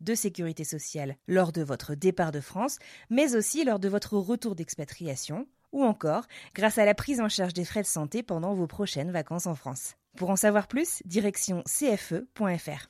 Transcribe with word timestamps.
de 0.00 0.14
sécurité 0.14 0.64
sociale 0.64 1.16
lors 1.28 1.52
de 1.52 1.62
votre 1.62 1.94
départ 1.94 2.32
de 2.32 2.40
France, 2.40 2.78
mais 3.10 3.36
aussi 3.36 3.64
lors 3.64 3.78
de 3.78 3.88
votre 3.88 4.16
retour 4.16 4.54
d'expatriation, 4.54 5.46
ou 5.72 5.84
encore 5.84 6.24
grâce 6.54 6.78
à 6.78 6.84
la 6.84 6.94
prise 6.94 7.20
en 7.20 7.28
charge 7.28 7.54
des 7.54 7.64
frais 7.64 7.82
de 7.82 7.86
santé 7.86 8.22
pendant 8.22 8.54
vos 8.54 8.66
prochaines 8.66 9.10
vacances 9.10 9.46
en 9.46 9.54
France. 9.54 9.94
Pour 10.16 10.30
en 10.30 10.36
savoir 10.36 10.66
plus, 10.66 11.02
direction 11.04 11.62
cfe.fr. 11.66 12.88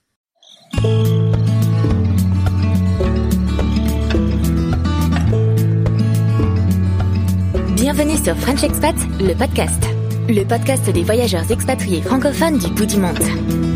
Bienvenue 7.75 8.17
sur 8.17 8.37
French 8.37 8.63
Expat, 8.63 8.95
le 9.21 9.35
podcast. 9.35 9.83
Le 10.29 10.45
podcast 10.45 10.89
des 10.91 11.03
voyageurs 11.03 11.51
expatriés 11.51 12.03
francophones 12.03 12.59
du 12.59 12.69
bout 12.69 12.87
du 12.87 12.99
monde. 12.99 13.70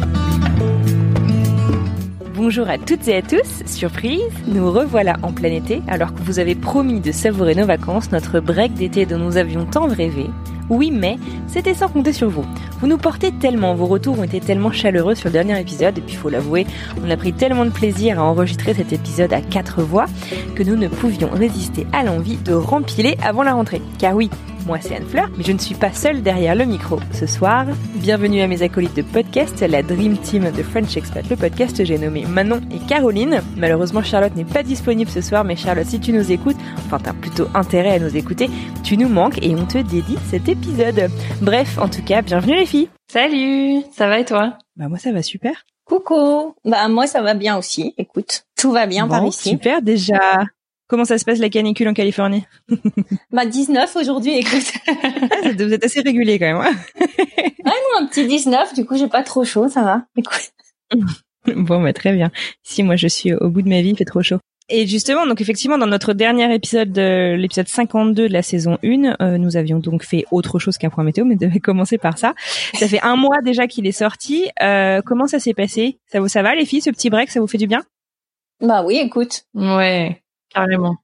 Bonjour 2.47 2.69
à 2.69 2.77
toutes 2.77 3.09
et 3.09 3.17
à 3.17 3.23
tous, 3.23 3.64
surprise, 3.64 4.20
nous 4.47 4.70
revoilà 4.70 5.17
en 5.23 5.33
plein 5.33 5.50
été 5.50 5.81
alors 5.89 6.12
que 6.12 6.20
vous 6.20 6.39
avez 6.39 6.55
promis 6.55 7.00
de 7.00 7.11
savourer 7.11 7.55
nos 7.55 7.64
vacances, 7.64 8.12
notre 8.12 8.39
break 8.39 8.75
d'été 8.75 9.06
dont 9.06 9.17
nous 9.17 9.39
avions 9.39 9.64
tant 9.64 9.87
rêvé. 9.87 10.27
Oui, 10.69 10.91
mais 10.91 11.17
c'était 11.47 11.72
sans 11.72 11.89
compter 11.89 12.12
sur 12.12 12.28
vous. 12.28 12.45
Vous 12.81 12.87
nous 12.87 12.98
portez 12.98 13.33
tellement, 13.33 13.75
vos 13.75 13.87
retours 13.87 14.19
ont 14.19 14.25
été 14.25 14.41
tellement 14.41 14.72
chaleureux 14.72 15.15
sur 15.15 15.31
le 15.31 15.33
dernier 15.33 15.59
épisode, 15.59 15.97
et 15.97 16.03
puis 16.03 16.12
il 16.12 16.19
faut 16.19 16.28
l'avouer, 16.28 16.67
on 17.03 17.11
a 17.11 17.17
pris 17.17 17.33
tellement 17.33 17.65
de 17.65 17.70
plaisir 17.70 18.20
à 18.20 18.25
enregistrer 18.25 18.75
cet 18.75 18.92
épisode 18.92 19.33
à 19.33 19.41
quatre 19.41 19.81
voix 19.81 20.05
que 20.55 20.62
nous 20.62 20.77
ne 20.77 20.89
pouvions 20.89 21.31
résister 21.31 21.87
à 21.95 22.03
l'envie 22.03 22.37
de 22.37 22.53
rempiler 22.53 23.17
avant 23.22 23.42
la 23.42 23.55
rentrée. 23.55 23.81
Car 23.98 24.15
oui, 24.15 24.28
moi 24.66 24.78
c'est 24.80 24.96
Anne 24.96 25.06
Fleur, 25.06 25.28
mais 25.36 25.44
je 25.44 25.52
ne 25.52 25.58
suis 25.58 25.74
pas 25.74 25.92
seule 25.92 26.22
derrière 26.22 26.54
le 26.54 26.64
micro. 26.64 26.98
Ce 27.12 27.26
soir, 27.26 27.66
bienvenue 27.96 28.40
à 28.40 28.46
mes 28.46 28.62
acolytes 28.62 28.96
de 28.96 29.02
podcast, 29.02 29.60
la 29.60 29.82
Dream 29.82 30.16
Team 30.18 30.50
de 30.50 30.62
French 30.62 30.96
Expat, 30.96 31.28
le 31.28 31.36
podcast 31.36 31.84
j'ai 31.84 31.98
nommé 31.98 32.24
Manon 32.26 32.60
et 32.70 32.78
Caroline. 32.86 33.42
Malheureusement 33.56 34.02
Charlotte 34.02 34.34
n'est 34.36 34.44
pas 34.44 34.62
disponible 34.62 35.10
ce 35.10 35.20
soir, 35.20 35.44
mais 35.44 35.56
Charlotte 35.56 35.86
si 35.86 36.00
tu 36.00 36.12
nous 36.12 36.32
écoutes, 36.32 36.56
enfin 36.86 36.98
t'as 37.02 37.12
plutôt 37.12 37.46
intérêt 37.54 37.94
à 37.94 37.98
nous 37.98 38.16
écouter, 38.16 38.48
tu 38.82 38.96
nous 38.96 39.08
manques 39.08 39.38
et 39.42 39.54
on 39.54 39.66
te 39.66 39.78
dédie 39.78 40.18
cet 40.30 40.48
épisode. 40.48 41.10
Bref, 41.40 41.78
en 41.78 41.88
tout 41.88 42.02
cas, 42.02 42.22
bienvenue 42.22 42.56
les 42.56 42.66
filles 42.66 42.88
Salut, 43.12 43.82
ça 43.92 44.08
va 44.08 44.18
et 44.20 44.24
toi? 44.24 44.58
Bah 44.76 44.88
moi 44.88 44.98
ça 44.98 45.12
va 45.12 45.22
super. 45.22 45.64
Coucou. 45.84 46.54
Bah 46.64 46.88
moi 46.88 47.06
ça 47.06 47.22
va 47.22 47.34
bien 47.34 47.58
aussi. 47.58 47.94
Écoute, 47.98 48.44
tout 48.56 48.72
va 48.72 48.86
bien 48.86 49.06
par 49.06 49.24
ici. 49.26 49.50
Super 49.50 49.82
déjà. 49.82 50.44
Comment 50.94 51.05
ça 51.05 51.19
se 51.19 51.25
passe 51.25 51.41
la 51.41 51.49
canicule 51.49 51.88
en 51.88 51.93
Californie? 51.93 52.44
Bah 53.32 53.44
19 53.47 53.97
aujourd'hui. 53.97 54.37
Écoute. 54.37 54.71
Ah, 54.87 55.50
Vous 55.59 55.72
êtes 55.72 55.84
assez 55.84 56.03
régulier 56.03 56.38
quand 56.38 56.47
même. 56.47 56.56
hein 56.59 56.72
ouais 57.00 57.53
non 57.65 57.99
un 58.03 58.06
petit 58.06 58.28
19. 58.28 58.75
Du 58.75 58.84
coup 58.84 58.97
j'ai 58.97 59.09
pas 59.09 59.25
trop 59.25 59.43
chaud. 59.43 59.69
Ça 59.69 59.83
va. 59.83 60.04
Écoute. 60.16 60.53
Bon, 61.56 61.83
bah, 61.83 61.93
très 61.93 62.12
bien. 62.12 62.31
Si 62.62 62.84
moi 62.84 62.94
je 62.94 63.09
suis 63.09 63.34
au 63.34 63.50
bout 63.50 63.62
de 63.62 63.69
ma 63.69 63.81
vie, 63.83 63.88
il 63.91 63.97
fait 63.97 64.04
trop 64.04 64.22
chaud. 64.22 64.38
Et 64.69 64.87
justement, 64.87 65.27
donc 65.27 65.41
effectivement, 65.41 65.78
dans 65.78 65.88
notre 65.88 66.12
dernier 66.12 66.54
épisode, 66.54 66.93
de 66.93 67.34
l'épisode 67.34 67.66
52 67.66 68.28
de 68.28 68.33
la 68.33 68.43
saison 68.43 68.78
1, 68.84 69.16
euh, 69.21 69.37
nous 69.37 69.56
avions 69.56 69.81
donc 69.81 70.04
fait 70.04 70.25
autre 70.31 70.60
chose 70.60 70.78
qu'un 70.78 70.91
point 70.91 71.03
météo, 71.03 71.25
mais 71.25 71.34
devait 71.34 71.59
commencer 71.59 71.99
par 71.99 72.19
ça. 72.19 72.34
Ça 72.75 72.87
fait 72.87 73.00
un 73.03 73.16
mois 73.16 73.43
déjà 73.43 73.66
qu'il 73.66 73.84
est 73.88 73.91
sorti. 73.93 74.49
Euh, 74.62 75.03
comment 75.04 75.27
ça 75.27 75.41
s'est 75.41 75.54
passé? 75.54 75.99
Ça 76.06 76.21
vous 76.21 76.28
ça 76.28 76.43
va 76.43 76.54
les 76.54 76.65
filles, 76.66 76.83
ce 76.83 76.91
petit 76.91 77.10
break, 77.10 77.31
ça 77.33 77.41
vous 77.41 77.49
fait 77.49 77.59
du 77.59 77.66
bien? 77.66 77.83
Bah 78.60 78.84
oui 78.87 78.99
écoute. 78.99 79.43
Ouais, 79.54 80.22
carrément. 80.54 80.97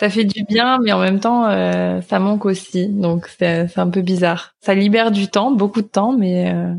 Ça 0.00 0.10
fait 0.10 0.24
du 0.24 0.44
bien, 0.44 0.78
mais 0.82 0.92
en 0.92 1.00
même 1.00 1.20
temps, 1.20 1.46
euh, 1.48 2.00
ça 2.02 2.18
manque 2.18 2.44
aussi. 2.44 2.88
Donc 2.88 3.28
c'est 3.38 3.68
c'est 3.68 3.80
un 3.80 3.88
peu 3.88 4.02
bizarre. 4.02 4.54
Ça 4.60 4.74
libère 4.74 5.10
du 5.10 5.28
temps, 5.28 5.50
beaucoup 5.50 5.80
de 5.82 5.86
temps, 5.86 6.12
mais 6.12 6.52
euh, 6.52 6.74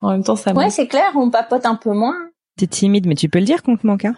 en 0.00 0.10
même 0.12 0.22
temps, 0.22 0.36
ça 0.36 0.52
Ouais 0.52 0.64
manque. 0.64 0.72
c'est 0.72 0.86
clair. 0.86 1.10
On 1.16 1.30
papote 1.30 1.66
un 1.66 1.74
peu 1.74 1.92
moins. 1.92 2.14
T'es 2.56 2.68
timide, 2.68 3.06
mais 3.06 3.16
tu 3.16 3.28
peux 3.28 3.40
le 3.40 3.44
dire 3.44 3.62
qu'on 3.62 3.76
te 3.76 3.86
manque, 3.86 4.04
hein? 4.04 4.16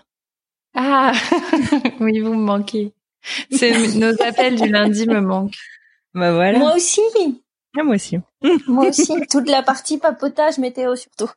Ah, 0.75 1.13
oui, 2.01 2.21
vous 2.21 2.35
me 2.35 2.45
manquez. 2.45 2.93
C'est 3.51 3.73
nos 3.97 4.13
appels 4.23 4.61
du 4.61 4.69
lundi 4.69 5.07
me 5.07 5.21
manquent. 5.21 5.57
Bah 6.13 6.33
voilà. 6.35 6.59
Moi 6.59 6.75
aussi. 6.77 7.01
Ah, 7.79 7.83
moi 7.83 7.95
aussi. 7.95 8.19
Moi 8.69 8.87
aussi. 8.89 9.11
Toute 9.31 9.49
la 9.49 9.63
partie 9.63 9.97
papotage 9.99 10.59
météo 10.59 10.95
surtout. 10.97 11.31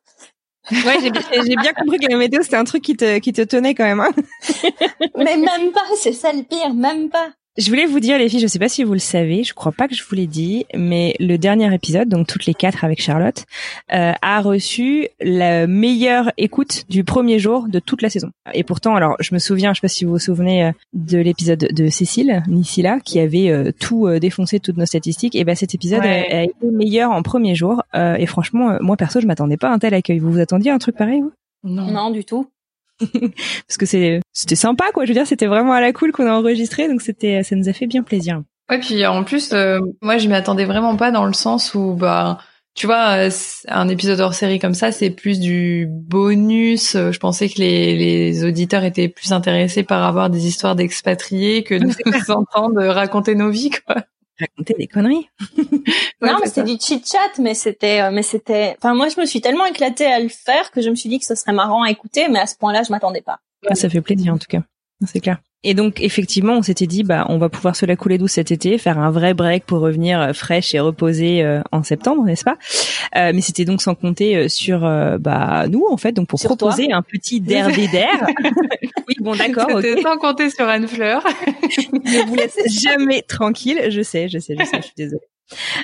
Ouais, 0.71 0.99
j'ai 1.01 1.55
bien 1.55 1.73
compris 1.73 1.99
que 1.99 2.07
la 2.09 2.17
météo 2.17 2.41
c'était 2.43 2.55
un 2.55 2.63
truc 2.63 2.83
qui 2.83 2.95
te 2.95 3.17
qui 3.19 3.33
te 3.33 3.41
tenait 3.41 3.73
quand 3.73 3.85
même. 3.85 3.99
Hein 3.99 4.11
Mais 5.17 5.37
même 5.37 5.71
pas. 5.71 5.81
C'est 5.95 6.13
ça 6.13 6.31
le 6.31 6.43
pire. 6.43 6.73
Même 6.73 7.09
pas. 7.09 7.29
Je 7.59 7.69
voulais 7.69 7.85
vous 7.85 7.99
dire, 7.99 8.17
les 8.17 8.29
filles, 8.29 8.39
je 8.39 8.47
sais 8.47 8.57
pas 8.57 8.69
si 8.69 8.85
vous 8.85 8.93
le 8.93 8.99
savez, 8.99 9.43
je 9.43 9.53
crois 9.53 9.73
pas 9.73 9.89
que 9.89 9.93
je 9.93 10.01
vous 10.01 10.15
l'ai 10.15 10.27
dit, 10.27 10.65
mais 10.73 11.13
le 11.19 11.35
dernier 11.37 11.73
épisode, 11.73 12.07
donc 12.07 12.25
toutes 12.25 12.45
les 12.45 12.53
quatre 12.53 12.85
avec 12.85 13.01
Charlotte, 13.01 13.43
euh, 13.91 14.13
a 14.21 14.39
reçu 14.41 15.09
la 15.19 15.67
meilleure 15.67 16.31
écoute 16.37 16.85
du 16.89 17.03
premier 17.03 17.37
jour 17.37 17.67
de 17.67 17.79
toute 17.79 18.01
la 18.01 18.09
saison. 18.09 18.29
Et 18.53 18.63
pourtant, 18.63 18.95
alors, 18.95 19.17
je 19.19 19.33
me 19.33 19.39
souviens, 19.39 19.73
je 19.73 19.79
sais 19.79 19.81
pas 19.81 19.87
si 19.89 20.05
vous 20.05 20.11
vous 20.13 20.19
souvenez 20.19 20.67
euh, 20.67 20.71
de 20.93 21.17
l'épisode 21.17 21.67
de 21.69 21.89
Cécile, 21.89 22.43
Nissila, 22.47 23.01
qui 23.01 23.19
avait 23.19 23.49
euh, 23.49 23.71
tout 23.77 24.07
euh, 24.07 24.19
défoncé, 24.19 24.61
toutes 24.61 24.77
nos 24.77 24.85
statistiques. 24.85 25.35
Et 25.35 25.43
ben 25.43 25.53
cet 25.55 25.75
épisode 25.75 25.99
Ouais. 25.99 26.31
a, 26.31 26.37
a 26.37 26.43
été 26.43 26.65
meilleur 26.71 27.11
en 27.11 27.21
premier 27.23 27.55
jour. 27.55 27.83
Euh, 27.93 28.15
et 28.15 28.25
franchement, 28.25 28.77
moi 28.79 28.95
perso, 28.95 29.19
je 29.19 29.27
m'attendais 29.27 29.57
pas 29.57 29.69
à 29.69 29.73
un 29.73 29.79
tel 29.79 29.93
accueil. 29.93 30.19
Vous 30.19 30.31
vous 30.31 30.39
attendiez 30.39 30.71
à 30.71 30.75
un 30.75 30.79
truc 30.79 30.95
pareil, 30.95 31.19
vous? 31.19 31.33
Non. 31.65 31.91
Non 31.91 32.09
du 32.09 32.23
tout. 32.23 32.47
Parce 33.67 33.77
que 33.77 33.85
c'est 33.85 34.19
c'était 34.33 34.55
sympa, 34.55 34.85
quoi. 34.93 35.05
Je 35.05 35.09
veux 35.09 35.15
dire, 35.15 35.27
c'était 35.27 35.47
vraiment 35.47 35.73
à 35.73 35.81
la 35.81 35.93
cool 35.93 36.11
qu'on 36.11 36.27
a 36.27 36.33
enregistré, 36.33 36.87
donc 36.87 37.01
c'était 37.01 37.43
ça 37.43 37.55
nous 37.55 37.69
a 37.69 37.73
fait 37.73 37.87
bien 37.87 38.03
plaisir. 38.03 38.41
Ouais, 38.69 38.79
puis 38.79 39.05
en 39.05 39.23
plus, 39.23 39.51
euh, 39.53 39.79
moi, 40.01 40.17
je 40.19 40.27
m'y 40.27 40.35
attendais 40.35 40.65
vraiment 40.65 40.95
pas 40.95 41.09
dans 41.11 41.25
le 41.25 41.33
sens 41.33 41.73
où, 41.73 41.95
bah, 41.95 42.37
tu 42.75 42.85
vois, 42.85 43.17
euh, 43.17 43.29
un 43.67 43.89
épisode 43.89 44.19
hors 44.19 44.35
série 44.35 44.59
comme 44.59 44.75
ça, 44.75 44.91
c'est 44.91 45.09
plus 45.09 45.39
du 45.39 45.87
bonus. 45.89 46.93
Euh, 46.95 47.11
Je 47.11 47.19
pensais 47.19 47.49
que 47.49 47.57
les, 47.57 47.97
les 47.97 48.45
auditeurs 48.45 48.83
étaient 48.83 49.09
plus 49.09 49.31
intéressés 49.31 49.81
par 49.81 50.03
avoir 50.03 50.29
des 50.29 50.45
histoires 50.45 50.75
d'expatriés 50.75 51.63
que 51.63 51.73
nous 51.73 51.93
entendre 52.29 52.85
raconter 52.85 53.33
nos 53.33 53.49
vies, 53.49 53.71
quoi. 53.71 54.03
Raconter 54.39 54.73
des 54.77 54.87
conneries. 54.87 55.29
Non 56.21 56.37
mais 56.41 56.47
c'était 56.47 56.63
du 56.63 56.77
chit 56.79 57.01
chat. 57.05 57.41
Mais 57.41 57.53
c'était. 57.53 58.01
euh, 58.01 58.11
Mais 58.11 58.23
c'était. 58.23 58.75
Enfin 58.77 58.93
moi 58.93 59.07
je 59.09 59.19
me 59.19 59.25
suis 59.25 59.39
tellement 59.41 59.65
éclatée 59.65 60.05
à 60.05 60.19
le 60.19 60.27
faire 60.29 60.69
que 60.71 60.81
je 60.81 60.89
me 60.89 60.95
suis 60.95 61.09
dit 61.09 61.17
que 61.19 61.25
ce 61.25 61.35
serait 61.35 61.53
marrant 61.53 61.83
à 61.83 61.89
écouter. 61.91 62.27
Mais 62.29 62.39
à 62.39 62.45
ce 62.45 62.55
point-là 62.57 62.83
je 62.83 62.91
m'attendais 62.91 63.21
pas. 63.21 63.39
Ça 63.73 63.89
fait 63.89 64.01
plaisir 64.01 64.33
en 64.33 64.37
tout 64.37 64.47
cas, 64.49 64.61
c'est 65.05 65.19
clair. 65.21 65.37
Et 65.63 65.73
donc 65.73 65.99
effectivement, 65.99 66.53
on 66.53 66.61
s'était 66.61 66.87
dit 66.87 67.03
bah 67.03 67.25
on 67.27 67.37
va 67.37 67.49
pouvoir 67.49 67.75
se 67.75 67.85
la 67.85 67.97
couler 67.97 68.17
douce 68.17 68.31
cet 68.31 68.49
été, 68.49 68.77
faire 68.77 68.97
un 68.97 69.11
vrai 69.11 69.33
break 69.33 69.65
pour 69.65 69.79
revenir 69.79 70.21
euh, 70.21 70.33
fraîche 70.33 70.73
et 70.73 70.79
reposée 70.79 71.43
euh, 71.43 71.61
en 71.73 71.83
septembre, 71.83 72.23
n'est-ce 72.23 72.45
pas? 72.45 72.57
Euh, 73.17 73.31
Mais 73.35 73.41
c'était 73.41 73.65
donc 73.65 73.81
sans 73.81 73.93
compter 73.93 74.37
euh, 74.37 74.47
sur 74.47 74.85
euh, 74.85 75.17
bah 75.17 75.67
nous 75.67 75.85
en 75.91 75.97
fait, 75.97 76.13
donc 76.13 76.29
pour 76.29 76.39
Sur 76.39 76.47
proposer 76.55 76.93
un 76.93 77.01
petit 77.01 77.41
DRD 77.41 77.91
d'air. 77.91 78.25
oui 79.09 79.15
bon 79.19 79.35
d'accord, 79.35 79.67
sans 80.01 80.17
compter 80.17 80.49
sur 80.49 80.65
Anne 80.65 80.87
Fleur. 80.87 81.23
ne 81.93 82.25
vous 82.25 82.35
laisse 82.35 82.57
jamais 82.81 83.21
tranquille. 83.21 83.81
Je 83.89 84.01
sais, 84.01 84.29
je 84.29 84.39
sais, 84.39 84.55
je 84.57 84.63
sais, 84.63 84.77
je 84.77 84.85
suis 84.85 84.93
désolée. 84.95 85.19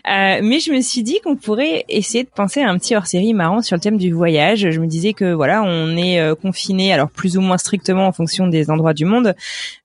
Euh, 0.07 0.39
mais 0.43 0.59
je 0.59 0.71
me 0.71 0.81
suis 0.81 1.03
dit 1.03 1.19
qu'on 1.23 1.35
pourrait 1.35 1.85
essayer 1.89 2.23
de 2.23 2.29
penser 2.29 2.61
à 2.61 2.69
un 2.69 2.77
petit 2.77 2.95
hors-série 2.95 3.33
marrant 3.33 3.61
sur 3.61 3.75
le 3.75 3.81
thème 3.81 3.97
du 3.97 4.11
voyage. 4.11 4.69
Je 4.69 4.79
me 4.79 4.87
disais 4.87 5.13
que 5.13 5.33
voilà, 5.33 5.63
on 5.63 5.97
est 5.97 6.19
euh, 6.19 6.35
confiné, 6.35 6.93
alors 6.93 7.09
plus 7.09 7.37
ou 7.37 7.41
moins 7.41 7.57
strictement 7.57 8.07
en 8.07 8.11
fonction 8.11 8.47
des 8.47 8.69
endroits 8.69 8.93
du 8.93 9.05
monde, 9.05 9.35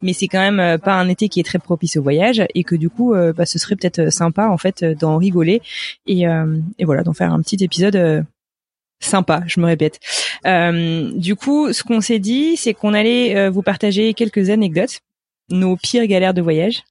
mais 0.02 0.12
c'est 0.12 0.28
quand 0.28 0.40
même 0.40 0.60
euh, 0.60 0.78
pas 0.78 0.94
un 0.94 1.08
été 1.08 1.28
qui 1.28 1.40
est 1.40 1.44
très 1.44 1.58
propice 1.58 1.96
au 1.96 2.02
voyage 2.02 2.42
et 2.54 2.64
que 2.64 2.76
du 2.76 2.90
coup, 2.90 3.14
bah, 3.36 3.46
ce 3.46 3.58
serait 3.58 3.76
peut-être 3.76 4.12
sympa 4.12 4.48
en 4.48 4.58
fait 4.58 4.84
d'en 4.84 5.16
rigoler 5.16 5.62
et, 6.06 6.24
voilà, 6.84 7.02
d'en 7.02 7.12
faire 7.12 7.32
un 7.32 7.40
petit 7.40 7.62
épisode. 7.62 8.24
sympa, 9.00 9.42
je 9.46 9.60
me 9.60 9.66
répète. 9.66 9.98
Du 10.44 11.36
coup, 11.36 11.72
ce 11.72 11.82
qu'on 11.82 12.00
s'est 12.00 12.18
dit, 12.18 12.56
c'est 12.56 12.74
qu'on 12.74 12.94
allait 12.94 13.48
vous 13.48 13.62
partager 13.62 14.14
quelques 14.14 14.50
anecdotes 14.50 15.00
nos 15.50 15.76
pires 15.76 16.06
galères 16.06 16.34
de 16.34 16.42
voyage, 16.42 16.82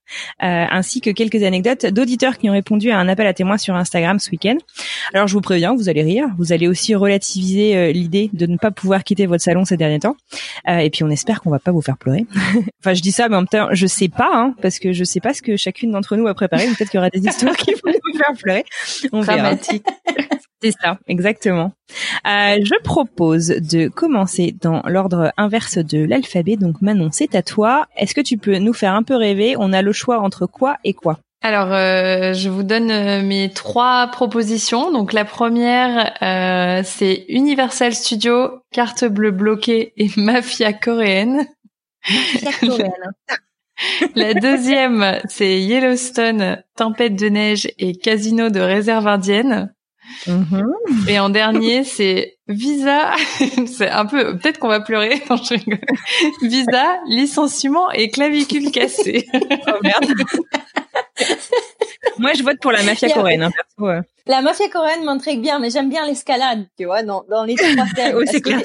euh, 0.44 0.66
ainsi 0.70 1.02
que 1.02 1.10
quelques 1.10 1.44
anecdotes 1.44 1.86
d'auditeurs 1.86 2.38
qui 2.38 2.50
ont 2.50 2.54
répondu 2.54 2.92
à 2.92 2.98
un 2.98 3.08
appel 3.08 3.28
à 3.28 3.34
témoins 3.34 3.58
sur 3.58 3.76
Instagram 3.76 4.20
ce 4.20 4.32
week-end. 4.32 4.58
Alors 5.14 5.28
je 5.28 5.34
vous 5.34 5.42
préviens, 5.42 5.76
vous 5.76 5.90
allez 5.90 6.04
rire, 6.04 6.28
vous 6.38 6.52
allez 6.52 6.68
aussi 6.68 6.96
relativiser 6.96 7.76
euh, 7.76 7.92
l'idée 7.92 8.30
de 8.34 8.46
ne 8.46 8.58
pas 8.58 8.72
pouvoir 8.72 9.04
quitter 9.04 9.26
votre 9.26 9.44
salon 9.44 9.66
ces 9.66 9.78
derniers 9.78 10.00
temps, 10.00 10.16
euh, 10.68 10.78
et 10.78 10.90
puis 10.90 11.04
on 11.04 11.10
espère 11.10 11.42
qu'on 11.42 11.50
va 11.50 11.60
pas 11.60 11.72
vous 11.72 11.82
faire 11.82 11.98
pleurer. 11.98 12.26
enfin 12.80 12.94
je 12.94 13.02
dis 13.02 13.12
ça, 13.12 13.30
mais 13.30 13.36
en 13.36 13.42
même 13.42 13.48
temps 13.48 13.70
je 13.72 13.88
sais 13.88 14.10
pas, 14.10 14.30
hein, 14.34 14.56
parce 14.62 14.80
que 14.80 14.94
je 14.94 15.04
sais 15.04 15.20
pas 15.20 15.34
ce 15.34 15.42
que 15.42 15.58
chacune 15.58 15.92
d'entre 15.92 16.16
nous 16.16 16.28
a 16.28 16.34
préparé. 16.34 16.66
Peut-être 16.68 16.90
qu'il 16.90 16.98
y 16.98 17.02
aura 17.02 17.10
des 17.10 17.26
histoires 17.26 17.56
qui 17.56 17.72
vont 17.72 17.80
nous 17.86 18.18
faire 18.18 18.34
pleurer. 18.38 18.66
On 19.12 19.22
Dramatique. 19.22 19.86
C'est 20.62 20.72
ça, 20.72 21.00
exactement. 21.08 21.72
Euh, 22.28 22.58
je 22.62 22.84
propose 22.84 23.48
de 23.48 23.88
commencer 23.88 24.54
dans 24.60 24.82
l'ordre 24.88 25.32
inverse 25.38 25.78
de 25.78 26.04
l'alphabet. 26.04 26.58
Donc 26.58 26.82
Manon, 26.82 27.10
c'est 27.14 27.34
à 27.34 27.42
toi. 27.42 27.88
Est-ce 27.96 28.14
que 28.14 28.20
tu 28.20 28.38
peux 28.38 28.49
nous 28.58 28.74
faire 28.74 28.96
un 28.96 29.04
peu 29.04 29.16
rêver 29.16 29.56
On 29.58 29.74
a 29.74 29.82
le 29.82 29.92
choix 29.92 30.20
entre 30.20 30.46
quoi 30.46 30.78
et 30.84 30.94
quoi 30.94 31.20
alors, 31.42 31.72
euh, 31.72 32.34
je 32.34 32.50
vous 32.50 32.64
donne 32.64 32.92
euh, 32.92 33.22
mes 33.22 33.50
trois 33.50 34.08
propositions. 34.08 34.92
Donc, 34.92 35.14
la 35.14 35.24
première, 35.24 36.14
euh, 36.22 36.82
c'est 36.84 37.26
Universal 37.30 37.94
Studios, 37.94 38.62
carte 38.74 39.06
bleue 39.06 39.32
bloquée 39.32 39.94
et 39.96 40.10
mafia 40.18 40.74
coréenne. 40.74 41.48
Mafia 42.10 42.52
coréenne. 42.60 43.14
la 44.16 44.34
deuxième, 44.34 45.20
c'est 45.30 45.62
Yellowstone, 45.62 46.62
tempête 46.76 47.16
de 47.16 47.30
neige 47.30 47.70
et 47.78 47.96
casino 47.96 48.50
de 48.50 48.60
réserve 48.60 49.08
indienne. 49.08 49.74
Mm-hmm. 50.26 51.10
Et 51.10 51.20
en 51.20 51.30
dernier, 51.30 51.84
c'est 51.84 52.38
Visa. 52.48 53.12
c'est 53.68 53.90
un 53.90 54.06
peu, 54.06 54.38
peut-être 54.38 54.60
qu'on 54.60 54.68
va 54.68 54.80
pleurer. 54.80 55.22
Visa, 56.42 57.00
licenciement 57.08 57.92
et 57.92 58.10
clavicule 58.10 58.72
cassée. 58.72 59.28
oh 59.34 59.80
merde. 59.84 60.14
Moi, 62.18 62.34
je 62.34 62.44
vote 62.44 62.60
pour 62.60 62.72
la 62.72 62.84
mafia 62.84 63.10
coréenne. 63.10 63.44
Hein, 63.44 64.02
La 64.26 64.42
mafia 64.42 64.68
coréenne 64.70 65.04
m'intrigue 65.04 65.42
bien, 65.42 65.60
mais 65.60 65.70
j'aime 65.70 65.90
bien 65.90 66.06
l'escalade, 66.06 66.66
tu 66.78 66.86
vois, 66.86 67.04
dans, 67.04 67.24
dans 67.30 67.44
les 67.44 67.56
trois 67.56 67.86
thèmes. 67.96 68.18
oui, 68.18 68.26
c'est 68.28 68.42
clair. 68.42 68.62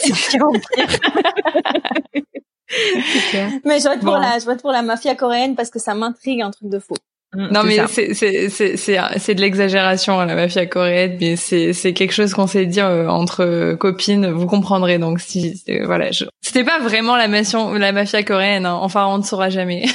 mais 3.64 3.78
je 3.78 3.88
vote 3.88 4.00
pour 4.00 4.16
la, 4.16 4.38
je 4.38 4.46
vote 4.46 4.62
pour 4.62 4.72
la 4.72 4.82
mafia 4.82 5.14
coréenne 5.14 5.54
parce 5.54 5.70
que 5.70 5.78
ça 5.78 5.94
m'intrigue 5.94 6.42
un 6.42 6.50
truc 6.50 6.68
de 6.68 6.78
faux. 6.78 6.96
Mm, 7.34 7.48
non 7.52 7.62
mais 7.64 7.78
c'est 7.88 8.14
c'est 8.14 8.48
c'est 8.48 8.98
c'est 9.16 9.34
de 9.34 9.40
l'exagération 9.40 10.20
la 10.20 10.34
mafia 10.34 10.66
coréenne 10.66 11.16
mais 11.20 11.36
c'est 11.36 11.72
c'est 11.72 11.92
quelque 11.92 12.12
chose 12.12 12.32
qu'on 12.32 12.46
s'est 12.46 12.66
dit 12.66 12.80
euh, 12.80 13.08
entre 13.08 13.74
copines 13.74 14.30
vous 14.30 14.46
comprendrez. 14.46 14.98
Donc 14.98 15.20
si 15.20 15.62
voilà 15.84 16.10
c'était 16.40 16.64
pas 16.64 16.78
vraiment 16.78 17.16
la 17.16 17.28
mafia 17.28 17.78
la 17.78 17.92
mafia 17.92 18.22
coréenne 18.22 18.66
hein. 18.66 18.78
enfin 18.80 19.06
on 19.06 19.18
ne 19.18 19.22
saura 19.22 19.50
jamais. 19.50 19.84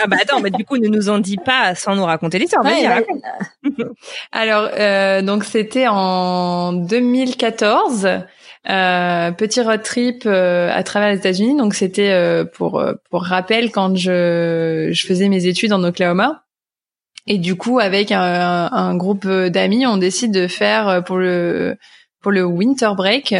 Ah 0.00 0.06
bah 0.08 0.16
attends 0.20 0.40
mais 0.40 0.50
du 0.50 0.64
coup 0.64 0.78
ne 0.78 0.88
nous 0.88 1.08
en 1.08 1.18
dis 1.18 1.36
pas 1.36 1.76
sans 1.76 1.94
nous 1.94 2.04
raconter 2.04 2.40
l'histoire 2.40 2.64
alors 4.32 4.68
euh, 4.76 5.22
donc 5.22 5.44
c'était 5.44 5.86
en 5.88 6.72
2014 6.72 8.08
euh, 8.68 9.30
petit 9.32 9.62
road 9.62 9.82
trip 9.82 10.24
euh, 10.26 10.70
à 10.70 10.82
travers 10.82 11.10
les 11.10 11.16
États-Unis. 11.16 11.56
Donc 11.56 11.74
c'était 11.74 12.10
euh, 12.10 12.44
pour 12.44 12.82
pour 13.10 13.24
rappel 13.24 13.70
quand 13.70 13.96
je 13.96 14.90
je 14.92 15.06
faisais 15.06 15.28
mes 15.28 15.46
études 15.46 15.72
en 15.72 15.82
Oklahoma. 15.84 16.44
Et 17.26 17.38
du 17.38 17.56
coup, 17.56 17.78
avec 17.78 18.12
un, 18.12 18.68
un 18.72 18.96
groupe 18.96 19.26
d'amis, 19.26 19.86
on 19.86 19.96
décide 19.96 20.32
de 20.32 20.48
faire 20.48 21.02
pour 21.04 21.18
le 21.18 21.76
pour 22.20 22.32
le 22.32 22.44
winter 22.44 22.90
break 22.96 23.34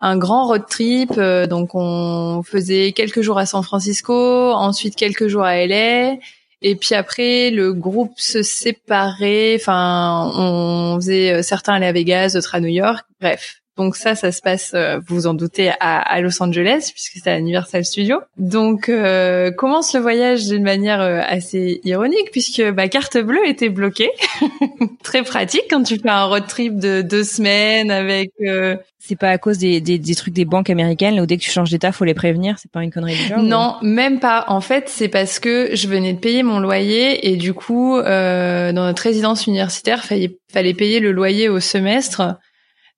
un 0.00 0.18
grand 0.18 0.46
road 0.48 0.64
trip. 0.68 1.18
donc 1.48 1.74
on 1.74 2.42
faisait 2.42 2.92
quelques 2.92 3.22
jours 3.22 3.38
à 3.38 3.46
San 3.46 3.62
Francisco, 3.62 4.14
ensuite 4.52 4.96
quelques 4.96 5.28
jours 5.28 5.44
à 5.44 5.64
LA. 5.66 6.16
Et 6.62 6.76
puis 6.76 6.94
après, 6.94 7.50
le 7.50 7.72
groupe 7.74 8.14
se 8.16 8.42
séparait. 8.42 9.56
Enfin, 9.60 10.30
on 10.36 10.96
faisait 10.96 11.42
certains 11.42 11.74
allaient 11.74 11.86
à 11.86 11.92
Vegas, 11.92 12.32
d'autres 12.34 12.54
à 12.54 12.60
New 12.60 12.68
York. 12.68 13.04
Bref, 13.20 13.63
donc 13.76 13.96
ça, 13.96 14.14
ça 14.14 14.30
se 14.30 14.40
passe, 14.40 14.72
euh, 14.74 15.00
vous 15.04 15.16
vous 15.16 15.26
en 15.26 15.34
doutez, 15.34 15.70
à, 15.80 15.98
à 15.98 16.20
Los 16.20 16.40
Angeles, 16.40 16.90
puisque 16.92 17.18
c'est 17.22 17.30
à 17.30 17.38
Universal 17.38 17.84
Studios. 17.84 18.20
Donc 18.36 18.88
euh, 18.88 19.50
commence 19.50 19.94
le 19.94 20.00
voyage 20.00 20.46
d'une 20.46 20.62
manière 20.62 21.00
euh, 21.00 21.20
assez 21.26 21.80
ironique, 21.84 22.30
puisque 22.30 22.60
ma 22.60 22.88
carte 22.88 23.18
bleue 23.18 23.46
était 23.48 23.70
bloquée. 23.70 24.10
Très 25.02 25.24
pratique 25.24 25.64
quand 25.68 25.82
tu 25.82 25.98
fais 25.98 26.08
un 26.08 26.24
road 26.24 26.46
trip 26.46 26.78
de 26.78 27.02
deux 27.02 27.24
semaines 27.24 27.90
avec... 27.90 28.30
Euh, 28.42 28.76
c'est 29.00 29.18
pas 29.18 29.28
à 29.28 29.36
cause 29.36 29.58
des, 29.58 29.82
des, 29.82 29.98
des, 29.98 30.14
trucs 30.14 30.32
des 30.32 30.46
banques 30.46 30.70
américaines, 30.70 31.16
là, 31.16 31.22
où 31.22 31.26
dès 31.26 31.36
que 31.36 31.42
tu 31.42 31.50
changes 31.50 31.70
d'état, 31.70 31.92
faut 31.92 32.06
les 32.06 32.14
prévenir. 32.14 32.58
C'est 32.58 32.70
pas 32.70 32.82
une 32.82 32.90
connerie 32.90 33.14
du 33.14 33.26
genre. 33.28 33.42
Non, 33.42 33.76
même 33.82 34.18
pas. 34.18 34.46
En 34.48 34.62
fait, 34.62 34.88
c'est 34.88 35.08
parce 35.08 35.38
que 35.40 35.74
je 35.74 35.88
venais 35.88 36.14
de 36.14 36.18
payer 36.18 36.42
mon 36.42 36.58
loyer 36.58 37.28
et 37.28 37.36
du 37.36 37.52
coup, 37.52 38.00
dans 38.00 38.72
notre 38.72 39.02
résidence 39.02 39.46
universitaire, 39.46 40.04
fallait, 40.04 40.38
fallait 40.50 40.72
payer 40.72 41.00
le 41.00 41.12
loyer 41.12 41.50
au 41.50 41.60
semestre. 41.60 42.38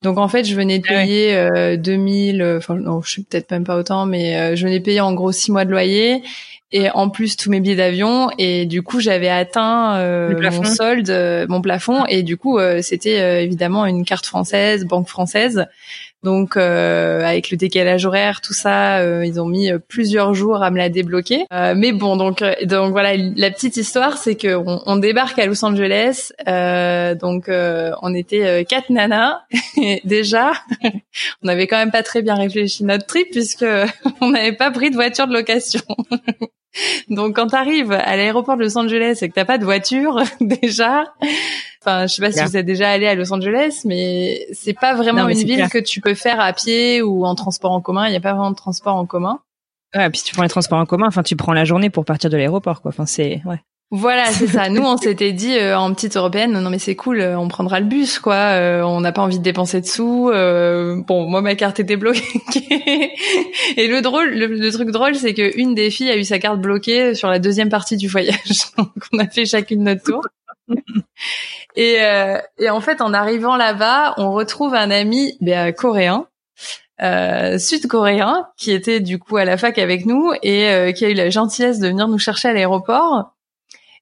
Donc 0.03 0.19
en 0.19 0.29
fait, 0.29 0.45
je 0.45 0.55
venais 0.55 0.79
de 0.79 0.85
ah 0.89 0.93
payer 0.93 1.35
euh, 1.35 1.77
2000, 1.77 2.43
euh, 2.43 2.59
enfin 2.59 2.75
non, 2.75 3.01
je 3.03 3.11
suis 3.11 3.23
peut-être 3.23 3.51
même 3.51 3.65
pas 3.65 3.77
autant, 3.77 4.07
mais 4.07 4.37
euh, 4.37 4.57
je 4.57 4.65
venais 4.65 4.79
de 4.79 4.85
payer 4.85 5.01
en 5.01 5.15
gros 5.15 5.33
six 5.33 5.51
mois 5.51 5.65
de 5.65 5.71
loyer 5.71 6.23
et 6.71 6.91
en 6.91 7.09
plus 7.09 7.37
tous 7.37 7.51
mes 7.51 7.61
billets 7.61 7.77
d'avion. 7.77 8.31
Et 8.39 8.67
du 8.67 8.83
coup 8.83 9.01
j'avais 9.01 9.29
atteint 9.29 9.97
euh, 9.97 10.51
mon 10.51 10.65
solde, 10.65 11.11
mon 11.49 11.63
plafond. 11.63 12.05
Et 12.07 12.23
du 12.23 12.37
coup 12.37 12.59
c'était 12.83 13.43
évidemment 13.43 13.87
une 13.87 14.05
carte 14.05 14.27
française, 14.27 14.85
banque 14.85 15.09
française 15.09 15.67
donc 16.27 16.57
euh, 16.57 17.25
avec 17.25 17.53
le 17.53 17.57
décalage 17.57 18.05
horaire, 18.05 18.41
tout 18.41 18.53
ça, 18.53 18.99
euh, 18.99 19.25
ils 19.25 19.41
ont 19.41 19.47
mis 19.47 19.71
euh, 19.71 19.79
plusieurs 19.79 20.35
jours 20.35 20.61
à 20.61 20.73
me 20.73 20.77
la 20.77 20.89
débloquer. 20.89 21.45
mais 21.53 21.93
bon, 21.93 22.17
donc 22.17 22.43
donc 22.65 22.91
voilà, 22.91 23.17
la 23.17 23.51
petite 23.53 23.77
histoire, 23.77 24.19
c'est 24.19 24.35
que 24.35 24.57
on, 24.57 24.97
débarque 24.97 25.39
à 25.39 25.47
Los 25.47 25.65
Angeles. 25.65 26.33
donc 27.21 27.49
on 27.49 28.15
était 28.15 28.65
quatre 28.69 28.91
nanas 28.91 29.39
déjà. 30.05 30.51
on 31.43 31.47
n'avait 31.47 31.69
quand 31.69 31.79
même 31.79 31.93
pas 31.93 32.03
très 32.03 32.23
bien 32.23 32.35
réfléchi 32.35 32.83
notre 32.83 33.07
trip 33.07 33.29
puisque 33.31 33.65
on 34.21 34.31
n'avait 34.31 34.57
pas 34.57 34.73
pris 34.73 34.91
de 34.91 34.97
voiture 34.97 35.29
de 35.29 35.33
location. 35.33 35.83
Donc 37.09 37.37
quand 37.37 37.49
tu 37.49 37.55
arrives 37.55 37.93
à 37.93 38.17
l'aéroport 38.17 38.57
de 38.57 38.63
Los 38.63 38.77
Angeles 38.77 39.19
et 39.23 39.29
que 39.29 39.35
t'as 39.35 39.45
pas 39.45 39.59
de 39.59 39.65
voiture 39.65 40.23
déjà, 40.41 41.05
enfin 41.81 42.07
je 42.07 42.15
sais 42.15 42.23
pas 42.23 42.33
si 42.33 42.43
vous 42.43 42.57
êtes 42.57 42.67
déjà 42.67 42.91
allé 42.91 43.07
à 43.07 43.15
Los 43.15 43.33
Angeles, 43.33 43.83
mais 43.85 44.47
c'est 44.53 44.79
pas 44.79 44.95
vraiment 44.95 45.29
une 45.29 45.39
ville 45.39 45.69
que 45.69 45.79
tu 45.79 46.01
peux 46.01 46.15
faire 46.15 46.41
à 46.41 46.53
pied 46.53 47.03
ou 47.03 47.25
en 47.25 47.35
transport 47.35 47.73
en 47.73 47.81
commun. 47.81 48.09
Il 48.09 48.13
y 48.13 48.17
a 48.17 48.21
pas 48.21 48.33
vraiment 48.33 48.51
de 48.51 48.57
transport 48.57 48.95
en 48.95 49.07
commun. 49.07 49.41
Ouais, 49.95 50.11
puis 50.11 50.19
si 50.19 50.25
tu 50.25 50.35
prends 50.35 50.43
les 50.43 50.49
transports 50.49 50.79
en 50.79 50.87
commun, 50.87 51.07
enfin 51.07 51.23
tu 51.23 51.37
prends 51.37 51.53
la 51.53 51.65
journée 51.65 51.91
pour 51.91 52.05
partir 52.05 52.29
de 52.29 52.37
l'aéroport, 52.37 52.83
quoi. 52.83 52.91
Enfin 52.91 53.07
c'est 53.07 53.41
ouais. 53.47 53.61
Voilà, 53.93 54.27
c'est 54.33 54.49
ça. 54.49 54.69
Nous, 54.69 54.83
on 54.83 54.97
s'était 54.97 55.33
dit 55.33 55.57
euh, 55.57 55.79
en 55.79 55.95
petite 55.95 56.17
européenne, 56.17 56.59
non 56.59 56.71
mais 56.71 56.81
c'est 56.81 56.97
cool, 56.97 57.21
euh, 57.21 57.39
on 57.39 57.47
prendra 57.47 57.79
le 57.79 57.87
bus, 57.87 58.19
quoi. 58.19 58.35
Euh, 58.35 58.83
on 58.83 59.01
n'a 59.01 59.13
pas 59.13 59.23
envie 59.23 59.39
de 59.39 59.45
dépenser 59.45 59.81
de 59.81 59.87
sous. 59.87 60.29
bon, 61.07 61.29
moi 61.29 61.41
ma 61.41 61.55
carte 61.55 61.79
était 61.79 61.97
bloquée. 61.97 62.21
Et 63.77 63.87
le 63.87 64.01
drôle, 64.03 64.31
le, 64.31 64.73
truc 64.73 64.91
drôle, 64.91 65.15
c'est 65.15 65.35
que 65.35 65.57
une 65.57 65.77
des 65.77 65.91
filles 65.91 66.11
a 66.11 66.17
eu 66.17 66.25
sa 66.25 66.41
carte 66.41 66.61
bloquée 66.61 67.15
sur 67.15 67.29
la 67.29 67.39
deuxième 67.39 67.69
partie 67.69 67.97
du 67.97 68.09
voyage. 68.09 68.73
Donc 68.77 68.91
on 69.13 69.19
a 69.21 69.29
fait 69.29 69.47
chacune 69.47 69.85
notre 69.85 70.03
tour. 70.03 70.27
et, 71.77 71.99
et 72.59 72.71
en 72.71 72.81
fait, 72.81 73.01
en 73.01 73.15
arrivant 73.15 73.57
là-bas, 73.57 74.15
on 74.17 74.33
retrouve 74.33 74.75
un 74.75 74.91
ami 74.91 75.39
ben, 75.41 75.73
coréen. 75.73 76.27
sud-coréen 76.99 78.49
qui 78.57 78.73
était 78.73 78.99
du 78.99 79.21
coup 79.21 79.37
à 79.37 79.45
la 79.45 79.57
fac 79.57 79.79
avec 79.79 80.07
nous 80.07 80.33
et 80.43 80.93
qui 80.97 81.05
a 81.05 81.09
eu 81.09 81.15
la 81.15 81.31
gentillesse 81.31 81.79
de 81.79 81.87
venir 81.87 82.09
nous 82.09 82.19
chercher 82.19 82.49
à 82.49 82.53
l'aéroport 82.53 83.36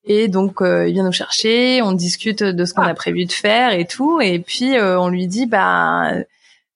et 0.06 0.28
donc, 0.28 0.60
euh, 0.60 0.86
il 0.86 0.94
vient 0.94 1.04
nous 1.04 1.12
chercher, 1.12 1.80
on 1.82 1.92
discute 1.92 2.42
de 2.42 2.64
ce 2.64 2.74
qu'on 2.74 2.82
a 2.82 2.90
ah. 2.90 2.94
prévu 2.94 3.24
de 3.24 3.32
faire 3.32 3.72
et 3.72 3.86
tout. 3.86 4.20
Et 4.20 4.38
puis, 4.38 4.76
euh, 4.76 5.00
on 5.00 5.08
lui 5.08 5.26
dit, 5.26 5.46
bah, 5.46 6.12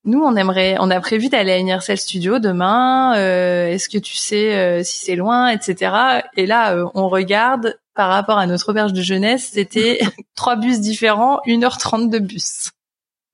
nous, 0.04 0.20
on 0.20 0.34
aimerait, 0.34 0.76
on 0.80 0.90
a 0.90 0.98
prévu 1.00 1.28
d'aller 1.28 1.52
à 1.52 1.58
Universal 1.58 1.98
Studio 1.98 2.38
demain. 2.38 3.16
Euh, 3.16 3.68
est-ce 3.68 3.90
que 3.90 3.98
tu 3.98 4.16
sais 4.16 4.82
si 4.82 5.04
c'est 5.04 5.16
loin, 5.16 5.50
etc. 5.50 5.92
Et 6.36 6.46
là, 6.46 6.74
on 6.94 7.08
regarde 7.08 7.78
par 7.94 8.10
rapport 8.10 8.38
à 8.38 8.46
notre 8.46 8.70
auberge 8.70 8.92
de 8.92 9.02
jeunesse, 9.02 9.50
c'était 9.52 9.98
trois 10.36 10.56
bus 10.56 10.80
différents, 10.80 11.40
1h30 11.46 12.08
de 12.08 12.20
bus. 12.20 12.70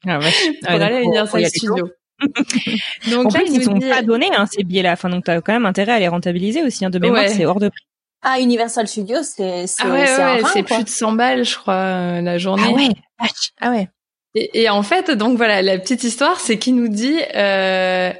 Ah 0.07 0.19
ouais. 0.19 0.33
Pour 0.63 0.71
aller 0.71 0.85
à 0.97 1.03
Universal 1.03 1.47
Studio. 1.47 1.91
donc 3.11 3.27
en 3.27 3.29
là, 3.29 3.41
plus, 3.41 3.55
ils 3.55 3.63
sont 3.63 3.79
pas 3.79 4.03
donnés 4.03 4.31
hein, 4.35 4.47
ces 4.51 4.65
billets-là. 4.65 4.93
Enfin, 4.93 5.11
donc 5.11 5.25
t'as 5.25 5.41
quand 5.41 5.53
même 5.53 5.67
intérêt 5.67 5.93
à 5.93 5.99
les 5.99 6.09
rentabiliser 6.09 6.63
aussi. 6.63 6.85
Hein, 6.85 6.91
de 6.91 6.99
mémoire, 6.99 7.29
c'est 7.29 7.45
hors 7.45 7.61
de 7.61 7.69
prix. 7.69 7.85
Ah, 8.25 8.40
Universal 8.40 8.88
Studios, 8.88 9.23
c'est 9.23 9.66
c'est 9.66 9.83
ah 9.85 9.90
ouais, 9.90 10.43
ouais, 10.43 10.43
c'est 10.52 10.62
plus 10.62 10.83
de 10.83 10.88
100 10.88 11.12
balles, 11.12 11.45
je 11.45 11.57
crois, 11.59 11.75
euh, 11.75 12.21
la 12.23 12.38
journée. 12.38 12.64
Ah 12.66 12.73
ouais. 12.73 13.28
Ah 13.61 13.71
ouais. 13.71 13.88
Et, 14.35 14.62
et, 14.62 14.71
en 14.71 14.83
fait, 14.83 15.11
donc 15.11 15.37
voilà, 15.37 15.61
la 15.62 15.78
petite 15.78 16.02
histoire, 16.02 16.40
c'est 16.40 16.59
qu'il 16.59 16.75
nous 16.75 16.88
dit, 16.88 17.21
euh, 17.37 18.12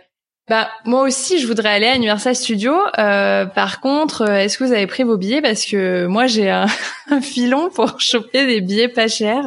bah 0.47 0.69
moi 0.85 1.03
aussi, 1.03 1.39
je 1.39 1.47
voudrais 1.47 1.71
aller 1.71 1.87
à 1.87 1.97
Universal 1.97 2.37
Studios. 2.37 2.79
Euh, 2.99 3.47
par 3.47 3.81
contre, 3.81 4.29
est-ce 4.29 4.59
que 4.59 4.65
vous 4.65 4.73
avez 4.73 4.87
pris 4.87 5.05
vos 5.05 5.17
billets? 5.17 5.41
Parce 5.41 5.65
que 5.65 6.05
moi 6.07 6.27
j'ai 6.27 6.51
un, 6.51 6.67
un 7.11 7.23
filon 7.23 7.71
pour 7.71 7.99
choper 8.01 8.47
des 8.47 8.61
billets 8.61 8.89
pas 8.89 9.09
chers. 9.09 9.47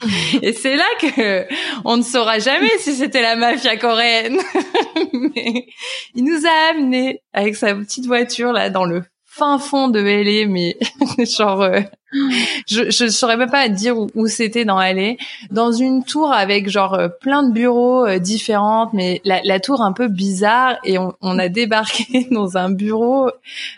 Et 0.42 0.52
c'est 0.52 0.76
là 0.76 0.84
que 1.00 1.46
on 1.84 1.96
ne 1.96 2.02
saura 2.02 2.38
jamais 2.38 2.70
si 2.78 2.94
c'était 2.94 3.22
la 3.22 3.36
mafia 3.36 3.76
coréenne. 3.76 4.38
mais 5.12 5.66
il 6.14 6.24
nous 6.24 6.44
a 6.46 6.70
amenés 6.70 7.22
avec 7.32 7.56
sa 7.56 7.74
petite 7.74 8.06
voiture 8.06 8.52
là 8.52 8.70
dans 8.70 8.84
le 8.84 9.02
fin 9.38 9.58
fond 9.58 9.88
de 9.88 10.00
LA, 10.00 10.48
mais 10.48 10.76
genre, 11.24 11.62
euh, 11.62 11.80
je 12.66 12.90
je 12.90 13.08
saurais 13.08 13.36
même 13.36 13.50
pas 13.50 13.68
dire 13.68 13.96
où, 13.96 14.26
c'était 14.26 14.64
dans 14.64 14.80
LA, 14.80 15.14
dans 15.50 15.70
une 15.70 16.04
tour 16.04 16.32
avec 16.32 16.68
genre 16.68 16.94
euh, 16.94 17.08
plein 17.08 17.44
de 17.44 17.52
bureaux 17.52 18.04
euh, 18.04 18.18
différentes, 18.18 18.92
mais 18.92 19.20
la, 19.24 19.40
la, 19.44 19.60
tour 19.60 19.82
un 19.82 19.92
peu 19.92 20.08
bizarre 20.08 20.78
et 20.84 20.98
on, 20.98 21.14
on 21.20 21.38
a 21.38 21.48
débarqué 21.48 22.26
dans 22.30 22.56
un 22.56 22.70
bureau. 22.70 23.30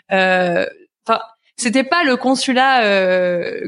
Enfin, 0.09 1.19
c'était 1.55 1.83
pas 1.83 2.03
le 2.03 2.17
consulat 2.17 2.81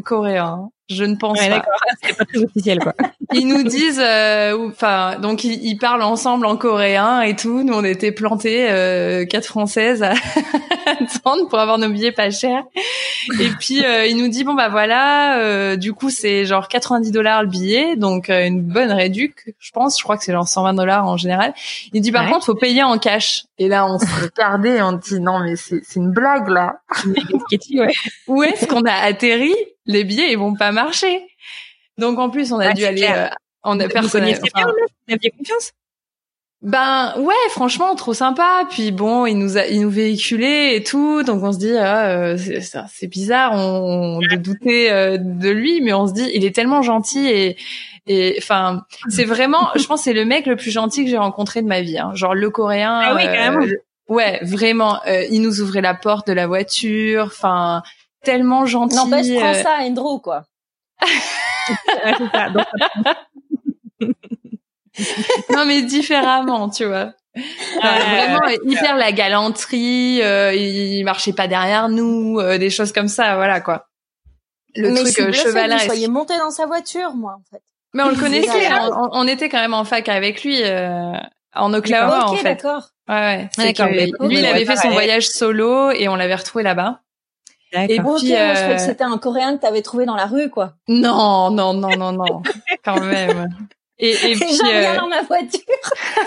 coréen. 0.04 0.70
Je 0.94 1.04
ne 1.04 1.16
pense 1.16 1.40
pas. 1.40 1.64
C'est 2.04 2.18
pas 2.18 2.26
très 2.26 2.44
officiel, 2.44 2.80
quoi. 2.80 2.94
ils 3.34 3.48
nous 3.48 3.64
disent, 3.64 4.02
euh, 4.04 4.68
enfin, 4.70 5.18
donc 5.20 5.44
ils, 5.44 5.78
parlent 5.78 6.04
ensemble 6.04 6.46
en 6.46 6.56
coréen 6.56 7.22
et 7.22 7.36
tout. 7.36 7.64
Nous, 7.64 7.74
on 7.74 7.84
était 7.84 8.12
plantés 8.12 8.68
euh, 8.70 9.26
quatre 9.26 9.46
françaises 9.46 10.04
à 10.04 10.14
attendre 10.86 11.48
pour 11.50 11.60
avoir 11.60 11.78
nos 11.78 11.90
billets 11.90 12.12
pas 12.12 12.30
chers. 12.30 12.64
Et 13.40 13.50
puis 13.60 13.84
euh, 13.86 14.06
il 14.06 14.18
nous 14.18 14.28
dit 14.28 14.44
bon 14.44 14.54
bah 14.54 14.70
voilà, 14.70 15.40
euh, 15.40 15.76
du 15.76 15.94
coup 15.94 16.10
c'est 16.10 16.46
genre 16.46 16.68
90 16.68 17.12
dollars 17.12 17.44
le 17.44 17.50
billet, 17.50 17.96
donc 17.96 18.30
euh, 18.30 18.46
une 18.46 18.62
bonne 18.62 18.92
réduc, 18.92 19.54
je 19.60 19.72
pense. 19.72 19.98
Je 19.98 20.04
crois 20.04 20.18
que 20.18 20.24
c'est 20.24 20.34
genre 20.34 20.48
120 20.48 20.74
dollars 20.74 21.06
en 21.06 21.18
général. 21.18 21.54
Il 21.94 22.02
dit 22.02 22.12
par 22.12 22.30
contre 22.30 22.46
faut 22.46 22.56
payer 22.56 22.84
en 22.84 22.98
cash. 22.98 23.46
Et 23.58 23.68
là 23.68 23.86
on 23.86 23.98
se 24.00 24.06
regardait, 24.22 24.82
on 24.82 24.94
dit 24.94 25.20
non 25.20 25.40
mais 25.40 25.56
c'est 25.56 25.96
une 25.96 26.12
blague 26.12 26.50
là. 26.50 26.82
Où 28.28 28.44
est-ce 28.44 28.66
qu'on 28.66 28.84
a 28.84 28.94
atterri? 28.94 29.54
Les 29.86 30.04
billets 30.04 30.32
ils 30.32 30.38
vont 30.38 30.56
pas 30.56 30.72
marcher. 30.72 31.26
Donc 31.98 32.20
en 32.20 32.30
plus 32.30 32.52
on 32.52 32.60
a 32.60 32.74
dû 32.74 32.86
aller, 32.86 33.08
euh, 33.10 33.28
on 33.64 33.80
a 33.80 33.88
personne. 33.88 34.24
Vous 34.24 35.14
aviez 35.14 35.32
confiance 35.32 35.72
ben 36.62 37.14
ouais, 37.18 37.34
franchement, 37.50 37.94
trop 37.96 38.14
sympa. 38.14 38.66
Puis 38.70 38.92
bon, 38.92 39.26
il 39.26 39.38
nous 39.38 39.58
a, 39.58 39.68
il 39.68 39.82
nous 39.82 39.90
véhiculait 39.90 40.78
et 40.78 40.84
tout, 40.84 41.22
donc 41.24 41.44
on 41.44 41.52
se 41.52 41.58
dit 41.58 41.76
ah, 41.76 42.06
euh, 42.06 42.38
c'est 42.38 43.08
bizarre, 43.08 43.52
on, 43.54 44.22
on 44.22 44.38
doutait 44.38 44.90
euh, 44.90 45.18
de 45.20 45.50
lui, 45.50 45.82
mais 45.82 45.92
on 45.92 46.08
se 46.08 46.14
dit 46.14 46.32
il 46.34 46.46
est 46.46 46.56
tellement 46.56 46.82
gentil 46.82 47.28
et 47.28 47.58
et 48.08 48.36
enfin 48.38 48.86
c'est 49.10 49.26
vraiment, 49.26 49.72
je 49.76 49.86
pense 49.86 50.04
c'est 50.04 50.14
le 50.14 50.24
mec 50.24 50.46
le 50.46 50.56
plus 50.56 50.72
gentil 50.72 51.04
que 51.04 51.10
j'ai 51.10 51.18
rencontré 51.18 51.62
de 51.62 51.68
ma 51.68 51.82
vie. 51.82 52.00
Hein. 52.00 52.12
Genre 52.14 52.34
le 52.34 52.50
coréen. 52.50 52.98
Ah 53.04 53.14
oui, 53.14 53.24
carrément. 53.24 53.66
ouais, 54.08 54.40
vraiment. 54.42 55.02
il 55.32 55.42
nous 55.42 55.60
ouvrait 55.60 55.82
la 55.82 55.96
porte 55.96 56.28
de 56.28 56.34
la 56.34 56.48
voiture. 56.48 57.26
Enfin, 57.26 57.84
tellement 58.24 58.66
gentil. 58.66 58.96
N'empêche, 58.96 59.28
prends 59.36 59.54
euh. 59.54 59.64
ça, 59.64 59.78
Andrew, 59.82 60.20
quoi. 60.20 60.46
non, 65.50 65.66
mais 65.66 65.82
différemment, 65.84 66.70
tu 66.70 66.86
vois. 66.86 67.14
vraiment 67.36 68.48
hyper 68.66 68.96
la 68.96 69.12
galanterie, 69.12 70.22
euh, 70.22 70.54
il 70.54 71.04
marchait 71.04 71.34
pas 71.34 71.48
derrière 71.48 71.90
nous, 71.90 72.40
euh, 72.40 72.58
des 72.58 72.70
choses 72.70 72.92
comme 72.92 73.08
ça, 73.08 73.36
voilà 73.36 73.62
quoi. 73.62 73.88
Le 74.76 74.92
mais 74.92 75.02
truc 75.02 75.16
je 75.16 75.32
chevaleresque. 75.32 75.86
Vous 75.86 75.92
soyez 75.92 76.08
monté 76.08 76.38
dans 76.38 76.52
sa 76.52 76.66
voiture, 76.66 77.14
moi, 77.14 77.38
en 77.40 77.44
fait. 77.52 77.62
Mais 77.94 78.04
on 78.04 78.10
le 78.10 78.16
connaissait, 78.16 78.74
on, 78.74 79.10
on, 79.12 79.28
était 79.28 79.50
quand 79.50 79.60
même 79.60 79.76
en 79.76 79.84
fac 79.84 80.10
avec 80.10 80.44
lui 80.44 80.64
en 81.56 81.74
Oklahoma, 81.74 82.26
en 82.26 82.36
fait. 82.36 82.44
d'accord. 82.44 82.90
Ouais, 83.08 83.48
ouais. 83.60 84.12
lui, 84.22 84.40
il 84.40 84.46
avait 84.46 84.66
fait 84.66 84.78
son 84.78 84.90
voyage 84.90 85.28
solo 85.28 85.92
et 85.92 86.08
on 86.08 86.16
l'avait 86.16 86.36
retrouvé 86.36 86.64
là-bas. 86.64 87.02
Et 87.74 87.88
puis, 87.88 88.00
moi, 88.00 88.18
je 88.18 88.64
crois 88.64 88.76
que 88.76 88.82
c'était 88.82 89.04
un 89.04 89.18
Coréen 89.18 89.58
que 89.58 89.62
t'avais 89.62 89.82
trouvé 89.82 90.06
dans 90.06 90.16
la 90.16 90.28
rue, 90.28 90.50
quoi. 90.50 90.74
Non, 90.88 91.50
non, 91.50 91.74
non, 91.74 91.96
non, 91.98 92.12
non, 92.12 92.44
quand 92.86 93.02
même. 93.02 93.50
Et, 93.98 94.12
et 94.12 94.36
puis, 94.36 94.60
euh... 94.66 94.96
dans 94.96 95.08
ma 95.08 95.22
voiture. 95.24 95.60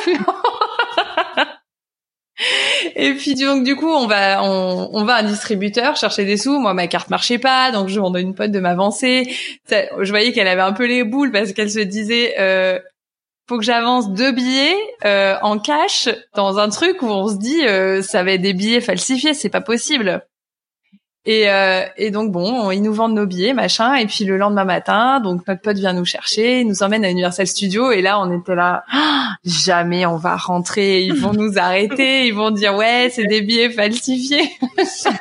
et 2.97 3.15
puis 3.15 3.35
donc 3.35 3.65
du 3.65 3.77
coup 3.77 3.89
on 3.89 4.07
va 4.07 4.43
on, 4.43 4.91
on 4.93 5.05
va 5.05 5.15
à 5.15 5.21
un 5.21 5.25
distributeur 5.25 5.97
chercher 5.97 6.25
des 6.25 6.37
sous. 6.37 6.59
Moi 6.59 6.75
ma 6.75 6.87
carte 6.87 7.11
marchait 7.11 7.39
pas, 7.39 7.71
donc 7.73 7.89
je 7.89 7.97
demande 7.97 8.17
à 8.17 8.21
une 8.21 8.35
pote 8.35 8.51
de 8.51 8.61
m'avancer. 8.61 9.35
Je 9.71 10.11
voyais 10.11 10.33
qu'elle 10.33 10.49
avait 10.49 10.63
un 10.63 10.73
peu 10.73 10.87
les 10.87 11.03
boules 11.03 11.33
parce 11.33 11.53
qu'elle 11.53 11.71
se 11.71 11.81
disait 11.81 12.35
euh, 12.39 12.79
faut 13.49 13.59
que 13.59 13.65
j'avance 13.65 14.11
deux 14.11 14.33
billets 14.33 14.77
euh, 15.05 15.37
en 15.43 15.59
cash 15.59 16.09
dans 16.35 16.59
un 16.59 16.69
truc 16.69 17.01
où 17.03 17.07
on 17.07 17.29
se 17.29 17.37
dit 17.37 17.67
euh, 17.67 18.03
ça 18.03 18.23
va 18.23 18.33
être 18.33 18.43
des 18.43 18.55
billets 18.55 18.81
falsifiés, 18.81 19.35
c'est 19.35 19.49
pas 19.49 19.61
possible. 19.61 20.27
Et, 21.27 21.51
euh, 21.51 21.85
et 21.97 22.13
donc 22.13 22.31
bon, 22.31 22.71
ils 22.71 22.81
nous 22.81 22.95
vendent 22.95 23.15
nos 23.15 23.27
billets, 23.27 23.53
machin. 23.53 23.97
Et 23.97 24.07
puis 24.07 24.25
le 24.25 24.37
lendemain 24.37 24.65
matin, 24.65 25.19
donc 25.21 25.47
notre 25.49 25.61
pote 25.61 25.77
vient 25.77 25.93
nous 25.93 26.05
chercher, 26.05 26.61
il 26.61 26.69
nous 26.69 26.85
emmène 26.85 27.05
à 27.05 27.11
Universal 27.11 27.49
Studios. 27.49 27.91
Et 27.91 28.01
là, 28.01 28.21
on 28.21 28.31
était 28.41 28.55
là, 28.55 28.85
ah, 28.93 29.35
jamais 29.45 30.07
on 30.07 30.17
va 30.17 30.37
rentrer. 30.37 31.03
Ils 31.03 31.15
vont 31.15 31.33
nous 31.33 31.59
arrêter, 31.59 32.27
ils 32.27 32.35
vont 32.35 32.53
dire 32.53 32.77
ouais, 32.77 33.11
c'est 33.13 33.27
des 33.27 33.43
billets 33.43 33.71
falsifiés. 33.71 34.49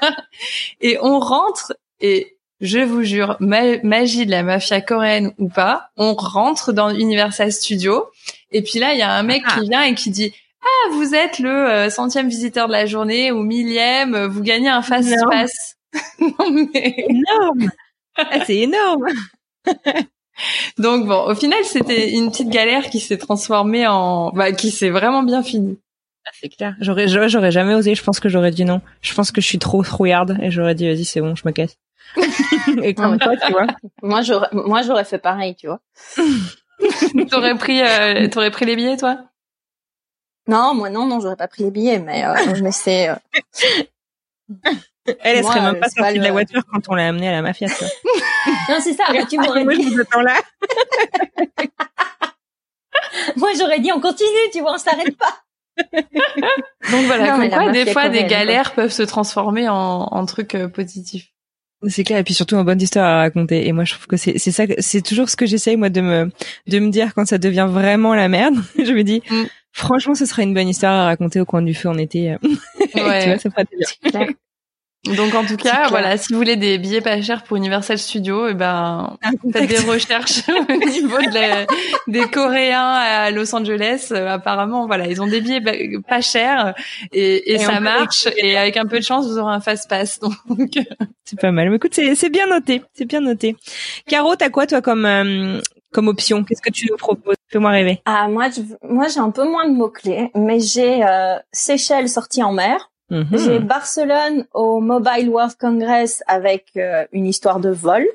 et 0.81 0.99
on 1.01 1.19
rentre 1.19 1.73
et 1.99 2.37
je 2.61 2.79
vous 2.79 3.03
jure, 3.03 3.35
magie 3.39 4.25
de 4.25 4.31
la 4.31 4.43
mafia 4.43 4.81
coréenne 4.81 5.33
ou 5.39 5.49
pas, 5.49 5.89
on 5.97 6.13
rentre 6.13 6.71
dans 6.71 6.89
Universal 6.89 7.51
Studios. 7.51 8.05
Et 8.51 8.61
puis 8.61 8.79
là, 8.79 8.93
il 8.93 8.99
y 8.99 9.01
a 9.01 9.11
un 9.11 9.23
mec 9.23 9.43
qui 9.43 9.57
ah. 9.57 9.61
vient 9.61 9.81
et 9.81 9.95
qui 9.95 10.11
dit 10.11 10.33
ah, 10.61 10.89
vous 10.93 11.15
êtes 11.15 11.39
le 11.39 11.49
euh, 11.49 11.89
centième 11.89 12.29
visiteur 12.29 12.67
de 12.67 12.71
la 12.71 12.85
journée 12.85 13.31
ou 13.31 13.41
millième, 13.41 14.25
vous 14.27 14.41
gagnez 14.41 14.69
un 14.69 14.83
fast 14.83 15.13
pass. 15.31 15.74
non 16.19 16.51
mais 16.51 17.05
énorme. 17.09 17.69
Ah, 18.17 18.45
c'est 18.45 18.57
énorme. 18.57 19.07
Donc 20.77 21.07
bon, 21.07 21.27
au 21.29 21.35
final, 21.35 21.63
c'était 21.63 22.11
une 22.11 22.29
petite 22.29 22.49
galère 22.49 22.89
qui 22.89 22.99
s'est 22.99 23.17
transformée 23.17 23.87
en, 23.87 24.31
bah, 24.31 24.51
qui 24.51 24.71
s'est 24.71 24.89
vraiment 24.89 25.23
bien 25.23 25.43
finie. 25.43 25.79
Ah, 26.25 26.31
c'est 26.33 26.49
clair. 26.49 26.75
J'aurais, 26.81 27.07
j'aurais 27.07 27.51
jamais 27.51 27.75
osé. 27.75 27.95
Je 27.95 28.03
pense 28.03 28.19
que 28.19 28.29
j'aurais 28.29 28.51
dit 28.51 28.65
non. 28.65 28.81
Je 29.01 29.13
pense 29.13 29.31
que 29.31 29.41
je 29.41 29.47
suis 29.47 29.59
trop 29.59 29.83
trouillarde 29.83 30.37
et 30.41 30.51
j'aurais 30.51 30.75
dit 30.75 30.87
vas-y, 30.87 31.05
c'est 31.05 31.21
bon, 31.21 31.35
je 31.35 31.43
me 31.45 31.51
casse. 31.51 31.77
et 32.83 32.93
comme 32.93 33.17
toi, 33.19 33.35
tu 33.37 33.51
vois. 33.51 33.67
Moi, 34.01 34.21
j'aurais, 34.21 34.49
moi, 34.51 34.81
j'aurais 34.81 35.05
fait 35.05 35.17
pareil, 35.19 35.55
tu 35.55 35.67
vois. 35.67 35.79
t'aurais 37.29 37.55
pris, 37.55 37.81
euh, 37.81 38.27
t'aurais 38.27 38.51
pris 38.51 38.65
les 38.65 38.75
billets, 38.75 38.97
toi? 38.97 39.19
Non, 40.47 40.75
moi 40.75 40.89
non, 40.89 41.07
non, 41.07 41.19
j'aurais 41.19 41.35
pas 41.35 41.47
pris 41.47 41.63
les 41.63 41.71
billets, 41.71 41.99
mais, 41.99 42.25
euh, 42.25 42.33
mais 42.61 42.71
c'est. 42.71 43.09
Euh... 43.09 43.15
Elle, 45.07 45.37
elle 45.37 45.43
serait 45.43 45.61
même 45.61 45.79
pas 45.79 45.89
sortie 45.89 46.19
de 46.19 46.23
la 46.23 46.31
voiture 46.31 46.61
quand 46.71 46.81
on 46.89 46.95
l'a 46.95 47.07
amenée 47.07 47.29
à 47.29 47.31
la 47.31 47.41
mafia, 47.41 47.67
tu 47.67 47.83
non, 48.69 48.77
c'est 48.79 48.93
ça, 48.93 49.05
mais 49.11 49.25
tu 49.25 49.37
m'aurais 49.37 49.65
dit. 49.65 49.95
là. 49.95 50.35
Moi, 53.35 53.49
j'aurais 53.57 53.79
dit, 53.79 53.91
on 53.91 53.99
continue, 53.99 54.49
tu 54.51 54.61
vois, 54.61 54.73
on 54.73 54.77
s'arrête 54.77 55.17
pas. 55.17 55.41
Donc 56.91 57.05
voilà, 57.05 57.37
non, 57.37 57.71
des 57.71 57.91
fois, 57.91 58.09
des 58.09 58.23
galères 58.23 58.73
peuvent 58.73 58.91
se 58.91 59.03
transformer 59.03 59.69
en, 59.69 59.75
en 59.75 60.25
trucs 60.25 60.55
euh, 60.55 60.67
positifs. 60.67 61.27
C'est 61.87 62.03
clair, 62.03 62.17
et 62.17 62.23
puis 62.23 62.33
surtout 62.33 62.55
une 62.55 62.63
bonne 62.63 62.81
histoire 62.81 63.05
à 63.05 63.17
raconter. 63.19 63.67
Et 63.67 63.71
moi, 63.71 63.83
je 63.83 63.93
trouve 63.93 64.07
que 64.07 64.17
c'est 64.17 64.39
c'est 64.39 64.51
ça, 64.51 64.63
c'est 64.79 65.01
toujours 65.01 65.29
ce 65.29 65.35
que 65.35 65.45
j'essaye 65.45 65.75
moi 65.75 65.89
de 65.89 66.01
me 66.01 66.31
de 66.67 66.79
me 66.79 66.89
dire 66.89 67.13
quand 67.13 67.27
ça 67.27 67.37
devient 67.37 67.67
vraiment 67.69 68.15
la 68.15 68.27
merde. 68.27 68.55
je 68.79 68.91
me 68.91 69.03
dis, 69.03 69.21
mm. 69.29 69.43
franchement, 69.71 70.15
ce 70.15 70.25
serait 70.25 70.43
une 70.43 70.53
bonne 70.53 70.69
histoire 70.69 70.93
à 70.93 71.05
raconter 71.05 71.41
au 71.41 71.45
coin 71.45 71.61
du 71.61 71.75
feu 71.75 71.89
en 71.89 71.97
été. 71.97 72.37
Ouais. 72.95 72.95
tu 72.95 73.01
vois, 73.01 73.37
ça 73.37 73.49
ferait 73.51 73.67
bien. 74.11 74.27
Donc 75.05 75.35
en 75.35 75.45
tout 75.45 75.57
cas, 75.57 75.87
voilà, 75.89 76.17
si 76.17 76.33
vous 76.33 76.39
voulez 76.39 76.55
des 76.55 76.77
billets 76.77 77.01
pas 77.01 77.21
chers 77.21 77.43
pour 77.43 77.57
Universal 77.57 77.97
Studios, 77.97 78.47
et 78.47 78.51
eh 78.51 78.53
ben 78.53 79.17
faites 79.53 79.69
des 79.69 79.79
recherches 79.79 80.41
au 80.69 80.89
niveau 80.89 81.17
des 82.07 82.21
Coréens 82.27 82.93
à 82.93 83.31
Los 83.31 83.53
Angeles. 83.53 84.09
Euh, 84.11 84.27
apparemment, 84.27 84.87
voilà, 84.87 85.07
ils 85.07 85.21
ont 85.21 85.27
des 85.27 85.41
billets 85.41 85.61
pas 86.07 86.21
chers 86.21 86.73
et, 87.11 87.53
et, 87.53 87.59
ça 87.59 87.79
marche. 87.79 88.27
Et 88.37 88.57
avec 88.57 88.77
un 88.77 88.85
peu 88.85 88.97
de 88.97 89.03
chance, 89.03 89.27
vous 89.27 89.37
aurez 89.37 89.53
un 89.53 89.61
fast 89.61 89.89
pass. 89.89 90.19
Donc 90.49 90.71
c'est 91.23 91.39
pas 91.39 91.51
mal. 91.51 91.69
Mais 91.69 91.75
écoute, 91.75 91.93
c'est 91.93 92.29
bien 92.29 92.47
noté, 92.47 92.81
c'est 92.93 93.05
bien 93.05 93.21
noté. 93.21 93.55
Caro, 94.07 94.35
t'as 94.35 94.49
quoi 94.49 94.65
toi 94.65 94.81
comme 94.81 95.05
euh, 95.05 95.59
comme 95.91 96.07
option? 96.07 96.43
Qu'est-ce 96.43 96.61
que 96.61 96.71
tu 96.71 96.87
nous 96.89 96.97
proposes? 96.97 97.35
Fais-moi 97.49 97.69
rêver. 97.69 98.01
Ah 98.05 98.27
moi, 98.27 98.49
moi 98.83 99.07
j'ai 99.07 99.19
un 99.19 99.31
peu 99.31 99.47
moins 99.47 99.67
de 99.67 99.73
mots 99.73 99.89
clés, 99.89 100.31
mais 100.35 100.59
j'ai 100.59 101.03
euh, 101.03 101.37
Seychelles 101.51 102.09
sortie 102.09 102.41
en 102.41 102.53
mer. 102.53 102.89
Mhm. 103.09 103.37
J'ai 103.37 103.59
Barcelone 103.59 104.45
au 104.53 104.79
Mobile 104.79 105.29
World 105.29 105.55
Congress 105.59 106.23
avec 106.27 106.69
euh, 106.75 107.05
une 107.11 107.25
histoire 107.25 107.59
de 107.59 107.69
vol. 107.69 108.05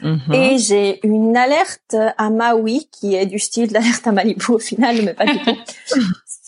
Mhm. 0.00 0.32
Et 0.32 0.58
j'ai 0.58 1.04
une 1.04 1.36
alerte 1.36 1.96
à 2.16 2.30
Maui 2.30 2.88
qui 2.92 3.16
est 3.16 3.26
du 3.26 3.40
style 3.40 3.72
d'alerte 3.72 4.06
à 4.06 4.12
Malibu 4.12 4.52
au 4.52 4.58
final, 4.60 4.96
mais 5.02 5.14
pas 5.14 5.26
du 5.26 5.38
tout. 5.38 5.56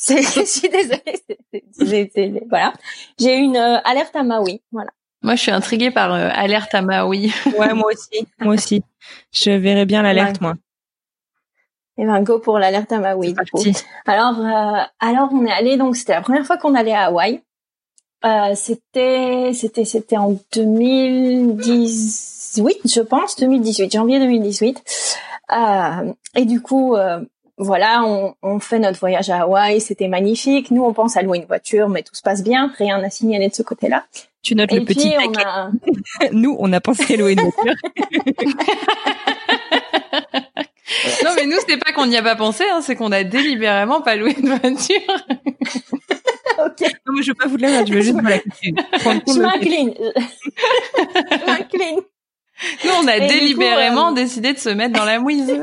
je 0.09 0.45
suis 0.45 0.69
désolée. 0.69 2.43
voilà. 2.49 2.73
J'ai 3.19 3.37
une 3.37 3.57
euh, 3.57 3.79
alerte 3.85 4.15
à 4.15 4.23
Maui. 4.23 4.63
Voilà. 4.71 4.91
Moi, 5.23 5.35
je 5.35 5.43
suis 5.43 5.51
intriguée 5.51 5.91
par 5.91 6.13
euh, 6.13 6.29
alerte 6.33 6.73
à 6.75 6.83
Maui. 6.83 7.33
ouais, 7.59 7.75
moi 7.75 7.91
aussi. 7.93 8.27
Moi 8.39 8.55
aussi. 8.55 8.85
Je 9.33 9.51
verrais 9.51 9.87
bien 9.87 10.03
l'alerte, 10.03 10.41
moi. 10.41 10.55
Et 11.99 12.07
ben 12.07 12.23
go 12.23 12.39
pour 12.39 12.59
l'alerte 12.59 12.93
à 12.93 13.01
Maui. 13.01 13.35
Alors, 14.07 14.41
alors 14.99 15.29
on 15.33 15.45
est 15.45 15.53
allé 15.53 15.77
donc 15.77 15.95
c'était 15.97 16.15
la 16.15 16.23
première 16.23 16.47
fois 16.47 16.57
qu'on 16.57 16.75
allait 16.75 16.95
à 16.95 17.07
Hawaï. 17.07 17.43
Euh, 18.25 18.55
c'était, 18.55 19.51
c'était, 19.53 19.85
c'était 19.85 20.17
en 20.17 20.39
2018, 20.55 22.79
je 22.85 23.01
pense, 23.01 23.35
2018, 23.37 23.93
janvier 23.93 24.21
2018. 24.21 24.81
Euh, 25.51 26.13
et 26.37 26.45
du 26.45 26.61
coup, 26.61 26.95
euh, 26.95 27.19
voilà, 27.59 28.05
on, 28.05 28.37
on, 28.43 28.61
fait 28.61 28.79
notre 28.79 29.01
voyage 29.01 29.29
à 29.31 29.41
Hawaï, 29.43 29.81
c'était 29.81 30.07
magnifique. 30.09 30.71
Nous, 30.71 30.85
on 30.85 30.93
pense 30.93 31.17
à 31.17 31.23
louer 31.23 31.39
une 31.39 31.47
voiture, 31.47 31.89
mais 31.89 32.03
tout 32.03 32.15
se 32.15 32.23
passe 32.23 32.45
bien, 32.45 32.73
rien 32.79 33.01
n'a 33.01 33.11
signalé 33.11 33.49
de 33.49 33.55
ce 33.55 33.63
côté-là. 33.63 34.05
Tu 34.43 34.55
notes 34.55 34.73
le 34.73 34.85
petit 34.85 35.15
on 35.19 35.33
a... 35.39 35.71
Nous, 36.33 36.55
on 36.59 36.71
a 36.73 36.81
pensé 36.81 37.15
à 37.15 37.17
louer 37.17 37.33
une 37.33 37.41
voiture. 37.41 37.63
non, 41.25 41.31
mais 41.37 41.47
nous, 41.47 41.57
c'est 41.67 41.77
pas 41.77 41.93
qu'on 41.93 42.07
n'y 42.07 42.17
a 42.17 42.23
pas 42.23 42.37
pensé, 42.37 42.65
hein, 42.71 42.81
c'est 42.83 42.97
qu'on 42.97 43.13
a 43.13 43.25
délibérément 43.25 44.01
pas 44.01 44.17
loué 44.17 44.35
une 44.39 44.49
voiture. 44.49 45.01
ok. 46.67 46.81
Non, 47.07 47.15
mais 47.15 47.23
je 47.23 47.29
veux 47.29 47.35
pas 47.35 47.47
vous 47.47 47.57
la 47.57 47.85
je 47.85 47.93
veux 47.93 48.01
juste 48.01 48.21
me 48.21 48.29
la 48.29 48.39
Je 48.39 49.41
m'incline. 49.41 49.95
je 50.01 51.47
m'incline. 51.47 52.01
Nous, 52.85 52.91
on 53.03 53.07
a 53.09 53.19
délibérément 53.19 54.11
euh, 54.11 54.15
décidé 54.15 54.53
de 54.53 54.59
se 54.59 54.69
mettre 54.69 54.99
dans 54.99 55.05
la 55.05 55.19
mouise. 55.19 55.47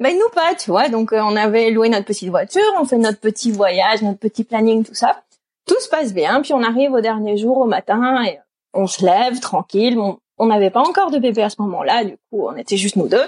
ben 0.00 0.16
nous 0.16 0.28
pas, 0.34 0.54
tu 0.54 0.70
vois. 0.70 0.88
Donc 0.88 1.12
euh, 1.12 1.20
on 1.22 1.36
avait 1.36 1.70
loué 1.70 1.88
notre 1.88 2.04
petite 2.04 2.28
voiture, 2.28 2.62
on 2.78 2.84
fait 2.84 2.98
notre 2.98 3.18
petit 3.20 3.50
voyage, 3.50 4.02
notre 4.02 4.18
petit 4.18 4.44
planning, 4.44 4.84
tout 4.84 4.94
ça. 4.94 5.22
Tout 5.66 5.80
se 5.80 5.88
passe 5.88 6.14
bien, 6.14 6.42
puis 6.42 6.52
on 6.52 6.62
arrive 6.62 6.92
au 6.92 7.00
dernier 7.00 7.36
jour 7.36 7.58
au 7.58 7.66
matin 7.66 8.22
et 8.24 8.38
on 8.72 8.86
se 8.86 9.04
lève 9.04 9.40
tranquille. 9.40 9.98
On 10.38 10.46
n'avait 10.46 10.70
pas 10.70 10.80
encore 10.80 11.10
de 11.10 11.18
bébé 11.18 11.42
à 11.42 11.50
ce 11.50 11.56
moment-là, 11.62 12.04
du 12.04 12.16
coup 12.30 12.46
on 12.46 12.56
était 12.56 12.76
juste 12.76 12.96
nous 12.96 13.08
deux. 13.08 13.24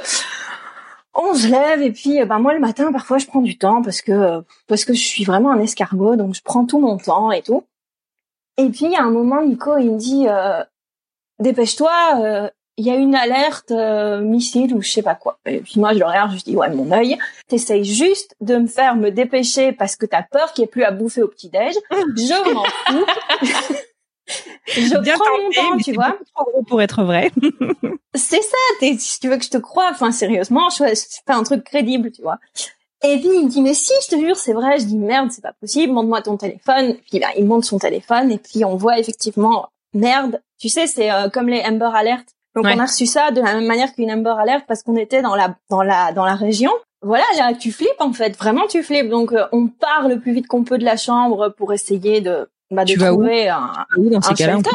On 1.20 1.34
se 1.34 1.48
lève 1.48 1.82
et 1.82 1.90
puis 1.90 2.25
ben 2.25 2.38
moi 2.38 2.54
le 2.54 2.60
matin 2.60 2.92
parfois 2.92 3.18
je 3.18 3.26
prends 3.26 3.40
du 3.40 3.58
temps 3.58 3.82
parce 3.82 4.02
que 4.02 4.40
parce 4.68 4.84
que 4.84 4.94
je 4.94 5.02
suis 5.02 5.25
vraiment 5.25 5.50
un 5.50 5.58
escargot 5.58 6.14
donc 6.14 6.37
je 6.37 6.42
prends 6.42 6.64
tout 6.64 6.78
mon 6.78 6.96
temps 6.96 7.32
et 7.32 7.42
tout. 7.42 7.64
Et 8.56 8.68
puis 8.68 8.94
à 8.94 9.02
un 9.02 9.10
moment 9.10 9.42
Nico 9.42 9.76
il 9.78 9.90
me 9.90 9.98
dit 9.98 10.26
euh, 10.28 10.62
dépêche-toi, 11.40 11.92
euh, 12.20 12.48
il 12.76 12.87
y 12.87 12.90
a 12.90 12.94
une 12.94 13.16
alerte 13.16 13.72
euh, 13.72 14.20
missile 14.20 14.72
ou 14.75 14.80
je 14.80 14.88
sais 14.88 15.02
pas 15.02 15.16
quoi. 15.16 15.40
Et 15.44 15.58
puis 15.58 15.80
moi 15.80 15.92
je 15.92 15.98
le 15.98 16.04
regarde, 16.04 16.38
je 16.38 16.44
dis 16.44 16.54
ouais 16.54 16.70
mon 16.70 16.92
œil, 16.92 17.18
t'essayes 17.48 17.84
juste 17.84 18.37
de 18.40 18.56
me 18.56 18.68
faire 18.68 18.94
me 18.94 19.10
dépêcher 19.10 19.72
parce 19.72 19.96
que 19.96 20.06
t'as 20.06 20.22
peur 20.22 20.52
qu'il 20.52 20.62
n'y 20.62 20.66
ait 20.66 20.70
plus 20.70 20.84
à 20.84 20.92
bouffer 20.92 21.22
au 21.22 21.28
petit 21.28 21.48
déj. 21.48 21.75
Je 21.90 22.54
m'en 22.54 22.64
fous. 22.64 23.75
je 24.66 24.99
Bien 24.99 25.16
prends 25.16 25.42
mon 25.42 25.50
temps, 25.50 25.76
tu 25.82 25.92
vois. 25.92 26.16
Trop 26.35 26.50
gros 26.50 26.62
pour 26.62 26.82
être 26.82 27.02
vrai. 27.02 27.30
c'est 28.14 28.42
ça. 28.42 28.56
Si 28.99 29.20
tu 29.20 29.28
veux 29.28 29.37
que 29.37 29.44
je 29.44 29.50
te 29.50 29.58
croie, 29.58 29.88
enfin 29.90 30.12
sérieusement, 30.12 30.68
je, 30.70 30.85
fais 30.85 31.32
un 31.32 31.42
truc 31.42 31.64
crédible, 31.64 32.11
tu 32.11 32.23
vois. 32.23 32.38
Et 33.04 33.16
puis 33.18 33.28
il 33.32 33.44
me 33.44 33.49
dit 33.49 33.62
mais 33.62 33.75
si 33.75 33.92
je 34.02 34.16
te 34.16 34.20
jure 34.20 34.37
c'est 34.37 34.52
vrai. 34.52 34.78
Je 34.78 34.85
dis 34.85 34.97
merde 34.97 35.30
c'est 35.30 35.42
pas 35.42 35.54
possible. 35.61 35.92
Montre-moi 35.92 36.23
ton 36.23 36.37
téléphone. 36.37 36.97
Puis 37.08 37.20
ben, 37.20 37.28
il 37.37 37.44
monte 37.44 37.64
son 37.64 37.78
téléphone 37.78 38.32
et 38.32 38.38
puis 38.38 38.64
on 38.64 38.76
voit 38.76 38.99
effectivement 38.99 39.68
merde. 39.94 40.40
Tu 40.58 40.68
sais 40.68 40.87
c'est 40.87 41.12
euh, 41.12 41.28
comme 41.28 41.49
les 41.49 41.62
Amber 41.62 41.90
Alert 41.94 42.26
donc 42.58 42.66
on 42.66 42.78
a 42.78 42.87
reçu 42.87 43.06
ça 43.06 43.30
de 43.30 43.40
la 43.40 43.54
même 43.54 43.66
manière 43.66 43.94
qu'une 43.94 44.11
Amber 44.11 44.35
Alert 44.38 44.64
parce 44.66 44.82
qu'on 44.82 44.97
était 44.97 45.23
dans 45.23 45.37
la 45.37 45.54
dans 45.70 45.82
la 45.82 46.12
dans 46.12 46.25
la 46.25 46.35
région. 46.35 46.73
Voilà, 47.02 47.25
là 47.37 47.54
tu 47.54 47.70
flippes 47.70 48.00
en 48.00 48.12
fait, 48.12 48.37
vraiment 48.37 48.66
tu 48.66 48.82
flippes. 48.82 49.08
Donc 49.08 49.32
euh, 49.32 49.47
on 49.52 49.68
part 49.68 50.08
le 50.08 50.18
plus 50.18 50.32
vite 50.32 50.49
qu'on 50.49 50.64
peut 50.64 50.78
de 50.78 50.85
la 50.85 50.97
chambre 50.97 51.50
pour 51.50 51.73
essayer 51.73 52.20
de 52.20 52.49
bah, 52.70 52.84
de 52.84 52.94
trouver 52.94 53.48
un, 53.48 53.72
dans 53.96 54.30
un 54.30 54.34
shelter. 54.34 54.70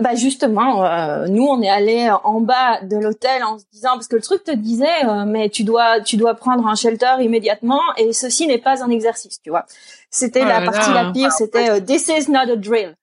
Bah 0.00 0.16
justement, 0.16 0.84
euh, 0.84 1.28
nous 1.28 1.44
on 1.44 1.62
est 1.62 1.68
allé 1.68 2.10
en 2.24 2.40
bas 2.40 2.80
de 2.82 2.96
l'hôtel 2.96 3.44
en 3.44 3.58
se 3.58 3.64
disant 3.72 3.90
parce 3.92 4.08
que 4.08 4.16
le 4.16 4.22
truc 4.22 4.42
te 4.42 4.50
disait 4.50 5.04
euh, 5.04 5.24
mais 5.24 5.50
tu 5.50 5.62
dois 5.62 6.00
tu 6.00 6.16
dois 6.16 6.34
prendre 6.34 6.66
un 6.66 6.74
shelter 6.74 7.14
immédiatement 7.20 7.80
et 7.96 8.12
ceci 8.12 8.48
n'est 8.48 8.58
pas 8.58 8.82
un 8.82 8.90
exercice, 8.90 9.40
tu 9.40 9.50
vois. 9.50 9.66
C'était 10.10 10.42
oh 10.42 10.48
la 10.48 10.62
partie 10.62 10.92
la 10.92 11.12
pire, 11.12 11.30
c'était 11.30 11.80
this 11.80 12.08
is 12.08 12.28
not 12.28 12.50
a 12.50 12.56
drill. 12.56 12.96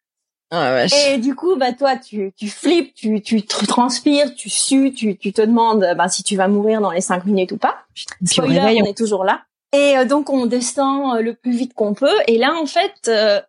Ah, 0.53 0.83
et 1.07 1.17
du 1.17 1.33
coup, 1.33 1.55
bah 1.55 1.71
toi, 1.71 1.95
tu, 1.95 2.33
tu 2.37 2.49
flippes, 2.49 2.93
tu, 2.93 3.21
tu 3.21 3.41
transpires, 3.43 4.35
tu 4.35 4.49
sues, 4.49 4.91
tu, 4.91 5.15
tu 5.15 5.31
te 5.31 5.41
demandes 5.41 5.93
bah, 5.95 6.09
si 6.09 6.23
tu 6.23 6.35
vas 6.35 6.49
mourir 6.49 6.81
dans 6.81 6.91
les 6.91 6.99
cinq 6.99 7.25
minutes 7.25 7.53
ou 7.53 7.57
pas. 7.57 7.77
Spoiler, 8.25 8.81
on 8.81 8.85
est 8.85 8.97
toujours 8.97 9.23
là. 9.23 9.43
Et 9.73 9.97
euh, 9.97 10.05
donc 10.05 10.29
on 10.29 10.45
descend 10.47 11.15
euh, 11.15 11.21
le 11.21 11.33
plus 11.33 11.51
vite 11.51 11.73
qu'on 11.73 11.93
peut. 11.93 12.17
Et 12.27 12.37
là, 12.37 12.53
en 12.61 12.65
fait, 12.65 13.07
euh, 13.07 13.39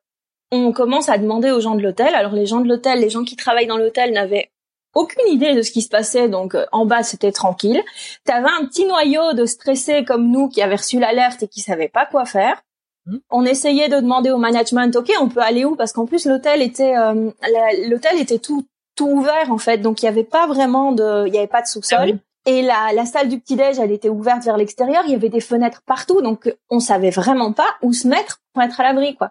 on 0.57 0.73
commence 0.73 1.09
à 1.09 1.19
demander 1.19 1.51
aux 1.51 1.61
gens 1.61 1.75
de 1.75 1.83
l'hôtel. 1.83 2.15
Alors 2.15 2.33
les 2.33 2.47
gens 2.47 2.61
de 2.61 2.69
l'hôtel, 2.69 3.01
les 3.01 3.11
gens 3.11 3.25
qui 3.25 3.37
travaillent 3.37 3.67
dans 3.67 3.79
l'hôtel 3.79 4.13
n'avaient 4.13 4.51
aucune 4.95 5.27
idée 5.29 5.55
de 5.55 5.63
ce 5.63 5.71
qui 5.71 5.83
se 5.83 5.89
passait. 5.89 6.29
Donc 6.29 6.57
en 6.73 6.87
bas, 6.87 7.03
c'était 7.03 7.33
tranquille. 7.33 7.83
T'avais 8.25 8.51
un 8.61 8.67
petit 8.67 8.85
noyau 8.85 9.33
de 9.33 9.47
stressés 9.47 10.05
comme 10.05 10.31
nous 10.31 10.49
qui 10.49 10.62
avaient 10.62 10.77
reçu 10.77 10.99
l'alerte 10.99 11.43
et 11.43 11.49
qui 11.49 11.61
savaient 11.61 11.88
pas 11.88 12.07
quoi 12.07 12.25
faire. 12.25 12.62
Hmm. 13.07 13.17
On 13.31 13.45
essayait 13.45 13.88
de 13.88 13.97
demander 13.97 14.31
au 14.31 14.38
management, 14.38 14.95
ok, 14.95 15.11
on 15.21 15.29
peut 15.29 15.41
aller 15.41 15.65
où? 15.65 15.75
Parce 15.75 15.93
qu'en 15.93 16.07
plus 16.07 16.27
l'hôtel 16.27 16.62
était 16.62 16.97
euh, 16.97 17.31
l'hôtel 17.88 18.21
était 18.21 18.38
tout 18.38 18.65
tout 18.95 19.09
ouvert 19.09 19.51
en 19.51 19.59
fait, 19.59 19.79
donc 19.79 20.03
il 20.03 20.07
y 20.07 20.09
avait 20.09 20.23
pas 20.23 20.47
vraiment 20.47 20.93
de, 20.93 21.27
il 21.27 21.35
y 21.35 21.38
avait 21.38 21.47
pas 21.47 21.62
de 21.62 21.67
sous-sol. 21.67 22.12
Ah 22.15 22.51
Et 22.51 22.62
la, 22.62 22.93
la 22.93 23.07
salle 23.07 23.29
du 23.29 23.41
petit 23.41 23.57
déj, 23.57 23.79
elle 23.79 23.91
était 23.91 24.09
ouverte 24.09 24.45
vers 24.45 24.57
l'extérieur. 24.57 25.03
Il 25.07 25.12
y 25.12 25.15
avait 25.15 25.31
des 25.31 25.41
fenêtres 25.41 25.83
partout, 25.87 26.21
donc 26.21 26.55
on 26.71 26.81
savait 26.81 27.11
vraiment 27.11 27.53
pas 27.53 27.77
où 27.83 27.93
se 27.93 28.07
mettre 28.07 28.41
pour 28.53 28.62
être 28.62 28.79
à 28.81 28.83
l'abri, 28.83 29.17
quoi. 29.17 29.31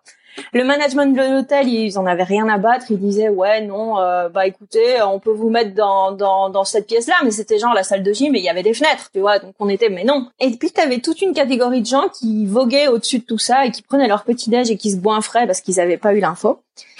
Le 0.53 0.63
management 0.63 1.15
de 1.15 1.21
l'hôtel, 1.21 1.67
ils 1.67 1.97
en 1.97 2.05
avaient 2.05 2.23
rien 2.23 2.47
à 2.49 2.57
battre. 2.57 2.85
Ils 2.89 2.99
disaient 2.99 3.29
ouais 3.29 3.61
non, 3.61 3.99
euh, 3.99 4.29
bah 4.29 4.47
écoutez, 4.47 5.01
on 5.01 5.19
peut 5.19 5.31
vous 5.31 5.49
mettre 5.49 5.73
dans 5.73 6.11
dans, 6.11 6.49
dans 6.49 6.63
cette 6.63 6.87
pièce-là, 6.87 7.15
mais 7.23 7.31
c'était 7.31 7.59
genre 7.59 7.73
la 7.73 7.83
salle 7.83 8.03
de 8.03 8.13
gym 8.13 8.35
et 8.35 8.39
il 8.39 8.45
y 8.45 8.49
avait 8.49 8.63
des 8.63 8.73
fenêtres, 8.73 9.09
tu 9.13 9.19
vois. 9.19 9.39
Donc 9.39 9.55
on 9.59 9.69
était 9.69 9.89
mais 9.89 10.03
non. 10.03 10.27
Et 10.39 10.51
puis 10.51 10.71
t'avais 10.71 10.99
toute 10.99 11.21
une 11.21 11.33
catégorie 11.33 11.81
de 11.81 11.87
gens 11.87 12.09
qui 12.09 12.45
voguaient 12.45 12.87
au-dessus 12.87 13.19
de 13.19 13.25
tout 13.25 13.37
ça 13.37 13.65
et 13.65 13.71
qui 13.71 13.81
prenaient 13.81 14.07
leur 14.07 14.23
petit 14.23 14.49
déj 14.49 14.69
et 14.71 14.77
qui 14.77 14.91
se 14.91 14.97
boinfraient 14.97 15.45
parce 15.45 15.61
qu'ils 15.61 15.79
avaient 15.79 15.97
pas 15.97 16.13
eu 16.13 16.19
l'info. 16.19 16.59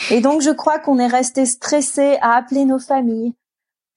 Et 0.09 0.21
donc 0.21 0.41
je 0.41 0.51
crois 0.51 0.79
qu'on 0.79 0.99
est 0.99 1.07
resté 1.07 1.45
stressé 1.45 2.17
à 2.21 2.35
appeler 2.35 2.65
nos 2.65 2.79
familles, 2.79 3.33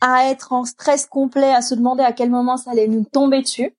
à 0.01 0.31
être 0.31 0.53
en 0.53 0.64
stress 0.64 1.07
complet, 1.07 1.53
à 1.53 1.62
se 1.62 1.75
demander 1.75 2.03
à 2.03 2.12
quel 2.12 2.31
moment 2.31 2.57
ça 2.57 2.70
allait 2.70 2.88
nous 2.88 3.05
tomber 3.05 3.42
dessus. 3.42 3.75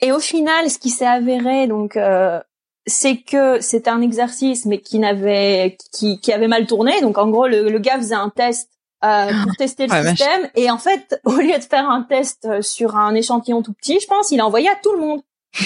Et 0.00 0.12
au 0.12 0.18
final, 0.18 0.68
ce 0.70 0.78
qui 0.78 0.90
s'est 0.90 1.06
avéré, 1.06 1.66
donc 1.66 1.96
euh, 1.96 2.40
c'est 2.86 3.16
que 3.22 3.60
c'était 3.60 3.90
un 3.90 4.02
exercice 4.02 4.66
mais 4.66 4.80
qui 4.80 4.98
n'avait 4.98 5.76
qui, 5.92 6.20
qui 6.20 6.32
avait 6.32 6.48
mal 6.48 6.66
tourné. 6.66 7.00
Donc 7.00 7.18
en 7.18 7.28
gros 7.28 7.46
le, 7.46 7.68
le 7.68 7.78
gars 7.78 7.96
faisait 7.96 8.14
un 8.14 8.30
test 8.30 8.70
euh, 9.04 9.28
pour 9.28 9.52
ah. 9.52 9.56
tester 9.58 9.86
le 9.86 10.08
système. 10.08 10.50
Et 10.54 10.70
en 10.70 10.78
fait 10.78 11.20
au 11.24 11.36
lieu 11.36 11.56
de 11.56 11.64
faire 11.64 11.88
un 11.88 12.02
test 12.02 12.44
euh, 12.44 12.62
sur 12.62 12.96
un 12.96 13.14
échantillon 13.14 13.62
tout 13.62 13.72
petit 13.72 13.98
je 14.00 14.06
pense 14.06 14.30
il 14.30 14.40
a 14.40 14.46
envoyé 14.46 14.68
à 14.68 14.76
tout 14.82 14.92
le 14.92 15.00
monde. 15.00 15.20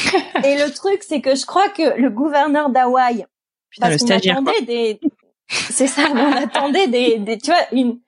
Et 0.44 0.56
le 0.56 0.70
truc 0.72 1.02
c'est 1.02 1.20
que 1.20 1.34
je 1.34 1.46
crois 1.46 1.68
que 1.70 1.98
le 1.98 2.10
gouverneur 2.10 2.70
d'Hawaï 2.70 3.26
parce 3.80 3.96
qu'on 3.98 4.10
attendait 4.10 4.62
des 4.62 5.00
c'est 5.48 5.86
ça 5.86 6.02
on 6.12 6.32
attendait 6.32 6.88
des, 6.88 7.18
des 7.18 7.38
tu 7.38 7.50
vois 7.50 7.60
une 7.72 7.98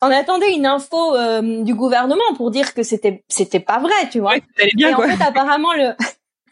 on 0.00 0.10
attendait 0.10 0.54
une 0.54 0.66
info 0.66 1.16
euh, 1.16 1.62
du 1.62 1.74
gouvernement 1.74 2.34
pour 2.36 2.50
dire 2.50 2.72
que 2.72 2.82
c'était 2.82 3.24
c'était 3.28 3.60
pas 3.60 3.78
vrai 3.78 4.08
tu 4.10 4.20
vois. 4.20 4.34
Bien, 4.74 4.90
et 4.90 4.94
en 4.94 5.02
fait 5.02 5.22
apparemment 5.22 5.74
le 5.74 5.94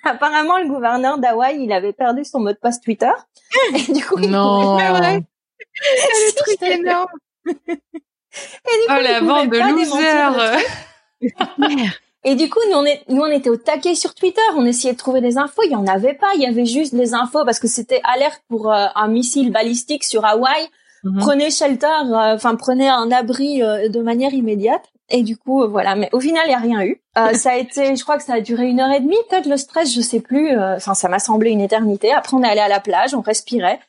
apparemment, 0.07 0.59
le 0.59 0.69
gouverneur 0.69 1.19
d'Hawaï, 1.19 1.62
il 1.62 1.73
avait 1.73 1.92
perdu 1.92 2.25
son 2.25 2.40
mot 2.40 2.53
de 2.53 2.59
passe 2.59 2.81
Twitter. 2.81 3.12
Et 3.75 3.92
du 3.92 4.05
coup, 4.05 4.19
non. 4.19 4.79
Il 4.79 5.25
le 5.85 6.35
truc 6.35 6.62
énorme. 6.62 7.07
Et 7.47 7.53
du 7.53 8.87
coup, 8.87 8.95
oh, 8.99 9.03
la 9.03 9.21
bande 9.21 9.51
de 9.51 9.59
losers. 9.59 10.59
Et 12.29 12.35
du 12.35 12.51
coup, 12.51 12.59
nous 12.69 12.77
on, 12.77 12.85
est, 12.85 13.05
nous 13.09 13.23
on 13.23 13.31
était 13.31 13.51
au 13.51 13.57
taquet 13.57 13.95
sur 13.95 14.12
Twitter, 14.12 14.40
on 14.57 14.66
essayait 14.66 14.95
de 14.95 14.99
trouver 14.99 15.21
des 15.21 15.38
infos, 15.38 15.62
il 15.64 15.71
y 15.71 15.77
en 15.77 15.87
avait 15.87 16.14
pas, 16.14 16.27
il 16.35 16.40
y 16.40 16.47
avait 16.47 16.66
juste 16.66 16.92
des 16.92 17.14
infos 17.14 17.45
parce 17.45 17.61
que 17.61 17.69
c'était 17.69 18.01
alerte 18.03 18.42
pour 18.49 18.73
euh, 18.73 18.87
un 18.97 19.07
missile 19.07 19.53
balistique 19.53 20.03
sur 20.03 20.25
Hawaï. 20.25 20.69
Mhm. 21.05 21.21
Prenez 21.21 21.51
shelter, 21.53 21.87
euh, 21.87 22.35
enfin 22.35 22.57
prenez 22.57 22.88
un 22.88 23.12
abri 23.12 23.62
euh, 23.62 23.88
de 23.88 24.01
manière 24.01 24.35
immédiate. 24.35 24.83
Et 25.09 25.23
du 25.23 25.37
coup, 25.37 25.62
euh, 25.62 25.69
voilà. 25.69 25.95
Mais 25.95 26.09
au 26.12 26.21
final, 26.21 26.42
il 26.47 26.49
n'y 26.49 26.55
a 26.55 26.59
rien 26.59 26.83
eu. 26.83 27.01
Euh, 27.19 27.33
ça 27.35 27.53
a 27.53 27.57
été, 27.57 27.95
je 27.95 28.03
crois 28.03 28.16
que 28.16 28.25
ça 28.25 28.35
a 28.35 28.40
duré 28.40 28.69
une 28.69 28.81
heure 28.81 28.90
et 28.90 29.01
demie, 29.01 29.16
peut-être 29.29 29.47
le 29.47 29.57
stress, 29.57 29.95
je 29.95 30.01
sais 30.01 30.21
plus. 30.21 30.51
Euh, 30.51 30.77
enfin, 30.77 30.95
ça 30.95 31.09
m'a 31.09 31.19
semblé 31.19 31.51
une 31.51 31.61
éternité. 31.61 32.12
Après, 32.12 32.37
on 32.37 32.42
est 32.42 32.49
allé 32.49 32.61
à 32.61 32.69
la 32.69 32.81
plage, 32.81 33.14
on 33.14 33.21
respirait. 33.21 33.81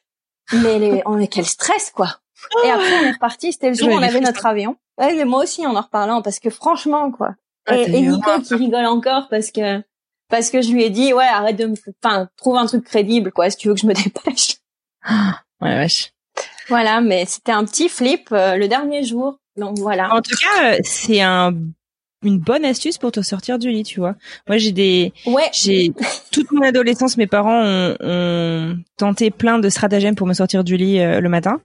Mais 0.54 0.80
les, 0.80 1.02
on 1.06 1.20
est 1.20 1.28
quel 1.28 1.46
stress, 1.46 1.92
quoi. 1.92 2.20
Et 2.64 2.70
après, 2.70 2.94
on 3.02 3.08
est 3.08 3.12
reparti. 3.12 3.52
C'était 3.52 3.70
le 3.70 3.76
jour 3.76 3.90
où 3.90 3.94
on 3.94 4.02
avait 4.02 4.20
notre 4.20 4.46
avion. 4.46 4.78
Ouais, 5.00 5.14
mais 5.16 5.26
moi 5.26 5.44
aussi, 5.44 5.66
en 5.66 5.76
en 5.76 5.82
reparlant, 5.82 6.22
parce 6.22 6.40
que 6.40 6.50
franchement, 6.50 7.12
quoi. 7.12 7.36
Ah, 7.66 7.78
et, 7.78 8.02
Nico 8.02 8.40
qui 8.42 8.56
rigole 8.56 8.86
encore 8.86 9.28
parce 9.30 9.52
que 9.52 9.84
parce 10.30 10.50
que 10.50 10.62
je 10.62 10.72
lui 10.72 10.84
ai 10.84 10.90
dit, 10.90 11.14
ouais, 11.14 11.26
arrête 11.26 11.58
de 11.58 11.66
me, 11.66 11.76
enfin, 12.02 12.30
trouve 12.38 12.58
un 12.58 12.66
truc 12.66 12.86
crédible, 12.86 13.32
quoi, 13.32 13.50
si 13.50 13.58
tu 13.58 13.68
veux 13.68 13.74
que 13.74 13.80
je 13.82 13.88
me 13.88 13.94
dépêche. 13.94 14.58
Ouais, 15.62 15.76
wesh. 15.76 16.14
Voilà, 16.70 17.02
mais 17.02 17.26
c'était 17.26 17.52
un 17.52 17.66
petit 17.66 17.90
flip 17.90 18.30
le 18.32 18.68
dernier 18.68 19.04
jour. 19.04 19.40
Donc 19.58 19.80
voilà. 19.80 20.14
En 20.14 20.22
tout 20.22 20.36
cas, 20.36 20.74
euh, 20.74 20.80
c'est 20.84 21.22
un 21.22 21.54
une 22.24 22.40
bonne 22.40 22.66
astuce 22.66 22.98
pour 22.98 23.12
te 23.12 23.22
sortir 23.22 23.60
du 23.60 23.70
lit, 23.70 23.84
tu 23.84 24.00
vois. 24.00 24.16
Moi, 24.48 24.58
j'ai 24.58 24.72
des, 24.72 25.14
ouais. 25.28 25.50
j'ai 25.54 25.92
toute 26.32 26.52
mon 26.52 26.62
adolescence, 26.62 27.16
mes 27.18 27.28
parents 27.28 27.64
ont, 27.64 27.96
ont, 28.00 28.78
tenté 28.98 29.30
plein 29.30 29.60
de 29.60 29.70
stratagèmes 29.70 30.16
pour 30.16 30.26
me 30.26 30.34
sortir 30.34 30.64
du 30.64 30.78
lit 30.78 31.00
euh, 31.00 31.22
le 31.22 31.30
matin. 31.30 31.62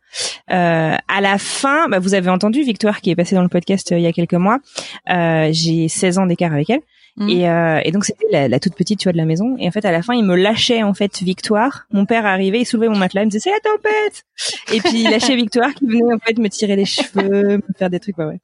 Euh, 0.51 0.95
à 1.09 1.21
la 1.21 1.39
fin, 1.39 1.89
bah, 1.89 1.99
vous 1.99 2.15
avez 2.15 2.29
entendu 2.29 2.63
Victoire 2.63 3.01
qui 3.01 3.11
est 3.11 3.17
passée 3.17 3.35
dans 3.35 3.43
le 3.43 3.49
podcast 3.49 3.93
euh, 3.93 3.99
il 3.99 4.03
y 4.03 4.07
a 4.07 4.13
quelques 4.13 4.35
mois. 4.35 4.59
j'ai 5.07 5.89
16 5.89 6.19
ans 6.19 6.27
d'écart 6.27 6.53
avec 6.53 6.69
elle. 6.69 6.83
Mm. 7.17 7.29
Et, 7.29 7.49
euh, 7.49 7.81
et, 7.85 7.93
donc 7.93 8.05
c'était 8.05 8.25
la, 8.31 8.49
la, 8.49 8.59
toute 8.59 8.75
petite 8.75 8.99
tu 8.99 9.05
vois 9.05 9.13
de 9.13 9.19
la 9.19 9.27
maison 9.27 9.55
et 9.59 9.69
en 9.69 9.71
fait 9.71 9.85
à 9.85 9.93
la 9.93 10.01
fin 10.01 10.15
il 10.15 10.25
me 10.25 10.35
lâchait 10.35 10.83
en 10.83 10.95
fait 10.95 11.19
Victoire 11.21 11.85
mon 11.93 12.07
père 12.07 12.25
arrivait 12.25 12.61
il 12.61 12.65
soulevait 12.65 12.89
mon 12.89 12.97
matelas 12.97 13.21
il 13.23 13.27
me 13.27 13.31
disait 13.31 13.51
c'est 13.51 13.51
la 13.51 13.61
tempête 13.61 14.25
et 14.73 14.81
puis 14.81 15.03
il 15.03 15.11
lâchait 15.11 15.37
Victoire 15.37 15.75
qui 15.75 15.85
venait 15.85 16.15
en 16.15 16.19
fait 16.19 16.39
me 16.39 16.49
tirer 16.49 16.75
les 16.75 16.87
cheveux 16.87 17.59
me 17.59 17.75
faire 17.77 17.91
des 17.91 18.01
trucs 18.01 18.17
ouais, 18.17 18.25
ouais. 18.25 18.41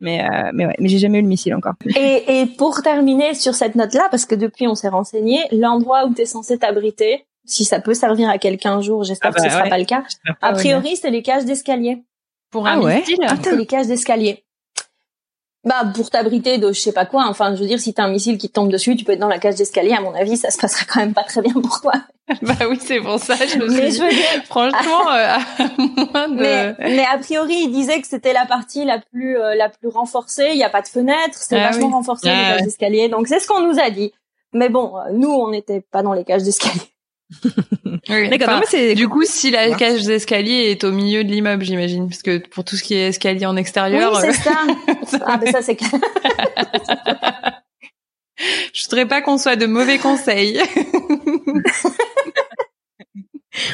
Mais 0.00 0.22
euh, 0.22 0.50
mais 0.52 0.66
ouais, 0.66 0.76
mais 0.78 0.88
j'ai 0.88 0.98
jamais 0.98 1.18
eu 1.18 1.22
le 1.22 1.28
missile 1.28 1.54
encore. 1.54 1.74
Et, 1.96 2.40
et 2.40 2.46
pour 2.46 2.82
terminer 2.82 3.34
sur 3.34 3.54
cette 3.54 3.74
note-là, 3.74 4.06
parce 4.10 4.26
que 4.26 4.36
depuis 4.36 4.68
on 4.68 4.76
s'est 4.76 4.88
renseigné, 4.88 5.40
l'endroit 5.50 6.06
où 6.06 6.14
tu 6.14 6.22
es 6.22 6.24
censé 6.24 6.56
t'abriter, 6.56 7.26
si 7.44 7.64
ça 7.64 7.80
peut 7.80 7.94
servir 7.94 8.28
à 8.28 8.38
quelqu'un 8.38 8.74
un 8.74 8.80
jour, 8.80 9.02
j'espère 9.02 9.32
ah 9.32 9.34
que 9.34 9.40
ce 9.40 9.46
bah 9.46 9.52
sera 9.52 9.68
pas 9.68 9.78
le 9.78 9.84
cas. 9.84 10.04
a 10.40 10.52
priori, 10.52 10.96
c'est 10.96 11.10
les 11.10 11.22
cages 11.22 11.44
d'escalier. 11.44 12.04
Pour 12.50 12.66
un 12.66 12.80
ah 12.80 12.96
missile, 12.96 13.16
c'est 13.42 13.56
les 13.56 13.66
cages 13.66 13.88
d'escalier. 13.88 14.44
Bah 15.64 15.84
pour 15.92 16.08
t'abriter 16.08 16.58
de 16.58 16.72
je 16.72 16.78
sais 16.78 16.92
pas 16.92 17.04
quoi. 17.04 17.26
Enfin, 17.28 17.54
je 17.54 17.60
veux 17.60 17.66
dire, 17.66 17.80
si 17.80 17.92
t'as 17.92 18.04
un 18.04 18.10
missile 18.10 18.38
qui 18.38 18.48
tombe 18.48 18.70
dessus, 18.70 18.94
tu 18.94 19.04
peux 19.04 19.12
être 19.12 19.18
dans 19.18 19.28
la 19.28 19.38
cage 19.38 19.56
d'escalier. 19.56 19.92
À 19.92 20.00
mon 20.00 20.14
avis, 20.14 20.36
ça 20.36 20.50
se 20.50 20.58
passera 20.58 20.84
quand 20.88 21.00
même 21.00 21.14
pas 21.14 21.24
très 21.24 21.42
bien 21.42 21.52
pour 21.52 21.80
toi. 21.80 21.92
bah 22.42 22.54
oui, 22.68 22.78
c'est 22.80 23.00
pour 23.00 23.18
ça. 23.18 23.34
Je 23.34 23.58
me 23.58 23.66
mais 23.66 23.90
je 23.90 24.02
veux 24.02 24.08
dire, 24.08 24.44
franchement, 24.44 25.10
euh, 25.10 25.38
moins 26.12 26.28
de... 26.28 26.34
mais, 26.34 26.74
mais 26.78 27.04
a 27.12 27.18
priori, 27.18 27.56
il 27.64 27.72
disait 27.72 28.00
que 28.00 28.06
c'était 28.06 28.32
la 28.32 28.46
partie 28.46 28.84
la 28.84 29.00
plus 29.00 29.36
euh, 29.36 29.56
la 29.56 29.68
plus 29.68 29.88
renforcée. 29.88 30.50
Il 30.52 30.58
y 30.58 30.64
a 30.64 30.70
pas 30.70 30.82
de 30.82 30.88
fenêtre, 30.88 31.34
c'est 31.34 31.60
ah 31.60 31.70
vachement 31.70 31.90
renforcé 31.90 32.28
les 32.28 32.34
cages 32.34 32.62
d'escalier. 32.62 33.08
Donc 33.08 33.26
c'est 33.26 33.40
ce 33.40 33.48
qu'on 33.48 33.60
nous 33.60 33.80
a 33.80 33.90
dit. 33.90 34.12
Mais 34.52 34.68
bon, 34.68 34.96
euh, 34.96 35.10
nous, 35.12 35.30
on 35.30 35.50
n'était 35.50 35.80
pas 35.80 36.02
dans 36.02 36.12
les 36.12 36.24
cages 36.24 36.44
d'escalier. 36.44 36.80
D'accord. 38.08 38.62
du 38.96 39.08
coup, 39.08 39.24
si 39.24 39.50
la 39.50 39.74
cage 39.74 40.04
d'escalier 40.04 40.70
est 40.70 40.84
au 40.84 40.92
milieu 40.92 41.24
de 41.24 41.30
l'immeuble, 41.30 41.64
j'imagine, 41.64 42.08
parce 42.08 42.22
que 42.22 42.38
pour 42.38 42.64
tout 42.64 42.76
ce 42.76 42.82
qui 42.82 42.94
est 42.94 43.08
escalier 43.08 43.44
en 43.46 43.56
extérieur. 43.56 44.12
Oui, 44.14 44.20
c'est 44.22 44.32
ça. 44.32 44.52
ah, 45.26 45.36
ben 45.36 45.52
ça 45.52 45.60
c'est. 45.62 45.78
Je 48.72 48.84
voudrais 48.84 49.06
pas 49.06 49.20
qu'on 49.20 49.36
soit 49.36 49.56
de 49.56 49.66
mauvais 49.66 49.98
conseils. 49.98 50.62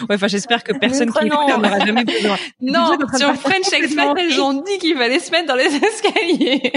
Ouais, 0.08 0.14
enfin, 0.14 0.28
j'espère 0.28 0.64
que 0.64 0.72
personne 0.72 1.12
qui 1.12 1.26
écoute 1.26 1.46
n'aura 1.46 1.78
jamais 1.84 2.04
besoin. 2.04 2.38
Non, 2.60 2.96
sur 3.18 3.34
French 3.34 3.70
Expat, 3.70 4.16
ils 4.18 4.40
ont 4.40 4.54
dit 4.54 4.78
qu'il 4.78 4.96
fallait 4.96 5.18
se 5.18 5.30
mettre 5.30 5.46
dans 5.46 5.56
les 5.56 5.66
escaliers. 5.66 6.72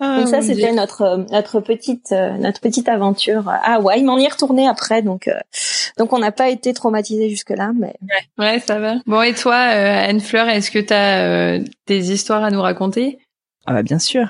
Donc 0.00 0.28
ça, 0.28 0.42
c'était 0.42 0.72
notre 0.72 1.26
notre 1.32 1.60
petite 1.60 2.12
euh, 2.12 2.36
notre 2.38 2.60
petite 2.60 2.88
aventure 2.88 3.48
à 3.48 3.74
Hawaï. 3.74 4.02
Mais 4.02 4.10
on 4.10 4.18
y 4.18 4.24
est 4.24 4.32
retourné 4.32 4.68
après, 4.68 5.02
donc 5.02 5.26
euh, 5.26 5.38
donc 5.96 6.12
on 6.12 6.18
n'a 6.18 6.30
pas 6.30 6.50
été 6.50 6.72
traumatisé 6.72 7.28
jusque 7.28 7.50
là, 7.50 7.72
mais 7.74 7.94
ouais, 8.02 8.44
ouais, 8.44 8.60
ça 8.60 8.78
va. 8.78 8.96
Bon 9.06 9.22
et 9.22 9.34
toi, 9.34 9.56
euh, 9.56 10.08
Anne 10.08 10.20
Fleur, 10.20 10.48
est-ce 10.48 10.70
que 10.70 10.78
tu 10.78 10.94
as 10.94 11.58
des 11.86 12.12
histoires 12.12 12.44
à 12.44 12.50
nous 12.50 12.62
raconter? 12.62 13.18
Ah 13.66 13.72
bah 13.72 13.82
bien 13.82 13.98
sûr. 13.98 14.28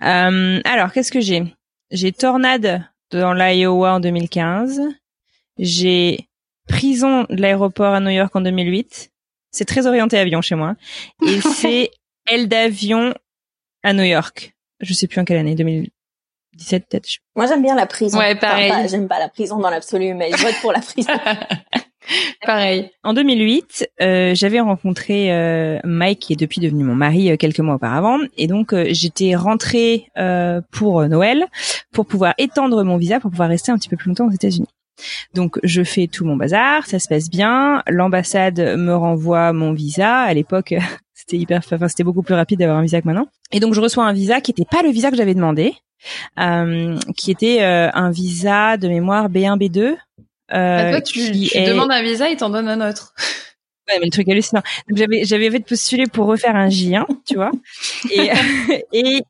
alors 0.00 0.92
qu'est-ce 0.92 1.12
que 1.12 1.20
j'ai? 1.20 1.44
J'ai 1.90 2.12
Tornade 2.12 2.84
dans 3.10 3.32
l'Iowa 3.32 3.94
en 3.94 4.00
2015. 4.00 4.80
J'ai 5.58 6.28
prison 6.68 7.24
de 7.28 7.40
l'aéroport 7.40 7.94
à 7.94 8.00
New 8.00 8.10
York 8.10 8.34
en 8.36 8.40
2008. 8.42 9.10
C'est 9.50 9.64
très 9.64 9.88
orienté 9.88 10.16
avion 10.16 10.40
chez 10.40 10.54
moi. 10.54 10.76
Et 11.26 11.40
c'est 11.54 11.90
aile 12.28 12.48
d'avion 12.48 13.12
à 13.82 13.92
New 13.92 14.04
York 14.04 14.54
je 14.80 14.94
sais 14.94 15.06
plus 15.06 15.20
en 15.20 15.24
quelle 15.24 15.38
année, 15.38 15.54
2017 15.54 16.86
peut-être. 16.88 17.08
Moi 17.36 17.46
j'aime 17.46 17.62
bien 17.62 17.74
la 17.74 17.86
prison. 17.86 18.18
Ouais, 18.18 18.34
pareil. 18.34 18.72
j'aime 18.88 19.08
pas 19.08 19.18
la 19.18 19.28
prison 19.28 19.58
dans 19.58 19.70
l'absolu, 19.70 20.14
mais 20.14 20.30
je 20.32 20.42
vote 20.42 20.56
pour 20.60 20.72
la 20.72 20.80
prison. 20.80 21.12
pareil. 22.46 22.90
En 23.04 23.14
2008, 23.14 23.88
euh, 24.00 24.34
j'avais 24.34 24.60
rencontré 24.60 25.32
euh, 25.32 25.78
Mike, 25.84 26.20
qui 26.20 26.32
est 26.32 26.36
depuis 26.36 26.60
devenu 26.60 26.84
mon 26.84 26.94
mari 26.94 27.30
euh, 27.30 27.36
quelques 27.36 27.60
mois 27.60 27.76
auparavant, 27.76 28.18
et 28.36 28.46
donc 28.46 28.72
euh, 28.72 28.86
j'étais 28.90 29.34
rentrée 29.34 30.06
pour 30.70 31.06
Noël 31.08 31.46
pour 31.92 32.06
pouvoir 32.06 32.34
étendre 32.38 32.82
mon 32.84 32.96
visa 32.96 33.20
pour 33.20 33.30
pouvoir 33.30 33.48
rester 33.48 33.72
un 33.72 33.78
petit 33.78 33.88
peu 33.88 33.96
plus 33.96 34.08
longtemps 34.08 34.26
aux 34.26 34.32
États-Unis. 34.32 34.68
Donc 35.34 35.58
je 35.62 35.82
fais 35.82 36.06
tout 36.08 36.24
mon 36.24 36.36
bazar, 36.36 36.86
ça 36.86 36.98
se 36.98 37.08
passe 37.08 37.30
bien. 37.30 37.82
L'ambassade 37.86 38.58
me 38.58 38.94
renvoie 38.94 39.52
mon 39.52 39.72
visa. 39.72 40.18
À 40.18 40.34
l'époque, 40.34 40.74
c'était 41.20 41.36
hyper, 41.36 41.58
enfin 41.58 41.88
c'était 41.88 42.02
beaucoup 42.02 42.22
plus 42.22 42.34
rapide 42.34 42.60
d'avoir 42.60 42.78
un 42.78 42.82
visa 42.82 43.00
que 43.00 43.06
maintenant. 43.06 43.28
Et 43.52 43.60
donc 43.60 43.74
je 43.74 43.80
reçois 43.80 44.04
un 44.06 44.12
visa 44.12 44.40
qui 44.40 44.52
n'était 44.52 44.64
pas 44.64 44.82
le 44.82 44.90
visa 44.90 45.10
que 45.10 45.16
j'avais 45.16 45.34
demandé, 45.34 45.74
euh, 46.38 46.98
qui 47.16 47.30
était 47.30 47.62
euh, 47.62 47.90
un 47.92 48.10
visa 48.10 48.78
de 48.78 48.88
mémoire 48.88 49.28
B1 49.28 49.58
B2. 49.58 49.78
Euh, 49.78 49.96
bah, 50.48 50.90
toi, 50.90 51.00
tu, 51.02 51.30
demandes 51.30 51.92
un 51.92 52.02
visa, 52.02 52.30
il 52.30 52.36
t'en 52.36 52.50
donne 52.50 52.68
un 52.68 52.88
autre. 52.88 53.14
Ouais, 53.88 53.98
mais 53.98 54.04
le 54.04 54.12
truc 54.12 54.28
hallucinant. 54.28 54.62
Donc 54.88 54.98
j'avais 54.98 55.24
j'avais 55.24 55.50
fait 55.50 55.58
postuler 55.58 56.06
pour 56.06 56.26
refaire 56.26 56.54
un 56.54 56.68
J1, 56.68 57.06
tu 57.26 57.34
vois, 57.34 57.50
et, 58.12 58.30
et, 58.92 59.22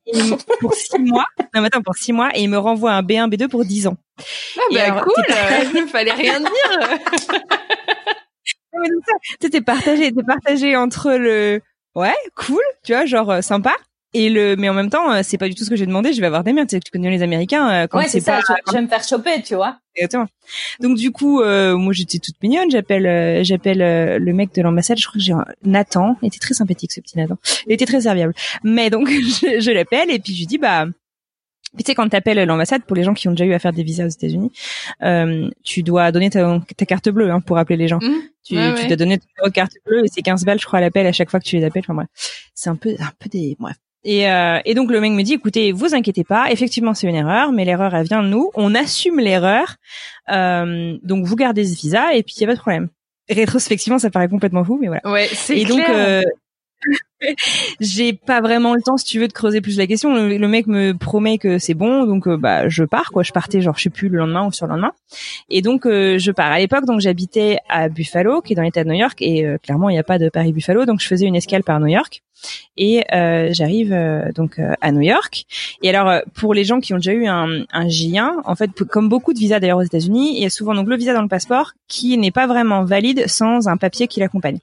pour 0.61 0.75
six 0.75 0.99
mois. 0.99 1.25
Non, 1.55 1.65
attends, 1.65 1.81
pour 1.81 1.95
six 1.95 2.13
mois, 2.13 2.29
et 2.35 2.43
il 2.43 2.51
me 2.51 2.59
renvoie 2.59 2.93
un 2.93 3.01
B1 3.01 3.31
B2 3.31 3.49
pour 3.49 3.65
dix 3.65 3.87
ans. 3.87 3.97
Ah 4.59 4.61
bah 4.71 5.01
cool. 5.03 5.25
Il 5.77 5.89
fallait 5.89 6.13
rien 6.13 6.41
dire. 6.41 6.99
C'était 9.41 9.63
partagé, 9.63 10.13
t'es 10.13 10.23
partagé 10.23 10.77
entre 10.77 11.13
le 11.13 11.63
ouais, 11.95 12.15
cool, 12.37 12.63
tu 12.85 12.93
vois, 12.93 13.07
genre 13.07 13.31
euh, 13.31 13.41
sympa. 13.41 13.75
Et 14.13 14.29
le, 14.29 14.57
mais 14.57 14.69
en 14.69 14.75
même 14.75 14.91
temps, 14.91 15.13
euh, 15.13 15.21
c'est 15.23 15.39
pas 15.39 15.49
du 15.49 15.55
tout 15.55 15.63
ce 15.65 15.71
que 15.71 15.77
j'ai 15.77 15.87
demandé. 15.87 16.13
Je 16.13 16.21
vais 16.21 16.27
avoir 16.27 16.43
des 16.43 16.53
merdes. 16.53 16.69
Tu, 16.69 16.81
connais 16.91 17.11
les 17.11 17.23
Américains 17.23 17.71
euh, 17.71 17.87
quand 17.87 17.99
ouais, 17.99 18.09
c'est 18.09 18.19
ça. 18.19 18.41
je 18.67 18.73
vais 18.73 18.83
me 18.83 18.89
faire 18.89 19.05
choper, 19.05 19.41
tu 19.43 19.55
vois. 19.55 19.79
Exactement. 19.95 20.27
Donc 20.81 20.97
du 20.97 21.13
coup, 21.13 21.43
moi 21.45 21.93
j'étais 21.93 22.19
toute 22.19 22.35
mignonne. 22.43 22.71
J'appelle, 22.71 23.45
j'appelle 23.45 23.79
le 24.19 24.33
mec 24.33 24.53
de 24.53 24.63
l'ambassade. 24.63 24.99
Je 24.99 25.07
crois 25.07 25.19
que 25.19 25.25
j'ai 25.25 25.35
Nathan. 25.65 26.17
Il 26.23 26.27
était 26.27 26.41
très 26.41 26.55
sympathique 26.55 26.91
ce 26.91 27.01
petit 27.01 27.19
Nathan. 27.19 27.37
Il 27.67 27.73
était 27.73 27.87
très 27.87 28.01
serviable. 28.01 28.35
Mais 28.65 28.91
donc 28.91 29.09
je, 29.11 29.61
je 29.61 29.71
l'appelle 29.71 30.11
et 30.11 30.19
puis 30.19 30.35
je 30.35 30.41
lui 30.41 30.47
dis 30.47 30.59
bah 30.59 30.87
tu 31.77 31.85
sais, 31.87 31.95
quand 31.95 32.09
tu 32.09 32.17
appelles 32.17 32.45
l'ambassade, 32.47 32.83
pour 32.83 32.97
les 32.97 33.05
gens 33.05 33.15
qui 33.15 33.29
ont 33.29 33.33
déjà 33.33 33.45
eu 33.45 33.53
à 33.53 33.59
faire 33.59 33.73
des 33.73 33.83
visas 33.83 34.07
aux 34.07 34.09
États-Unis, 34.09 34.51
euh, 35.03 35.49
tu 35.63 35.83
dois 35.83 36.11
donner 36.13 36.31
ta, 36.31 36.61
ta 36.77 36.87
carte 36.87 37.09
bleue 37.09 37.31
hein, 37.31 37.41
pour 37.41 37.59
appeler 37.59 37.77
les 37.77 37.89
gens. 37.89 38.01
Mmh. 38.01 38.15
Tu, 38.45 38.57
tu 38.81 38.87
dois 38.87 38.97
donner 38.97 39.19
ta 39.19 39.51
carte 39.51 39.75
bleue 39.87 40.05
et 40.05 40.09
c'est 40.09 40.23
15 40.23 40.45
balles, 40.45 40.59
je 40.59 40.67
crois, 40.67 40.79
à 40.79 40.83
l'appel 40.83 41.07
à 41.07 41.13
chaque 41.13 41.31
fois 41.31 41.39
que 41.41 41.45
tu 41.45 41.57
les 41.57 41.65
appelles. 41.65 41.83
Enfin 41.85 41.95
bref, 41.95 42.09
c'est 42.55 42.71
un 42.71 42.77
peu, 42.77 42.91
un 42.99 43.13
peu 43.19 43.29
des, 43.29 43.57
bref. 43.59 43.77
Et, 44.03 44.31
euh, 44.31 44.59
et 44.65 44.75
donc 44.75 44.91
le 44.91 45.01
mec 45.01 45.13
me 45.13 45.23
dit, 45.23 45.35
écoutez, 45.35 45.73
vous 45.73 45.95
inquiétez 45.95 46.25
pas, 46.25 46.51
effectivement 46.51 46.95
c'est 46.95 47.07
une 47.07 47.15
erreur, 47.15 47.53
mais 47.53 47.67
l'erreur 47.67 47.95
elle 47.95 48.07
vient 48.07 48.23
de 48.23 48.29
nous, 48.29 48.51
on 48.55 48.75
assume 48.75 49.21
l'erreur, 49.21 49.77
euh, 50.31 50.97
donc 51.03 51.27
vous 51.27 51.37
gardez 51.37 51.65
ce 51.65 51.77
visa 51.77 52.15
et 52.15 52.23
puis 52.23 52.35
il 52.39 52.41
y 52.41 52.45
a 52.45 52.47
pas 52.47 52.55
de 52.55 52.61
problème. 52.61 52.89
Rétrospectivement, 53.29 53.99
ça 53.99 54.11
paraît 54.11 54.29
complètement 54.29 54.65
fou, 54.65 54.79
mais 54.81 54.89
voilà. 54.89 55.03
Ouais, 55.05 55.29
c'est 55.33 55.59
Et 55.59 55.65
donc, 55.65 55.81
euh, 55.89 56.23
j'ai 57.81 58.13
pas 58.13 58.41
vraiment 58.41 58.75
le 58.75 58.83
temps, 58.83 58.97
si 58.97 59.05
tu 59.05 59.19
veux, 59.19 59.29
de 59.29 59.33
creuser 59.33 59.61
plus 59.61 59.77
la 59.77 59.87
question. 59.87 60.15
Le, 60.15 60.49
mec 60.49 60.67
me 60.67 60.93
promet 60.93 61.39
que 61.39 61.59
c'est 61.59 61.75
bon, 61.75 62.05
donc 62.05 62.27
euh, 62.27 62.37
bah 62.37 62.69
je 62.69 62.85
pars 62.85 63.11
quoi. 63.11 63.23
Je 63.23 63.33
partais 63.33 63.61
genre 63.61 63.77
je 63.77 63.85
sais 63.85 63.91
plus 63.91 64.09
le 64.09 64.19
lendemain 64.19 64.47
ou 64.47 64.53
sur 64.53 64.67
le 64.67 64.73
lendemain, 64.73 64.93
et 65.49 65.63
donc 65.63 65.87
euh, 65.87 66.19
je 66.19 66.33
pars. 66.33 66.51
À 66.51 66.59
l'époque, 66.59 66.87
donc 66.87 67.01
j'habitais 67.01 67.59
à 67.69 67.89
Buffalo, 67.89 68.41
qui 68.41 68.55
est 68.55 68.57
dans 68.57 68.63
l'État 68.63 68.85
de 68.85 68.89
New 68.89 68.97
York, 68.97 69.21
et 69.21 69.47
euh, 69.47 69.59
clairement 69.59 69.91
il 69.91 69.95
n'y 69.95 69.99
a 69.99 70.05
pas 70.05 70.19
de 70.19 70.29
Paris 70.29 70.53
Buffalo, 70.53 70.87
donc 70.87 71.01
je 71.01 71.07
faisais 71.07 71.27
une 71.27 71.37
escale 71.37 71.63
par 71.63 71.81
New 71.81 71.89
York. 71.89 72.23
Et 72.77 73.05
j'arrive 73.11 73.95
donc 74.35 74.61
à 74.81 74.93
New 74.93 75.03
York. 75.03 75.45
Et 75.83 75.91
alors 75.91 76.23
pour 76.35 76.55
les 76.55 76.65
gens 76.65 76.81
qui 76.81 76.95
ont 76.95 76.97
déjà 76.97 77.13
eu 77.13 77.27
un, 77.27 77.65
un 77.73 77.87
J1, 77.87 78.41
en 78.45 78.55
fait, 78.55 78.71
comme 78.85 79.09
beaucoup 79.09 79.33
de 79.33 79.39
visas 79.39 79.61
d'ailleurs 79.61 79.79
aux 79.79 79.83
États-Unis, 79.83 80.37
il 80.37 80.43
y 80.43 80.47
a 80.47 80.51
souvent 80.51 80.75
donc 80.75 80.89
le 80.89 80.97
visa 80.97 81.13
dans 81.13 81.23
le 81.23 81.29
passeport 81.29 81.73
qui 81.89 82.17
n'est 82.17 82.31
pas 82.31 82.47
vraiment 82.47 82.85
valide 82.85 83.27
sans 83.27 83.69
un 83.69 83.77
papier 83.77 84.09
qui 84.09 84.21
l'accompagne. 84.21 84.59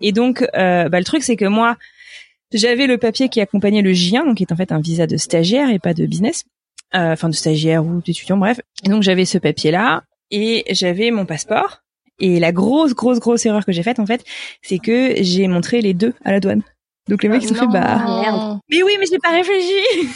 Et 0.00 0.12
donc, 0.12 0.46
bah, 0.54 0.88
le 0.88 1.04
truc 1.04 1.22
c'est 1.22 1.36
que 1.36 1.44
moi, 1.46 1.76
j'avais 2.52 2.86
le 2.86 2.98
papier 2.98 3.28
qui 3.28 3.40
accompagnait 3.40 3.82
le 3.82 3.92
J1, 3.92 4.24
donc 4.24 4.36
qui 4.36 4.42
est 4.42 4.52
en 4.52 4.56
fait 4.56 4.72
un 4.72 4.80
visa 4.80 5.06
de 5.06 5.16
stagiaire 5.16 5.70
et 5.70 5.78
pas 5.78 5.94
de 5.94 6.06
business, 6.06 6.44
euh, 6.94 7.12
enfin 7.12 7.28
de 7.28 7.34
stagiaire 7.34 7.84
ou 7.84 8.00
d'étudiant, 8.00 8.36
bref. 8.36 8.60
Et 8.84 8.88
donc 8.88 9.02
j'avais 9.02 9.24
ce 9.24 9.38
papier-là 9.38 10.02
et 10.30 10.64
j'avais 10.70 11.10
mon 11.10 11.26
passeport. 11.26 11.82
Et 12.18 12.38
la 12.38 12.52
grosse, 12.52 12.94
grosse, 12.94 13.18
grosse 13.18 13.46
erreur 13.46 13.64
que 13.64 13.72
j'ai 13.72 13.82
faite 13.82 13.98
en 13.98 14.06
fait, 14.06 14.24
c'est 14.62 14.78
que 14.78 15.14
j'ai 15.22 15.46
montré 15.48 15.80
les 15.80 15.94
deux 15.94 16.12
à 16.24 16.32
la 16.32 16.40
douane. 16.40 16.62
Donc 17.10 17.22
les 17.24 17.28
mecs 17.28 17.42
se 17.42 17.48
sont 17.48 17.54
fait 17.54 17.66
bah 17.66 18.04
merde. 18.06 18.60
Mais 18.70 18.82
oui, 18.84 18.92
mais 18.98 19.06
j'ai 19.10 19.18
pas 19.18 19.32
réfléchi. 19.32 20.08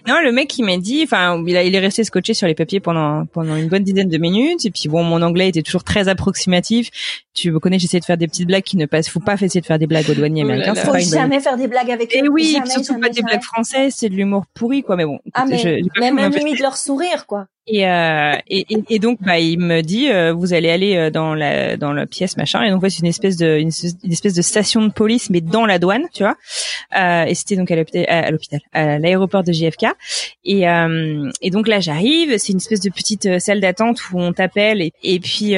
non, 0.08 0.16
le 0.20 0.32
mec 0.32 0.58
il 0.58 0.64
m'a 0.64 0.76
dit, 0.78 1.02
enfin, 1.04 1.40
il, 1.46 1.56
a, 1.56 1.62
il 1.62 1.72
est 1.76 1.78
resté 1.78 2.02
scotché 2.02 2.34
sur 2.34 2.48
les 2.48 2.56
papiers 2.56 2.80
pendant 2.80 3.24
pendant 3.26 3.54
une 3.54 3.68
bonne 3.68 3.84
dizaine 3.84 4.08
de 4.08 4.18
minutes. 4.18 4.64
Et 4.66 4.72
puis 4.72 4.88
bon, 4.88 5.04
mon 5.04 5.22
anglais 5.22 5.48
était 5.48 5.62
toujours 5.62 5.84
très 5.84 6.08
approximatif. 6.08 6.90
Tu 7.34 7.52
me 7.52 7.60
connais, 7.60 7.78
j'essaie 7.78 8.00
de 8.00 8.04
faire 8.04 8.16
des 8.16 8.26
petites 8.26 8.48
blagues 8.48 8.64
qui 8.64 8.76
ne 8.76 8.86
passent. 8.86 9.08
Faut 9.08 9.20
pas 9.20 9.34
essayer 9.34 9.60
de 9.60 9.66
faire 9.66 9.78
des 9.78 9.86
blagues 9.86 10.10
aux 10.10 10.14
douaniers 10.14 10.42
oh 10.42 10.48
américains. 10.48 10.74
Faut 10.74 10.98
jamais 10.98 11.38
faire 11.38 11.56
des 11.56 11.68
blagues 11.68 11.92
avec. 11.92 12.12
Et 12.12 12.28
oui, 12.28 12.58
surtout 12.66 12.98
pas 12.98 13.10
des 13.10 13.22
blagues 13.22 13.44
françaises, 13.44 13.94
c'est 13.96 14.08
de 14.08 14.16
l'humour 14.16 14.44
pourri, 14.54 14.82
quoi. 14.82 14.96
Mais 14.96 15.04
bon, 15.04 15.20
ah, 15.34 15.44
mais, 15.46 15.58
je, 15.58 16.00
même 16.00 16.18
limite 16.32 16.58
leur 16.58 16.76
sourire, 16.76 17.26
quoi. 17.26 17.46
Et, 17.66 17.86
euh, 17.86 18.32
et, 18.48 18.66
et, 18.88 18.98
donc 18.98 19.18
bah 19.22 19.38
il 19.38 19.60
me 19.60 19.82
dit 19.82 20.10
euh, 20.10 20.32
vous 20.32 20.54
allez 20.54 20.70
aller 20.70 20.96
euh, 20.96 21.10
dans 21.10 21.34
la 21.34 21.76
dans 21.76 21.92
la 21.92 22.06
pièce 22.06 22.38
machin. 22.38 22.62
Et 22.62 22.70
donc 22.70 22.82
c'est 22.88 23.00
une 23.00 23.06
espèce 23.06 23.36
de 23.36 23.58
une, 23.58 23.68
espèce 24.10 24.34
de 24.34 24.42
station 24.42 24.82
de 24.84 24.90
police 24.90 25.28
mais 25.28 25.42
dans 25.42 25.66
la 25.66 25.78
douane 25.78 26.04
tu 26.12 26.22
vois. 26.22 26.36
Euh, 26.98 27.24
et 27.24 27.34
c'était 27.34 27.56
donc 27.56 27.70
à 27.70 27.76
l'hôpital 27.76 28.60
à 28.72 28.98
l'aéroport 28.98 29.44
de 29.44 29.52
JFK 29.52 29.86
et 30.44 30.68
euh, 30.68 31.30
et 31.42 31.50
donc 31.50 31.68
là 31.68 31.80
j'arrive. 31.80 32.38
C'est 32.38 32.52
une 32.52 32.58
espèce 32.58 32.80
de 32.80 32.90
petite 32.90 33.38
salle 33.38 33.60
d'attente 33.60 34.00
où 34.10 34.18
on 34.18 34.32
t'appelle. 34.32 34.80
Et, 34.80 34.92
et 35.02 35.20
puis 35.20 35.50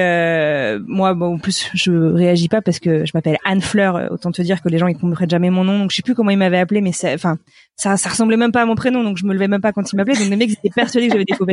moi 0.86 1.14
bon 1.14 1.36
en 1.36 1.38
plus 1.38 1.70
je 1.72 1.92
réagis 1.92 2.48
pas 2.48 2.60
parce 2.60 2.80
que 2.80 3.06
je 3.06 3.12
m'appelle 3.14 3.38
Anne 3.44 3.62
Fleur. 3.62 4.10
Autant 4.10 4.32
te 4.32 4.42
dire 4.42 4.60
que 4.60 4.68
les 4.68 4.78
gens 4.78 4.88
ils 4.88 4.98
comprennent 4.98 5.30
jamais 5.30 5.50
mon 5.50 5.64
nom. 5.64 5.78
Donc 5.78 5.92
je 5.92 5.96
sais 5.96 6.02
plus 6.02 6.16
comment 6.16 6.30
ils 6.30 6.38
m'avaient 6.38 6.58
appelé 6.58 6.80
mais 6.80 6.92
enfin 7.14 7.38
ça 7.76 7.96
ça 7.96 8.10
ressemblait 8.10 8.36
même 8.36 8.52
pas 8.52 8.62
à 8.62 8.66
mon 8.66 8.74
prénom. 8.74 9.04
Donc 9.04 9.18
je 9.18 9.24
me 9.24 9.32
levais 9.32 9.48
même 9.48 9.62
pas 9.62 9.72
quand 9.72 9.90
ils 9.92 9.96
m'appelaient. 9.96 10.16
Donc 10.16 10.28
les 10.28 10.36
mecs 10.36 10.50
étaient 10.50 10.68
persuadés 10.68 11.06
que 11.06 11.12
j'avais 11.12 11.24
des 11.24 11.34
faux 11.34 11.46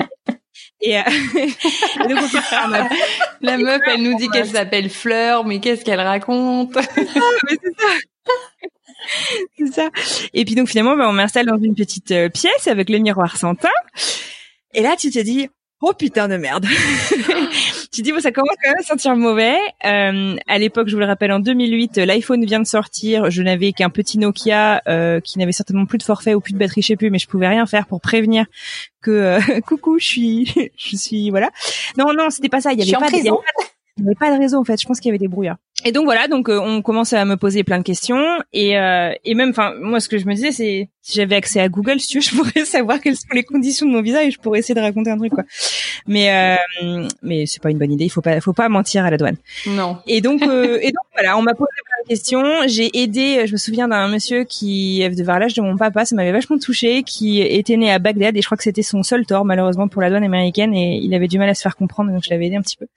et, 0.82 0.98
euh, 0.98 1.04
donc 2.08 2.20
la 3.42 3.58
meuf, 3.58 3.82
elle 3.88 4.04
nous 4.04 4.18
dit 4.18 4.30
qu'elle 4.30 4.48
s'appelle 4.48 4.90
Fleur, 4.90 5.46
mais 5.46 5.60
qu'est-ce 5.60 5.84
qu'elle 5.84 6.02
raconte 6.02 6.76
mais 6.76 7.58
c'est 7.64 7.76
ça. 7.78 7.88
c'est 9.58 9.74
ça. 9.74 9.90
Et 10.34 10.46
puis 10.46 10.56
donc 10.56 10.70
finalement, 10.70 10.96
bah, 10.96 11.08
on 11.10 11.14
m'installe 11.14 11.48
dans 11.48 11.58
une 11.58 11.76
petite 11.76 12.12
euh, 12.12 12.30
pièce 12.30 12.68
avec 12.68 12.90
le 12.90 13.00
miroir 13.00 13.38
sans 13.38 13.56
teint. 13.56 13.70
Et 14.74 14.82
là, 14.82 14.96
tu 14.98 15.10
te 15.10 15.20
dis, 15.20 15.50
oh 15.82 15.94
putain 15.94 16.28
de 16.28 16.38
merde. 16.38 16.66
Tu 18.00 18.04
dis, 18.04 18.14
bon, 18.14 18.22
ça 18.22 18.32
commence 18.32 18.56
quand 18.64 18.70
même 18.70 18.80
à 18.80 18.84
sentir 18.84 19.14
mauvais. 19.18 19.58
Euh, 19.84 20.38
à 20.48 20.58
l'époque, 20.58 20.88
je 20.88 20.94
vous 20.94 21.02
le 21.02 21.06
rappelle, 21.06 21.34
en 21.34 21.40
2008, 21.40 21.98
l'iPhone 21.98 22.46
vient 22.46 22.62
de 22.62 22.66
sortir. 22.66 23.30
Je 23.30 23.44
n'avais 23.44 23.74
qu'un 23.74 23.90
petit 23.90 24.18
Nokia 24.18 24.82
euh, 24.88 25.20
qui 25.20 25.38
n'avait 25.38 25.52
certainement 25.52 25.86
plus 25.86 25.98
de 25.98 26.04
forfait 26.04 26.34
ou 26.34 26.40
plus 26.40 26.54
de 26.54 26.58
batterie, 26.58 26.82
je 26.82 26.88
sais 26.88 26.96
plus, 26.96 27.10
mais 27.10 27.20
je 27.20 27.28
pouvais 27.28 27.50
rien 27.50 27.66
faire 27.66 27.88
pour 27.88 28.00
prévenir 28.00 28.46
que 29.02 29.12
euh, 29.12 29.60
coucou, 29.68 30.00
je 30.00 30.06
suis, 30.06 30.72
je 30.78 30.96
suis, 30.96 31.30
voilà. 31.30 31.50
Non, 31.98 32.14
non, 32.14 32.30
c'était 32.30 32.48
pas 32.48 32.62
ça. 32.62 32.72
Il 32.72 32.80
y 32.80 32.84
avait 32.84 33.06
pas, 33.06 33.12
de, 33.12 33.18
il 33.18 33.24
n'y 33.24 34.08
avait 34.08 34.16
pas 34.18 34.34
de 34.34 34.40
réseau 34.40 34.60
en 34.60 34.64
fait. 34.64 34.80
Je 34.82 34.88
pense 34.88 35.02
qu'il 35.02 35.10
y 35.10 35.12
avait 35.12 35.20
des 35.20 35.28
brouillards. 35.28 35.58
Et 35.86 35.92
donc 35.94 36.06
voilà, 36.06 36.28
donc 36.28 36.50
euh, 36.50 36.60
on 36.60 36.82
commence 36.82 37.14
à 37.14 37.24
me 37.24 37.38
poser 37.38 37.64
plein 37.64 37.78
de 37.78 37.84
questions 37.84 38.22
et 38.52 38.78
euh, 38.78 39.14
et 39.24 39.34
même, 39.34 39.52
enfin 39.52 39.74
moi 39.80 40.02
ce 40.02 40.10
que 40.10 40.18
je 40.18 40.26
me 40.26 40.34
disais 40.34 40.52
c'est 40.52 40.90
si 41.02 41.16
j'avais 41.16 41.36
accès 41.36 41.62
à 41.62 41.70
Google, 41.70 42.00
si 42.00 42.08
tu 42.10 42.18
veux, 42.18 42.22
je 42.30 42.36
pourrais 42.36 42.66
savoir 42.66 43.00
quelles 43.00 43.16
sont 43.16 43.34
les 43.34 43.44
conditions 43.44 43.86
de 43.86 43.92
mon 43.92 44.02
visa 44.02 44.24
et 44.24 44.32
je 44.32 44.40
pourrais 44.40 44.60
essayer 44.60 44.76
de 44.76 44.82
raconter 44.82 45.10
un 45.10 45.18
truc 45.18 45.32
quoi. 45.34 45.44
Mais 46.06 46.58
euh, 46.82 47.08
mais 47.22 47.46
c'est 47.46 47.62
pas 47.62 47.72
une 47.72 47.78
bonne 47.78 47.92
idée. 47.92 48.06
Il 48.06 48.10
faut 48.10 48.22
pas 48.22 48.42
faut 48.42 48.54
pas 48.54 48.68
mentir 48.68 49.06
à 49.06 49.12
la 49.12 49.18
douane. 49.18 49.38
Non. 49.68 49.98
Et 50.06 50.20
donc 50.20 50.42
euh, 50.42 50.80
et 50.82 50.92
donc 50.92 51.06
voilà, 51.14 51.38
on 51.38 51.42
m'a 51.42 51.54
posé 51.54 51.70
plein 51.86 52.04
de 52.04 52.10
questions. 52.10 52.68
J'ai 52.68 52.90
aidé. 53.02 53.48
Je 53.48 53.54
me 53.54 53.58
souviens 53.58 53.88
d'un 53.88 54.10
monsieur 54.10 54.44
qui 54.44 55.08
de 55.08 55.24
vers 55.24 55.40
l'âge 55.40 55.54
de 55.54 55.62
mon 55.62 55.78
papa, 55.78 56.04
ça 56.04 56.16
m'avait 56.16 56.34
vachement 56.34 56.58
touché, 56.58 57.04
qui 57.04 57.42
était 57.42 57.78
né 57.78 57.92
à 57.92 58.00
Bagdad 58.00 58.36
et 58.36 58.42
je 58.42 58.46
crois 58.46 58.58
que 58.58 58.64
c'était 58.64 58.84
son 58.84 59.02
seul 59.02 59.26
tort 59.26 59.46
malheureusement 59.46 59.88
pour 59.88 60.02
la 60.02 60.10
douane 60.10 60.26
américaine 60.26 60.74
et 60.74 61.00
il 61.02 61.14
avait 61.14 61.30
du 61.30 61.40
mal 61.40 61.50
à 61.50 61.56
se 61.56 61.62
faire 61.62 61.78
comprendre 61.78 62.12
donc 62.12 62.24
je 62.24 62.30
l'avais 62.30 62.48
aidé 62.48 62.58
un 62.58 62.62
petit 62.62 62.78
peu. 62.78 62.88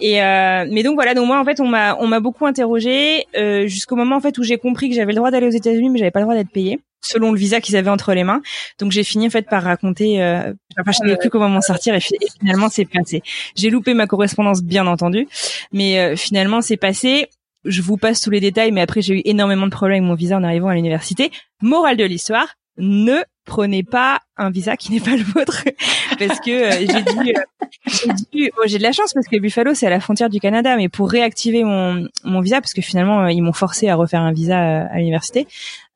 Et 0.00 0.22
euh, 0.22 0.66
mais 0.70 0.82
donc 0.82 0.94
voilà, 0.94 1.14
donc 1.14 1.26
moi 1.26 1.38
en 1.38 1.44
fait 1.44 1.60
on 1.60 1.66
m'a 1.66 1.96
on 2.00 2.06
m'a 2.10 2.20
beaucoup 2.20 2.46
interrogé 2.46 3.26
euh, 3.36 3.66
jusqu'au 3.66 3.96
moment 3.96 4.16
en 4.16 4.20
fait 4.20 4.36
où 4.38 4.42
j'ai 4.42 4.58
compris 4.58 4.90
que 4.90 4.94
j'avais 4.94 5.12
le 5.12 5.16
droit 5.16 5.30
d'aller 5.30 5.46
aux 5.46 5.50
États-Unis 5.50 5.90
mais 5.90 5.98
j'avais 5.98 6.10
pas 6.10 6.20
le 6.20 6.26
droit 6.26 6.34
d'être 6.34 6.50
payé 6.50 6.80
selon 7.00 7.32
le 7.32 7.38
visa 7.38 7.60
qu'ils 7.60 7.76
avaient 7.76 7.90
entre 7.90 8.12
les 8.12 8.24
mains. 8.24 8.42
Donc 8.78 8.92
j'ai 8.92 9.04
fini 9.04 9.26
en 9.26 9.30
fait 9.30 9.48
par 9.48 9.62
raconter 9.62 10.22
euh, 10.22 10.52
enfin 10.78 10.92
je 10.92 10.98
savais 10.98 11.16
plus 11.16 11.30
comment 11.30 11.48
m'en 11.48 11.62
sortir 11.62 11.94
et, 11.94 12.00
finalement 12.00 12.68
c'est 12.68 12.84
passé. 12.84 13.22
J'ai 13.56 13.70
loupé 13.70 13.94
ma 13.94 14.06
correspondance 14.06 14.62
bien 14.62 14.86
entendu, 14.86 15.26
mais 15.72 15.98
euh, 15.98 16.16
finalement 16.16 16.60
c'est 16.60 16.76
passé. 16.76 17.28
Je 17.64 17.82
vous 17.82 17.96
passe 17.96 18.20
tous 18.20 18.30
les 18.30 18.40
détails 18.40 18.72
mais 18.72 18.80
après 18.80 19.02
j'ai 19.02 19.14
eu 19.18 19.22
énormément 19.24 19.66
de 19.66 19.72
problèmes 19.72 20.02
avec 20.02 20.08
mon 20.08 20.14
visa 20.14 20.36
en 20.36 20.44
arrivant 20.44 20.68
à 20.68 20.74
l'université. 20.74 21.30
Morale 21.62 21.96
de 21.96 22.04
l'histoire, 22.04 22.54
ne 22.76 23.22
prenez 23.50 23.82
pas 23.82 24.20
un 24.36 24.50
visa 24.50 24.76
qui 24.76 24.92
n'est 24.92 25.00
pas 25.00 25.16
le 25.16 25.24
vôtre. 25.24 25.64
Parce 26.18 26.40
que 26.40 26.50
euh, 26.50 26.70
j'ai 26.70 27.02
dû, 27.02 27.34
euh, 27.34 28.12
j'ai 28.32 28.50
oh, 28.56 28.62
j'ai 28.66 28.78
de 28.78 28.82
la 28.82 28.92
chance 28.92 29.12
parce 29.12 29.26
que 29.26 29.38
Buffalo 29.38 29.74
c'est 29.74 29.86
à 29.86 29.90
la 29.90 30.00
frontière 30.00 30.28
du 30.28 30.38
Canada. 30.38 30.76
Mais 30.76 30.88
pour 30.88 31.10
réactiver 31.10 31.64
mon 31.64 32.06
mon 32.24 32.40
visa 32.40 32.60
parce 32.60 32.72
que 32.72 32.82
finalement 32.82 33.22
euh, 33.22 33.32
ils 33.32 33.42
m'ont 33.42 33.52
forcé 33.52 33.88
à 33.88 33.96
refaire 33.96 34.20
un 34.20 34.32
visa 34.32 34.58
à 34.58 34.98
l'université 34.98 35.46